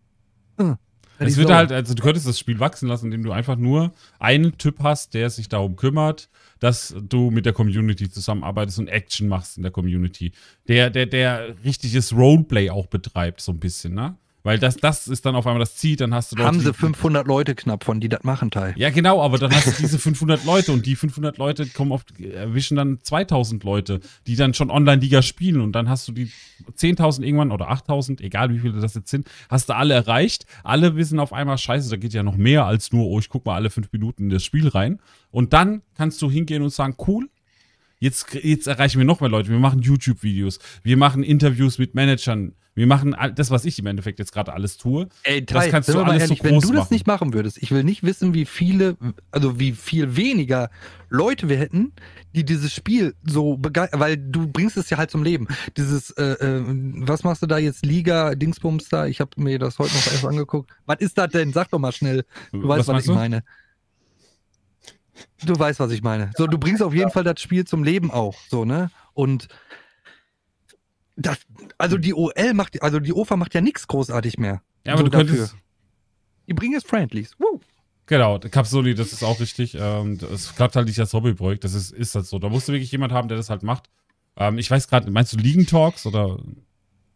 [0.57, 0.73] Äh.
[1.19, 4.57] Es wird halt, also du könntest das Spiel wachsen lassen, indem du einfach nur einen
[4.57, 6.29] Typ hast, der sich darum kümmert,
[6.59, 10.31] dass du mit der Community zusammenarbeitest und Action machst in der Community.
[10.67, 14.17] Der, der, der richtiges Roleplay auch betreibt, so ein bisschen, ne?
[14.47, 17.27] Weil das, das ist dann auf einmal das Ziel, dann hast du Haben sie 500
[17.27, 18.73] Leute knapp von, die das machen, Teil.
[18.77, 22.05] Ja, genau, aber dann hast du diese 500 Leute und die 500 Leute kommen auf,
[22.17, 26.31] erwischen dann 2000 Leute, die dann schon Online-Liga spielen und dann hast du die
[26.77, 30.45] 10.000 irgendwann oder 8.000, egal wie viele das jetzt sind, hast du alle erreicht.
[30.63, 33.45] Alle wissen auf einmal, scheiße, da geht ja noch mehr als nur, oh, ich guck
[33.45, 35.01] mal alle fünf Minuten in das Spiel rein.
[35.29, 37.27] Und dann kannst du hingehen und sagen, cool,
[37.99, 39.49] Jetzt, jetzt erreichen wir noch mehr Leute.
[39.49, 40.59] Wir machen YouTube-Videos.
[40.83, 42.53] Wir machen Interviews mit Managern.
[42.75, 45.09] Wir machen das, was ich im Endeffekt jetzt gerade alles tue.
[45.23, 46.93] Ey, das kannst du alles ehrlich, so groß Wenn du das machen.
[46.93, 48.97] nicht machen würdest, ich will nicht wissen, wie viele,
[49.31, 50.69] also wie viel weniger
[51.09, 51.91] Leute wir hätten,
[52.35, 55.47] die dieses Spiel so begeistern, weil du bringst es ja halt zum Leben.
[55.75, 56.63] Dieses, äh, äh,
[56.99, 59.07] was machst du da jetzt, Liga, Dingsbums da?
[59.07, 60.69] Ich habe mir das heute noch erst angeguckt.
[60.85, 61.53] Was ist das denn?
[61.53, 62.25] Sag doch mal schnell.
[62.51, 63.41] Du was weißt, was ich meine.
[63.41, 63.47] Du
[65.45, 66.31] weißt, was ich meine.
[66.35, 68.89] So, du bringst auf jeden Fall das Spiel zum Leben auch, so, ne?
[69.13, 69.47] Und
[71.15, 71.39] das,
[71.77, 74.61] also die OL macht, also die OFA macht ja nichts großartig mehr.
[74.85, 75.27] Ja, aber so du dafür.
[75.27, 75.55] könntest.
[76.47, 77.35] Die bringen jetzt Friendlies.
[77.39, 77.59] Woo.
[78.05, 79.75] Genau, Capsuli, das ist auch richtig.
[79.77, 82.39] Ähm, es klappt halt nicht als Hobbyprojekt, das ist, ist halt so.
[82.39, 83.89] Da musst du wirklich jemand haben, der das halt macht.
[84.37, 86.39] Ähm, ich weiß gerade, meinst du Ligen Talks oder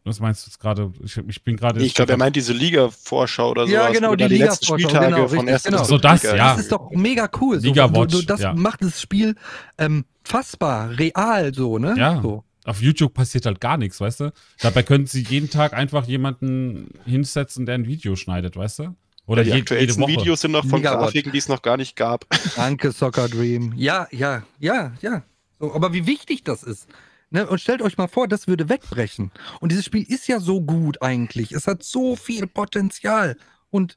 [0.04, 0.92] was meinst du jetzt gerade?
[1.04, 1.84] Ich, ich, bin gerade.
[1.84, 3.74] Ich glaube, er meint diese Liga-Vorschau oder so.
[3.74, 5.84] Ja, genau, die, die letzten Spieltage genau, von ersten genau.
[5.84, 6.36] So das, ja.
[6.36, 7.60] Das ist doch mega cool.
[7.60, 8.54] So, Liga Watch, du, du, das ja.
[8.54, 9.36] macht das Spiel
[9.78, 11.94] ähm, fassbar, real, so, ne?
[11.98, 12.20] Ja.
[12.22, 12.44] So.
[12.64, 14.34] Auf YouTube passiert halt gar nichts, weißt du?
[14.60, 18.96] Dabei können sie jeden Tag einfach jemanden hinsetzen, der ein Video schneidet, weißt du?
[19.26, 20.12] Oder ja, die je, jede Woche.
[20.12, 22.26] Videos sind noch von Grafiken, die es noch gar nicht gab.
[22.56, 23.74] Danke, Soccer Dream.
[23.76, 25.24] Ja, ja, ja, ja.
[25.60, 26.88] So, aber wie wichtig das ist.
[27.32, 27.48] Ne?
[27.48, 29.32] Und stellt euch mal vor, das würde wegbrechen.
[29.62, 31.54] Und dieses Spiel ist ja so gut eigentlich.
[31.54, 33.38] Es hat so viel Potenzial.
[33.70, 33.96] Und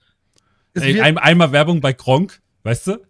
[0.74, 3.06] Ey, ein, einmal Werbung bei Gronk, weißt du?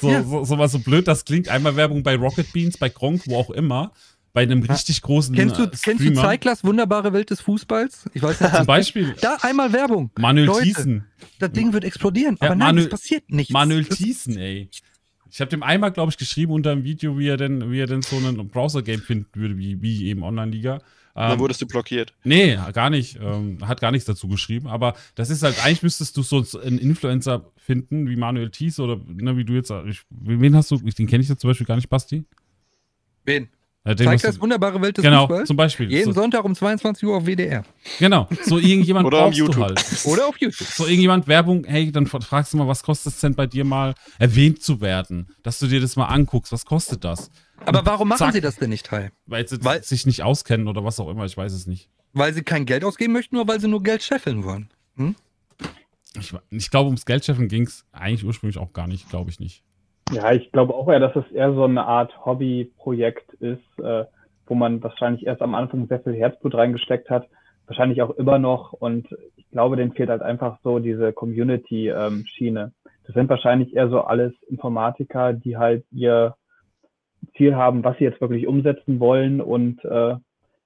[0.00, 0.22] So, ja.
[0.22, 1.48] so, so, was so blöd das klingt.
[1.48, 3.92] Einmal Werbung bei Rocket Beans, bei Gronk, wo auch immer.
[4.34, 8.08] Bei einem richtig großen Kennst du, äh, kennst du Zeiglers Wunderbare Welt des Fußballs?
[8.14, 8.54] Ich weiß nicht.
[8.54, 9.14] Zum Beispiel.
[9.20, 10.10] Da einmal Werbung.
[10.18, 11.04] Manuel Leute, Thiessen.
[11.38, 12.38] Das Ding wird explodieren.
[12.40, 13.52] Ja, aber nein, Manuel, es passiert nichts.
[13.52, 14.70] Manuel Thiessen, ey.
[15.32, 17.86] Ich habe dem einmal, glaube ich, geschrieben unter einem Video, wie er denn, wie er
[17.86, 20.74] denn so ein Browser-Game finden würde, wie, wie eben Online-Liga.
[20.74, 20.80] Ähm,
[21.14, 22.12] Dann wurdest du blockiert.
[22.22, 23.18] Nee, gar nicht.
[23.18, 24.66] Ähm, hat gar nichts dazu geschrieben.
[24.68, 29.00] Aber das ist halt, eigentlich müsstest du so einen Influencer finden, wie Manuel Thies oder
[29.06, 29.72] ne, wie du jetzt.
[29.86, 30.76] Ich, wen hast du?
[30.76, 32.24] Den kenne ich jetzt zum Beispiel gar nicht, Basti.
[33.24, 33.48] Wen?
[33.84, 35.48] Zeigt das wunderbare Welt des genau, Fußballs?
[35.48, 35.90] zum Beispiel.
[35.90, 36.20] Jeden so.
[36.20, 37.64] Sonntag um 22 Uhr auf WDR.
[37.98, 39.56] Genau, so irgendjemand Oder auf YouTube.
[39.56, 39.82] halt.
[40.04, 40.68] Oder auf YouTube.
[40.68, 43.94] So irgendjemand Werbung, hey, dann fragst du mal, was kostet es denn bei dir mal
[44.20, 45.28] erwähnt zu werden?
[45.42, 47.30] Dass du dir das mal anguckst, was kostet das?
[47.64, 49.10] Aber warum machen zack, sie das denn nicht, Teil?
[49.26, 51.90] Weil sie weil, sich nicht auskennen oder was auch immer, ich weiß es nicht.
[52.12, 54.70] Weil sie kein Geld ausgeben möchten oder weil sie nur Geld scheffeln wollen?
[54.96, 55.16] Hm?
[56.20, 59.40] Ich, ich glaube, ums Geld scheffeln ging es eigentlich ursprünglich auch gar nicht, glaube ich
[59.40, 59.64] nicht.
[60.10, 64.04] Ja, ich glaube auch eher, dass es eher so eine Art Hobbyprojekt ist, äh,
[64.46, 67.28] wo man wahrscheinlich erst am Anfang sehr viel Herzblut reingesteckt hat,
[67.66, 68.72] wahrscheinlich auch immer noch.
[68.72, 72.60] Und ich glaube, denen fehlt halt einfach so diese Community-Schiene.
[72.60, 72.72] Ähm,
[73.06, 76.34] das sind wahrscheinlich eher so alles Informatiker, die halt ihr
[77.36, 80.16] Ziel haben, was sie jetzt wirklich umsetzen wollen und äh,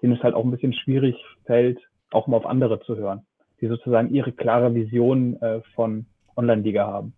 [0.03, 1.79] denen es halt auch ein bisschen schwierig fällt,
[2.11, 3.27] auch mal auf andere zu hören,
[3.61, 6.07] die sozusagen ihre klare Vision äh, von
[6.37, 7.15] Online-Liga haben.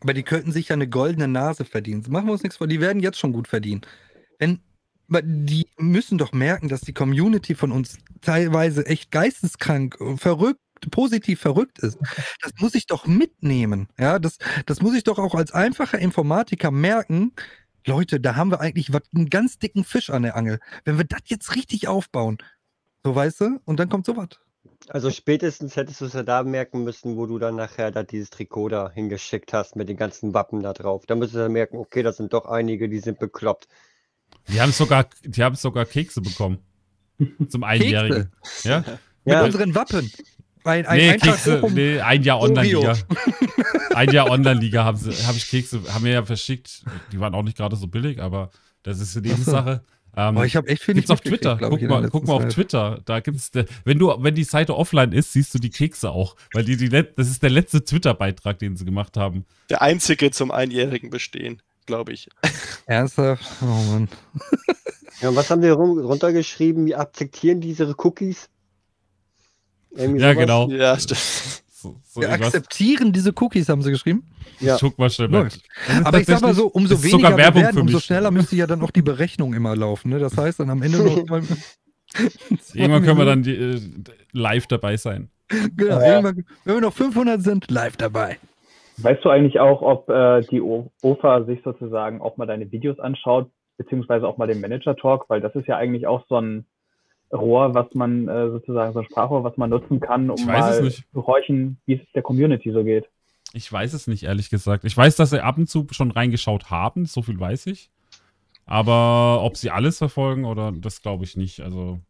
[0.00, 2.04] Aber die könnten sich ja eine goldene Nase verdienen.
[2.08, 3.82] Machen wir uns nichts vor, die werden jetzt schon gut verdienen.
[4.38, 4.60] Wenn
[5.08, 10.60] die müssen doch merken, dass die Community von uns teilweise echt geisteskrank, verrückt,
[10.90, 11.98] positiv verrückt ist.
[12.42, 13.88] Das muss ich doch mitnehmen.
[13.98, 17.32] Ja, das, das muss ich doch auch als einfacher Informatiker merken.
[17.86, 20.58] Leute, da haben wir eigentlich was, einen ganz dicken Fisch an der Angel.
[20.84, 22.38] Wenn wir das jetzt richtig aufbauen,
[23.04, 24.40] so weißt du, und dann kommt sowas.
[24.88, 28.30] Also spätestens hättest du es ja da merken müssen, wo du dann nachher da dieses
[28.30, 31.06] Trikot da hingeschickt hast mit den ganzen Wappen da drauf.
[31.06, 33.66] Da müsstest du merken, okay, da sind doch einige, die sind bekloppt.
[34.48, 36.58] Die haben sogar, die haben sogar Kekse bekommen.
[37.48, 38.32] Zum Einjährigen.
[38.62, 38.84] Ja?
[39.24, 40.10] Mit unseren Wappen.
[40.64, 42.96] Ein, ein, nee, Kekse, nee, ein Jahr Online-Liga.
[43.94, 46.82] ein Jahr Online-Liga haben habe ich Kekse, haben wir ja verschickt.
[47.12, 48.50] Die waren auch nicht gerade so billig, aber
[48.82, 49.84] das ist eine Nebensache.
[50.16, 51.58] Ähm, ich habe echt viel gibt's auf Twitter.
[51.60, 53.00] Guck, ich, mal, guck mal auf Twitter.
[53.04, 53.50] Da gibt's,
[53.84, 56.88] wenn du, wenn die Seite offline ist, siehst du die Kekse auch, weil die, die
[56.88, 59.44] das ist der letzte Twitter-Beitrag, den sie gemacht haben.
[59.70, 62.28] Der einzige zum einjährigen Bestehen glaube ich.
[62.86, 63.44] Ernsthaft?
[63.62, 64.08] Oh Mann.
[65.20, 66.86] ja, was haben wir runtergeschrieben?
[66.86, 68.48] Wir akzeptieren diese Cookies?
[69.92, 70.42] Irgendwie ja, sowas?
[70.42, 70.70] genau.
[70.70, 71.62] Ja, stimmt.
[71.86, 74.24] So, so wir akzeptieren diese Cookies, haben sie geschrieben.
[74.60, 74.74] Ja.
[74.74, 75.48] Ich guck mal schnell mal.
[76.04, 78.90] Aber ich sag mal so, umso weniger wir werden, umso schneller müsste ja dann auch
[78.90, 80.10] die Berechnung immer laufen.
[80.10, 80.18] Ne?
[80.18, 81.16] Das heißt dann am Ende noch.
[82.74, 83.80] irgendwann können wir dann die, äh,
[84.32, 85.30] live dabei sein.
[85.48, 86.24] Genau, ja.
[86.24, 88.38] wenn wir noch 500 sind, live dabei.
[88.98, 93.50] Weißt du eigentlich auch, ob äh, die OFA sich sozusagen auch mal deine Videos anschaut,
[93.76, 96.66] beziehungsweise auch mal den Manager-Talk, weil das ist ja eigentlich auch so ein
[97.32, 101.26] Rohr, was man äh, sozusagen, so ein Sprachrohr, was man nutzen kann, um mal zu
[101.26, 103.08] horchen, wie es der Community so geht.
[103.52, 104.84] Ich weiß es nicht, ehrlich gesagt.
[104.84, 107.90] Ich weiß, dass sie ab und zu schon reingeschaut haben, so viel weiß ich.
[108.66, 111.60] Aber ob sie alles verfolgen oder das glaube ich nicht.
[111.60, 112.00] Also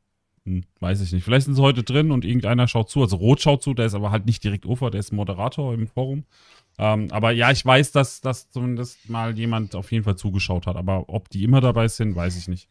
[0.45, 1.25] hm, weiß ich nicht.
[1.25, 3.03] Vielleicht sind sie heute drin und irgendeiner schaut zu.
[3.03, 5.89] Also Rot schaut zu, der ist aber halt nicht direkt Ufer, der ist Moderator im
[5.89, 6.25] Forum.
[6.79, 10.77] Ähm, aber ja, ich weiß, dass, dass zumindest mal jemand auf jeden Fall zugeschaut hat.
[10.77, 12.69] Aber ob die immer dabei sind, weiß ich nicht.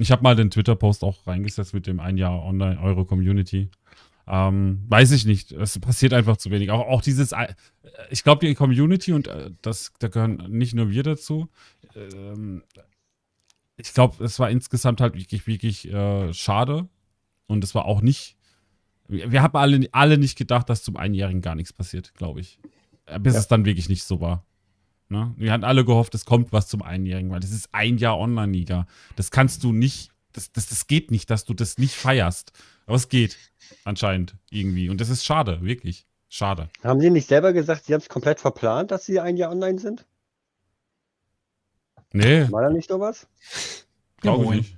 [0.00, 3.68] Ich habe mal den Twitter-Post auch reingesetzt mit dem ein Jahr Online Euro Community.
[4.26, 5.52] Ähm, weiß ich nicht.
[5.52, 6.70] Es passiert einfach zu wenig.
[6.70, 7.52] Auch, auch dieses, äh,
[8.08, 11.50] ich glaube, die Community und äh, das, da gehören nicht nur wir dazu.
[11.94, 12.62] Ähm,
[13.76, 16.88] ich glaube, es war insgesamt halt wirklich, wirklich äh, schade.
[17.46, 18.36] Und es war auch nicht.
[19.08, 22.58] Wir haben alle, alle nicht gedacht, dass zum Einjährigen gar nichts passiert, glaube ich.
[23.04, 23.40] Äh, bis ja.
[23.40, 24.46] es dann wirklich nicht so war.
[25.10, 25.34] Ne?
[25.36, 28.86] Wir hatten alle gehofft, es kommt was zum Einjährigen, weil das ist ein Jahr Online-Liga.
[29.16, 32.52] Das kannst du nicht, das, das, das geht nicht, dass du das nicht feierst.
[32.86, 33.36] Aber es geht
[33.84, 34.88] anscheinend irgendwie.
[34.88, 36.06] Und das ist schade, wirklich.
[36.28, 36.70] Schade.
[36.84, 39.80] Haben Sie nicht selber gesagt, Sie haben es komplett verplant, dass Sie ein Jahr online
[39.80, 40.06] sind?
[42.12, 42.46] Nee.
[42.50, 43.26] War da nicht sowas?
[44.20, 44.76] Glaube ich nicht.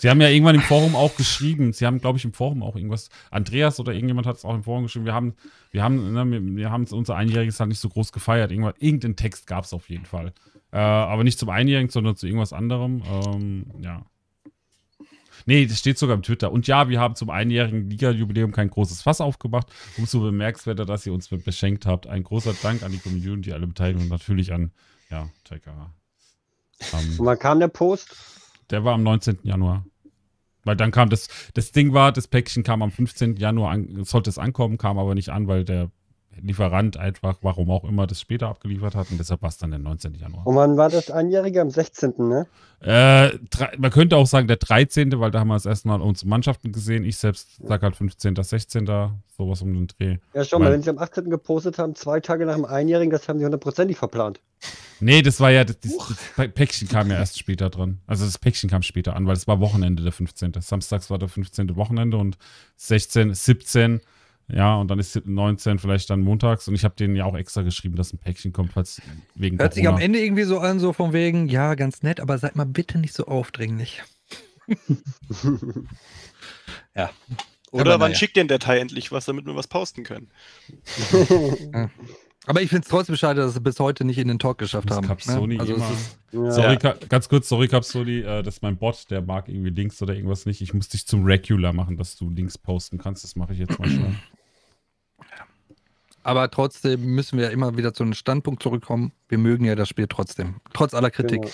[0.00, 2.76] Sie haben ja irgendwann im Forum auch geschrieben, Sie haben, glaube ich, im Forum auch
[2.76, 5.34] irgendwas, Andreas oder irgendjemand hat es auch im Forum geschrieben, wir haben,
[5.72, 8.52] wir haben, ne, wir haben unser Einjähriges halt nicht so groß gefeiert.
[8.52, 10.32] Irgendwann, irgendeinen Text gab es auf jeden Fall.
[10.72, 13.02] Äh, aber nicht zum Einjährigen, sondern zu irgendwas anderem.
[13.10, 14.06] Ähm, ja.
[15.46, 16.52] Nee, das steht sogar im Twitter.
[16.52, 19.68] Und ja, wir haben zum einjährigen Liga-Jubiläum kein großes Fass aufgemacht.
[19.96, 22.06] Umso bemerkenswerter, dass ihr uns beschenkt habt.
[22.06, 24.72] Ein großer Dank an die Community, alle Beteiligten und natürlich an,
[25.10, 25.94] ja, Taika.
[26.92, 28.14] Ähm, und wann kam der Post?
[28.70, 29.38] Der war am 19.
[29.42, 29.84] Januar.
[30.64, 33.36] Weil dann kam das, das Ding war, das Päckchen kam am 15.
[33.36, 35.90] Januar, an, sollte es ankommen, kam aber nicht an, weil der
[36.40, 39.80] Lieferant einfach, warum auch immer, das später abgeliefert hat und deshalb war es dann der
[39.80, 40.14] 19.
[40.14, 40.46] Januar.
[40.46, 41.60] Und wann war das Einjährige?
[41.60, 42.46] Am 16., ne?
[42.80, 43.30] Äh,
[43.76, 46.70] man könnte auch sagen der 13., weil da haben wir das erste Mal unsere Mannschaften
[46.70, 47.04] gesehen.
[47.04, 48.86] Ich selbst sage halt 15., 16.,
[49.36, 50.18] sowas um den Dreh.
[50.32, 51.28] Ja, schau mal, wenn sie am 18.
[51.28, 54.40] gepostet haben, zwei Tage nach dem Einjährigen, das haben sie hundertprozentig verplant.
[55.00, 55.92] Nee, das war ja, das, das,
[56.36, 58.00] das, Päckchen kam ja erst später dran.
[58.06, 60.52] Also das Päckchen kam später an, weil es war Wochenende der 15.
[60.60, 61.76] Samstags war der 15.
[61.76, 62.36] Wochenende und
[62.76, 64.00] 16, 17
[64.50, 66.68] ja, und dann ist 19 vielleicht dann montags.
[66.68, 69.02] Und ich habe denen ja auch extra geschrieben, dass ein Päckchen kommt, falls
[69.34, 69.74] wegen Hört Corona.
[69.74, 72.64] sich am Ende irgendwie so an, so von wegen, ja, ganz nett, aber seid mal
[72.64, 74.02] bitte nicht so aufdringlich.
[76.94, 77.10] ja.
[77.70, 78.16] Oder aber wann ja.
[78.16, 80.30] schickt den Datei endlich was, damit wir was posten können?
[82.46, 84.88] Aber ich finde es trotzdem schade, dass sie bis heute nicht in den Talk geschafft
[84.88, 85.06] das haben.
[85.06, 85.60] Capsoni ne?
[85.60, 86.50] also immer.
[86.50, 86.94] Sorry, ja.
[87.10, 90.46] ganz kurz, sorry, Capsoni, äh, das ist mein Bot, der mag irgendwie Links oder irgendwas
[90.46, 90.62] nicht.
[90.62, 93.22] Ich muss dich zum Regular machen, dass du Links posten kannst.
[93.22, 94.14] Das mache ich jetzt mal schnell.
[96.22, 99.12] Aber trotzdem müssen wir ja immer wieder zu einem Standpunkt zurückkommen.
[99.28, 101.42] Wir mögen ja das Spiel trotzdem, trotz aller Kritik.
[101.42, 101.52] Genau.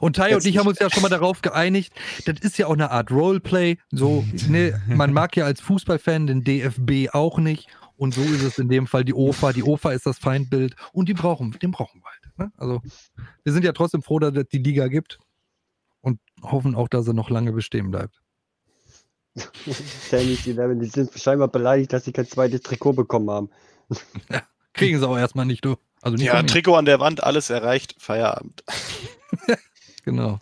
[0.00, 1.92] Und Tai und ich haben uns ja schon mal darauf geeinigt,
[2.24, 3.78] das ist ja auch eine Art Roleplay.
[3.90, 7.68] So, ne, man mag ja als Fußballfan den DFB auch nicht.
[7.96, 9.52] Und so ist es in dem Fall die OFA.
[9.52, 12.38] Die OFA ist das Feindbild und die brauchen, den brauchen wir halt.
[12.38, 12.52] Ne?
[12.58, 12.82] Also,
[13.44, 15.18] wir sind ja trotzdem froh, dass es die Liga gibt
[16.02, 18.20] und hoffen auch, dass sie noch lange bestehen bleibt.
[20.10, 23.50] Tennis 11, die sind scheinbar beleidigt, dass sie kein zweites Trikot bekommen haben.
[24.30, 24.42] Ja,
[24.72, 25.76] kriegen sie auch erstmal nicht, du.
[26.02, 28.62] Also nicht ja, Trikot an der Wand, alles erreicht, Feierabend.
[30.04, 30.40] genau.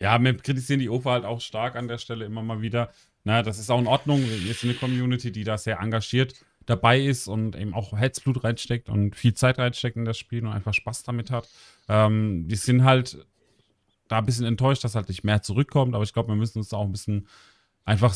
[0.00, 2.90] Ja, wir kritisieren die OFA halt auch stark an der Stelle immer mal wieder.
[3.24, 4.22] Na, das ist auch in Ordnung.
[4.22, 6.34] Wir sind eine Community, die da sehr engagiert
[6.66, 10.52] dabei ist und eben auch Herzblut reinsteckt und viel Zeit reinsteckt in das Spiel und
[10.52, 11.48] einfach Spaß damit hat.
[11.88, 13.24] Ähm, die sind halt
[14.08, 16.68] da ein bisschen enttäuscht, dass halt nicht mehr zurückkommt, aber ich glaube, wir müssen uns
[16.68, 17.28] da auch ein bisschen
[17.84, 18.14] einfach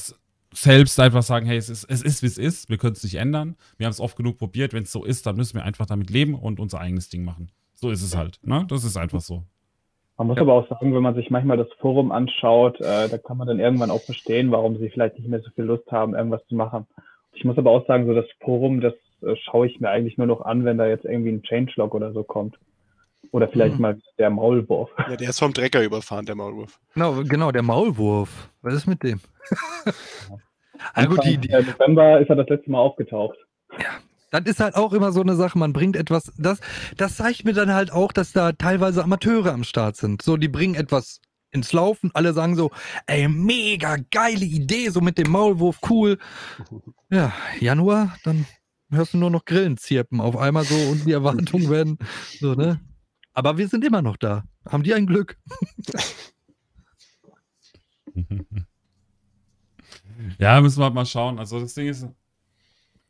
[0.53, 3.17] selbst einfach sagen, hey, es ist, es ist wie es ist, wir können es nicht
[3.17, 3.57] ändern.
[3.77, 6.11] Wir haben es oft genug probiert, wenn es so ist, dann müssen wir einfach damit
[6.11, 7.51] leben und unser eigenes Ding machen.
[7.75, 8.41] So ist es halt.
[8.43, 8.67] Ne?
[8.69, 9.45] Das ist einfach so.
[10.19, 10.43] Man muss ja.
[10.43, 13.59] aber auch sagen, wenn man sich manchmal das Forum anschaut, äh, da kann man dann
[13.59, 16.87] irgendwann auch verstehen, warum sie vielleicht nicht mehr so viel Lust haben, irgendwas zu machen.
[17.33, 20.27] Ich muss aber auch sagen, so das Forum, das äh, schaue ich mir eigentlich nur
[20.27, 22.59] noch an, wenn da jetzt irgendwie ein Changelog oder so kommt.
[23.33, 23.83] Oder vielleicht mhm.
[23.83, 24.91] mal der Maulwurf.
[24.99, 26.81] Ja, der ist vom Drecker überfahren, der Maulwurf.
[26.95, 28.51] Genau, genau der Maulwurf.
[28.63, 29.21] Was ist mit dem?
[29.87, 29.93] ja.
[30.95, 33.37] ah, gut, die, die, November ist er das letzte Mal aufgetaucht.
[33.79, 34.01] Ja,
[34.31, 36.61] das ist halt auch immer so eine Sache, man bringt etwas, das,
[36.97, 40.23] das zeigt mir dann halt auch, dass da teilweise Amateure am Start sind.
[40.23, 41.21] So, die bringen etwas
[41.53, 42.71] ins Laufen, alle sagen so,
[43.07, 46.19] ey, mega geile Idee, so mit dem Maulwurf, cool.
[47.13, 48.47] Ja, Januar, dann
[48.89, 51.99] hörst du nur noch Grillen zirpen auf einmal so und die Erwartungen werden
[52.39, 52.79] so, ne?
[53.41, 54.45] Aber wir sind immer noch da.
[54.69, 55.39] Haben die ein Glück?
[60.39, 61.39] ja, müssen wir halt mal schauen.
[61.39, 62.07] Also das Ding ist,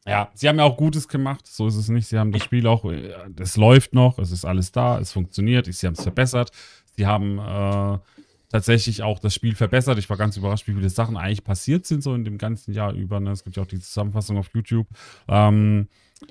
[0.07, 2.07] ja, sie haben ja auch Gutes gemacht, so ist es nicht.
[2.07, 5.67] Sie haben das Spiel auch, äh, es läuft noch, es ist alles da, es funktioniert,
[5.67, 6.53] sie haben es verbessert.
[6.95, 7.99] Sie haben äh,
[8.51, 9.99] tatsächlich auch das Spiel verbessert.
[9.99, 12.93] Ich war ganz überrascht, wie viele Sachen eigentlich passiert sind, so in dem ganzen Jahr
[12.93, 13.19] über.
[13.19, 13.33] Ne?
[13.33, 14.87] Es gibt ja auch die Zusammenfassung auf YouTube.
[15.27, 15.89] Ähm,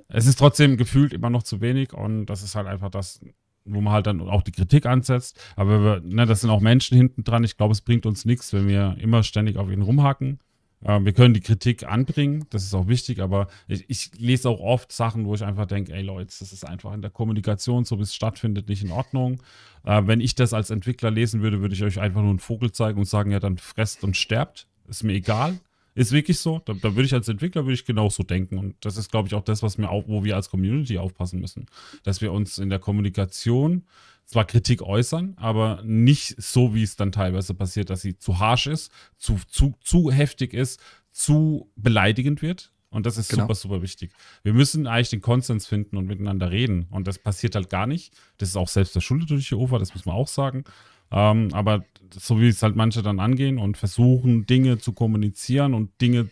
[0.08, 3.20] es ist trotzdem gefühlt immer noch zu wenig und das ist halt einfach das,
[3.66, 5.40] wo man halt dann auch die Kritik ansetzt.
[5.56, 7.44] Aber wir, ne, das sind auch Menschen hinten dran.
[7.44, 10.40] Ich glaube, es bringt uns nichts, wenn wir immer ständig auf ihn rumhacken.
[10.82, 14.60] Äh, wir können die Kritik anbringen, das ist auch wichtig, aber ich, ich lese auch
[14.60, 17.98] oft Sachen, wo ich einfach denke, ey Leute, das ist einfach in der Kommunikation, so
[17.98, 19.42] wie es stattfindet, nicht in Ordnung.
[19.84, 22.72] Äh, wenn ich das als Entwickler lesen würde, würde ich euch einfach nur einen Vogel
[22.72, 24.68] zeigen und sagen, ja, dann fresst und sterbt.
[24.88, 25.60] Ist mir egal.
[26.00, 26.62] Ist wirklich so.
[26.64, 28.58] Da, da würde ich als Entwickler würde ich genauso denken.
[28.58, 31.42] Und das ist, glaube ich, auch das, was mir auch, wo wir als Community aufpassen
[31.42, 31.66] müssen.
[32.04, 33.84] Dass wir uns in der Kommunikation
[34.24, 38.68] zwar Kritik äußern, aber nicht so, wie es dann teilweise passiert, dass sie zu harsh
[38.68, 40.80] ist, zu, zu, zu heftig ist,
[41.12, 42.72] zu beleidigend wird.
[42.92, 43.44] Und das ist genau.
[43.44, 44.14] super, super wichtig.
[44.42, 46.88] Wir müssen eigentlich den Konsens finden und miteinander reden.
[46.92, 48.14] Und das passiert halt gar nicht.
[48.38, 50.64] Das ist auch selbst verschuldet durch die OFA, das muss man auch sagen.
[51.12, 56.02] Ähm, aber so wie es halt manche dann angehen und versuchen, Dinge zu kommunizieren und
[56.02, 56.30] Dinge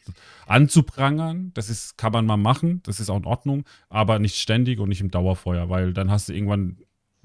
[0.48, 4.80] anzuprangern, das ist, kann man mal machen, das ist auch in Ordnung, aber nicht ständig
[4.80, 6.78] und nicht im Dauerfeuer, weil dann hast du irgendwann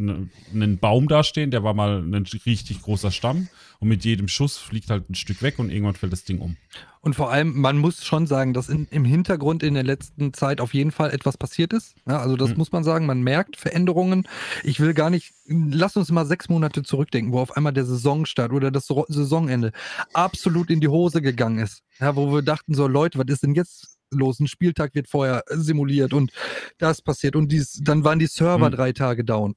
[0.09, 3.49] einen Baum dastehen, der war mal ein richtig großer Stamm
[3.81, 6.57] und mit jedem Schuss fliegt halt ein Stück weg und irgendwann fällt das Ding um.
[7.01, 10.61] Und vor allem, man muss schon sagen, dass in, im Hintergrund in der letzten Zeit
[10.61, 11.97] auf jeden Fall etwas passiert ist.
[12.07, 12.59] Ja, also das mhm.
[12.59, 14.29] muss man sagen, man merkt Veränderungen.
[14.63, 18.53] Ich will gar nicht, lass uns mal sechs Monate zurückdenken, wo auf einmal der Saisonstart
[18.53, 19.73] oder das Saisonende
[20.13, 21.83] absolut in die Hose gegangen ist.
[21.99, 24.39] Ja, wo wir dachten so, Leute, was ist denn jetzt los.
[24.39, 26.33] Ein Spieltag wird vorher simuliert und
[26.79, 28.75] das passiert und dies, dann waren die Server mhm.
[28.75, 29.57] drei Tage down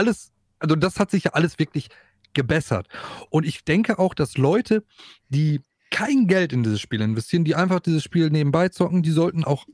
[0.00, 1.88] alles, also das hat sich ja alles wirklich
[2.32, 2.88] gebessert.
[3.28, 4.82] Und ich denke auch, dass Leute,
[5.28, 9.44] die kein Geld in dieses Spiel investieren, die einfach dieses Spiel nebenbei zocken, die sollten
[9.44, 9.66] auch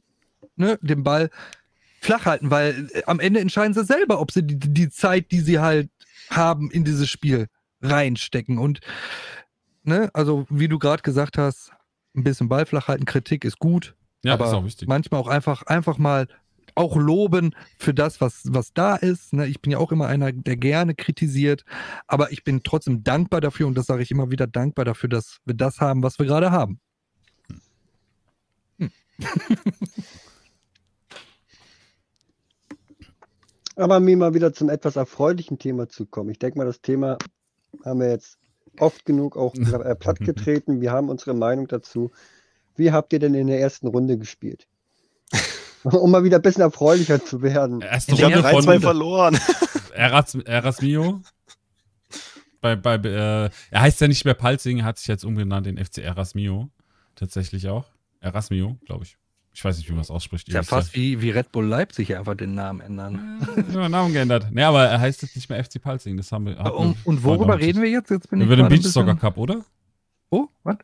[0.57, 1.31] ne, den Ball
[2.01, 5.41] flach halten, weil äh, am Ende entscheiden sie selber, ob sie die, die Zeit, die
[5.41, 5.91] sie halt
[6.31, 7.47] haben, in dieses Spiel
[7.83, 8.59] reinstecken.
[8.59, 8.81] Und
[9.85, 11.73] ne, also wie du gerade gesagt hast,
[12.17, 13.95] ein bisschen Ball flach halten, Kritik ist gut.
[14.25, 14.89] Ja, aber ist auch wichtig.
[14.89, 16.27] Manchmal auch einfach, einfach mal
[16.77, 19.33] auch loben für das, was, was da ist.
[19.33, 19.47] Ne?
[19.47, 21.65] Ich bin ja auch immer einer, der gerne kritisiert,
[22.07, 25.39] aber ich bin trotzdem dankbar dafür und das sage ich immer wieder, dankbar dafür, dass
[25.45, 26.79] wir das haben, was wir gerade haben.
[28.79, 28.91] Hm.
[33.77, 36.31] aber mir mal wieder zum etwas erfreulichen Thema zu kommen.
[36.31, 37.19] Ich denke mal, das Thema
[37.85, 38.39] haben wir jetzt
[38.79, 40.81] oft genug auch äh, plattgetreten.
[40.81, 42.11] Wir haben unsere Meinung dazu.
[42.75, 44.67] Wie habt ihr denn in der ersten Runde gespielt?
[45.93, 47.81] um mal wieder ein bisschen erfreulicher zu werden.
[47.81, 49.39] Erste ich habe 3-2 verloren.
[49.95, 51.23] Eras, Erasmio.
[52.61, 55.99] Bei, bei, äh, er heißt ja nicht mehr Palzing, hat sich jetzt umgenannt in FC
[55.99, 56.71] Erasmio.
[57.15, 57.87] Tatsächlich auch.
[58.21, 59.17] Erasmio, glaube ich.
[59.53, 60.49] Ich weiß nicht, wie man es ausspricht.
[60.49, 63.47] Ist ja fast wie, wie Red Bull Leipzig einfach den Namen ändern.
[63.73, 64.49] Ja, Namen geändert.
[64.51, 66.17] Nee, aber er heißt jetzt nicht mehr FC Palzing.
[66.17, 66.59] Das haben wir.
[66.75, 68.11] Und, und worüber reden wir jetzt?
[68.11, 69.65] jetzt bin über den Beach Soccer Cup, oder?
[70.31, 70.77] Oh, was?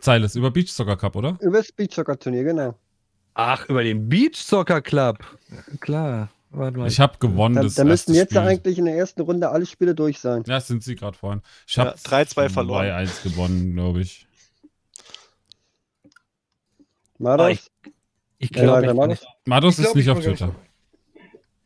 [0.00, 1.36] Zeiles, über Beach Soccer Cup, oder?
[1.40, 2.74] Über das Beach Soccer Turnier, genau.
[3.40, 5.18] Ach, über den Beach Soccer Club.
[5.78, 6.28] Klar.
[6.50, 6.88] Warte mal.
[6.88, 7.54] Ich habe gewonnen.
[7.54, 8.38] Da, da müssten jetzt Spiel.
[8.40, 10.42] eigentlich in der ersten Runde alle Spiele durch sein.
[10.44, 11.40] Ja, sind sie gerade vorhin.
[11.64, 12.86] Ich habe ja, 3-2 verloren.
[12.86, 14.26] 3-1 gewonnen, glaube ich.
[17.18, 17.46] Mados?
[17.46, 17.70] Oh, ich,
[18.38, 20.52] ich glaube, ja, Mados, Mados ist nicht auf Twitter.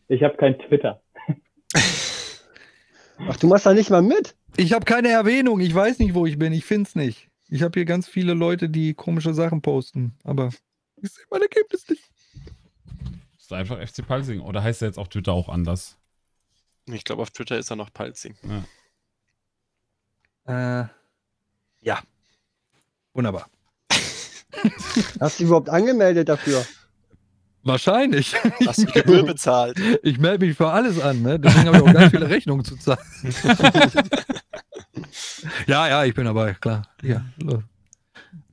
[0.08, 1.00] Ich habe kein Twitter.
[3.16, 4.34] Ach, du machst da nicht mal mit?
[4.58, 5.58] Ich habe keine Erwähnung.
[5.60, 6.52] Ich weiß nicht, wo ich bin.
[6.52, 7.28] Ich finde es nicht.
[7.48, 10.12] Ich habe hier ganz viele Leute, die komische Sachen posten.
[10.22, 10.50] Aber
[11.02, 12.02] ich sehe mein Ergebnis nicht.
[13.34, 14.40] Das ist einfach FC Palsing.
[14.40, 15.96] Oder heißt er jetzt auf Twitter auch anders?
[16.86, 18.36] Ich glaube, auf Twitter ist er noch Palsing.
[20.46, 20.82] Ja.
[20.82, 20.88] Äh,
[21.80, 22.00] ja.
[23.12, 23.48] Wunderbar.
[25.20, 26.64] Hast du überhaupt angemeldet dafür?
[27.64, 28.34] Wahrscheinlich.
[28.66, 29.78] Hast du Gebühr bezahlt?
[30.02, 31.38] Ich melde mich für alles an, ne?
[31.38, 32.98] Deswegen habe ich auch ganz viele Rechnungen zu zahlen.
[35.66, 36.88] ja, ja, ich bin dabei, klar.
[37.02, 37.62] Ja, los.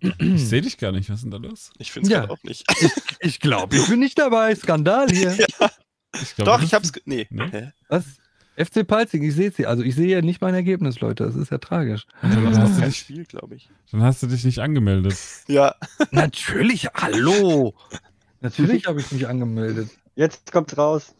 [0.01, 1.09] Ich sehe dich gar nicht.
[1.09, 1.71] Was ist denn da los?
[1.77, 2.29] Ich finde es ja.
[2.29, 2.63] auch nicht.
[2.81, 4.55] Ich, ich glaube, ich bin nicht dabei.
[4.55, 5.37] Skandal hier.
[5.59, 5.69] Ja.
[6.23, 6.91] Ich glaub, Doch, ich hab's.
[7.05, 7.27] Nee.
[7.29, 7.71] nee.
[7.87, 8.03] Was?
[8.59, 9.65] FC Palzing, ich sehe sie.
[9.65, 11.23] Also ich sehe ja nicht mein Ergebnis, Leute.
[11.23, 12.05] Das ist ja tragisch.
[12.21, 13.69] Dann hast du dich, Spiel, glaube ich.
[13.91, 15.15] Dann hast du dich nicht angemeldet.
[15.47, 15.75] Ja.
[16.11, 17.73] Natürlich, hallo.
[18.41, 19.89] Natürlich habe ich mich angemeldet.
[20.15, 21.13] Jetzt kommt's raus.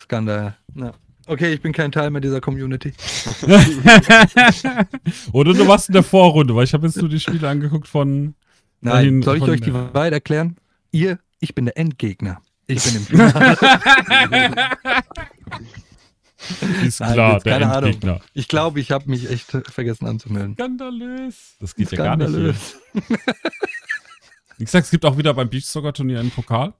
[0.00, 0.56] Skandal.
[0.74, 0.94] Ja.
[1.26, 2.92] Okay, ich bin kein Teil mehr dieser Community.
[5.32, 8.34] Oder du warst in der Vorrunde, weil ich habe jetzt nur die Spiele angeguckt von.
[8.80, 10.56] Nein, soll ich von, euch die Wahrheit erklären?
[10.92, 12.40] Ihr, ich bin der Endgegner.
[12.68, 13.56] Ich bin im Finale.
[16.84, 18.12] Ist Nein, klar, der keine Endgegner.
[18.12, 18.24] Ahnung.
[18.34, 20.54] Ich glaube, ich habe mich echt vergessen anzumelden.
[20.54, 21.56] Skandalös.
[21.58, 22.76] Das geht Skandalös.
[22.94, 23.18] ja gar nicht.
[24.58, 26.72] Wie gesagt, es gibt auch wieder beim Beach Soccer Turnier einen Pokal.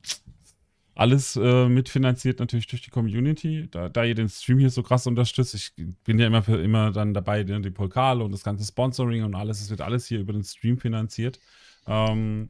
[0.97, 3.69] Alles äh, mitfinanziert natürlich durch die Community.
[3.71, 5.73] Da, da, ihr den Stream hier so krass unterstützt, ich
[6.05, 9.61] bin ja immer, immer dann dabei, die, die Pokale und das ganze Sponsoring und alles,
[9.61, 11.39] es wird alles hier über den Stream finanziert.
[11.87, 12.49] Ähm,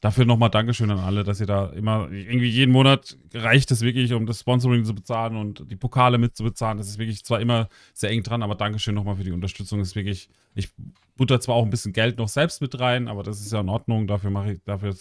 [0.00, 4.12] dafür nochmal Dankeschön an alle, dass ihr da immer, irgendwie jeden Monat reicht es wirklich,
[4.12, 6.78] um das Sponsoring zu bezahlen und die Pokale mitzubezahlen.
[6.78, 9.78] Das ist wirklich zwar immer sehr eng dran, aber Dankeschön nochmal für die Unterstützung.
[9.78, 10.70] Das ist wirklich, ich
[11.16, 13.68] butter zwar auch ein bisschen Geld noch selbst mit rein, aber das ist ja in
[13.68, 14.06] Ordnung.
[14.06, 14.94] Dafür mache ich, dafür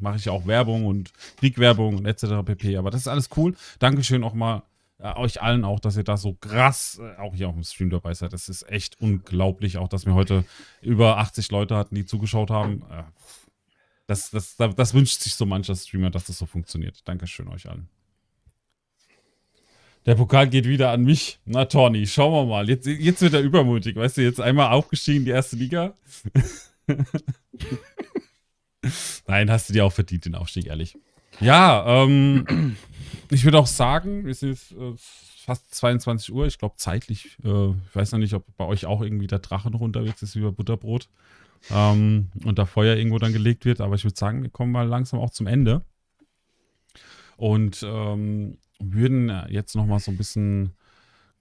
[0.00, 2.44] mache ich auch Werbung und Kriegwerbung und etc.
[2.44, 2.76] pp.
[2.76, 3.54] Aber das ist alles cool.
[3.78, 4.62] Dankeschön auch mal
[5.02, 7.90] äh, euch allen auch, dass ihr da so krass äh, auch hier auf dem Stream
[7.90, 8.32] dabei seid.
[8.32, 10.44] Das ist echt unglaublich, auch dass wir heute
[10.82, 12.82] über 80 Leute hatten, die zugeschaut haben.
[12.90, 13.02] Äh,
[14.10, 17.00] das, das, das, wünscht sich so mancher Streamer, dass das so funktioniert.
[17.04, 17.88] Dankeschön euch allen.
[20.04, 21.38] Der Pokal geht wieder an mich.
[21.44, 22.68] Na, Tony, schauen wir mal.
[22.68, 23.94] Jetzt, jetzt wird er übermutig.
[23.94, 25.94] Weißt du, jetzt einmal aufgestiegen in die erste Liga.
[29.28, 30.98] Nein, hast du dir auch verdient, den Aufstieg, ehrlich.
[31.38, 32.76] Ja, ähm,
[33.30, 36.46] ich würde auch sagen, es ist äh, fast 22 Uhr.
[36.46, 39.70] Ich glaube, zeitlich, äh, ich weiß noch nicht, ob bei euch auch irgendwie der Drache
[39.70, 41.08] noch unterwegs ist wie bei Butterbrot
[41.70, 43.80] ähm, und da Feuer irgendwo dann gelegt wird.
[43.80, 45.82] Aber ich würde sagen, wir kommen mal langsam auch zum Ende.
[47.36, 50.74] Und ähm, würden jetzt noch mal so ein bisschen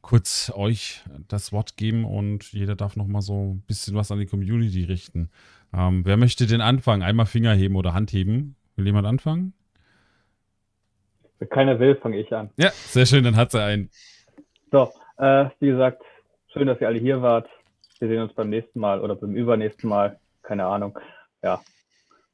[0.01, 4.19] kurz euch das Wort geben und jeder darf noch mal so ein bisschen was an
[4.19, 5.29] die Community richten.
[5.73, 7.03] Ähm, wer möchte denn anfangen?
[7.03, 8.55] Einmal Finger heben oder Hand heben?
[8.75, 9.53] Will jemand anfangen?
[11.39, 12.49] Wenn keiner will, fange ich an.
[12.57, 13.89] Ja, sehr schön, dann hat sie einen.
[14.71, 16.01] So, äh, wie gesagt,
[16.51, 17.49] schön, dass ihr alle hier wart.
[17.99, 20.19] Wir sehen uns beim nächsten Mal oder beim übernächsten Mal.
[20.41, 20.97] Keine Ahnung.
[21.43, 21.61] Ja.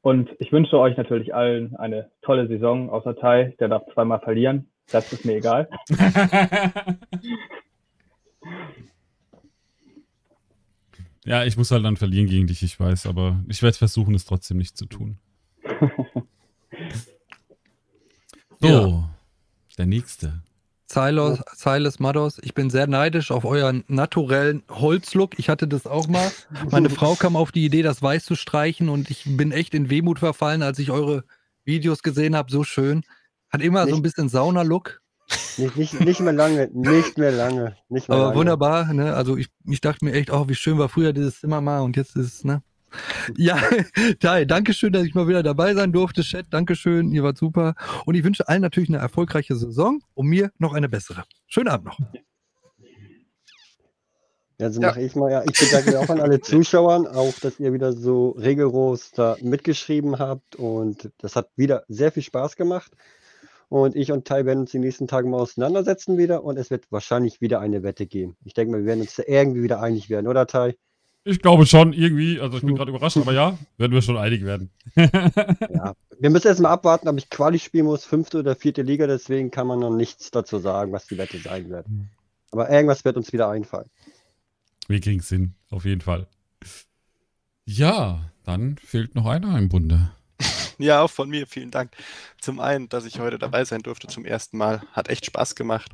[0.01, 4.69] Und ich wünsche euch natürlich allen eine tolle Saison, außer Tai, der darf zweimal verlieren.
[4.91, 5.67] Das ist mir egal.
[11.25, 14.25] ja, ich muss halt dann verlieren gegen dich, ich weiß, aber ich werde versuchen, es
[14.25, 15.17] trotzdem nicht zu tun.
[18.61, 19.09] So, ja.
[19.77, 20.41] der nächste.
[20.87, 25.39] Silas, Silas Mados, ich bin sehr neidisch auf euren naturellen Holzlook.
[25.39, 26.31] Ich hatte das auch mal.
[26.69, 29.89] Meine Frau kam auf die Idee, das weiß zu streichen und ich bin echt in
[29.89, 31.23] Wehmut verfallen, als ich eure
[31.63, 32.51] Videos gesehen habe.
[32.51, 33.03] So schön.
[33.49, 35.01] Hat immer nicht, so ein bisschen Sauna-Look.
[35.57, 37.75] Nicht, nicht, nicht, mehr lange, nicht mehr lange.
[37.89, 38.37] Nicht mehr Aber lange.
[38.37, 39.15] wunderbar, ne?
[39.15, 41.97] Also ich, ich dachte mir echt, oh, wie schön war früher dieses Zimmer mal und
[41.97, 42.61] jetzt ist es, ne?
[43.37, 43.57] Ja,
[44.19, 46.21] Tai, danke schön, dass ich mal wieder dabei sein durfte.
[46.21, 47.75] Chat, danke schön, ihr wart super.
[48.05, 51.23] Und ich wünsche allen natürlich eine erfolgreiche Saison und mir noch eine bessere.
[51.47, 51.99] Schönen Abend noch.
[54.59, 54.87] Also ja.
[54.87, 55.43] mache ich mal, ja.
[55.43, 60.17] Ich bedanke mich auch an alle Zuschauern, auch dass ihr wieder so regellos da mitgeschrieben
[60.17, 60.55] habt.
[60.55, 62.91] Und das hat wieder sehr viel Spaß gemacht.
[63.67, 66.85] Und ich und Tai werden uns die nächsten Tage mal auseinandersetzen wieder und es wird
[66.91, 68.37] wahrscheinlich wieder eine Wette geben.
[68.45, 70.75] Ich denke mal, wir werden uns da irgendwie wieder einig werden, oder Tai?
[71.27, 72.39] Ich glaube schon, irgendwie.
[72.39, 74.69] Also ich bin gerade überrascht, aber ja, werden wir schon einig werden.
[74.95, 79.07] ja, wir müssen erst mal abwarten, ob ich Quali spielen muss, fünfte oder vierte Liga,
[79.07, 81.87] deswegen kann man noch nichts dazu sagen, was die Wette sein wird.
[81.87, 82.09] Hm.
[82.51, 83.89] Aber irgendwas wird uns wieder einfallen.
[84.87, 86.27] Wir kriegen es hin, auf jeden Fall.
[87.65, 90.11] Ja, dann fehlt noch einer im Bunde.
[90.77, 91.91] Ja, auch von mir vielen Dank.
[92.41, 94.81] Zum einen, dass ich heute dabei sein durfte zum ersten Mal.
[94.91, 95.89] Hat echt Spaß gemacht.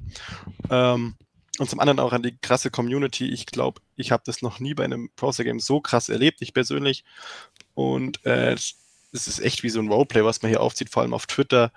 [0.71, 1.13] Ähm,
[1.61, 3.29] und zum anderen auch an die krasse Community.
[3.29, 6.55] Ich glaube, ich habe das noch nie bei einem Browser Game so krass erlebt, ich
[6.55, 7.03] persönlich.
[7.75, 8.73] Und äh, es
[9.11, 11.71] ist echt wie so ein Roleplay, was man hier aufzieht, vor allem auf Twitter.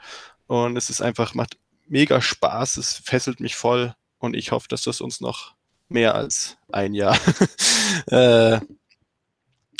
[0.46, 3.94] Und es ist einfach, macht mega Spaß, es fesselt mich voll.
[4.16, 5.54] Und ich hoffe, dass das uns noch
[5.90, 7.18] mehr als ein Jahr
[8.06, 8.60] äh,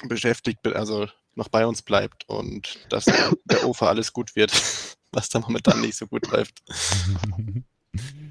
[0.07, 4.52] beschäftigt, also noch bei uns bleibt und dass der OFA alles gut wird,
[5.12, 6.62] was da momentan nicht so gut läuft.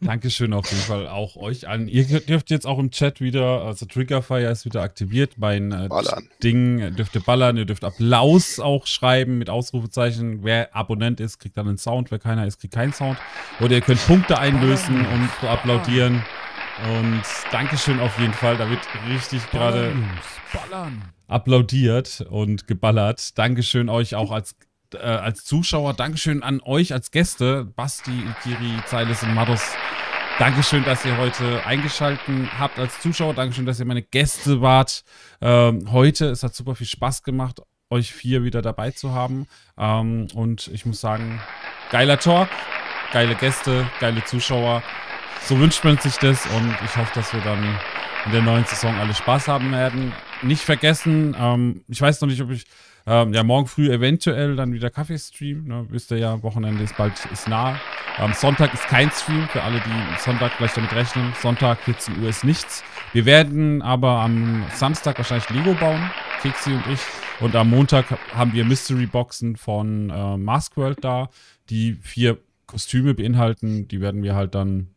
[0.00, 1.86] Dankeschön auf jeden Fall auch euch allen.
[1.86, 5.38] Ihr dürft jetzt auch im Chat wieder, also Triggerfire ist wieder aktiviert.
[5.38, 5.88] Mein äh,
[6.42, 10.42] Ding dürft ihr ballern, ihr dürft Applaus auch schreiben mit Ausrufezeichen.
[10.42, 12.10] Wer Abonnent ist, kriegt dann einen Sound.
[12.10, 13.16] Wer keiner ist, kriegt keinen Sound.
[13.60, 16.24] Oder ihr könnt Punkte einlösen und so applaudieren.
[16.98, 18.56] Und Dankeschön auf jeden Fall.
[18.56, 19.92] Da wird richtig gerade
[21.28, 23.38] applaudiert und geballert.
[23.38, 24.56] Dankeschön euch auch als
[24.94, 25.94] äh, als Zuschauer.
[25.94, 29.62] Dankeschön an euch als Gäste, Basti, Kiri, Zeiles und Mados.
[30.38, 32.20] Dankeschön, dass ihr heute eingeschaltet
[32.58, 33.32] habt als Zuschauer.
[33.32, 35.02] Dankeschön, dass ihr meine Gäste wart
[35.40, 36.26] ähm, heute.
[36.26, 39.46] Es hat super viel Spaß gemacht, euch vier wieder dabei zu haben.
[39.78, 41.40] Ähm, und ich muss sagen,
[41.90, 42.48] geiler Talk,
[43.12, 44.82] geile Gäste, geile Zuschauer.
[45.42, 47.64] So wünscht man sich das und ich hoffe, dass wir dann
[48.26, 50.12] in der neuen Saison alle Spaß haben werden.
[50.42, 52.66] Nicht vergessen, ähm, ich weiß noch nicht, ob ich
[53.08, 55.64] ähm, ja, morgen früh eventuell dann wieder Kaffeestream.
[55.64, 55.86] Ne?
[55.90, 57.78] Wisst ihr ja, Wochenende ist bald ist nah.
[58.18, 61.32] Ähm, Sonntag ist kein Stream, für alle, die Sonntag vielleicht damit rechnen.
[61.40, 62.82] Sonntag 14 Uhr ist nichts.
[63.12, 66.10] Wir werden aber am Samstag wahrscheinlich Lego bauen,
[66.42, 67.00] Kixi und ich.
[67.38, 71.28] Und am Montag haben wir Mystery Boxen von äh, Maskworld da,
[71.70, 73.86] die vier Kostüme beinhalten.
[73.86, 74.88] Die werden wir halt dann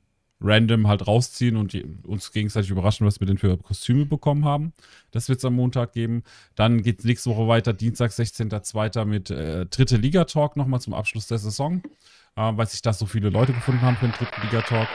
[0.41, 4.73] random halt rausziehen und die, uns gegenseitig überraschen, was wir denn für Kostüme bekommen haben.
[5.11, 6.23] Das wird es am Montag geben.
[6.55, 9.05] Dann geht es nächste Woche weiter, Dienstag, 16.02.
[9.05, 11.81] mit äh, dritte Liga-Talk nochmal zum Abschluss der Saison,
[12.35, 14.87] äh, weil sich da so viele Leute gefunden haben für den dritten Liga-Talk.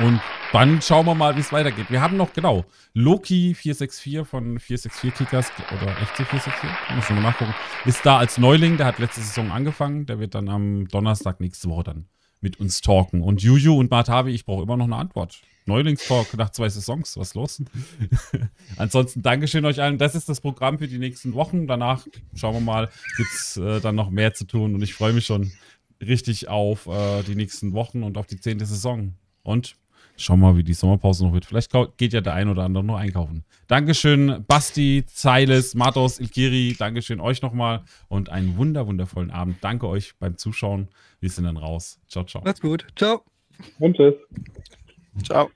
[0.00, 0.20] Und
[0.52, 1.90] dann schauen wir mal, wie es weitergeht.
[1.90, 7.22] Wir haben noch, genau, Loki 464 von 464 Kickers oder FC 464, muss ich mal
[7.22, 11.40] nachgucken, ist da als Neuling, der hat letzte Saison angefangen, der wird dann am Donnerstag
[11.40, 12.06] nächste Woche dann
[12.44, 13.22] mit uns talken.
[13.22, 15.40] Und Juju und Matavi, ich brauche immer noch eine Antwort.
[15.66, 17.62] Neulingstalk nach zwei Saisons, was los?
[18.76, 19.96] Ansonsten Dankeschön euch allen.
[19.96, 21.66] Das ist das Programm für die nächsten Wochen.
[21.66, 24.74] Danach schauen wir mal, gibt es äh, dann noch mehr zu tun.
[24.74, 25.52] Und ich freue mich schon
[26.02, 29.14] richtig auf äh, die nächsten Wochen und auf die zehnte Saison.
[29.42, 29.76] Und
[30.16, 31.44] schauen wir mal, wie die Sommerpause noch wird.
[31.44, 33.44] Vielleicht geht ja der ein oder andere noch einkaufen.
[33.66, 36.76] Dankeschön, Basti, Zeiles, Matos, Ilkiri.
[36.78, 39.58] Dankeschön euch nochmal und einen wunder, wundervollen Abend.
[39.62, 40.88] Danke euch beim Zuschauen.
[41.20, 42.00] Wir sind dann raus.
[42.08, 42.42] Ciao, ciao.
[42.44, 42.86] Macht's gut.
[42.96, 43.22] Ciao.
[43.78, 44.14] Und tschüss.
[45.22, 45.50] Ciao.